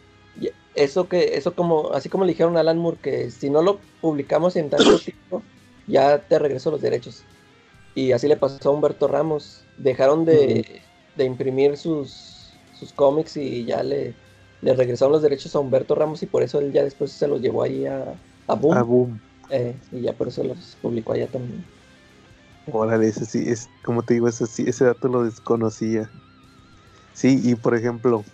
eso 0.75 1.09
que, 1.09 1.37
eso 1.37 1.55
como, 1.55 1.93
así 1.93 2.09
como 2.09 2.25
le 2.25 2.33
dijeron 2.33 2.57
a 2.57 2.61
Alan 2.61 2.79
Moore, 2.79 2.99
que 3.01 3.31
si 3.31 3.51
no 3.51 3.63
lo 3.63 3.87
publicamos 4.01 4.57
en 4.57 4.71
tanto 4.71 4.99
tiempo, 5.01 5.49
ya 5.87 6.27
te 6.29 6.39
regreso 6.39 6.71
los 6.71 6.81
derechos. 6.81 7.29
Y 7.95 8.13
así 8.13 8.29
le 8.29 8.37
pasó 8.37 8.71
a 8.71 8.73
Humberto 8.73 9.09
Ramos. 9.09 9.69
Dejaron 9.77 10.25
de, 10.25 10.83
de 11.15 11.25
imprimir 11.25 11.77
sus, 11.77 12.61
sus 12.73 12.93
cómics 12.93 13.37
y 13.37 13.65
ya 13.67 13.83
le, 13.85 14.21
le 14.61 14.75
regresaron 14.75 15.13
los 15.13 15.23
derechos 15.23 15.55
a 15.55 15.61
Humberto 15.61 15.95
Ramos 15.95 16.23
y 16.23 16.27
por 16.27 16.43
eso 16.43 16.61
él 16.61 16.73
ya 16.73 16.85
después 16.85 17.13
se 17.13 17.29
los 17.29 17.41
llevó 17.41 17.63
ahí 17.63 17.87
a, 17.87 18.23
a 18.49 18.55
Boom. 18.57 18.79
Ah, 18.79 18.83
boom. 18.83 19.21
eh, 19.49 19.83
y 19.91 20.03
ya 20.03 20.17
por 20.17 20.29
eso 20.29 20.45
los 20.45 20.77
publicó 20.83 21.13
allá 21.13 21.31
también. 21.31 21.71
Órale, 22.67 23.09
ese 23.09 23.25
sí, 23.27 23.45
es, 23.47 23.71
como 23.83 24.05
te 24.05 24.15
digo, 24.15 24.29
ese, 24.29 24.47
sí, 24.47 24.65
ese 24.67 24.85
dato 24.85 25.09
lo 25.09 25.25
desconocía. 25.25 26.11
Sí, 27.13 27.41
y 27.43 27.55
por 27.57 27.75
ejemplo, 27.77 28.25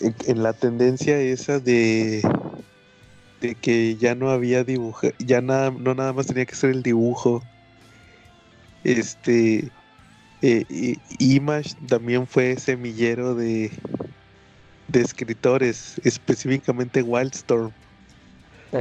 en, 0.00 0.16
en 0.26 0.42
la 0.42 0.54
tendencia 0.54 1.20
esa 1.20 1.60
de, 1.60 2.22
de 3.40 3.56
que 3.58 3.96
ya 3.96 4.14
no 4.14 4.30
había 4.30 4.62
dibujo, 4.64 5.08
ya 5.18 5.40
nada, 5.40 5.70
no 5.72 5.94
nada 5.94 6.12
más 6.12 6.26
tenía 6.28 6.46
que 6.46 6.54
ser 6.54 6.70
el 6.70 6.82
dibujo. 6.84 7.48
Este, 8.82 9.72
eh, 10.42 10.66
y- 10.68 11.02
Image 11.36 11.76
también 11.88 12.26
fue 12.28 12.56
semillero 12.58 13.34
de, 13.34 13.72
de 14.88 15.00
escritores, 15.02 16.00
específicamente 16.04 17.02
Wildstorm. 17.02 17.74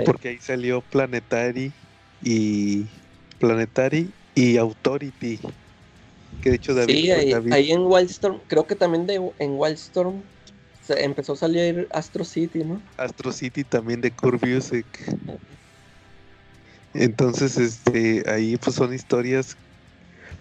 Porque 0.03 0.29
ahí 0.29 0.39
salió 0.39 0.81
Planetary 0.83 1.75
y 2.19 2.91
Planetary 3.39 4.15
y 4.37 4.57
Authority. 4.57 5.39
Que 6.41 6.49
de 6.51 6.55
hecho 6.57 6.73
David, 6.75 6.93
Sí, 6.95 7.11
ahí, 7.11 7.31
David- 7.31 7.53
ahí 7.53 7.71
en 7.71 7.81
Wildstorm, 7.81 8.41
creo 8.47 8.67
que 8.67 8.75
también 8.75 9.07
de, 9.07 9.15
en 9.39 9.51
Wildstorm 9.57 10.23
se 10.81 11.03
empezó 11.03 11.33
a 11.33 11.37
salir 11.37 11.87
Astro 11.91 12.23
City, 12.23 12.59
¿no? 12.59 12.81
Astro 12.97 13.31
City 13.31 13.63
también 13.63 13.99
de 14.01 14.11
Curve 14.11 14.55
Music. 14.55 14.85
Entonces, 16.93 17.57
este, 17.57 18.23
ahí 18.29 18.55
pues 18.57 18.75
son 18.75 18.93
historias, 18.93 19.57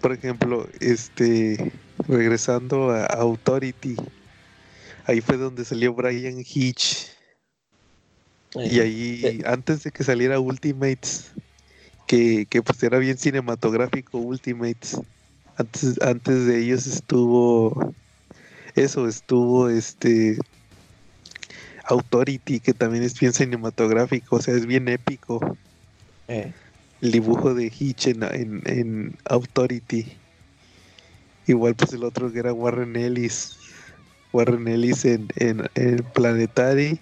por 0.01 0.13
ejemplo, 0.13 0.67
este, 0.79 1.71
regresando 2.07 2.91
a 2.91 3.05
Authority, 3.05 3.95
ahí 5.05 5.21
fue 5.21 5.37
donde 5.37 5.65
salió 5.65 5.93
Brian 5.93 6.39
Hitch. 6.39 7.09
Y 8.55 8.79
ahí, 8.79 9.17
Sí. 9.17 9.39
antes 9.45 9.83
de 9.83 9.91
que 9.91 10.03
saliera 10.03 10.39
Ultimates, 10.39 11.33
que, 12.07 12.47
que 12.47 12.61
pues 12.63 12.81
era 12.81 12.97
bien 12.97 13.17
cinematográfico 13.17 14.17
Ultimates, 14.17 14.99
antes, 15.57 16.01
antes 16.01 16.45
de 16.47 16.59
ellos 16.59 16.87
estuvo, 16.87 17.93
eso, 18.75 19.07
estuvo 19.07 19.69
este 19.69 20.37
Authority, 21.85 22.59
que 22.59 22.73
también 22.73 23.03
es 23.03 23.19
bien 23.19 23.33
cinematográfico, 23.33 24.37
o 24.37 24.41
sea, 24.41 24.55
es 24.55 24.65
bien 24.65 24.87
épico 24.87 25.39
Eh, 26.27 26.51
el 27.01 27.11
dibujo 27.11 27.53
de 27.53 27.71
Hitch 27.71 28.07
en, 28.07 28.23
en, 28.23 28.61
en 28.65 29.15
Authority. 29.25 30.05
Igual 31.45 31.75
pues 31.75 31.93
el 31.93 32.03
otro 32.03 32.31
que 32.31 32.39
era 32.39 32.51
Warren 32.51 32.95
Ellis. 32.95 33.55
Warren 34.33 34.67
Ellis 34.67 35.05
en, 35.05 35.29
en, 35.37 35.63
en 35.75 36.03
Planetary. 36.13 36.99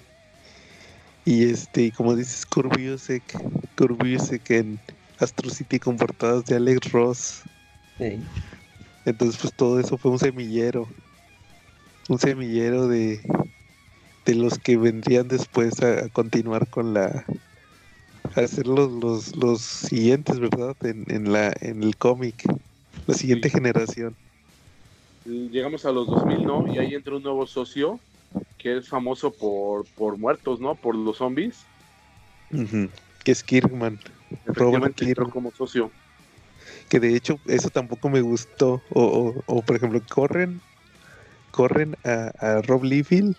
Y 1.25 1.45
este, 1.49 1.83
y 1.85 1.91
como 1.91 2.15
dices, 2.15 2.45
Kurbiusek, 2.45 3.23
Kurbiusek 3.75 4.49
en 4.51 4.79
Astro 5.19 5.49
City 5.49 5.79
con 5.79 5.97
portadas 5.97 6.45
de 6.45 6.55
Alex 6.57 6.91
Ross. 6.91 7.41
sí. 7.97 8.19
Entonces 9.05 9.39
pues 9.39 9.53
todo 9.53 9.79
eso 9.79 9.97
fue 9.97 10.11
un 10.11 10.19
semillero. 10.19 10.87
Un 12.09 12.19
semillero 12.19 12.87
de, 12.87 13.21
de 14.25 14.35
los 14.35 14.59
que 14.59 14.77
vendrían 14.77 15.27
después 15.27 15.81
a, 15.81 16.05
a 16.05 16.09
continuar 16.09 16.67
con 16.69 16.93
la... 16.93 17.25
A 18.35 18.41
hacer 18.41 18.67
los, 18.67 18.91
los, 18.91 19.35
los 19.35 19.61
siguientes, 19.61 20.39
¿verdad? 20.39 20.75
En, 20.83 21.05
en, 21.07 21.31
la, 21.31 21.53
en 21.61 21.83
el 21.83 21.95
cómic. 21.97 22.43
La 23.07 23.13
siguiente 23.13 23.49
Sí. 23.49 23.55
generación. 23.55 24.15
Llegamos 25.25 25.85
a 25.85 25.91
los 25.91 26.07
2000, 26.07 26.43
¿no? 26.45 26.67
Y 26.67 26.77
ahí 26.77 26.93
entra 26.95 27.15
un 27.15 27.23
nuevo 27.23 27.47
socio 27.47 27.99
que 28.57 28.77
es 28.77 28.89
famoso 28.89 29.31
por, 29.31 29.85
por 29.95 30.17
muertos, 30.17 30.59
¿no? 30.59 30.75
Por 30.75 30.95
los 30.95 31.17
zombies. 31.17 31.65
Que 33.23 33.31
es 33.31 33.43
Kirkman. 33.43 33.99
Robert 34.45 34.95
Kirkman. 34.95 35.29
como 35.29 35.51
socio. 35.51 35.91
Que 36.89 36.99
de 36.99 37.15
hecho 37.15 37.39
eso 37.45 37.69
tampoco 37.69 38.09
me 38.09 38.21
gustó. 38.21 38.81
O, 38.89 39.03
o, 39.03 39.43
o, 39.45 39.61
por 39.61 39.75
ejemplo, 39.75 40.01
corren. 40.09 40.61
Corren 41.51 41.95
a, 42.03 42.31
a 42.39 42.61
Rob 42.61 42.83
Liefeld. 42.83 43.35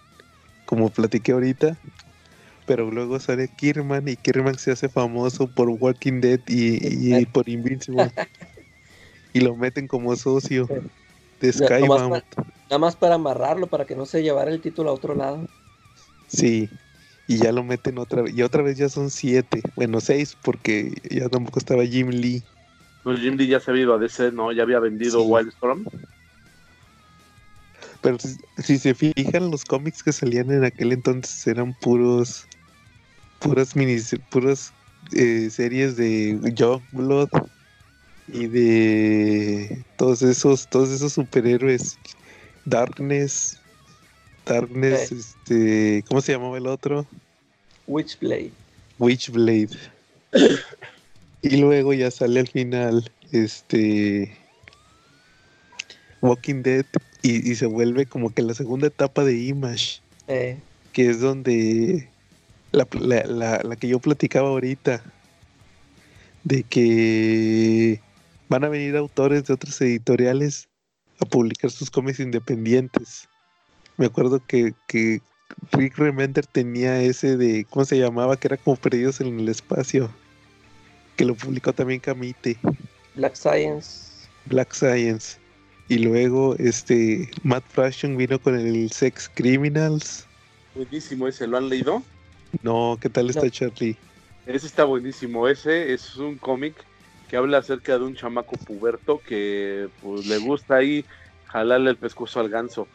Como 0.64 0.90
platiqué 0.90 1.32
ahorita. 1.32 1.76
Pero 2.66 2.90
luego 2.90 3.20
sale 3.20 3.48
Kirkman 3.48 4.08
y 4.08 4.16
Kirkman 4.16 4.58
se 4.58 4.72
hace 4.72 4.88
famoso 4.88 5.48
por 5.48 5.68
Walking 5.68 6.20
Dead 6.20 6.40
y, 6.46 7.16
y 7.20 7.26
por 7.32 7.48
Invincible. 7.48 8.12
y 9.32 9.40
lo 9.40 9.54
meten 9.54 9.86
como 9.86 10.16
socio 10.16 10.68
de 11.40 11.52
Ya, 11.52 11.78
nomás 11.80 12.00
Skybound. 12.00 12.22
Nada 12.70 12.78
más 12.78 12.96
para 12.96 13.14
amarrarlo, 13.14 13.66
para 13.66 13.84
que 13.84 13.94
no 13.94 14.06
se 14.06 14.22
llevara 14.22 14.50
el 14.50 14.60
título 14.60 14.90
a 14.90 14.94
otro 14.94 15.14
lado. 15.14 15.46
Sí. 16.26 16.68
Y 17.28 17.38
ya 17.38 17.52
lo 17.52 17.62
meten 17.64 17.98
otra 17.98 18.22
vez. 18.22 18.34
Y 18.34 18.42
otra 18.42 18.62
vez 18.62 18.76
ya 18.78 18.88
son 18.88 19.10
siete. 19.10 19.62
Bueno, 19.74 20.00
seis 20.00 20.36
porque 20.42 20.92
ya 21.10 21.28
tampoco 21.28 21.58
estaba 21.58 21.84
Jim 21.84 22.08
Lee. 22.08 22.42
No, 23.04 23.16
Jim 23.16 23.36
Lee 23.36 23.46
ya 23.48 23.60
se 23.60 23.70
había 23.70 23.82
ido 23.84 23.94
a 23.94 23.98
DC, 23.98 24.32
¿no? 24.32 24.52
Ya 24.52 24.62
había 24.62 24.80
vendido 24.80 25.20
Sí. 25.20 25.26
Wildstorm. 25.28 25.84
Pero 28.00 28.18
si, 28.18 28.36
si 28.62 28.78
se 28.78 28.94
fijan, 28.94 29.50
los 29.50 29.64
cómics 29.64 30.02
que 30.02 30.12
salían 30.12 30.50
en 30.50 30.64
aquel 30.64 30.92
entonces 30.92 31.46
eran 31.46 31.74
puros. 31.74 32.46
Puras 33.40 33.74
mini. 33.76 33.96
Puras 34.30 34.72
eh, 35.12 35.48
series 35.50 35.96
de 35.96 36.38
Blood 36.92 37.28
y 38.28 38.46
de 38.46 39.84
todos 39.96 40.22
esos, 40.22 40.66
todos 40.68 40.90
esos 40.90 41.12
superhéroes. 41.12 41.98
Darkness. 42.64 43.58
Darkness, 44.44 45.12
este. 45.12 46.04
¿Cómo 46.08 46.20
se 46.20 46.32
llamaba 46.32 46.56
el 46.58 46.66
otro? 46.66 47.06
Witchblade. 47.86 48.52
Witchblade. 48.98 49.68
y 51.42 51.56
luego 51.56 51.92
ya 51.92 52.10
sale 52.10 52.40
al 52.40 52.48
final 52.48 53.10
este 53.32 54.36
Walking 56.20 56.62
Dead 56.62 56.84
y, 57.22 57.50
y 57.50 57.54
se 57.54 57.66
vuelve 57.66 58.06
como 58.06 58.32
que 58.32 58.42
la 58.42 58.54
segunda 58.54 58.86
etapa 58.88 59.24
de 59.24 59.36
Image, 59.38 60.00
Eh, 60.28 60.58
que 60.92 61.10
es 61.10 61.20
donde 61.20 62.08
la, 62.72 62.86
la- 63.00 63.24
la- 63.26 63.62
la 63.62 63.76
que 63.76 63.88
yo 63.88 63.98
platicaba 64.00 64.48
ahorita, 64.48 65.02
de 66.44 66.62
que 66.64 68.00
van 68.48 68.64
a 68.64 68.68
venir 68.68 68.96
autores 68.96 69.44
de 69.44 69.54
otras 69.54 69.80
editoriales 69.80 70.68
a 71.20 71.24
publicar 71.24 71.70
sus 71.70 71.90
cómics 71.90 72.20
independientes. 72.20 73.28
Me 73.96 74.06
acuerdo 74.06 74.42
que, 74.46 74.74
que 74.88 75.20
Rick 75.72 75.96
Remender 75.96 76.46
tenía 76.46 77.00
ese 77.00 77.36
de, 77.36 77.64
¿cómo 77.70 77.84
se 77.84 77.98
llamaba? 77.98 78.36
Que 78.36 78.48
era 78.48 78.56
como 78.56 78.76
Perdidos 78.76 79.20
en 79.20 79.40
el 79.40 79.48
Espacio. 79.48 80.10
Que 81.16 81.24
lo 81.24 81.34
publicó 81.34 81.72
también 81.72 82.00
Camite, 82.00 82.58
Black 83.14 83.34
Science. 83.34 84.28
Black 84.46 84.72
Science. 84.74 85.38
Y 85.88 85.98
luego 85.98 86.56
este 86.58 87.30
Matt 87.42 87.64
Fraction 87.68 88.16
vino 88.16 88.38
con 88.40 88.58
el 88.58 88.90
Sex 88.90 89.30
Criminals. 89.34 90.26
Buenísimo 90.74 91.26
ese, 91.26 91.46
¿lo 91.46 91.56
han 91.56 91.68
leído? 91.68 92.02
No, 92.62 92.98
¿qué 93.00 93.08
tal 93.08 93.30
está 93.30 93.44
No. 93.44 93.50
Charlie? 93.50 93.96
Ese 94.46 94.66
está 94.66 94.84
buenísimo. 94.84 95.48
Ese 95.48 95.92
es 95.92 96.16
un 96.16 96.36
cómic 96.36 96.74
que 97.28 97.36
habla 97.36 97.58
acerca 97.58 97.98
de 97.98 98.04
un 98.04 98.14
chamaco 98.14 98.56
puberto 98.56 99.20
que 99.26 99.88
pues 100.02 100.26
le 100.26 100.38
gusta 100.38 100.76
ahí 100.76 101.04
jalarle 101.46 101.90
el 101.90 101.96
pescuezo 101.96 102.40
al 102.40 102.48
ganso. 102.48 102.86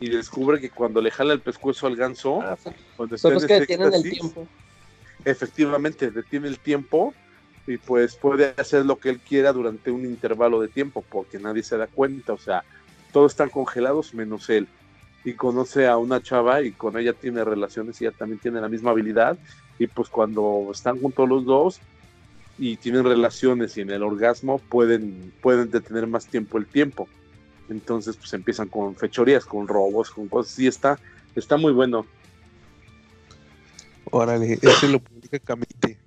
Y 0.00 0.10
descubre 0.10 0.60
que 0.60 0.70
cuando 0.70 1.00
le 1.00 1.10
jala 1.10 1.32
el 1.32 1.40
pescuezo 1.40 1.86
al 1.86 1.96
ganso, 1.96 2.40
Ah, 2.42 2.56
cuando 2.96 3.16
está 3.16 3.28
en 3.28 3.46
que 3.46 3.56
el 3.56 4.02
tiempo. 4.02 4.46
efectivamente 5.24 6.10
detiene 6.10 6.48
el 6.48 6.58
tiempo 6.58 7.14
y 7.66 7.76
pues 7.76 8.16
puede 8.16 8.54
hacer 8.56 8.86
lo 8.86 8.96
que 8.98 9.10
él 9.10 9.18
quiera 9.20 9.52
durante 9.52 9.90
un 9.90 10.04
intervalo 10.04 10.60
de 10.60 10.68
tiempo 10.68 11.04
porque 11.08 11.38
nadie 11.38 11.62
se 11.62 11.76
da 11.76 11.86
cuenta, 11.86 12.32
o 12.32 12.38
sea, 12.38 12.64
todos 13.12 13.32
están 13.32 13.50
congelados 13.50 14.14
menos 14.14 14.48
él. 14.50 14.66
Y 15.24 15.34
conoce 15.34 15.86
a 15.86 15.98
una 15.98 16.22
chava 16.22 16.62
y 16.62 16.70
con 16.72 16.96
ella 16.96 17.12
tiene 17.12 17.44
relaciones 17.44 18.00
y 18.00 18.06
ella 18.06 18.16
también 18.16 18.38
tiene 18.38 18.60
la 18.60 18.68
misma 18.68 18.92
habilidad 18.92 19.36
y 19.78 19.86
pues 19.88 20.08
cuando 20.08 20.68
están 20.72 20.98
juntos 21.00 21.28
los 21.28 21.44
dos 21.44 21.80
y 22.58 22.76
tienen 22.76 23.04
relaciones 23.04 23.76
y 23.76 23.82
en 23.82 23.90
el 23.90 24.02
orgasmo 24.02 24.58
pueden 24.58 25.32
pueden 25.40 25.70
detener 25.70 26.06
más 26.06 26.26
tiempo 26.26 26.58
el 26.58 26.66
tiempo. 26.66 27.08
Entonces 27.68 28.16
pues 28.16 28.32
empiezan 28.32 28.68
con 28.68 28.96
fechorías, 28.96 29.44
con 29.44 29.68
robos, 29.68 30.10
con 30.10 30.28
cosas 30.28 30.58
y 30.58 30.66
está 30.66 30.98
está 31.36 31.56
muy 31.56 31.72
bueno. 31.72 32.04
Órale, 34.10 34.58
ese 34.60 34.88
lo 34.88 35.00
publica 35.00 35.38
Camite. 35.38 35.98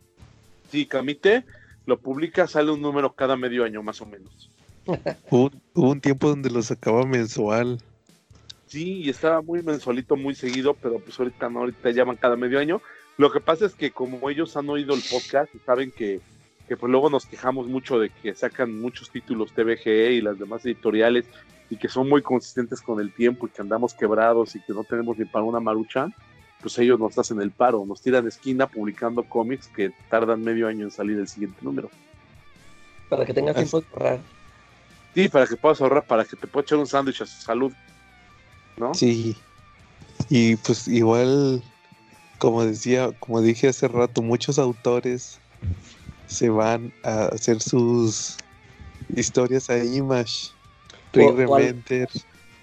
Sí, 0.70 0.86
Camite 0.86 1.46
lo 1.86 2.00
publica, 2.00 2.48
sale 2.48 2.72
un 2.72 2.82
número 2.82 3.14
cada 3.14 3.36
medio 3.36 3.64
año 3.64 3.82
más 3.82 4.02
o 4.02 4.06
menos. 4.06 4.50
Hubo, 5.30 5.52
hubo 5.74 5.92
un 5.92 6.02
tiempo 6.02 6.30
donde 6.30 6.50
lo 6.50 6.62
sacaba 6.62 7.06
mensual. 7.06 7.80
Sí, 8.68 9.02
y 9.02 9.10
estaba 9.10 9.42
muy 9.42 9.62
mensualito, 9.62 10.16
muy 10.16 10.34
seguido, 10.34 10.74
pero 10.74 11.00
pues 11.00 11.20
ahorita 11.20 11.50
no, 11.50 11.60
ahorita 11.60 11.92
llaman 11.92 12.16
cada 12.16 12.38
medio 12.38 12.58
año. 12.58 12.82
Lo 13.18 13.32
que 13.32 13.42
pasa 13.42 13.66
es 13.66 13.76
que 13.76 13.92
como 13.92 14.30
ellos 14.30 14.56
han 14.56 14.70
oído 14.70 14.96
el 14.96 15.02
podcast 15.12 15.54
y 15.54 15.60
saben 15.60 15.92
que, 15.92 16.22
que 16.72 16.78
pues 16.78 16.90
luego 16.90 17.10
nos 17.10 17.26
quejamos 17.26 17.68
mucho 17.68 18.00
de 18.00 18.10
que 18.10 18.34
sacan 18.34 18.80
muchos 18.80 19.10
títulos 19.10 19.52
TVG 19.52 20.12
y 20.12 20.22
las 20.22 20.40
demás 20.40 20.66
editoriales 20.66 21.26
y 21.70 21.76
que 21.76 21.90
son 21.90 22.08
muy 22.08 22.22
consistentes 22.22 22.80
con 22.80 23.02
el 23.02 23.12
tiempo 23.14 23.46
y 23.46 23.50
que 23.50 23.62
andamos 23.62 23.94
quebrados 23.94 24.56
y 24.56 24.62
que 24.62 24.72
no 24.72 24.86
tenemos 24.86 25.18
ni 25.18 25.26
para 25.26 25.44
una 25.44 25.60
marucha, 25.60 26.08
pues 26.62 26.80
ellos 26.80 26.98
nos 26.98 27.18
hacen 27.18 27.42
el 27.42 27.52
paro, 27.52 27.84
nos 27.86 28.00
tiran 28.00 28.26
esquina 28.26 28.68
publicando 28.68 29.24
cómics 29.24 29.68
que 29.68 29.92
tardan 30.10 30.44
medio 30.44 30.70
año 30.70 30.86
en 30.86 30.92
salir 30.92 31.20
el 31.20 31.28
siguiente 31.28 31.58
número. 31.62 31.92
Para 33.10 33.26
que 33.26 33.34
tengas 33.34 33.58
tiempo 33.58 33.82
de 33.82 33.88
ahorrar. 33.92 34.20
Sí, 35.14 35.28
para 35.28 35.48
que 35.48 35.58
puedas 35.58 35.82
ahorrar, 35.82 36.06
para 36.06 36.24
que 36.24 36.38
te 36.38 36.48
puedas 36.48 36.68
echar 36.68 36.78
un 36.78 36.88
sándwich 36.88 37.22
a 37.22 37.26
su 37.26 37.42
salud. 37.42 37.74
¿No? 38.78 38.94
Sí. 38.94 39.36
Y 40.30 40.56
pues 40.56 40.88
igual, 40.88 41.62
como 42.38 42.64
decía, 42.64 43.12
como 43.20 43.42
dije 43.42 43.68
hace 43.68 43.90
rato, 43.90 44.22
muchos 44.22 44.58
autores 44.58 45.42
se 46.32 46.50
van 46.50 46.92
a 47.04 47.26
hacer 47.26 47.62
sus 47.62 48.38
historias 49.16 49.70
a 49.70 49.84
Image. 49.84 50.52
Ray 51.14 51.28
O- 51.28 51.32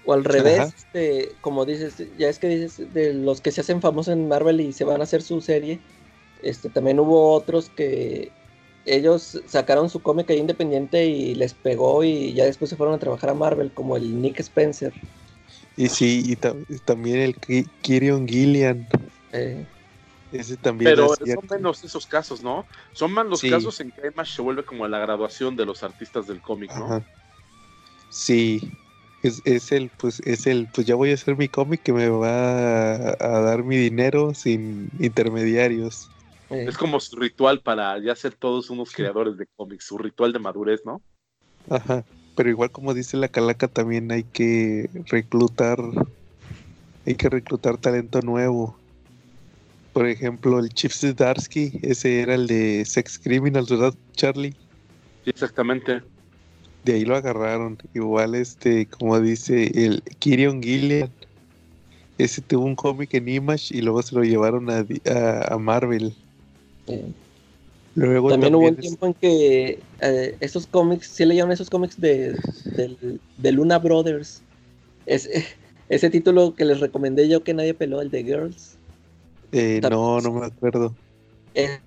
o 0.05 0.13
al- 0.13 0.25
revés, 0.25 0.59
Ajá. 0.59 0.73
este, 0.75 1.35
como 1.41 1.65
dices, 1.65 1.93
ya 2.17 2.29
es 2.29 2.39
que 2.39 2.47
dices 2.47 2.93
de 2.93 3.13
los 3.13 3.41
que 3.41 3.51
se 3.51 3.61
hacen 3.61 3.79
famosos 3.79 4.13
en 4.13 4.27
Marvel 4.27 4.59
y 4.59 4.73
se 4.73 4.83
van 4.83 5.01
a 5.01 5.03
hacer 5.03 5.21
su 5.21 5.39
serie, 5.39 5.79
este, 6.41 6.69
también 6.69 6.99
hubo 6.99 7.33
otros 7.33 7.69
que 7.75 8.31
ellos 8.85 9.39
sacaron 9.47 9.89
su 9.89 10.01
cómic 10.01 10.29
ahí 10.31 10.39
independiente 10.39 11.05
y 11.05 11.35
les 11.35 11.53
pegó 11.53 12.03
y 12.03 12.33
ya 12.33 12.45
después 12.45 12.69
se 12.69 12.75
fueron 12.75 12.95
a 12.95 12.99
trabajar 12.99 13.29
a 13.29 13.33
Marvel, 13.35 13.71
como 13.71 13.97
el 13.97 14.19
Nick 14.19 14.39
Spencer. 14.39 14.93
Y 15.77 15.89
sí, 15.89 16.23
y, 16.25 16.35
ta- 16.35 16.55
y 16.67 16.77
también 16.79 17.19
el 17.19 17.35
Ki- 17.35 17.67
Kirion 17.81 18.27
Gillian. 18.27 18.87
eh, 19.31 19.63
Ese 20.31 20.57
también 20.57 20.91
Pero 20.91 21.07
son 21.15 21.47
menos 21.49 21.83
esos 21.83 22.05
casos, 22.05 22.43
¿no? 22.43 22.65
Son 22.93 23.11
más 23.11 23.25
los 23.25 23.41
Sí. 23.41 23.49
casos 23.49 23.79
en 23.79 23.91
que 23.91 24.07
Image 24.07 24.31
se 24.35 24.41
vuelve 24.41 24.63
como 24.65 24.87
la 24.87 24.99
graduación 24.99 25.55
de 25.55 25.65
los 25.65 25.83
artistas 25.83 26.27
del 26.27 26.41
cómic, 26.41 26.71
¿no? 26.77 26.85
Ajá. 26.85 27.03
Sí. 28.09 28.61
Es, 29.21 29.41
es 29.43 29.71
el, 29.73 29.89
pues, 29.89 30.21
es 30.21 30.47
el, 30.47 30.67
pues 30.73 30.87
ya 30.87 30.95
voy 30.95 31.11
a 31.11 31.15
hacer 31.15 31.35
mi 31.35 31.49
cómic 31.49 31.81
que 31.83 31.91
me 31.91 32.07
va 32.07 32.95
a, 32.95 33.15
a 33.19 33.41
dar 33.41 33.63
mi 33.63 33.75
dinero 33.75 34.33
sin 34.33 34.89
intermediarios. 34.99 36.09
eh, 36.51 36.65
Es 36.67 36.77
como 36.77 36.99
su 36.99 37.15
ritual 37.17 37.61
para 37.61 37.97
ya 37.99 38.15
ser 38.15 38.35
todos 38.35 38.69
unos 38.69 38.91
creadores 38.91 39.37
de 39.37 39.47
cómics, 39.55 39.85
su 39.85 39.97
ritual 39.97 40.31
de 40.31 40.39
madurez, 40.39 40.81
¿no? 40.85 41.01
Ajá. 41.69 42.03
Pero 42.35 42.49
igual 42.49 42.71
como 42.71 42.93
dice 42.93 43.17
la 43.17 43.27
calaca, 43.27 43.67
también 43.67 44.11
hay 44.11 44.23
que 44.23 44.89
reclutar, 45.09 45.77
hay 47.05 47.15
que 47.15 47.29
reclutar 47.29 47.77
talento 47.77 48.21
nuevo. 48.21 48.78
Por 49.99 50.07
ejemplo, 50.07 50.59
el 50.59 50.69
Chief 50.69 50.93
Zdarsky, 50.93 51.73
ese 51.81 52.21
era 52.21 52.33
el 52.35 52.47
de 52.47 52.85
Sex 52.85 53.19
Criminals, 53.19 53.69
¿verdad, 53.69 53.93
Charlie? 54.13 54.53
Sí, 55.25 55.29
exactamente. 55.31 56.01
De 56.85 56.93
ahí 56.93 57.03
lo 57.03 57.17
agarraron. 57.17 57.77
Igual, 57.93 58.33
este, 58.35 58.85
como 58.85 59.19
dice 59.19 59.69
el 59.75 60.01
Kirion 60.19 60.63
Gillian, 60.63 61.11
ese 62.17 62.41
tuvo 62.41 62.63
un 62.63 62.77
cómic 62.77 63.13
en 63.13 63.27
Image 63.27 63.75
y 63.75 63.81
luego 63.81 64.01
se 64.01 64.15
lo 64.15 64.23
llevaron 64.23 64.69
a, 64.69 64.83
Di- 64.83 65.01
a- 65.05 65.53
a 65.53 65.57
Marvel. 65.57 66.13
Luego 67.95 68.29
También 68.29 68.55
hubo 68.55 68.69
un 68.69 68.75
es- 68.75 68.79
tiempo 68.79 69.05
en 69.07 69.13
que 69.15 69.79
eh, 69.99 70.37
esos 70.39 70.65
cómics, 70.65 71.07
sí 71.07 71.25
leyeron 71.25 71.51
esos 71.51 71.69
cómics 71.69 71.99
de, 71.99 72.37
del- 72.77 73.19
de 73.37 73.51
Luna 73.51 73.77
Brothers. 73.79 74.41
Es, 75.05 75.29
ese 75.89 76.09
título 76.09 76.55
que 76.55 76.63
les 76.63 76.79
recomendé 76.79 77.27
yo 77.27 77.43
que 77.43 77.53
nadie 77.53 77.73
peló, 77.73 77.99
el 77.99 78.09
de 78.09 78.23
Girls. 78.23 78.78
Eh, 79.51 79.81
no, 79.89 80.21
no 80.21 80.33
me 80.33 80.45
acuerdo. 80.45 80.93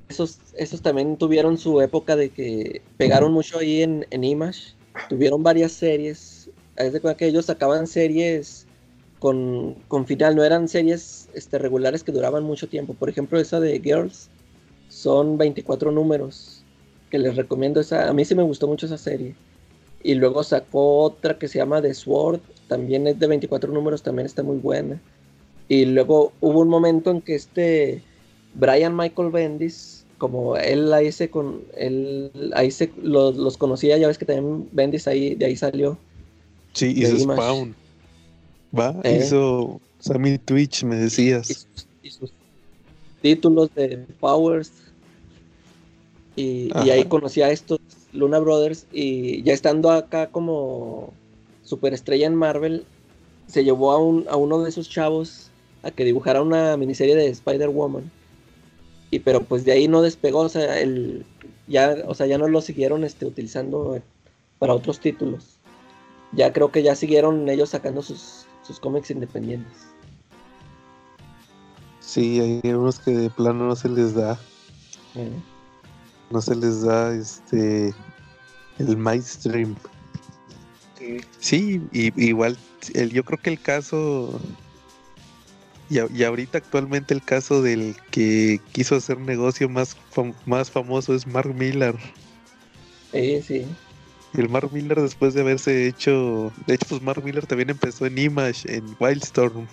Esos, 0.08 0.38
esos 0.54 0.82
también 0.82 1.16
tuvieron 1.16 1.56
su 1.56 1.80
época 1.80 2.16
de 2.16 2.30
que 2.30 2.82
pegaron 2.96 3.32
mucho 3.32 3.58
ahí 3.58 3.82
en, 3.82 4.06
en 4.10 4.24
Image. 4.24 4.74
Tuvieron 5.08 5.42
varias 5.42 5.72
series. 5.72 6.50
Es 6.76 6.92
de 6.92 7.00
cuenta 7.00 7.16
que 7.16 7.26
ellos 7.26 7.46
sacaban 7.46 7.86
series 7.86 8.66
con, 9.18 9.76
con 9.86 10.06
final, 10.06 10.34
no 10.34 10.42
eran 10.42 10.68
series 10.68 11.28
este, 11.34 11.58
regulares 11.58 12.02
que 12.02 12.10
duraban 12.10 12.42
mucho 12.42 12.68
tiempo. 12.68 12.94
Por 12.94 13.08
ejemplo, 13.08 13.38
esa 13.38 13.60
de 13.60 13.80
Girls 13.80 14.28
son 14.88 15.38
24 15.38 15.92
números. 15.92 16.64
Que 17.08 17.18
les 17.18 17.36
recomiendo 17.36 17.80
esa. 17.80 18.08
A 18.08 18.12
mí 18.12 18.24
sí 18.24 18.34
me 18.34 18.42
gustó 18.42 18.66
mucho 18.66 18.86
esa 18.86 18.98
serie. 18.98 19.34
Y 20.02 20.14
luego 20.14 20.42
sacó 20.42 20.98
otra 21.00 21.38
que 21.38 21.46
se 21.46 21.58
llama 21.58 21.80
The 21.80 21.94
Sword. 21.94 22.40
También 22.68 23.06
es 23.06 23.18
de 23.18 23.26
24 23.26 23.72
números, 23.72 24.02
también 24.02 24.26
está 24.26 24.42
muy 24.42 24.56
buena. 24.56 25.00
Y 25.72 25.86
luego 25.86 26.32
hubo 26.42 26.60
un 26.60 26.68
momento 26.68 27.10
en 27.10 27.22
que 27.22 27.34
este 27.34 28.02
Brian 28.54 28.94
Michael 28.94 29.30
Bendis, 29.30 30.04
como 30.18 30.54
él 30.56 30.92
ahí 30.92 31.10
se 31.12 31.30
con 31.30 31.62
él 31.78 32.30
ahí 32.54 32.70
se 32.70 32.90
los, 33.02 33.36
los 33.36 33.56
conocía, 33.56 33.96
ya 33.96 34.06
ves 34.08 34.18
que 34.18 34.26
también 34.26 34.68
Bendis 34.72 35.06
ahí 35.08 35.34
de 35.34 35.46
ahí 35.46 35.56
salió. 35.56 35.96
Sí, 36.74 36.92
hizo. 36.94 37.16
Spawn. 37.18 37.74
Va, 38.78 38.94
Eh. 39.02 39.20
hizo 39.24 39.80
Sammy 39.98 40.36
Twitch, 40.36 40.84
me 40.84 40.96
decías. 40.96 41.66
y 42.02 42.10
sus- 42.10 42.32
títulos 43.22 43.70
de 43.74 44.04
Powers. 44.20 44.72
Y, 46.36 46.70
y 46.84 46.90
ahí 46.90 47.04
conocí 47.04 47.40
a 47.40 47.50
estos 47.50 47.78
Luna 48.12 48.40
Brothers. 48.40 48.84
Y 48.92 49.42
ya 49.42 49.52
estando 49.54 49.90
acá 49.90 50.26
como 50.28 51.12
superestrella 51.64 52.26
en 52.26 52.34
Marvel, 52.34 52.84
se 53.46 53.64
llevó 53.64 53.92
a, 53.92 53.98
un, 53.98 54.26
a 54.28 54.36
uno 54.36 54.60
de 54.62 54.68
esos 54.70 54.88
chavos 54.90 55.48
a 55.82 55.90
que 55.90 56.04
dibujara 56.04 56.42
una 56.42 56.76
miniserie 56.76 57.16
de 57.16 57.28
Spider-Woman. 57.28 58.10
Y 59.10 59.18
pero 59.20 59.42
pues 59.42 59.64
de 59.64 59.72
ahí 59.72 59.88
no 59.88 60.02
despegó, 60.02 60.40
o 60.40 60.48
sea, 60.48 60.80
el, 60.80 61.26
ya, 61.66 61.96
o 62.06 62.14
sea, 62.14 62.26
ya 62.26 62.38
no 62.38 62.48
lo 62.48 62.60
siguieron 62.60 63.04
este, 63.04 63.26
utilizando 63.26 64.00
para 64.58 64.74
otros 64.74 65.00
títulos. 65.00 65.58
Ya 66.32 66.52
creo 66.52 66.70
que 66.72 66.82
ya 66.82 66.94
siguieron 66.94 67.48
ellos 67.48 67.70
sacando 67.70 68.02
sus, 68.02 68.46
sus 68.62 68.80
cómics 68.80 69.10
independientes. 69.10 69.72
Sí, 72.00 72.40
hay 72.40 72.70
unos 72.72 72.98
que 72.98 73.10
de 73.12 73.30
plano 73.30 73.66
no 73.66 73.76
se 73.76 73.88
les 73.88 74.14
da. 74.14 74.38
Eh, 75.14 75.30
No 76.30 76.40
se 76.40 76.54
les 76.56 76.82
da 76.82 77.14
este. 77.14 77.94
El 78.78 78.96
mainstream. 78.96 79.76
Sí, 81.38 81.82
y, 81.92 82.24
igual, 82.24 82.56
el, 82.94 83.10
yo 83.10 83.24
creo 83.24 83.38
que 83.38 83.50
el 83.50 83.60
caso. 83.60 84.40
Y, 85.92 85.98
a- 85.98 86.08
y 86.10 86.24
ahorita 86.24 86.56
actualmente 86.56 87.12
el 87.12 87.22
caso 87.22 87.60
del 87.60 87.94
que 88.10 88.60
quiso 88.72 88.96
hacer 88.96 89.18
negocio 89.18 89.68
más, 89.68 89.94
fam- 90.14 90.34
más 90.46 90.70
famoso 90.70 91.14
es 91.14 91.26
Mark 91.26 91.54
Millar. 91.54 91.94
sí, 93.12 93.42
sí. 93.42 93.66
El 94.32 94.48
Mark 94.48 94.72
Miller 94.72 94.98
después 95.02 95.34
de 95.34 95.42
haberse 95.42 95.86
hecho, 95.86 96.50
de 96.66 96.76
hecho 96.76 96.86
pues 96.88 97.02
Mark 97.02 97.22
Miller 97.22 97.46
también 97.46 97.68
empezó 97.68 98.06
en 98.06 98.16
Image, 98.16 98.74
en 98.74 98.96
Wildstorm. 98.98 99.66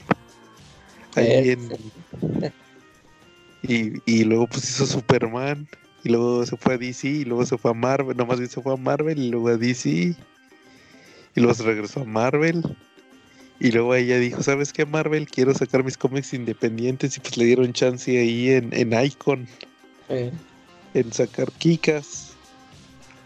Ahí 1.15 1.25
Eh, 1.25 1.51
en, 1.53 1.69
y, 3.61 4.01
y 4.05 4.25
luego 4.25 4.47
pues 4.47 4.69
hizo 4.69 4.85
Superman, 4.85 5.69
y 6.03 6.09
luego 6.09 6.45
se 6.45 6.57
fue 6.57 6.73
a 6.73 6.77
DC, 6.77 7.07
y 7.07 7.23
luego 7.23 7.45
se 7.45 7.57
fue 7.57 7.71
a 7.71 7.73
Marvel, 7.73 8.17
no 8.17 8.25
más 8.25 8.39
bien 8.39 8.49
se 8.49 8.61
fue 8.61 8.73
a 8.73 8.77
Marvel, 8.77 9.17
y 9.17 9.29
luego 9.29 9.47
a 9.47 9.55
DC, 9.55 9.89
y 9.89 10.15
luego 11.37 11.53
se 11.53 11.63
regresó 11.63 12.01
a 12.01 12.05
Marvel. 12.05 12.61
Y 13.59 13.71
luego 13.71 13.93
ella 13.93 14.17
dijo, 14.19 14.41
¿sabes 14.41 14.71
qué 14.71 14.85
Marvel? 14.85 15.27
Quiero 15.27 15.53
sacar 15.53 15.83
mis 15.83 15.97
cómics 15.97 16.33
independientes 16.33 17.17
y 17.17 17.19
pues 17.19 17.35
le 17.37 17.45
dieron 17.45 17.73
chance 17.73 18.17
ahí 18.17 18.51
en, 18.51 18.73
en 18.73 18.93
Icon 19.05 19.47
eh, 20.07 20.31
en 20.93 21.11
sacar 21.11 21.51
Kikas. 21.51 22.31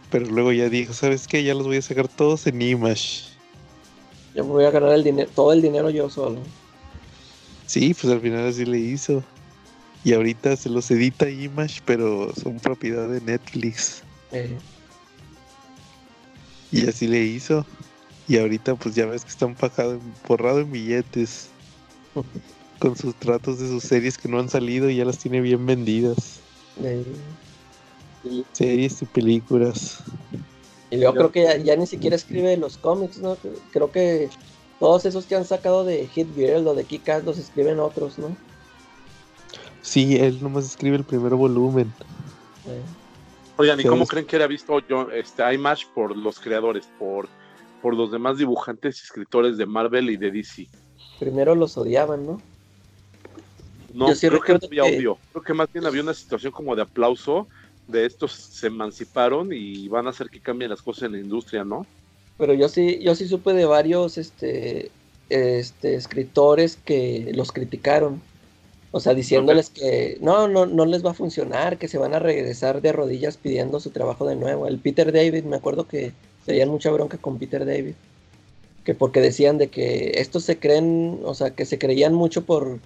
Pero 0.09 0.25
luego 0.25 0.51
ya 0.51 0.69
dijo, 0.69 0.93
¿sabes 0.93 1.27
qué? 1.27 1.43
Ya 1.43 1.53
los 1.53 1.67
voy 1.67 1.77
a 1.77 1.81
sacar 1.81 2.07
todos 2.07 2.47
en 2.47 2.61
Image. 2.61 3.25
yo 4.35 4.43
voy 4.43 4.65
a 4.65 4.71
ganar 4.71 4.91
el 4.93 5.03
dinero, 5.03 5.29
todo 5.35 5.53
el 5.53 5.61
dinero 5.61 5.89
yo 5.91 6.09
solo. 6.09 6.39
Sí, 7.67 7.93
pues 7.93 8.11
al 8.11 8.21
final 8.21 8.47
así 8.47 8.65
le 8.65 8.79
hizo. 8.79 9.23
Y 10.03 10.13
ahorita 10.13 10.55
se 10.57 10.69
los 10.69 10.89
edita 10.91 11.29
Image, 11.29 11.81
pero 11.85 12.33
son 12.35 12.59
propiedad 12.59 13.07
de 13.07 13.21
Netflix. 13.21 14.01
Eh, 14.31 14.57
Y 16.71 16.87
así 16.89 17.07
le 17.07 17.23
hizo. 17.23 17.65
Y 18.27 18.37
ahorita 18.37 18.75
pues 18.75 18.95
ya 18.95 19.05
ves 19.05 19.23
que 19.23 19.31
está 19.31 19.45
empajado, 19.45 19.99
forrado 20.23 20.59
en 20.59 20.71
billetes. 20.71 21.49
Con 22.79 22.95
sus 22.97 23.15
tratos 23.15 23.59
de 23.59 23.67
sus 23.67 23.83
series 23.83 24.17
que 24.17 24.27
no 24.27 24.39
han 24.39 24.49
salido 24.49 24.89
y 24.89 24.97
ya 24.97 25.05
las 25.05 25.17
tiene 25.17 25.39
bien 25.39 25.65
vendidas. 25.65 26.41
Series 28.53 29.01
y 29.01 29.05
películas. 29.05 30.03
y 30.89 30.97
luego 30.97 31.13
creo 31.15 31.31
que 31.31 31.43
ya, 31.43 31.57
ya 31.57 31.75
ni 31.75 31.87
siquiera 31.87 32.15
escribe 32.15 32.57
los 32.57 32.77
cómics, 32.77 33.19
¿no? 33.19 33.37
Creo 33.71 33.91
que 33.91 34.29
todos 34.79 35.05
esos 35.05 35.25
que 35.25 35.35
han 35.35 35.45
sacado 35.45 35.85
de 35.85 36.07
Hit 36.07 36.33
Girl 36.35 36.67
o 36.67 36.75
de 36.75 36.83
Kick-Ass 36.85 37.23
los 37.23 37.37
escriben 37.37 37.79
otros, 37.79 38.17
¿no? 38.19 38.35
Sí, 39.81 40.17
él 40.17 40.41
nomás 40.41 40.65
escribe 40.65 40.97
el 40.97 41.03
primer 41.03 41.35
volumen. 41.35 41.93
Eh, 42.67 42.81
Oigan, 43.57 43.79
¿y 43.79 43.83
Sí, 43.83 43.89
cómo 43.89 44.03
es- 44.03 44.09
creen 44.09 44.25
que 44.25 44.35
era 44.35 44.47
visto 44.47 44.79
yo 44.87 45.09
este 45.11 45.53
iMash 45.53 45.85
por 45.93 46.17
los 46.17 46.39
creadores, 46.39 46.85
por, 46.99 47.27
por 47.83 47.95
los 47.95 48.11
demás 48.11 48.37
dibujantes 48.37 48.99
y 48.99 49.03
escritores 49.03 49.57
de 49.57 49.65
Marvel 49.67 50.09
y 50.09 50.17
de 50.17 50.31
DC? 50.31 50.67
primero 51.19 51.53
los 51.55 51.77
odiaban, 51.77 52.25
¿no? 52.25 52.41
No, 53.93 54.09
Yo 54.09 54.15
sí 54.15 54.27
creo 54.27 54.41
que 54.41 54.53
no 54.53 54.59
había 54.63 54.83
que- 54.83 54.97
odio. 54.97 55.17
Creo 55.31 55.43
que 55.43 55.53
más 55.53 55.71
bien 55.71 55.85
había 55.85 56.01
una 56.01 56.13
situación 56.13 56.51
como 56.51 56.75
de 56.75 56.81
aplauso 56.81 57.47
de 57.87 58.05
estos 58.05 58.31
se 58.31 58.67
emanciparon 58.67 59.49
y 59.53 59.87
van 59.89 60.07
a 60.07 60.09
hacer 60.09 60.29
que 60.29 60.39
cambien 60.39 60.71
las 60.71 60.81
cosas 60.81 61.03
en 61.03 61.11
la 61.13 61.19
industria, 61.19 61.63
¿no? 61.63 61.85
Pero 62.37 62.53
yo 62.53 62.67
sí, 62.69 62.99
yo 63.03 63.13
sí 63.15 63.27
supe 63.27 63.53
de 63.53 63.65
varios 63.65 64.17
este, 64.17 64.89
este, 65.29 65.95
escritores 65.95 66.77
que 66.77 67.31
los 67.35 67.51
criticaron. 67.51 68.21
O 68.91 68.99
sea, 68.99 69.13
diciéndoles 69.13 69.69
que 69.69 70.17
no, 70.21 70.47
no, 70.47 70.65
no 70.65 70.85
les 70.85 71.05
va 71.05 71.11
a 71.11 71.15
funcionar, 71.15 71.77
que 71.77 71.87
se 71.87 71.97
van 71.97 72.13
a 72.13 72.19
regresar 72.19 72.81
de 72.81 72.91
rodillas 72.91 73.37
pidiendo 73.37 73.79
su 73.79 73.89
trabajo 73.91 74.25
de 74.27 74.35
nuevo. 74.35 74.67
El 74.67 74.79
Peter 74.79 75.11
David, 75.11 75.43
me 75.45 75.55
acuerdo 75.57 75.87
que 75.87 76.11
tenían 76.45 76.69
mucha 76.69 76.91
bronca 76.91 77.17
con 77.17 77.37
Peter 77.39 77.65
David. 77.65 77.93
Que 78.85 78.93
porque 78.93 79.21
decían 79.21 79.57
de 79.57 79.67
que 79.69 80.11
estos 80.15 80.43
se 80.43 80.57
creen, 80.59 81.19
o 81.23 81.33
sea, 81.33 81.51
que 81.51 81.65
se 81.65 81.77
creían 81.79 82.13
mucho 82.13 82.43
por 82.43 82.79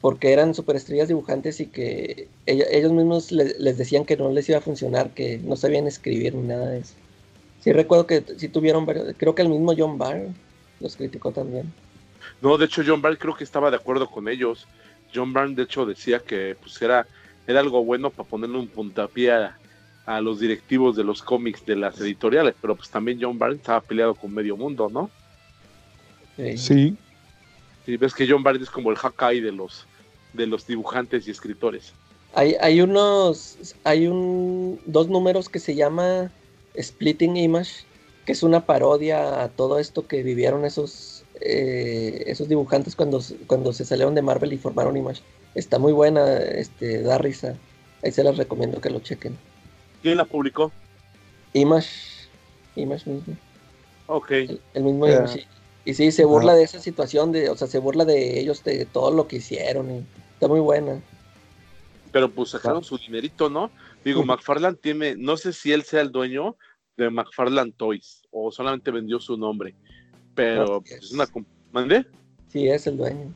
porque 0.00 0.32
eran 0.34 0.54
superestrellas 0.54 1.08
dibujantes 1.08 1.60
y 1.60 1.66
que 1.66 2.28
ellos, 2.44 2.92
mismos 2.92 3.32
le- 3.32 3.58
les 3.58 3.78
decían 3.78 4.04
que 4.04 4.18
no 4.18 4.30
les 4.30 4.46
iba 4.50 4.58
a 4.58 4.60
funcionar, 4.60 5.08
que 5.14 5.38
no 5.38 5.56
sabían 5.56 5.86
escribir 5.86 6.34
ni 6.34 6.46
nada 6.46 6.68
de 6.68 6.80
eso. 6.80 6.92
Sí 7.62 7.72
recuerdo 7.72 8.06
que 8.06 8.22
sí 8.36 8.48
tuvieron 8.48 8.84
varios, 8.84 9.14
creo 9.16 9.34
que 9.34 9.40
el 9.40 9.48
mismo 9.48 9.72
John 9.76 9.96
Byrne 9.98 10.34
los 10.80 10.96
criticó 10.96 11.30
también. 11.32 11.72
No, 12.42 12.58
de 12.58 12.66
hecho 12.66 12.82
John 12.86 13.00
Byrne 13.00 13.16
creo 13.16 13.34
que 13.34 13.44
estaba 13.44 13.70
de 13.70 13.76
acuerdo 13.76 14.06
con 14.10 14.28
ellos. 14.28 14.66
John 15.14 15.32
Byrne 15.32 15.54
de 15.54 15.62
hecho 15.62 15.86
decía 15.86 16.18
que 16.18 16.54
pues 16.60 16.82
era, 16.82 17.06
era 17.46 17.60
algo 17.60 17.82
bueno 17.82 18.10
para 18.10 18.28
ponerle 18.28 18.58
un 18.58 18.68
puntapié 18.68 19.32
a, 19.32 19.56
a 20.06 20.20
los 20.20 20.40
directivos 20.40 20.96
de 20.96 21.04
los 21.04 21.22
cómics 21.22 21.64
de 21.64 21.76
las 21.76 21.98
editoriales, 22.00 22.54
pero 22.60 22.76
pues 22.76 22.90
también 22.90 23.18
John 23.20 23.38
Byrne 23.38 23.56
estaba 23.56 23.80
peleado 23.80 24.14
con 24.14 24.32
medio 24.32 24.56
mundo, 24.56 24.88
¿no? 24.90 25.10
Sí. 26.36 26.58
Sí. 26.58 26.96
Y 27.86 27.96
ves 27.96 28.14
que 28.14 28.26
John 28.28 28.42
Byrne 28.42 28.62
es 28.62 28.70
como 28.70 28.90
el 28.90 28.96
Hawkeye 28.96 29.40
de 29.40 29.52
los, 29.52 29.86
de 30.32 30.46
los 30.46 30.66
dibujantes 30.66 31.26
y 31.26 31.30
escritores. 31.30 31.92
Hay, 32.34 32.56
hay 32.60 32.80
unos, 32.80 33.74
hay 33.84 34.06
un, 34.08 34.80
dos 34.86 35.08
números 35.08 35.48
que 35.48 35.60
se 35.60 35.74
llama 35.74 36.32
Splitting 36.80 37.36
Image, 37.36 37.84
que 38.26 38.32
es 38.32 38.42
una 38.42 38.66
parodia 38.66 39.42
a 39.42 39.48
todo 39.48 39.78
esto 39.78 40.06
que 40.06 40.22
vivieron 40.22 40.64
esos, 40.64 41.24
eh, 41.40 42.24
esos 42.26 42.48
dibujantes 42.48 42.96
cuando, 42.96 43.22
cuando 43.46 43.72
se 43.72 43.84
salieron 43.84 44.14
de 44.14 44.22
Marvel 44.22 44.52
y 44.52 44.58
formaron 44.58 44.96
Image. 44.96 45.22
Está 45.54 45.78
muy 45.78 45.92
buena, 45.92 46.38
este, 46.38 47.02
da 47.02 47.18
risa. 47.18 47.56
Ahí 48.02 48.10
se 48.10 48.24
las 48.24 48.36
recomiendo 48.36 48.80
que 48.80 48.90
lo 48.90 49.00
chequen. 49.00 49.38
¿Quién 50.04 50.18
la 50.18 50.26
publicó? 50.26 50.70
Image, 51.54 52.28
Image 52.76 53.08
mismo. 53.08 53.38
Ok. 54.06 54.32
El, 54.32 54.60
el 54.74 54.82
mismo. 54.84 55.08
Image. 55.08 55.46
Y, 55.86 55.90
y 55.92 55.94
sí, 55.94 56.12
se 56.12 56.26
burla 56.26 56.54
de 56.54 56.62
esa 56.62 56.78
situación, 56.78 57.32
de, 57.32 57.48
o 57.48 57.56
sea, 57.56 57.68
se 57.68 57.78
burla 57.78 58.04
de 58.04 58.38
ellos, 58.38 58.62
de 58.64 58.84
todo 58.84 59.10
lo 59.10 59.26
que 59.26 59.36
hicieron. 59.36 59.90
Y 59.90 60.04
está 60.34 60.46
muy 60.46 60.60
buena. 60.60 61.00
Pero 62.12 62.30
pues 62.30 62.50
sacaron 62.50 62.84
su 62.84 62.98
dinerito, 62.98 63.48
¿no? 63.48 63.70
Digo, 64.04 64.20
Ujú. 64.20 64.26
McFarlane 64.26 64.76
tiene, 64.76 65.16
no 65.16 65.38
sé 65.38 65.54
si 65.54 65.72
él 65.72 65.84
sea 65.84 66.02
el 66.02 66.12
dueño 66.12 66.54
de 66.98 67.08
McFarlane 67.08 67.72
Toys 67.72 68.24
o 68.30 68.52
solamente 68.52 68.90
vendió 68.90 69.18
su 69.20 69.38
nombre, 69.38 69.74
pero 70.34 70.82
pues, 70.82 71.02
es. 71.02 71.12
una... 71.12 71.26
¿Mandé? 71.72 72.04
Sí, 72.48 72.68
es 72.68 72.86
el 72.86 72.98
dueño. 72.98 73.32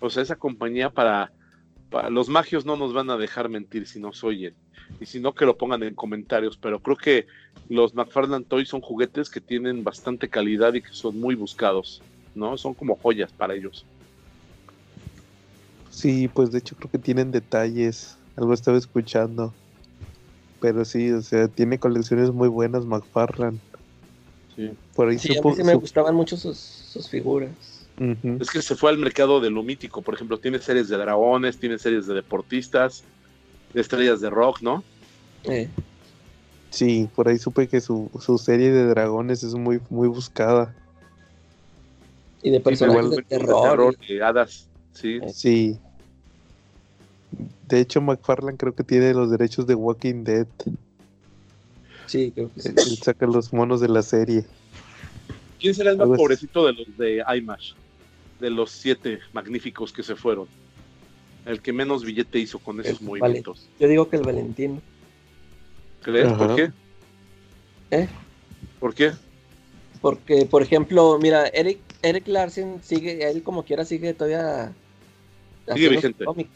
O 0.00 0.08
sea, 0.08 0.22
esa 0.22 0.36
compañía 0.36 0.88
para 0.88 1.30
los 2.10 2.28
magios 2.28 2.64
no 2.64 2.76
nos 2.76 2.92
van 2.92 3.10
a 3.10 3.16
dejar 3.16 3.48
mentir 3.48 3.86
si 3.86 4.00
nos 4.00 4.22
oyen. 4.24 4.54
Y 5.00 5.06
si 5.06 5.20
no, 5.20 5.34
que 5.34 5.44
lo 5.46 5.56
pongan 5.56 5.82
en 5.82 5.94
comentarios. 5.94 6.56
Pero 6.56 6.80
creo 6.80 6.96
que 6.96 7.26
los 7.68 7.94
McFarlane 7.94 8.44
Toys 8.44 8.68
son 8.68 8.80
juguetes 8.80 9.30
que 9.30 9.40
tienen 9.40 9.84
bastante 9.84 10.28
calidad 10.28 10.74
y 10.74 10.82
que 10.82 10.92
son 10.92 11.18
muy 11.20 11.34
buscados, 11.34 12.02
¿no? 12.34 12.56
Son 12.56 12.74
como 12.74 12.96
joyas 12.96 13.32
para 13.32 13.54
ellos. 13.54 13.84
Sí, 15.90 16.28
pues 16.28 16.50
de 16.50 16.58
hecho 16.58 16.74
creo 16.76 16.90
que 16.90 16.98
tienen 16.98 17.30
detalles. 17.30 18.16
Algo 18.36 18.54
estaba 18.54 18.78
escuchando. 18.78 19.54
Pero 20.60 20.84
sí, 20.84 21.10
o 21.10 21.20
sea, 21.20 21.48
tiene 21.48 21.78
colecciones 21.78 22.30
muy 22.30 22.48
buenas 22.48 22.86
McFarlane. 22.86 23.58
Sí. 24.56 24.70
Por 24.94 25.08
ahí 25.08 25.18
Sí, 25.18 25.32
a 25.32 25.40
supo- 25.40 25.50
mí 25.50 25.56
sí 25.56 25.64
me 25.64 25.74
gustaban 25.74 26.14
mucho 26.14 26.36
sus, 26.36 26.56
sus 26.56 27.08
figuras. 27.08 27.81
Es 28.40 28.50
que 28.50 28.62
se 28.62 28.74
fue 28.74 28.90
al 28.90 28.98
mercado 28.98 29.40
de 29.40 29.50
lo 29.50 29.62
mítico. 29.62 30.02
Por 30.02 30.14
ejemplo, 30.14 30.38
tiene 30.38 30.58
series 30.58 30.88
de 30.88 30.96
dragones, 30.96 31.58
tiene 31.58 31.78
series 31.78 32.06
de 32.06 32.14
deportistas, 32.14 33.04
de 33.72 33.80
estrellas 33.80 34.20
de 34.20 34.30
rock, 34.30 34.60
¿no? 34.62 34.82
Eh, 35.44 35.68
Sí, 36.70 37.06
por 37.14 37.28
ahí 37.28 37.38
supe 37.38 37.68
que 37.68 37.82
su, 37.82 38.10
su 38.18 38.38
serie 38.38 38.70
de 38.72 38.86
dragones 38.86 39.42
es 39.42 39.54
muy, 39.54 39.78
muy 39.90 40.08
buscada. 40.08 40.74
y 42.42 42.50
de 42.50 42.60
personajes 42.60 43.04
igual 43.04 43.16
de 43.16 43.22
terror. 43.22 43.62
terror, 43.62 43.96
de 44.08 44.22
hadas, 44.22 44.66
sí. 44.94 45.20
Eh. 45.22 45.32
Sí. 45.32 45.78
De 47.68 47.78
hecho, 47.78 48.00
McFarlane 48.00 48.56
creo 48.56 48.74
que 48.74 48.84
tiene 48.84 49.12
los 49.12 49.30
derechos 49.30 49.66
de 49.66 49.74
Walking 49.74 50.24
Dead. 50.24 50.46
y- 50.66 50.72
sí, 52.06 52.32
creo 52.34 52.50
que 52.52 52.62
sí. 52.62 52.68
Él, 52.70 52.74
él 52.78 52.98
saca 52.98 53.26
los 53.26 53.52
monos 53.52 53.80
de 53.80 53.88
la 53.88 54.02
serie. 54.02 54.44
¿Quién 55.60 55.74
será 55.74 55.90
el 55.92 55.98
más 55.98 56.08
pobrecito 56.08 56.66
de 56.66 56.72
los 56.72 56.96
de 56.96 57.22
IMAX? 57.36 57.74
De 58.42 58.50
los 58.50 58.72
siete 58.72 59.20
magníficos 59.32 59.92
que 59.92 60.02
se 60.02 60.16
fueron. 60.16 60.48
el 61.46 61.62
que 61.62 61.72
menos 61.72 62.04
billete 62.04 62.40
hizo 62.40 62.58
con 62.58 62.80
esos 62.80 63.00
El 63.00 63.06
movimientos. 63.06 63.68
Yo 63.78 63.86
digo 63.88 64.08
que 64.08 64.16
el 64.16 64.22
Valentino. 64.24 64.80
¿Crees? 66.02 66.32
¿Por 66.32 66.56
qué? 66.56 66.72
¿Eh? 67.92 68.08
¿Por 68.80 68.94
qué? 68.94 69.12
Porque, 70.00 70.44
por 70.46 70.62
ejemplo, 70.62 71.18
mira, 71.22 71.46
Eric, 71.46 71.78
Eric 72.02 72.26
Larsen 72.26 72.80
sigue, 72.82 73.30
él 73.30 73.44
como 73.44 73.64
quiera 73.64 73.84
sigue 73.84 74.12
todavía 74.12 74.72
su 75.68 75.74
vigente. 75.74 76.24
cómic. 76.24 76.48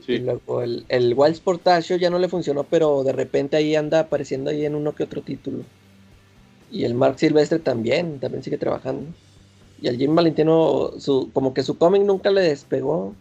Y 0.00 0.04
Sí. 0.04 0.18
luego 0.18 0.60
el, 0.62 0.84
el 0.88 1.14
Wild 1.16 1.36
Sportacio 1.36 1.96
ya 1.96 2.10
no 2.10 2.18
le 2.18 2.28
funcionó, 2.28 2.64
pero 2.64 3.02
de 3.04 3.12
repente 3.12 3.56
ahí 3.56 3.74
anda 3.74 4.00
apareciendo 4.00 4.50
ahí 4.50 4.66
en 4.66 4.74
uno 4.74 4.94
que 4.94 5.04
otro 5.04 5.22
título. 5.22 5.64
Y 6.70 6.84
el 6.84 6.92
Mark 6.94 7.18
Silvestre 7.18 7.58
también, 7.58 8.18
también 8.18 8.42
sigue 8.42 8.58
trabajando. 8.58 9.06
Y 9.82 9.88
el 9.88 9.96
Jim 9.96 10.14
Valentino, 10.14 10.92
su, 10.98 11.30
como 11.32 11.54
que 11.54 11.62
su 11.62 11.78
cómic 11.78 12.02
nunca 12.02 12.30
le 12.30 12.42
despegó 12.42 13.14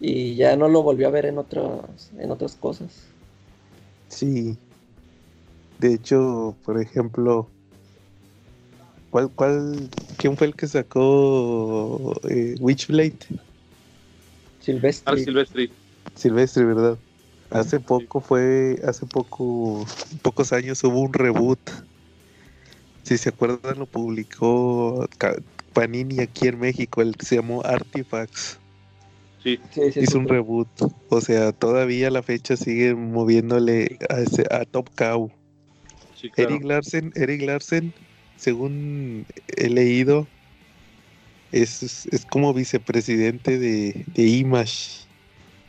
y 0.00 0.34
ya 0.34 0.56
no 0.56 0.68
lo 0.68 0.82
volvió 0.82 1.06
a 1.06 1.10
ver 1.10 1.26
en 1.26 1.38
otras, 1.38 2.10
en 2.18 2.30
otras 2.30 2.54
cosas. 2.54 3.04
Sí. 4.08 4.56
De 5.78 5.94
hecho, 5.94 6.56
por 6.64 6.80
ejemplo, 6.80 7.48
¿cuál, 9.10 9.30
cuál, 9.30 9.90
quién 10.16 10.36
fue 10.36 10.48
el 10.48 10.56
que 10.56 10.66
sacó 10.66 12.14
eh, 12.28 12.56
Witchblade? 12.60 13.18
Silvestre. 14.60 15.12
Mark 15.12 15.24
Silvestri. 15.24 15.70
Silvestre, 16.14 16.64
¿verdad? 16.64 16.98
Hace 17.50 17.80
poco 17.80 18.20
fue, 18.20 18.80
hace 18.86 19.04
poco, 19.04 19.84
pocos 20.22 20.52
años 20.52 20.82
hubo 20.84 21.00
un 21.00 21.12
reboot. 21.12 21.60
Si 23.02 23.18
se 23.18 23.28
acuerdan, 23.28 23.78
lo 23.78 23.86
publicó 23.86 25.06
Panini 25.72 26.20
aquí 26.20 26.48
en 26.48 26.58
México, 26.58 27.02
el 27.02 27.16
que 27.16 27.26
se 27.26 27.36
llamó 27.36 27.62
Artifacts. 27.64 28.58
Sí. 29.42 29.58
Sí, 29.72 29.92
sí, 29.92 30.00
Hizo 30.00 30.18
un 30.18 30.28
reboot. 30.28 30.68
O 31.08 31.20
sea, 31.20 31.52
todavía 31.52 32.08
a 32.08 32.10
la 32.10 32.22
fecha 32.22 32.56
sigue 32.56 32.94
moviéndole 32.94 33.98
a, 34.08 34.20
ese- 34.20 34.46
a 34.50 34.64
Top 34.64 34.88
Cow. 34.96 35.30
Sí, 36.20 36.30
claro. 36.30 36.50
Eric 36.54 36.64
Larsen, 36.64 37.12
Eric 37.16 37.42
Larsen, 37.42 37.92
según 38.36 39.26
he 39.56 39.68
leído, 39.68 40.28
es, 41.50 41.82
es, 41.82 42.06
es 42.12 42.24
como 42.24 42.54
vicepresidente 42.54 43.58
de, 43.58 44.04
de 44.14 44.22
Image. 44.22 45.06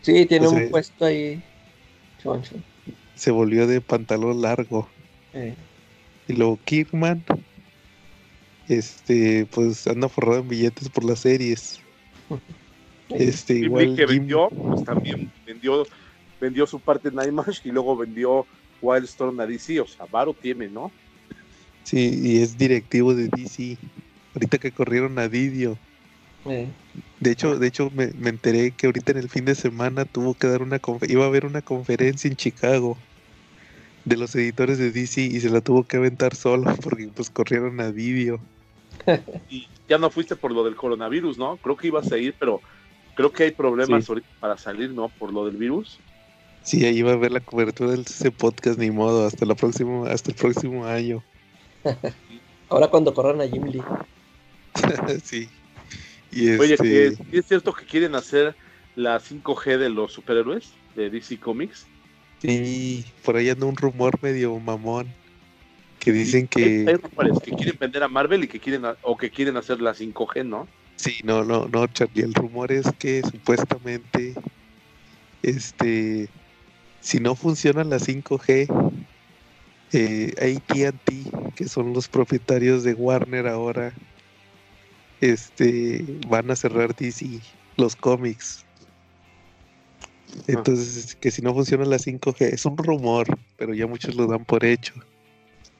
Sí, 0.02 0.26
tiene 0.26 0.46
o 0.48 0.50
sea, 0.52 0.60
un 0.60 0.70
puesto 0.70 1.06
ahí. 1.06 1.42
choncho. 2.22 2.56
Se 3.16 3.32
volvió 3.32 3.68
de 3.68 3.82
pantalón 3.82 4.42
largo. 4.42 4.88
Eh, 5.34 5.56
Y 6.28 6.34
luego 6.34 6.60
Kirkman, 6.66 7.24
este, 8.68 9.45
pues 9.48 9.85
anda 9.88 10.10
forrado 10.10 10.40
en 10.40 10.48
billetes 10.48 10.90
por 10.90 11.03
las 11.03 11.19
series. 11.19 11.80
Este, 13.10 13.56
Jim 13.56 13.65
igual 13.65 13.95
que 13.95 14.07
Jim- 14.07 14.18
vendió, 14.19 14.49
pues 14.49 14.84
también 14.84 15.31
vendió, 15.45 15.85
vendió 16.40 16.65
su 16.65 16.80
parte 16.80 17.10
en 17.10 17.22
IMAX 17.27 17.61
y 17.65 17.69
luego 17.72 17.95
vendió 17.95 18.45
Wildstorm 18.81 19.40
a 19.40 19.45
DC, 19.45 19.80
o 19.81 19.88
sea, 19.88 20.06
Varo 20.06 20.34
tiene, 20.34 20.68
¿no? 20.68 20.91
sí, 21.84 22.19
y 22.23 22.41
es 22.41 22.57
directivo 22.57 23.14
de 23.14 23.27
DC. 23.27 23.77
Ahorita 24.35 24.57
que 24.57 24.72
corrieron 24.72 25.19
a 25.19 25.27
Didio. 25.27 25.77
eh. 26.48 26.68
De 27.19 27.31
hecho, 27.31 27.57
de 27.57 27.68
hecho 27.68 27.90
me, 27.95 28.07
me 28.19 28.30
enteré 28.30 28.72
que 28.72 28.88
ahorita 28.88 29.11
en 29.14 29.18
el 29.19 29.30
fin 29.30 29.45
de 29.45 29.56
semana 29.56 30.06
tuvo 30.06 30.34
que 30.34 30.48
dar 30.48 30.61
una 30.61 30.80
iba 31.07 31.23
a 31.23 31.27
haber 31.27 31.45
una 31.45 31.61
conferencia 31.61 32.27
en 32.30 32.35
Chicago 32.35 32.98
de 34.06 34.18
los 34.18 34.36
editores 34.36 34.78
de 34.78 34.92
DC 34.92 35.22
y 35.22 35.40
se 35.40 35.50
la 35.50 35.62
tuvo 35.62 35.84
que 35.84 35.98
aventar 35.98 36.36
solo 36.36 36.76
porque 36.84 37.10
pues 37.14 37.30
corrieron 37.30 37.80
a 37.80 37.92
Didio. 37.92 38.40
Y 39.50 39.68
ya 39.90 39.98
no 39.98 40.10
fuiste 40.10 40.36
por 40.36 40.52
lo 40.52 40.64
del 40.64 40.76
coronavirus, 40.76 41.38
¿no? 41.38 41.58
Creo 41.58 41.76
que 41.76 41.88
ibas 41.88 42.12
a 42.12 42.18
ir, 42.18 42.36
pero 42.40 42.62
creo 43.16 43.32
que 43.32 43.44
hay 43.44 43.52
problemas 43.52 44.06
Sí. 44.06 44.12
ahorita 44.12 44.28
para 44.40 44.58
salir, 44.58 44.92
¿no? 44.92 45.10
Por 45.10 45.34
lo 45.34 45.46
del 45.46 45.58
virus. 45.58 46.00
Sí, 46.62 46.86
ahí 46.86 46.98
iba 47.00 47.12
a 47.12 47.18
ver 47.18 47.32
la 47.32 47.42
cobertura 47.42 47.92
del 47.92 48.02
ese 48.02 48.32
podcast 48.32 48.80
ni 48.80 48.90
modo 48.92 49.26
hasta 49.28 49.46
la 49.46 49.56
próxima, 49.56 50.08
hasta 50.10 50.32
el 50.32 50.38
próximo 50.38 50.86
año. 50.86 51.22
Ahora 52.70 52.88
cuando 52.88 53.14
corran 53.14 53.42
a 53.42 53.48
Jim 53.48 53.66
Lee. 53.66 53.82
sí. 55.24 55.50
Y 56.32 56.50
Oye, 56.52 56.74
este, 56.76 57.16
¿sí 57.16 57.24
es 57.32 57.46
cierto 57.46 57.74
que 57.74 57.86
quieren 57.86 58.16
hacer 58.16 58.56
la 58.96 59.20
5G 59.20 59.78
de 59.78 59.90
los 59.90 60.14
superhéroes 60.14 60.72
de 60.96 61.10
DC 61.10 61.40
Comics. 61.40 61.86
Sí, 62.44 63.06
por 63.24 63.38
ahí 63.38 63.49
anda 63.49 63.65
un 63.65 63.76
rumor 63.78 64.20
medio 64.22 64.57
mamón 64.60 65.07
que 65.99 66.11
dicen 66.11 66.49
Y 66.56 66.64
hay- 66.64 66.86
que 66.86 66.98
rumores 66.98 67.40
que 67.40 67.52
quieren 67.52 67.78
vender 67.80 68.03
a 68.03 68.07
Marvel 68.10 68.44
y 68.44 68.48
que 68.48 68.60
quieren 68.60 68.84
o 69.02 69.18
que 69.18 69.30
quieren 69.32 69.56
hacer 69.57 69.82
la 69.82 69.94
5G, 69.94 70.44
¿no? 70.44 70.68
sí, 70.98 71.20
no, 71.24 71.44
no, 71.44 71.68
no, 71.68 71.88
Charlie, 71.88 72.24
el 72.24 72.34
rumor 72.34 72.72
es 72.72 72.86
que 72.99 73.22
supuestamente 73.24 74.36
este 75.41 76.30
si 77.02 77.20
no 77.20 77.36
funciona 77.36 77.84
la 77.84 77.99
5G 77.99 78.68
eh, 79.94 80.34
AT&T, 80.38 81.24
que 81.56 81.68
son 81.68 81.94
los 81.94 82.07
propietarios 82.07 82.84
de 82.84 82.94
Warner 82.95 83.48
ahora, 83.48 83.94
este, 85.22 86.03
van 86.28 86.49
a 86.49 86.56
cerrar 86.56 86.95
DC, 86.95 87.40
los 87.78 87.95
cómics. 87.95 88.62
Entonces, 90.47 91.15
que 91.15 91.31
si 91.31 91.41
no 91.41 91.53
funciona 91.53 91.85
la 91.85 91.97
5G, 91.97 92.41
es 92.53 92.65
un 92.65 92.77
rumor, 92.77 93.27
pero 93.57 93.73
ya 93.73 93.88
muchos 93.88 94.15
lo 94.15 94.27
dan 94.27 94.45
por 94.45 94.65
hecho. 94.65 94.93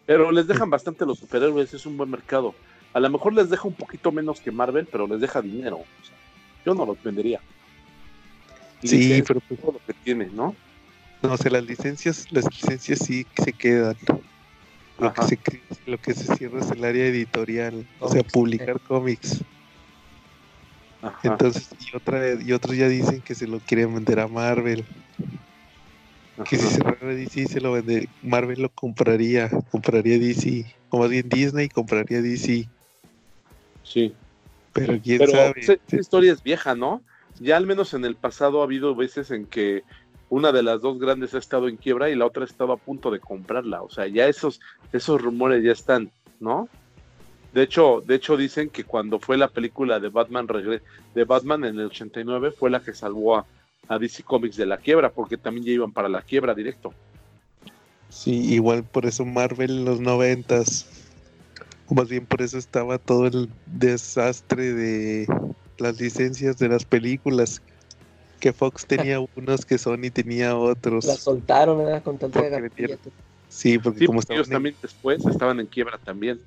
Pero 0.06 0.32
les 0.32 0.48
dejan 0.48 0.70
bastante 0.70 1.06
los 1.06 1.20
superhéroes, 1.20 1.74
es 1.74 1.86
un 1.86 1.98
buen 1.98 2.10
mercado. 2.10 2.54
A 2.94 3.00
lo 3.00 3.10
mejor 3.10 3.34
les 3.34 3.50
deja 3.50 3.68
un 3.68 3.74
poquito 3.74 4.12
menos 4.12 4.40
que 4.40 4.52
Marvel, 4.52 4.88
pero 4.92 5.08
les 5.08 5.20
deja 5.22 5.42
dinero. 5.42 5.78
o 5.78 6.06
sea, 6.06 6.16
yo 6.66 6.76
no 6.76 6.86
los 6.86 7.02
vendería. 7.02 7.40
Sí, 8.84 9.24
pero 9.26 9.40
pues, 9.48 9.60
todo 9.60 9.72
lo 9.74 9.80
que 9.86 9.94
tiene, 10.04 10.26
¿no? 10.28 10.56
no, 11.22 11.34
o 11.34 11.38
sea, 11.38 11.52
las 11.52 11.64
licencias, 11.64 12.28
las 12.32 12.46
licencias 12.54 13.00
sí 13.00 13.26
se 13.42 13.54
quedan. 13.54 13.96
Lo 15.00 15.14
que, 15.14 15.24
se, 15.24 15.40
cre- 15.40 15.62
lo 15.86 15.98
que 15.98 16.14
se 16.14 16.36
cierra 16.36 16.60
es 16.60 16.70
el 16.70 16.84
área 16.84 17.06
editorial, 17.08 17.86
o 18.00 18.10
sea, 18.10 18.24
publicar 18.24 18.80
cómics. 18.82 19.42
Ajá. 21.04 21.20
Entonces, 21.24 21.70
y 21.80 21.96
otra 21.96 22.42
y 22.42 22.52
otros 22.54 22.76
ya 22.78 22.88
dicen 22.88 23.22
que 23.22 23.36
se 23.36 23.46
lo 23.48 23.60
quieren 23.60 23.94
vender 23.94 24.20
a 24.20 24.28
Marvel. 24.28 24.86
Que 26.50 26.58
si 26.58 26.66
Ajá. 26.66 26.76
cerrara 26.76 27.14
DC 27.14 27.46
se 27.46 27.62
lo 27.62 27.74
vende, 27.74 28.10
Marvel 28.24 28.62
lo 28.62 28.70
compraría, 28.70 29.50
compraría 29.72 30.18
DC, 30.18 30.66
o 30.90 30.98
más 31.00 31.10
bien 31.10 31.30
Disney 31.30 31.70
compraría 31.70 32.22
DC, 32.24 32.68
Sí. 33.84 34.16
pero 34.72 35.00
quién 35.00 35.20
Pero 35.20 35.32
sabe. 35.32 35.54
esa, 35.58 35.74
esa 35.74 35.96
historia 35.98 36.32
es 36.32 36.42
vieja, 36.42 36.74
¿no? 36.74 37.04
Ya 37.40 37.58
al 37.58 37.68
menos 37.68 37.94
en 37.94 38.06
el 38.06 38.16
pasado 38.16 38.62
ha 38.62 38.64
habido 38.64 38.96
veces 38.96 39.30
en 39.30 39.46
que 39.46 39.84
una 40.30 40.52
de 40.52 40.64
las 40.64 40.82
dos 40.82 40.98
grandes 40.98 41.36
ha 41.36 41.38
estado 41.38 41.68
en 41.68 41.78
quiebra 41.78 42.10
y 42.10 42.16
la 42.16 42.26
otra 42.26 42.44
ha 42.44 42.48
estado 42.48 42.72
a 42.72 42.78
punto 42.78 43.12
de 43.12 43.20
comprarla. 43.20 43.84
O 43.84 43.90
sea, 43.90 44.08
ya 44.08 44.28
esos, 44.28 44.60
esos 44.92 45.22
rumores 45.22 45.64
ya 45.64 45.72
están, 45.74 46.10
¿no? 46.40 46.68
De 47.54 47.62
hecho, 47.64 48.02
de 48.06 48.16
hecho 48.16 48.36
dicen 48.36 48.70
que 48.70 48.84
cuando 48.84 49.20
fue 49.20 49.38
la 49.38 49.48
película 49.48 50.00
de 50.00 50.10
Batman 50.10 50.48
regre- 50.48 50.82
de 51.14 51.24
Batman 51.24 51.64
en 51.66 51.80
el 51.80 51.86
89 51.86 52.52
fue 52.52 52.70
la 52.72 52.80
que 52.82 52.94
salvó 52.94 53.38
a, 53.38 53.46
a 53.88 54.00
DC 54.00 54.24
Comics 54.24 54.58
de 54.58 54.66
la 54.66 54.78
quiebra, 54.78 55.12
porque 55.12 55.38
también 55.38 55.66
ya 55.66 55.72
iban 55.74 55.92
para 55.92 56.10
la 56.10 56.22
quiebra 56.24 56.56
directo. 56.56 56.94
Sí, 58.10 58.54
igual 58.54 58.84
por 58.84 59.06
eso 59.06 59.24
Marvel 59.26 59.70
en 59.72 59.86
los 59.86 60.00
noventas, 60.00 60.88
o 61.88 61.94
más 61.96 62.10
bien 62.10 62.26
por 62.26 62.42
eso 62.42 62.58
estaba 62.58 62.98
todo 62.98 63.28
el 63.28 63.50
desastre 63.66 64.74
de 64.74 65.28
las 65.78 66.00
licencias 66.00 66.58
de 66.58 66.70
las 66.70 66.86
películas, 66.86 67.62
que 68.40 68.52
Fox 68.54 68.86
tenía 68.88 69.20
unos 69.36 69.66
que 69.66 69.78
Sony 69.78 70.10
tenía 70.12 70.56
otros. 70.58 71.06
La 71.06 71.16
soltaron, 71.16 71.78
¿verdad? 71.80 72.04
Con 72.04 72.18
tanto 72.18 72.42
de 72.42 72.50
Porque. 72.50 72.98
Sí, 73.48 73.78
porque 73.78 74.00
Sí, 74.00 74.06
como 74.08 74.20
porque 74.20 74.34
ellos 74.34 74.48
en- 74.48 74.54
también 74.54 74.76
después 74.82 75.24
estaban 75.28 75.60
en 75.60 75.68
quiebra 75.68 76.00
también. 76.00 76.40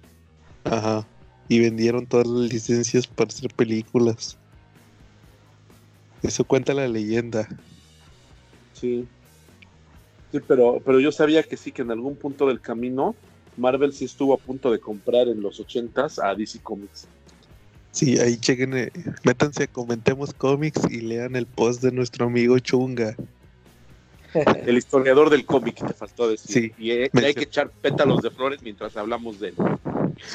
Ajá. 0.71 1.07
Y 1.49 1.61
vendieron 1.61 2.07
todas 2.07 2.27
las 2.27 2.53
licencias 2.53 3.07
para 3.07 3.29
hacer 3.29 3.53
películas. 3.55 4.37
Eso 6.23 6.45
cuenta 6.45 6.75
la 6.75 6.89
leyenda. 6.89 7.49
Sí. 8.73 9.07
Sí, 10.33 10.41
pero, 10.47 10.81
pero 10.85 10.99
yo 10.99 11.13
sabía 11.13 11.43
que 11.43 11.57
sí, 11.57 11.71
que 11.71 11.83
en 11.83 11.93
algún 11.93 12.17
punto 12.17 12.49
del 12.49 12.61
camino 12.61 13.15
Marvel 13.57 13.93
sí 13.93 14.05
estuvo 14.05 14.35
a 14.35 14.39
punto 14.39 14.71
de 14.71 14.79
comprar 14.79 15.29
en 15.29 15.41
los 15.41 15.61
80s 15.61 16.23
a 16.23 16.35
DC 16.35 16.61
Comics. 16.63 17.07
Sí, 17.93 18.19
ahí 18.19 18.37
chequen, 18.37 18.77
eh, 18.77 18.93
métanse 19.25 19.65
a 19.65 19.67
Comentemos 19.67 20.35
Comics 20.35 20.83
y 20.91 21.01
lean 21.01 21.35
el 21.37 21.47
post 21.47 21.83
de 21.83 21.93
nuestro 21.93 22.27
amigo 22.27 22.59
Chunga. 22.59 23.17
El 24.67 24.77
historiador 24.77 25.31
del 25.31 25.47
cómic, 25.47 25.77
te 25.77 25.95
faltó 25.95 26.29
decir. 26.29 26.51
Sí. 26.51 26.73
Y, 26.79 26.91
eh, 26.91 27.11
y 27.11 27.25
hay 27.25 27.33
que 27.33 27.45
echar 27.45 27.71
pétalos 27.71 28.21
de 28.21 28.31
flores 28.31 28.63
mientras 28.63 28.95
hablamos 28.99 29.41
de 29.41 29.49
él. 29.49 29.55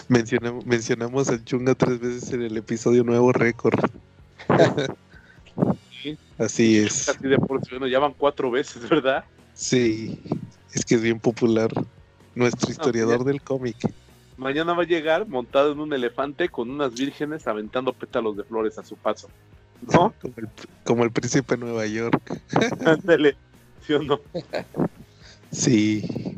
Mencionamos, 0.08 0.66
mencionamos 0.66 1.30
al 1.30 1.44
Chunga 1.44 1.76
tres 1.76 2.00
veces 2.00 2.32
en 2.34 2.44
el 2.44 2.58
episodio 2.58 3.04
Nuevo 3.04 3.32
Récord. 3.32 3.80
Sí. 6.02 6.18
Así 6.40 6.80
es. 6.80 7.10
Así 7.10 7.28
de 7.28 7.38
por 7.38 7.62
sí, 7.62 7.68
bueno, 7.70 7.86
ya 7.86 8.00
van 8.00 8.14
cuatro 8.18 8.50
veces, 8.50 8.90
¿verdad? 8.90 9.24
Sí, 9.54 10.20
es 10.74 10.84
que 10.84 10.96
es 10.96 11.02
bien 11.04 11.20
popular. 11.20 11.70
Nuestro 12.34 12.72
historiador 12.72 13.24
del 13.24 13.40
cómic. 13.40 13.78
Mañana 14.36 14.74
va 14.74 14.82
a 14.82 14.88
llegar 14.88 15.28
montado 15.28 15.72
en 15.74 15.80
un 15.80 15.94
elefante 15.94 16.50
con 16.50 16.72
unas 16.72 16.96
vírgenes 16.96 17.46
aventando 17.46 17.94
pétalos 17.94 18.36
de 18.36 18.44
flores 18.44 18.80
a 18.80 18.84
su 18.84 18.96
paso. 18.96 19.30
¿no? 19.94 20.14
Como 20.22 20.34
el, 20.38 20.50
como 20.84 21.04
el 21.04 21.12
príncipe 21.12 21.56
de 21.56 21.62
Nueva 21.66 21.86
York. 21.86 22.42
Ándale, 22.86 23.36
¿sí 23.86 23.94
o 23.94 24.04
no? 24.04 24.20
Sí. 25.52 26.38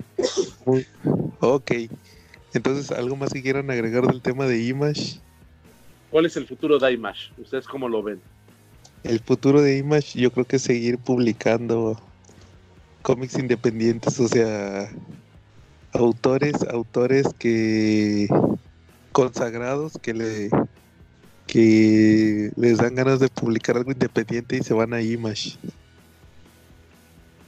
Ok. 1.40 1.72
Entonces, 2.54 2.92
¿algo 2.92 3.16
más 3.16 3.34
que 3.34 3.42
quieran 3.42 3.70
agregar 3.72 4.06
del 4.08 4.22
tema 4.22 4.46
de 4.46 4.64
Image? 4.64 5.20
¿Cuál 6.12 6.28
es 6.28 6.38
el 6.38 6.46
futuro 6.46 6.78
de 6.78 6.92
Image? 6.92 7.32
¿Ustedes 7.38 7.68
cómo 7.68 7.90
lo 7.90 8.04
ven? 8.04 8.22
El 9.04 9.20
futuro 9.20 9.62
de 9.62 9.78
Image 9.78 10.20
yo 10.20 10.32
creo 10.32 10.46
que 10.46 10.58
es 10.58 10.62
seguir 10.62 10.98
publicando 11.00 12.00
cómics 13.02 13.38
independientes, 13.38 14.20
o 14.20 14.28
sea, 14.28 14.90
autores, 15.92 16.56
autores 16.70 17.28
que 17.38 18.28
consagrados 19.12 19.94
que 20.02 20.14
le 20.14 20.50
que 21.48 22.52
les 22.56 22.78
dan 22.78 22.96
ganas 22.96 23.20
de 23.20 23.28
publicar 23.28 23.78
algo 23.78 23.92
independiente 23.92 24.58
y 24.58 24.64
se 24.64 24.74
van 24.74 24.94
a 24.94 25.02
Image. 25.02 25.58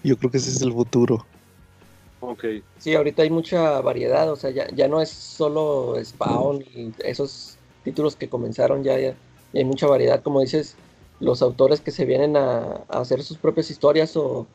Yo 0.03 0.17
creo 0.17 0.29
que 0.29 0.37
ese 0.37 0.49
es 0.49 0.61
el 0.61 0.73
futuro. 0.73 1.25
Ok. 2.31 2.45
Sí, 2.79 2.95
ahorita 2.95 3.23
hay 3.23 3.29
mucha 3.29 3.81
variedad, 3.81 4.31
o 4.31 4.35
sea, 4.35 4.49
ya, 4.51 4.67
ya 4.69 4.87
no 4.87 5.01
es 5.01 5.09
solo 5.09 5.95
Spawn 6.03 6.61
y 6.61 6.93
esos 7.03 7.57
títulos 7.83 8.15
que 8.15 8.29
comenzaron, 8.29 8.83
ya, 8.83 8.97
ya, 8.99 9.11
ya 9.11 9.59
hay 9.59 9.63
mucha 9.65 9.87
variedad, 9.87 10.21
como 10.21 10.41
dices, 10.41 10.75
los 11.19 11.41
autores 11.41 11.81
que 11.81 11.91
se 11.91 12.05
vienen 12.05 12.35
a, 12.35 12.83
a 12.89 12.99
hacer 12.99 13.23
sus 13.23 13.37
propias 13.37 13.69
historias 13.71 14.15
o, 14.17 14.47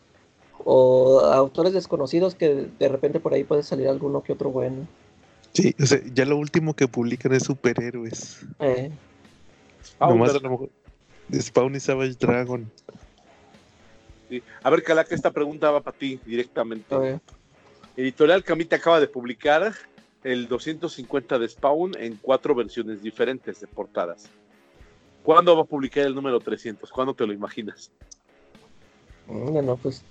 o 0.64 1.20
autores 1.20 1.72
desconocidos 1.72 2.34
que 2.34 2.66
de 2.78 2.88
repente 2.88 3.20
por 3.20 3.32
ahí 3.34 3.44
puede 3.44 3.62
salir 3.62 3.88
alguno 3.88 4.22
que 4.22 4.32
otro 4.32 4.50
bueno. 4.50 4.86
Sí, 5.52 5.74
o 5.82 5.86
sea, 5.86 6.00
ya 6.14 6.24
lo 6.26 6.36
último 6.36 6.74
que 6.74 6.86
publican 6.86 7.32
es 7.32 7.44
superhéroes. 7.44 8.40
Eh, 8.60 8.90
Nomás 9.98 10.30
a 10.30 10.38
lo 10.40 10.50
mejor- 10.50 10.70
Spawn 11.32 11.74
y 11.76 11.80
Savage 11.80 12.14
Dragon. 12.18 12.70
Sí. 14.28 14.42
A 14.62 14.70
ver, 14.70 14.82
Calaca, 14.82 15.14
esta 15.14 15.30
pregunta 15.30 15.70
va 15.70 15.80
para 15.80 15.96
ti 15.96 16.20
directamente. 16.24 16.94
Editorial 18.00 18.42
Camite 18.42 18.76
acaba 18.76 18.98
de 18.98 19.08
publicar 19.08 19.74
el 20.24 20.48
250 20.48 21.38
de 21.38 21.48
Spawn 21.48 21.92
en 21.98 22.16
cuatro 22.16 22.54
versiones 22.54 23.02
diferentes 23.02 23.60
de 23.60 23.66
portadas. 23.66 24.24
¿Cuándo 25.22 25.54
va 25.54 25.62
a 25.62 25.66
publicar 25.66 26.06
el 26.06 26.14
número 26.14 26.40
300? 26.40 26.90
¿Cuándo 26.90 27.12
te 27.12 27.26
lo 27.26 27.34
imaginas? 27.34 27.90
Mm, 29.26 29.52
No, 29.52 29.62
no, 29.62 29.76
pues 29.76 30.02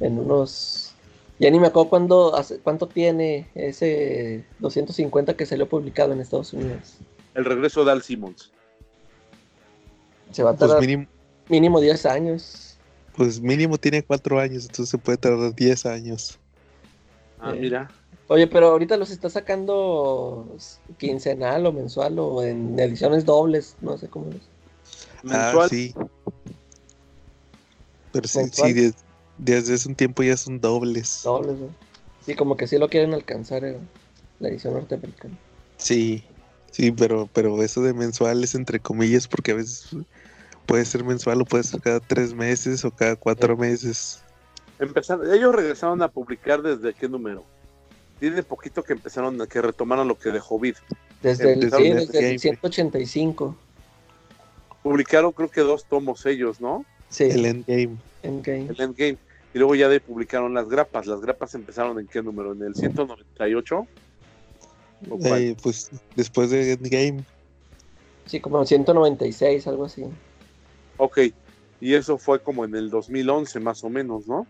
en 0.00 0.18
unos... 0.18 0.92
Ya 1.38 1.50
ni 1.50 1.58
me 1.58 1.68
acuerdo 1.68 1.88
cuándo, 1.88 2.36
hace- 2.36 2.58
cuánto 2.58 2.86
tiene 2.86 3.48
ese 3.54 4.44
250 4.58 5.34
que 5.38 5.46
salió 5.46 5.66
publicado 5.66 6.12
en 6.12 6.20
Estados 6.20 6.52
Unidos. 6.52 6.98
El 7.34 7.46
regreso 7.46 7.82
de 7.82 7.92
Al 7.92 8.02
Simmons. 8.02 8.52
Se 10.32 10.42
va 10.42 10.50
a 10.50 10.52
Pues 10.52 10.68
tardar 10.68 10.80
mínimo, 10.82 11.06
mínimo 11.48 11.80
10 11.80 12.04
años. 12.04 12.76
pues 13.16 13.40
mínimo 13.40 13.78
tiene 13.78 14.02
cuatro 14.02 14.38
años, 14.38 14.64
entonces 14.66 14.90
se 14.90 14.98
puede 14.98 15.16
tardar 15.16 15.54
10 15.54 15.86
años. 15.86 16.38
Ah, 17.40 17.52
Sí. 17.52 17.60
mira. 17.60 17.90
Oye, 18.28 18.46
pero 18.46 18.68
ahorita 18.68 18.96
los 18.96 19.10
está 19.10 19.28
sacando 19.28 20.56
quincenal 20.98 21.66
o 21.66 21.72
mensual 21.72 22.18
o 22.18 22.42
en 22.42 22.78
ediciones 22.78 23.24
dobles, 23.24 23.76
no 23.80 23.98
sé 23.98 24.08
cómo 24.08 24.30
es. 24.30 24.48
Mensual. 25.24 25.64
Ah, 25.64 25.68
sí. 25.68 25.94
Pero 28.12 28.28
sí, 28.28 28.38
Mensual. 28.38 28.68
sí, 28.68 28.74
des- 28.74 29.04
desde 29.38 29.74
hace 29.74 29.88
un 29.88 29.94
tiempo 29.96 30.22
ya 30.22 30.36
son 30.36 30.60
dobles. 30.60 31.22
Dobles, 31.24 31.58
¿no? 31.58 31.74
Sí, 32.20 32.34
como 32.34 32.56
que 32.56 32.66
sí 32.66 32.78
lo 32.78 32.88
quieren 32.88 33.14
alcanzar 33.14 33.64
eh, 33.64 33.78
la 34.38 34.48
edición 34.48 34.74
norteamericana. 34.74 35.36
Sí, 35.78 36.24
sí, 36.70 36.92
pero, 36.92 37.28
pero 37.32 37.62
eso 37.62 37.82
de 37.82 37.94
mensual 37.94 38.44
es 38.44 38.54
entre 38.54 38.80
comillas 38.80 39.26
porque 39.26 39.52
a 39.52 39.54
veces 39.56 39.96
puede 40.66 40.84
ser 40.84 41.04
mensual 41.04 41.40
o 41.40 41.44
puede 41.44 41.64
ser 41.64 41.80
cada 41.80 42.00
tres 42.00 42.34
meses 42.34 42.84
o 42.84 42.90
cada 42.90 43.16
cuatro 43.16 43.56
meses. 43.56 44.22
Empezaron, 44.80 45.32
ellos 45.32 45.54
regresaron 45.54 46.02
a 46.02 46.08
publicar 46.08 46.62
desde 46.62 46.94
qué 46.94 47.08
número. 47.08 47.44
Tiene 48.18 48.42
poquito 48.42 48.82
que 48.82 48.94
empezaron, 48.94 49.40
a- 49.40 49.46
que 49.46 49.60
retomaron 49.62 50.08
lo 50.08 50.18
que 50.18 50.30
dejó 50.30 50.58
Vid. 50.58 50.76
Desde 51.22 51.52
el, 51.52 51.60
sí, 51.60 51.66
desde 51.68 51.78
el 52.18 52.24
Endgame. 52.24 52.38
185. 52.38 53.56
Publicaron 54.82 55.32
creo 55.32 55.50
que 55.50 55.60
dos 55.60 55.84
tomos 55.84 56.24
ellos, 56.26 56.60
¿no? 56.60 56.84
Sí, 57.10 57.24
El 57.24 57.44
endgame. 57.44 57.96
Endgame. 58.22 58.66
El 58.70 58.80
Endgame. 58.80 59.18
Y 59.52 59.58
luego 59.58 59.74
ya 59.74 59.88
de 59.88 60.00
publicaron 60.00 60.54
las 60.54 60.68
grapas. 60.68 61.06
Las 61.06 61.20
grapas 61.20 61.54
empezaron 61.54 61.98
en 61.98 62.06
qué 62.06 62.22
número? 62.22 62.52
¿En 62.52 62.62
el 62.62 62.74
198? 62.74 63.86
¿O 65.10 65.18
cuál? 65.18 65.42
Eh, 65.42 65.56
pues 65.62 65.90
después 66.16 66.50
de 66.50 66.72
endgame. 66.72 67.24
Sí, 68.26 68.40
como 68.40 68.64
196, 68.64 69.66
algo 69.66 69.86
así. 69.86 70.04
Ok. 70.98 71.18
Y 71.80 71.94
eso 71.94 72.16
fue 72.16 72.40
como 72.40 72.64
en 72.64 72.74
el 72.76 72.90
2011 72.90 73.58
más 73.60 73.82
o 73.82 73.90
menos, 73.90 74.26
¿no? 74.28 74.46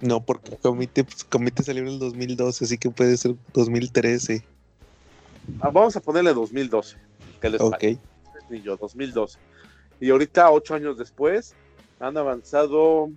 No, 0.00 0.24
porque 0.24 0.56
Comité, 0.56 1.04
pues, 1.04 1.24
Comité 1.24 1.62
salió 1.62 1.82
en 1.82 1.88
el 1.88 1.98
2012, 1.98 2.64
así 2.64 2.78
que 2.78 2.90
puede 2.90 3.16
ser 3.16 3.34
2013. 3.52 4.44
Ah, 5.60 5.70
vamos 5.70 5.96
a 5.96 6.00
ponerle 6.00 6.34
2012. 6.34 6.96
¿Qué 7.40 7.50
les 7.50 7.60
Ok. 7.60 7.84
Ni 8.50 8.60
yo, 8.60 8.76
2012. 8.76 9.38
Y 10.00 10.10
ahorita, 10.10 10.50
ocho 10.50 10.74
años 10.74 10.98
después, 10.98 11.54
han 12.00 12.16
avanzado 12.16 13.10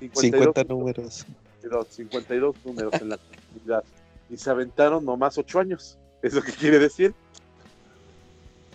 52, 0.00 0.54
50 0.54 0.64
números. 0.64 1.26
52, 1.60 1.86
52 1.90 2.56
números 2.64 2.94
en 3.00 3.08
la 3.10 3.18
comunidad. 3.18 3.84
Y 4.28 4.36
se 4.36 4.50
aventaron 4.50 5.04
nomás 5.04 5.38
ocho 5.38 5.60
años. 5.60 5.98
¿Eso 6.22 6.42
qué 6.42 6.52
quiere 6.52 6.78
decir? 6.78 7.14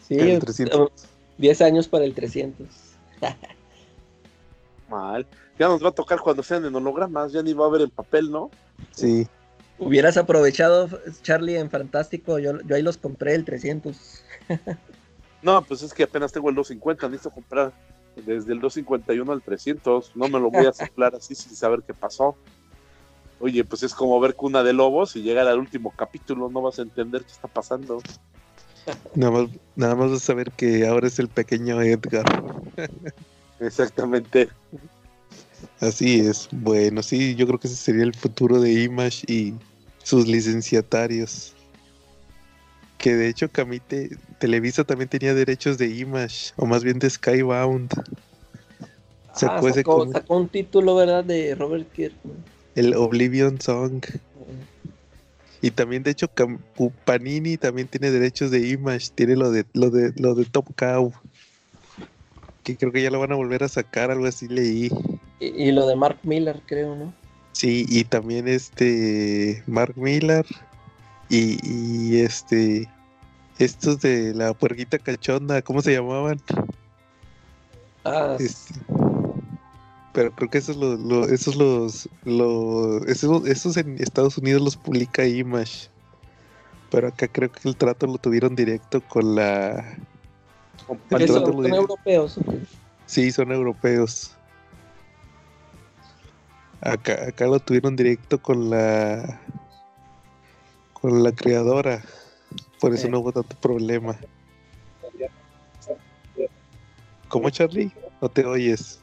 Sí, 0.07 0.15
El 0.15 0.29
eh, 0.29 0.39
300. 0.39 0.91
10 1.37 1.61
años 1.61 1.87
para 1.87 2.05
el 2.05 2.13
300. 2.13 2.67
Mal. 4.91 5.25
Ya 5.57 5.67
nos 5.67 5.83
va 5.83 5.89
a 5.89 5.93
tocar 5.93 6.19
cuando 6.19 6.43
sean 6.43 6.65
en 6.65 6.75
hologramas, 6.75 7.31
ya 7.31 7.41
ni 7.41 7.53
va 7.53 7.65
a 7.65 7.67
haber 7.69 7.81
en 7.81 7.89
papel, 7.89 8.29
¿no? 8.29 8.51
Sí. 8.91 9.27
Hubieras 9.79 10.17
aprovechado, 10.17 10.89
Charlie, 11.23 11.57
en 11.57 11.71
Fantástico. 11.71 12.37
Yo, 12.37 12.61
yo 12.61 12.75
ahí 12.75 12.83
los 12.83 12.97
compré 12.97 13.33
el 13.33 13.45
300. 13.45 14.23
No, 15.41 15.61
pues 15.63 15.81
es 15.81 15.93
que 15.93 16.03
apenas 16.03 16.31
tengo 16.31 16.49
el 16.49 16.55
250, 16.55 17.09
necesito 17.09 17.33
comprar 17.33 17.73
desde 18.15 18.53
el 18.53 18.59
251 18.59 19.31
al 19.31 19.41
300. 19.41 20.15
No 20.15 20.27
me 20.27 20.39
lo 20.39 20.51
voy 20.51 20.67
a 20.67 20.73
soplar 20.73 21.15
así 21.15 21.33
sin 21.33 21.55
saber 21.55 21.81
qué 21.85 21.93
pasó. 21.93 22.35
Oye, 23.39 23.63
pues 23.63 23.81
es 23.81 23.95
como 23.95 24.19
ver 24.19 24.35
Cuna 24.35 24.61
de 24.61 24.73
Lobos 24.73 25.15
y 25.15 25.23
llegar 25.23 25.47
al 25.47 25.57
último 25.57 25.91
capítulo, 25.95 26.49
no 26.49 26.61
vas 26.61 26.77
a 26.77 26.83
entender 26.83 27.23
qué 27.23 27.31
está 27.31 27.47
pasando. 27.47 27.99
Nada 29.15 29.31
más, 29.31 29.49
nada 29.75 29.95
más 29.95 30.11
vas 30.11 30.21
a 30.21 30.25
saber 30.25 30.51
que 30.51 30.85
ahora 30.85 31.07
es 31.07 31.17
el 31.17 31.27
pequeño 31.27 31.81
Edgar. 31.81 32.25
Exactamente. 33.61 34.49
Así 35.79 36.19
es. 36.19 36.49
Bueno, 36.51 37.01
sí, 37.03 37.35
yo 37.35 37.47
creo 37.47 37.59
que 37.59 37.67
ese 37.67 37.77
sería 37.77 38.03
el 38.03 38.13
futuro 38.15 38.59
de 38.59 38.83
Image 38.83 39.23
y 39.31 39.53
sus 40.03 40.27
licenciatarios. 40.27 41.53
Que 42.97 43.15
de 43.15 43.29
hecho 43.29 43.49
Camite, 43.49 44.17
Televisa 44.39 44.83
también 44.83 45.09
tenía 45.09 45.33
derechos 45.33 45.77
de 45.77 45.87
Image, 45.87 46.53
o 46.55 46.65
más 46.65 46.83
bien 46.83 46.99
de 46.99 47.09
Skybound. 47.09 47.91
Sacó 49.35 49.67
Ah, 49.67 49.73
sacó, 49.73 49.99
como- 49.99 50.11
sacó 50.11 50.37
un 50.37 50.49
título, 50.49 50.95
¿verdad? 50.95 51.23
De 51.23 51.55
Robert 51.55 51.91
Kirkman. 51.93 52.37
el 52.75 52.93
Oblivion 52.95 53.59
Song. 53.59 54.03
Y 55.61 55.71
también 55.71 56.03
de 56.03 56.11
hecho 56.11 56.29
Panini 57.05 57.57
también 57.57 57.87
tiene 57.87 58.09
derechos 58.11 58.49
de 58.49 58.67
Image, 58.69 59.09
tiene 59.13 59.35
lo 59.35 59.51
de 59.51 59.65
lo 59.73 59.89
de 59.91 60.13
lo 60.15 60.33
de 60.35 60.45
Top 60.45 60.67
Cow. 60.75 61.13
Que 62.71 62.77
creo 62.77 62.91
que 62.91 63.01
ya 63.01 63.11
lo 63.11 63.19
van 63.19 63.31
a 63.31 63.35
volver 63.35 63.63
a 63.63 63.67
sacar, 63.69 64.11
algo 64.11 64.25
así 64.25 64.47
leí. 64.47 64.89
Y, 65.39 65.45
y 65.45 65.71
lo 65.71 65.87
de 65.87 65.95
Mark 65.95 66.19
Miller, 66.23 66.61
creo, 66.65 66.95
¿no? 66.95 67.13
Sí, 67.53 67.85
y 67.89 68.03
también 68.05 68.47
este 68.47 69.63
Mark 69.67 69.93
Miller 69.97 70.45
y, 71.29 71.57
y 71.63 72.21
este 72.21 72.89
estos 73.59 73.99
de 74.01 74.33
la 74.33 74.53
puerquita 74.53 74.97
cachonda, 74.97 75.61
¿cómo 75.61 75.81
se 75.81 75.93
llamaban? 75.93 76.39
Ah, 78.05 78.37
Este, 78.39 78.73
pero 80.13 80.31
creo 80.33 80.49
que 80.49 80.57
esos 80.57 80.77
los, 80.77 80.99
los- 80.99 81.29
esos 81.29 81.55
los, 81.55 82.09
los 82.25 83.05
esos, 83.07 83.45
esos 83.47 83.77
en 83.77 83.97
Estados 84.01 84.37
Unidos 84.37 84.61
los 84.61 84.77
publica 84.77 85.25
Image. 85.27 85.89
Pero 86.89 87.07
acá 87.09 87.27
creo 87.27 87.51
que 87.51 87.69
el 87.69 87.75
trato 87.75 88.07
lo 88.07 88.17
tuvieron 88.17 88.55
directo 88.55 89.01
con 89.07 89.35
la 89.35 89.97
que 91.09 91.15
el 91.15 91.27
son, 91.27 91.65
europeos. 91.65 92.39
Sí, 93.05 93.31
son 93.31 93.51
europeos. 93.51 94.35
Acá, 96.81 97.25
acá 97.27 97.45
lo 97.45 97.59
tuvieron 97.59 97.95
directo 97.95 98.41
con 98.41 98.69
la 98.69 99.39
con 100.93 101.23
la 101.23 101.31
creadora. 101.31 102.01
Por 102.79 102.93
eso 102.93 103.07
Eh. 103.07 103.09
no 103.11 103.19
hubo 103.19 103.31
tanto 103.31 103.55
problema. 103.57 104.15
¿Cómo 107.27 107.49
Charlie? 107.49 107.91
No 108.21 108.29
te 108.29 108.45
oyes. 108.45 108.99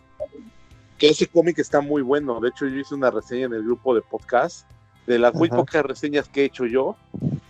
Que 0.99 1.09
ese 1.09 1.27
cómic 1.27 1.59
está 1.59 1.81
muy 1.81 2.03
bueno. 2.03 2.41
De 2.41 2.49
hecho, 2.51 2.67
yo 2.67 2.77
hice 2.79 2.95
una 2.95 3.11
reseña 3.11 3.47
en 3.47 3.55
el 3.55 3.63
grupo 3.63 3.95
de 3.95 4.03
podcast. 4.03 4.69
De 5.07 5.19
las 5.19 5.33
muy 5.33 5.49
pocas 5.49 5.83
reseñas 5.85 6.29
que 6.29 6.43
he 6.43 6.45
hecho 6.45 6.67
yo, 6.67 6.95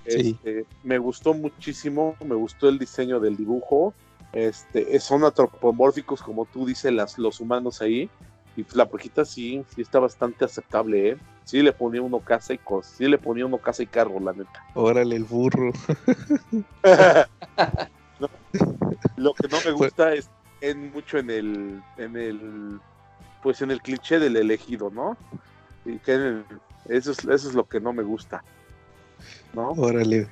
Sí. 0.06 0.36
este, 0.40 0.65
me 0.85 0.98
gustó 0.98 1.35
muchísimo. 1.35 2.15
Me 2.24 2.36
gustó 2.36 2.69
el 2.69 2.78
diseño 2.78 3.19
del 3.19 3.36
dibujo. 3.36 3.93
Este, 4.32 4.98
son 5.00 5.24
antropomórficos, 5.24 6.22
como 6.22 6.44
tú 6.44 6.66
dices, 6.66 6.92
las, 6.92 7.18
los 7.18 7.40
humanos 7.40 7.80
ahí. 7.80 8.10
Y 8.56 8.64
pues 8.64 8.74
la 8.74 8.84
brujita 8.86 9.24
sí, 9.24 9.64
sí 9.74 9.82
está 9.82 10.00
bastante 10.00 10.44
aceptable, 10.44 11.10
¿eh? 11.10 11.16
Sí 11.44 11.62
le 11.62 11.72
ponía 11.72 12.02
uno 12.02 12.18
casa 12.18 12.52
y 12.52 12.59
cos, 12.59 12.86
sí 12.86 13.06
le 13.06 13.16
ponía 13.16 13.46
uno 13.46 13.59
casa 13.59 13.82
y 13.82 13.86
carro, 13.86 14.18
la 14.20 14.32
neta. 14.32 14.62
Órale, 14.74 15.16
el 15.16 15.24
burro. 15.24 15.72
No, 18.18 18.28
lo 19.16 19.32
que 19.32 19.46
no 19.46 19.59
me 19.64 19.70
gusta 19.70 20.12
es 20.12 20.28
en 20.60 20.90
mucho 20.92 21.18
en 21.18 21.30
el, 21.30 21.82
en 21.96 22.16
el, 22.16 22.80
pues 23.44 23.62
en 23.62 23.70
el 23.70 23.80
cliché 23.80 24.18
del 24.18 24.36
elegido, 24.36 24.90
¿no? 24.90 25.16
Y 25.84 25.98
que 25.98 26.42
eso 26.88 27.12
es, 27.12 27.18
eso 27.20 27.48
es 27.48 27.55
lo 27.55 27.64
que 27.68 27.80
no 27.80 27.92
me 27.92 28.02
gusta, 28.02 28.42
¿no? 29.55 29.70
Órale. 29.70 30.28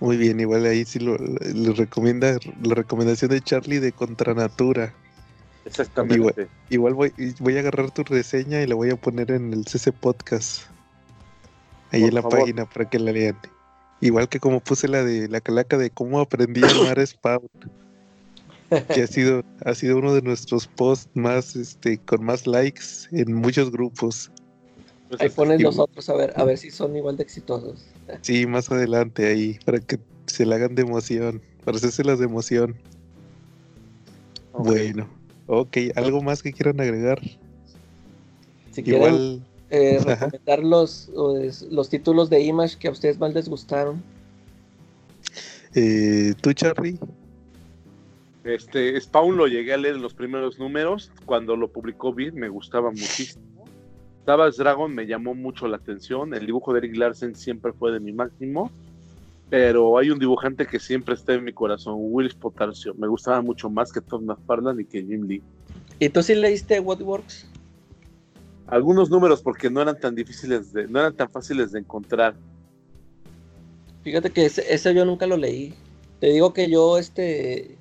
Muy 0.00 0.16
bien, 0.16 0.38
igual 0.40 0.66
ahí 0.66 0.84
sí 0.84 0.98
lo, 0.98 1.16
recomienda 1.74 2.38
la 2.62 2.74
recomendación 2.74 3.30
de 3.30 3.40
Charlie 3.40 3.78
de 3.78 3.92
Contranatura. 3.92 4.92
Exactamente. 5.64 6.16
Igual, 6.16 6.48
igual 6.70 6.94
voy, 6.94 7.34
voy 7.40 7.56
a 7.56 7.60
agarrar 7.60 7.90
tu 7.90 8.04
reseña 8.04 8.62
y 8.62 8.66
la 8.66 8.74
voy 8.74 8.90
a 8.90 8.96
poner 8.96 9.30
en 9.30 9.52
el 9.52 9.64
CC 9.66 9.92
Podcast. 9.92 10.62
Ahí 11.92 12.00
Por 12.00 12.08
en 12.10 12.14
la 12.14 12.22
favor. 12.22 12.40
página 12.40 12.66
para 12.66 12.88
que 12.88 12.98
la 12.98 13.12
lean. 13.12 13.38
Igual 14.00 14.28
que 14.28 14.38
como 14.38 14.60
puse 14.60 14.86
la 14.86 15.02
de 15.02 15.28
la 15.28 15.40
calaca 15.40 15.78
de 15.78 15.90
cómo 15.90 16.20
aprendí 16.20 16.62
a 16.62 16.70
amar 16.70 17.04
Spawn. 17.04 17.48
Que 18.92 19.02
ha 19.02 19.06
sido, 19.06 19.44
ha 19.64 19.74
sido 19.74 19.96
uno 19.96 20.12
de 20.12 20.22
nuestros 20.22 20.66
posts 20.66 21.08
más, 21.14 21.54
este, 21.54 21.98
con 21.98 22.24
más 22.24 22.46
likes 22.46 22.82
en 23.12 23.32
muchos 23.32 23.70
grupos. 23.70 24.30
Ahí 25.20 25.28
ponen 25.28 25.62
los 25.62 25.78
otros 25.78 26.08
a 26.08 26.14
ver, 26.14 26.32
a 26.36 26.42
ver 26.42 26.58
si 26.58 26.70
son 26.70 26.96
igual 26.96 27.16
de 27.16 27.22
exitosos. 27.22 27.86
Sí, 28.22 28.46
más 28.46 28.70
adelante 28.70 29.26
ahí, 29.26 29.58
para 29.64 29.78
que 29.78 29.98
se 30.26 30.46
la 30.46 30.56
hagan 30.56 30.74
de 30.74 30.82
emoción, 30.82 31.40
para 31.64 31.76
hacérselas 31.76 32.18
de 32.18 32.24
emoción. 32.24 32.76
Bueno, 34.58 35.08
ok, 35.46 35.76
¿algo 35.94 36.22
más 36.22 36.42
que 36.42 36.52
quieran 36.52 36.80
agregar? 36.80 37.20
Si 38.72 38.82
quieren 38.82 39.02
Igual, 39.02 39.42
eh, 39.70 39.98
Ajá. 39.98 40.14
recomendar 40.14 40.64
los, 40.64 41.08
los, 41.08 41.62
los 41.62 41.88
títulos 41.88 42.30
de 42.30 42.40
Image 42.40 42.78
que 42.78 42.88
a 42.88 42.92
ustedes 42.92 43.18
más 43.18 43.34
les 43.34 43.48
gustaron. 43.48 44.02
eh, 45.74 46.34
tú, 46.40 46.52
Charlie, 46.52 46.98
Este, 48.44 48.98
Spawn 49.00 49.36
lo 49.36 49.48
llegué 49.48 49.74
a 49.74 49.76
leer 49.76 49.96
en 49.96 50.02
los 50.02 50.14
primeros 50.14 50.58
números. 50.58 51.10
Cuando 51.24 51.56
lo 51.56 51.68
publicó 51.68 52.14
Vid 52.14 52.32
me 52.32 52.48
gustaba 52.48 52.90
muchísimo. 52.90 53.55
Savage 54.26 54.56
Dragon 54.58 54.92
me 54.92 55.06
llamó 55.06 55.36
mucho 55.36 55.68
la 55.68 55.76
atención. 55.76 56.34
El 56.34 56.46
dibujo 56.46 56.72
de 56.72 56.80
Eric 56.80 56.96
Larsen 56.96 57.36
siempre 57.36 57.72
fue 57.72 57.92
de 57.92 58.00
mi 58.00 58.12
máximo. 58.12 58.72
Pero 59.48 59.96
hay 59.96 60.10
un 60.10 60.18
dibujante 60.18 60.66
que 60.66 60.80
siempre 60.80 61.14
está 61.14 61.34
en 61.34 61.44
mi 61.44 61.52
corazón, 61.52 61.94
Willis 61.98 62.34
Potarcio. 62.34 62.92
Me 62.94 63.06
gustaba 63.06 63.40
mucho 63.40 63.70
más 63.70 63.92
que 63.92 64.00
Tom 64.00 64.24
McFarlane 64.24 64.82
y 64.82 64.84
que 64.84 65.04
Jim 65.04 65.28
Lee. 65.28 65.42
¿Y 66.00 66.08
tú 66.08 66.24
sí 66.24 66.34
leíste 66.34 66.80
What 66.80 67.00
Works? 67.02 67.46
Algunos 68.66 69.08
números 69.08 69.40
porque 69.40 69.70
no 69.70 69.80
eran 69.80 70.00
tan 70.00 70.16
difíciles 70.16 70.72
de, 70.72 70.88
no 70.88 70.98
eran 70.98 71.14
tan 71.14 71.30
fáciles 71.30 71.70
de 71.70 71.78
encontrar. 71.78 72.34
Fíjate 74.02 74.30
que 74.30 74.46
ese, 74.46 74.64
ese 74.74 74.92
yo 74.92 75.04
nunca 75.04 75.28
lo 75.28 75.36
leí. 75.36 75.72
Te 76.18 76.32
digo 76.32 76.52
que 76.52 76.68
yo 76.68 76.98
este 76.98 77.78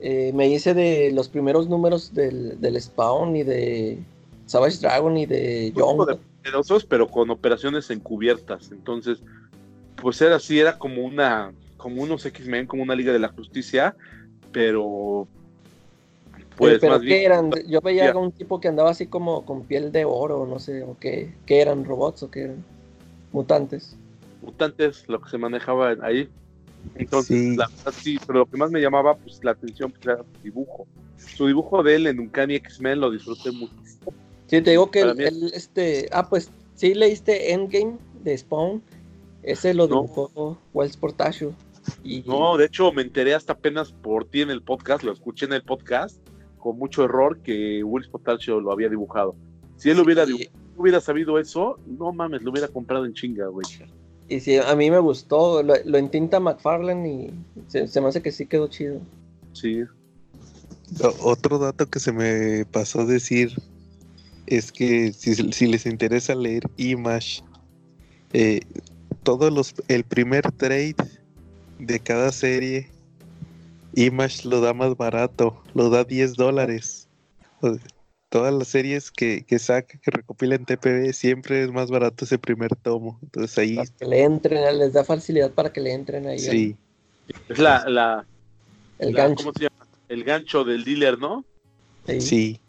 eh, 0.00 0.32
me 0.34 0.48
hice 0.48 0.72
de 0.72 1.12
los 1.12 1.28
primeros 1.28 1.68
números 1.68 2.14
del, 2.14 2.58
del 2.58 2.80
Spawn 2.80 3.36
y 3.36 3.42
de 3.42 4.02
Savage 4.46 4.78
Dragon 4.78 5.16
y 5.16 5.26
de 5.26 5.72
Young. 5.74 6.06
de 6.06 6.16
poderosos, 6.42 6.84
pero 6.84 7.08
con 7.08 7.30
operaciones 7.30 7.90
encubiertas. 7.90 8.70
Entonces, 8.72 9.18
pues 9.96 10.20
era 10.20 10.36
así, 10.36 10.58
era 10.60 10.78
como 10.78 11.02
una, 11.04 11.52
como 11.76 12.02
unos 12.02 12.26
X-Men, 12.26 12.66
como 12.66 12.82
una 12.82 12.94
Liga 12.94 13.12
de 13.12 13.18
la 13.18 13.28
Justicia, 13.28 13.96
pero 14.52 15.26
pues 16.56 16.78
pero 16.80 16.92
más 16.92 17.00
¿qué 17.00 17.06
bien 17.06 17.22
eran? 17.22 17.50
Yo 17.66 17.80
veía 17.80 18.12
a 18.12 18.16
un 18.16 18.30
tipo 18.30 18.60
que 18.60 18.68
andaba 18.68 18.90
así 18.90 19.06
como 19.06 19.44
con 19.44 19.64
piel 19.64 19.90
de 19.90 20.04
oro, 20.04 20.46
no 20.46 20.58
sé, 20.58 20.82
o 20.82 20.96
qué, 21.00 21.34
qué 21.46 21.60
eran, 21.60 21.84
robots 21.84 22.22
o 22.22 22.30
qué 22.30 22.42
eran, 22.42 22.64
mutantes. 23.32 23.96
mutantes, 24.42 25.08
lo 25.08 25.20
que 25.20 25.30
se 25.30 25.38
manejaba 25.38 25.96
ahí. 26.02 26.28
Entonces, 26.96 27.36
Sí. 27.36 27.56
la 27.56 27.66
verdad 27.68 27.94
sí, 27.98 28.18
pero 28.26 28.40
lo 28.40 28.46
que 28.46 28.56
más 28.58 28.70
me 28.70 28.80
llamaba 28.80 29.14
pues 29.16 29.42
la 29.42 29.52
atención 29.52 29.90
pues, 29.90 30.04
era 30.04 30.18
su 30.18 30.42
dibujo. 30.42 30.86
Su 31.16 31.46
dibujo 31.46 31.82
de 31.82 31.96
él 31.96 32.06
en 32.06 32.20
Uncanny 32.20 32.54
X-Men 32.56 33.00
lo 33.00 33.10
disfruté 33.10 33.50
muchísimo. 33.50 34.12
Sí, 34.46 34.60
te 34.62 34.70
digo 34.72 34.90
que 34.90 35.00
el, 35.00 35.50
este, 35.54 36.08
ah, 36.12 36.28
pues 36.28 36.50
sí 36.74 36.94
leíste 36.94 37.52
Endgame 37.52 37.96
de 38.22 38.36
Spawn, 38.36 38.82
ese 39.42 39.74
lo 39.74 39.86
No. 39.88 40.02
dibujó 40.02 40.58
Wells 40.72 40.96
Portacio. 40.96 41.54
Y, 42.02 42.22
No, 42.26 42.56
de 42.56 42.66
hecho 42.66 42.92
me 42.92 43.02
enteré 43.02 43.34
hasta 43.34 43.52
apenas 43.54 43.92
por 43.92 44.24
ti 44.26 44.40
en 44.42 44.50
el 44.50 44.62
podcast, 44.62 45.02
lo 45.02 45.12
escuché 45.12 45.46
en 45.46 45.52
el 45.52 45.62
podcast, 45.62 46.16
con 46.58 46.78
mucho 46.78 47.04
error 47.04 47.38
que 47.40 47.82
Will 47.84 48.08
Potasio 48.10 48.60
lo 48.60 48.72
había 48.72 48.88
dibujado. 48.88 49.34
Si 49.76 49.90
él 49.90 50.00
hubiera, 50.00 50.24
dibu- 50.24 50.48
hubiera 50.76 51.00
sabido 51.00 51.38
eso, 51.38 51.78
no 51.86 52.12
mames, 52.12 52.42
lo 52.42 52.50
hubiera 52.52 52.68
comprado 52.68 53.04
en 53.04 53.12
chinga, 53.12 53.48
güey. 53.48 53.66
Y 54.30 54.40
sí, 54.40 54.56
a 54.56 54.74
mí 54.74 54.90
me 54.90 54.98
gustó, 54.98 55.62
lo, 55.62 55.74
lo 55.84 55.98
entinta 55.98 56.40
McFarlane 56.40 57.06
y 57.08 57.30
se, 57.68 57.86
se 57.86 58.00
me 58.00 58.08
hace 58.08 58.22
que 58.22 58.32
sí 58.32 58.46
quedó 58.46 58.68
chido. 58.68 59.00
Sí. 59.52 59.82
otro 61.22 61.58
dato 61.58 61.86
que 61.86 62.00
se 62.00 62.12
me 62.12 62.64
pasó 62.66 63.00
a 63.00 63.04
decir 63.04 63.52
es 64.46 64.72
que 64.72 65.12
si, 65.12 65.34
si 65.34 65.66
les 65.66 65.86
interesa 65.86 66.34
leer 66.34 66.64
Image, 66.76 67.42
eh, 68.32 68.60
todos 69.22 69.52
los, 69.52 69.74
el 69.88 70.04
primer 70.04 70.50
trade 70.52 70.96
de 71.78 72.00
cada 72.00 72.32
serie, 72.32 72.88
Image 73.94 74.48
lo 74.48 74.60
da 74.60 74.74
más 74.74 74.96
barato, 74.96 75.62
lo 75.74 75.88
da 75.90 76.04
10 76.04 76.34
dólares. 76.34 77.08
O- 77.60 77.76
Todas 78.30 78.52
las 78.52 78.66
series 78.66 79.12
que, 79.12 79.44
que 79.46 79.60
saca, 79.60 79.96
que 79.96 80.10
recopila 80.10 80.56
en 80.56 80.64
TPB, 80.64 81.12
siempre 81.12 81.62
es 81.62 81.70
más 81.70 81.88
barato 81.88 82.24
ese 82.24 82.36
primer 82.36 82.74
tomo. 82.74 83.20
Entonces 83.22 83.56
ahí, 83.58 83.76
Para 83.76 83.88
que 83.96 84.04
le 84.06 84.22
entren, 84.24 84.78
les 84.78 84.92
da 84.92 85.04
facilidad 85.04 85.52
para 85.52 85.72
que 85.72 85.80
le 85.80 85.92
entren 85.92 86.26
ahí 86.26 86.40
sí, 86.40 86.76
Es 87.48 87.58
la, 87.60 87.88
la, 87.88 88.26
el, 88.98 89.10
el 89.10 89.14
la- 89.14 89.22
gancho. 89.22 89.36
¿cómo 89.36 89.52
se 89.56 89.62
llama? 89.64 89.86
El 90.08 90.24
gancho 90.24 90.64
del 90.64 90.82
dealer, 90.82 91.16
¿no? 91.16 91.44
sí. 92.06 92.20
Sí. 92.20 92.60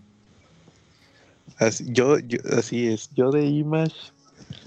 Así, 1.57 1.85
yo, 1.89 2.19
yo- 2.19 2.39
así 2.57 2.87
es. 2.87 3.09
Yo 3.15 3.31
de 3.31 3.45
Image 3.45 3.95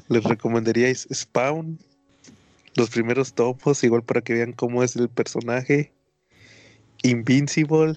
les 0.09 0.25
recomendaría 0.25 0.93
Spawn. 0.95 1.79
Los 2.75 2.91
primeros 2.91 3.33
tomos, 3.33 3.83
igual 3.83 4.03
para 4.03 4.21
que 4.21 4.35
vean 4.35 4.53
cómo 4.53 4.83
es 4.83 4.95
el 4.97 5.09
personaje. 5.09 5.93
Invincible 7.03 7.97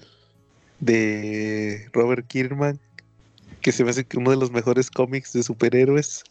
de 0.80 1.88
Robert 1.92 2.26
Kierman, 2.26 2.80
que 3.60 3.70
se 3.72 3.84
me 3.84 3.90
hace 3.90 4.06
uno 4.16 4.30
de 4.30 4.36
los 4.36 4.50
mejores 4.50 4.90
cómics 4.90 5.32
de 5.32 5.42
superhéroes. 5.42 6.24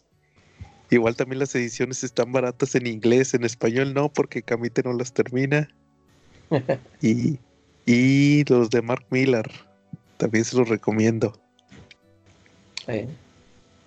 Igual 0.90 1.16
también 1.16 1.40
las 1.40 1.56
ediciones 1.56 2.04
están 2.04 2.34
baratas 2.34 2.76
en 2.76 2.88
inglés, 2.88 3.34
en 3.34 3.46
español 3.46 3.94
no, 3.94 4.12
porque 4.12 4.44
Camite 4.44 4.84
no 4.84 4.92
las 4.94 5.14
termina. 5.14 5.70
y, 7.02 7.40
y 7.86 8.44
los 8.46 8.70
de 8.70 8.82
Mark 8.82 9.06
Millar, 9.10 9.50
también 10.18 10.44
se 10.44 10.58
los 10.58 10.68
recomiendo. 10.68 11.41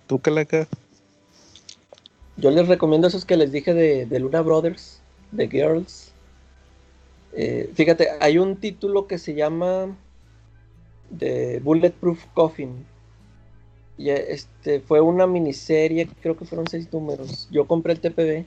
¿Tú, 0.07 0.19
Calaca? 0.19 0.67
Yo 2.37 2.51
les 2.51 2.67
recomiendo 2.67 3.07
esos 3.07 3.25
que 3.25 3.37
les 3.37 3.51
dije 3.51 3.73
de, 3.73 4.05
de 4.05 4.19
Luna 4.19 4.41
Brothers, 4.41 4.99
de 5.31 5.47
Girls. 5.47 6.11
Eh, 7.33 7.71
fíjate, 7.73 8.09
hay 8.19 8.37
un 8.37 8.57
título 8.57 9.07
que 9.07 9.17
se 9.17 9.33
llama 9.33 9.95
The 11.17 11.59
Bulletproof 11.59 12.25
Coffin. 12.33 12.85
Y 13.97 14.09
este 14.09 14.81
fue 14.81 14.99
una 14.99 15.25
miniserie, 15.25 16.09
creo 16.21 16.35
que 16.35 16.45
fueron 16.45 16.67
seis 16.67 16.91
números. 16.91 17.47
Yo 17.51 17.65
compré 17.67 17.93
el 17.93 18.01
TPB. 18.01 18.45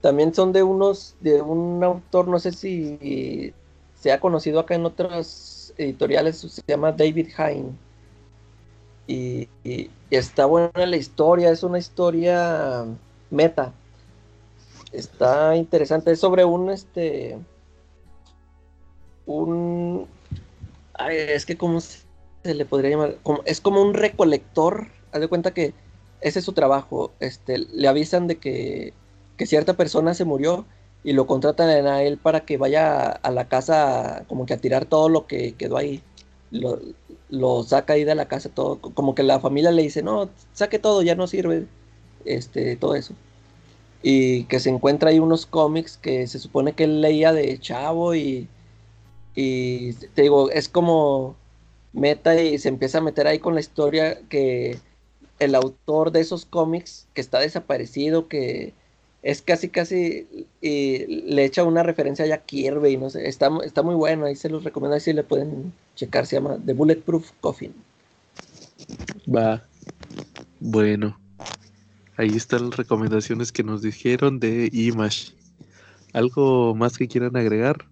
También 0.00 0.32
son 0.34 0.52
de 0.52 0.62
unos, 0.62 1.14
de 1.20 1.42
un 1.42 1.84
autor, 1.84 2.26
no 2.28 2.38
sé 2.38 2.52
si 2.52 3.52
se 3.94 4.12
ha 4.12 4.18
conocido 4.18 4.60
acá 4.60 4.74
en 4.74 4.86
otras 4.86 5.74
editoriales, 5.76 6.38
se 6.38 6.62
llama 6.66 6.92
David 6.92 7.28
Hine. 7.36 7.72
Y, 9.10 9.48
está 10.10 10.46
buena 10.46 10.86
la 10.86 10.96
historia, 10.96 11.50
es 11.50 11.64
una 11.64 11.78
historia 11.78 12.84
meta. 13.30 13.72
Está 14.92 15.56
interesante, 15.56 16.12
es 16.12 16.20
sobre 16.20 16.44
un 16.44 16.70
este 16.70 17.36
un 19.26 20.06
ay, 20.94 21.16
es 21.16 21.46
que 21.46 21.56
cómo 21.56 21.80
se 21.80 22.04
le 22.42 22.64
podría 22.64 22.90
llamar, 22.90 23.16
es 23.44 23.60
como 23.60 23.82
un 23.82 23.94
recolector, 23.94 24.88
haz 25.12 25.20
de 25.20 25.28
cuenta 25.28 25.52
que 25.52 25.74
ese 26.20 26.40
es 26.40 26.44
su 26.44 26.52
trabajo, 26.52 27.12
este 27.20 27.58
le 27.58 27.88
avisan 27.88 28.26
de 28.26 28.38
que, 28.38 28.92
que 29.36 29.46
cierta 29.46 29.74
persona 29.74 30.14
se 30.14 30.24
murió 30.24 30.66
y 31.04 31.14
lo 31.14 31.26
contratan 31.26 31.86
a 31.86 32.02
él 32.02 32.18
para 32.18 32.40
que 32.40 32.58
vaya 32.58 32.94
a, 32.94 33.10
a 33.10 33.30
la 33.30 33.48
casa 33.48 34.24
como 34.28 34.46
que 34.46 34.54
a 34.54 34.58
tirar 34.58 34.86
todo 34.86 35.08
lo 35.08 35.26
que 35.26 35.54
quedó 35.54 35.76
ahí. 35.76 36.02
Lo, 36.50 36.80
lo 37.30 37.62
saca 37.64 37.94
ahí 37.94 38.04
de 38.04 38.14
la 38.14 38.28
casa 38.28 38.50
todo, 38.50 38.80
como 38.80 39.14
que 39.14 39.22
la 39.22 39.40
familia 39.40 39.70
le 39.72 39.82
dice, 39.82 40.02
no, 40.02 40.30
saque 40.52 40.78
todo, 40.78 41.02
ya 41.02 41.14
no 41.14 41.26
sirve, 41.26 41.68
este, 42.24 42.76
todo 42.76 42.94
eso. 42.96 43.14
Y 44.02 44.44
que 44.46 44.60
se 44.60 44.70
encuentra 44.70 45.10
ahí 45.10 45.18
unos 45.20 45.46
cómics 45.46 45.98
que 45.98 46.26
se 46.26 46.38
supone 46.38 46.74
que 46.74 46.84
él 46.84 47.00
leía 47.02 47.32
de 47.32 47.58
chavo 47.60 48.14
y, 48.14 48.50
Y 49.34 49.94
te 50.14 50.22
digo, 50.22 50.50
es 50.50 50.68
como 50.68 51.36
meta 51.92 52.40
y 52.40 52.58
se 52.58 52.68
empieza 52.68 52.98
a 52.98 53.00
meter 53.02 53.26
ahí 53.26 53.40
con 53.40 53.54
la 53.54 53.60
historia 53.60 54.20
que 54.28 54.82
el 55.38 55.54
autor 55.54 56.12
de 56.12 56.20
esos 56.20 56.46
cómics 56.46 57.08
que 57.14 57.20
está 57.22 57.40
desaparecido, 57.40 58.28
que 58.28 58.74
es 59.22 59.42
casi 59.42 59.68
casi 59.68 60.26
y 60.60 61.06
le 61.32 61.44
echa 61.44 61.64
una 61.64 61.82
referencia 61.82 62.24
a 62.24 62.28
Jack 62.28 62.46
Kirby, 62.46 62.96
no 62.96 63.10
sé, 63.10 63.28
está, 63.28 63.50
está 63.64 63.82
muy 63.82 63.94
bueno, 63.94 64.26
ahí 64.26 64.36
se 64.36 64.48
los 64.48 64.64
recomiendo, 64.64 64.94
ahí 64.94 65.00
si 65.00 65.12
le 65.12 65.22
pueden 65.24 65.72
checar, 65.94 66.26
se 66.26 66.36
llama 66.36 66.58
The 66.64 66.72
Bulletproof 66.72 67.30
Coffin. 67.40 67.74
Va. 69.28 69.62
Bueno. 70.58 71.18
Ahí 72.16 72.36
están 72.36 72.68
las 72.68 72.76
recomendaciones 72.76 73.50
que 73.50 73.62
nos 73.62 73.80
dijeron 73.80 74.40
de 74.40 74.68
Image. 74.72 75.32
¿Algo 76.12 76.74
más 76.74 76.98
que 76.98 77.08
quieran 77.08 77.36
agregar? 77.36 77.86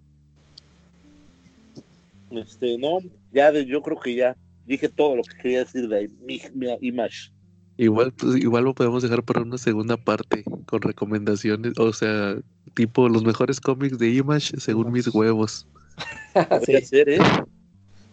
Este, 2.30 2.76
no, 2.76 2.98
ya 3.32 3.52
de- 3.52 3.64
yo 3.64 3.80
creo 3.82 3.98
que 3.98 4.14
ya 4.14 4.36
dije 4.66 4.88
todo 4.90 5.16
lo 5.16 5.22
que 5.22 5.34
quería 5.36 5.60
decir 5.60 5.88
de 5.88 6.10
mi, 6.26 6.42
mi 6.55 6.66
Image. 6.82 7.30
Igual, 7.78 8.12
pues, 8.12 8.36
igual 8.36 8.64
lo 8.64 8.74
podemos 8.74 9.02
dejar 9.05 9.22
para 9.22 9.40
una 9.40 9.56
segunda 9.56 9.96
parte 9.96 10.42
con 10.66 10.82
recomendaciones, 10.82 11.74
o 11.78 11.92
sea, 11.92 12.36
tipo 12.74 13.09
los 13.09 13.22
mejores 13.24 13.60
cómics 13.60 13.98
de 13.98 14.10
Image 14.10 14.59
según 14.60 14.90
mis 14.92 15.06
huevos. 15.14 15.66
Podría 16.50 16.80
Sí. 16.80 16.86
ser, 16.86 17.09
¿eh? 17.09 17.18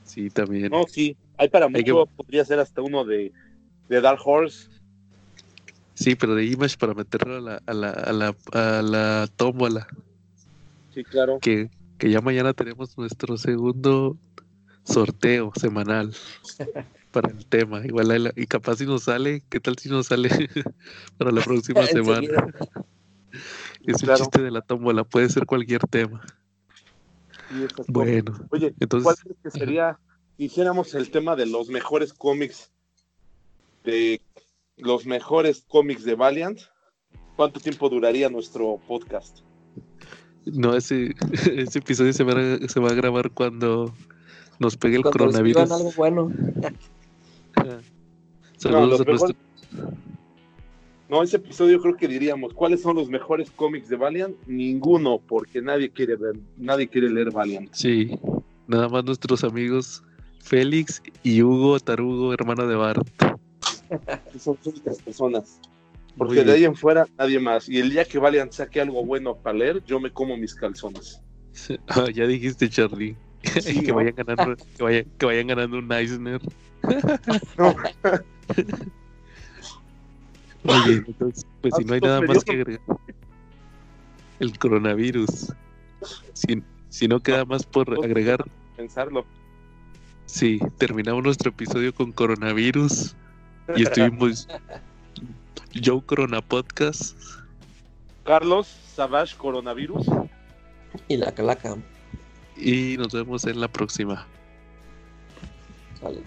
Sí, 0.04 0.30
también. 0.30 0.70
No, 0.70 0.86
sí. 0.88 1.18
Hay 1.38 1.50
para 1.50 1.66
Hay 1.66 1.84
que- 1.84 1.92
mucho, 1.92 2.06
podría 2.16 2.46
ser 2.46 2.60
hasta 2.60 2.82
uno 2.82 3.04
de, 3.06 3.34
de 3.90 4.02
Dark 4.02 4.20
Horse. 4.24 4.70
Sí, 5.96 6.16
pero 6.16 6.36
de 6.36 6.46
Image 6.46 6.78
para 6.78 6.94
meterlo 6.94 7.38
a 7.38 7.42
la, 7.42 7.62
a 7.66 7.74
la, 7.74 7.90
a 7.90 8.14
la, 8.14 8.36
a 8.54 8.82
la 8.84 9.28
tómbola. 9.36 9.88
Sí, 10.94 11.04
claro. 11.04 11.40
Que, 11.42 11.70
que 11.98 12.10
ya 12.12 12.22
mañana 12.22 12.54
tenemos 12.54 12.98
nuestro 12.98 13.36
segundo 13.38 14.16
sorteo 14.84 15.52
semanal 15.60 16.14
para 17.16 17.32
el 17.32 17.46
tema. 17.46 17.86
Igual 17.86 18.24
la- 18.24 18.34
y 18.36 18.46
capaz 18.46 18.76
si 18.78 18.86
nos 18.86 19.04
sale, 19.04 19.42
¿qué 19.50 19.60
tal 19.62 19.78
si 19.78 19.88
nos 19.90 20.08
sale 20.08 20.30
para 21.18 21.32
la 21.32 21.42
próxima 21.42 21.86
semana? 21.88 22.28
Es 23.88 23.98
el 24.02 24.08
Claro. 24.08 24.18
chiste 24.20 24.42
de 24.42 24.50
la 24.52 24.62
tómbola, 24.62 25.04
puede 25.04 25.30
ser 25.30 25.46
cualquier 25.46 25.82
tema. 25.82 26.26
Bueno, 27.88 28.34
Oye, 28.50 28.74
entonces- 28.80 29.04
¿cuál 29.04 29.16
crees 29.18 29.38
que 29.44 29.52
sería, 29.52 30.00
si 30.38 30.46
hiciéramos 30.46 30.96
el 30.96 31.12
tema 31.12 31.36
de 31.36 31.46
los 31.46 31.70
mejores 31.70 32.12
cómics, 32.14 32.72
de 33.84 34.20
los 34.78 35.06
mejores 35.06 35.64
cómics 35.68 36.04
de 36.04 36.16
Valiant? 36.16 36.60
¿Cuánto 37.36 37.60
tiempo 37.60 37.90
duraría 37.90 38.30
nuestro 38.30 38.80
podcast? 38.88 39.40
no, 40.48 40.76
ese, 40.76 41.14
ese 41.56 41.80
episodio 41.80 42.14
se 42.14 42.24
va, 42.24 42.34
a, 42.34 42.68
se 42.68 42.80
va 42.80 42.90
a 42.90 42.94
grabar 42.94 43.32
cuando 43.32 43.94
nos 44.60 44.78
pegue 44.78 44.96
el 44.98 45.02
Cuando 45.04 45.20
coronavirus. 45.20 45.62
escriban 45.64 45.80
algo 45.80 45.94
bueno. 45.98 46.32
Saludos 48.72 49.36
No, 51.10 51.22
ese 51.22 51.38
episodio 51.38 51.80
creo 51.82 51.96
que 51.96 52.08
diríamos, 52.08 52.54
¿cuáles 52.54 52.82
son 52.82 52.96
los 52.96 53.10
mejores 53.10 53.52
cómics 53.52 53.90
de 53.90 53.96
Valiant? 53.96 54.36
Ninguno, 54.48 55.20
porque 55.20 55.62
nadie 55.62 55.90
quiere 55.90 56.16
ver, 56.16 56.36
nadie 56.58 56.88
quiere 56.88 57.10
leer 57.10 57.32
Valiant. 57.32 57.72
Sí, 57.74 58.18
nada 58.68 58.90
más 58.90 59.04
nuestros 59.04 59.44
amigos 59.44 60.04
Félix 60.46 61.02
y 61.24 61.42
Hugo 61.42 61.80
Tarugo, 61.80 62.34
hermano 62.34 62.68
de 62.68 62.76
Bart. 62.76 63.08
Son 64.40 64.58
únicas 64.66 65.02
personas. 65.02 65.60
Porque 66.18 66.44
de 66.44 66.54
ahí 66.54 66.64
en 66.64 66.76
fuera 66.76 67.08
nadie 67.18 67.40
más. 67.40 67.68
Y 67.68 67.80
el 67.80 67.90
día 67.90 68.06
que 68.06 68.20
Valiant 68.20 68.52
saque 68.52 68.80
algo 68.80 69.04
bueno 69.04 69.36
para 69.36 69.58
leer, 69.58 69.84
yo 69.86 70.00
me 70.00 70.12
como 70.12 70.38
mis 70.38 70.56
calzones. 70.56 71.22
Ah, 71.88 72.08
ya 72.14 72.28
dijiste, 72.28 72.70
Charlie. 72.70 73.16
Sí, 73.62 73.80
que, 73.82 73.88
¿no? 73.88 73.96
vayan 73.96 74.16
ganando, 74.16 74.56
que, 74.56 74.84
vayan, 74.84 75.06
que 75.18 75.26
vayan 75.26 75.48
ganando 75.48 75.78
un 75.78 75.92
Eisner. 75.92 76.42
No. 77.58 77.76
Muy 80.64 80.80
bien, 80.88 81.04
entonces, 81.08 81.46
pues 81.62 81.74
si 81.78 81.86
no 81.86 81.94
hay 81.94 82.00
Ah, 82.04 82.08
nada 82.08 82.20
pues, 82.22 82.38
más 82.38 82.44
que 82.44 82.52
agregar. 82.54 82.82
El 84.40 84.58
coronavirus. 84.60 85.54
Si, 86.34 86.64
si 86.90 87.08
no 87.08 87.20
queda 87.20 87.46
más 87.46 87.66
por 87.66 87.92
agregar, 88.04 88.44
Pensarlo. 88.76 89.26
sí, 90.26 90.60
terminamos 90.78 91.24
nuestro 91.24 91.50
episodio 91.52 91.94
con 91.94 92.12
coronavirus 92.12 93.16
y 93.76 93.84
estuvimos 93.84 94.48
Joe 95.84 96.02
Corona 96.06 96.42
Podcast. 96.42 97.18
Carlos 98.24 98.68
Savage 98.96 99.36
Coronavirus. 99.38 100.08
Y 101.08 101.18
la 101.18 101.32
calaca. 101.34 101.76
Y 102.58 102.98
nos 102.98 103.14
vemos 103.14 103.46
en 103.46 103.60
la 103.62 103.68
próxima. 103.68 104.26
Sale. 106.00 106.22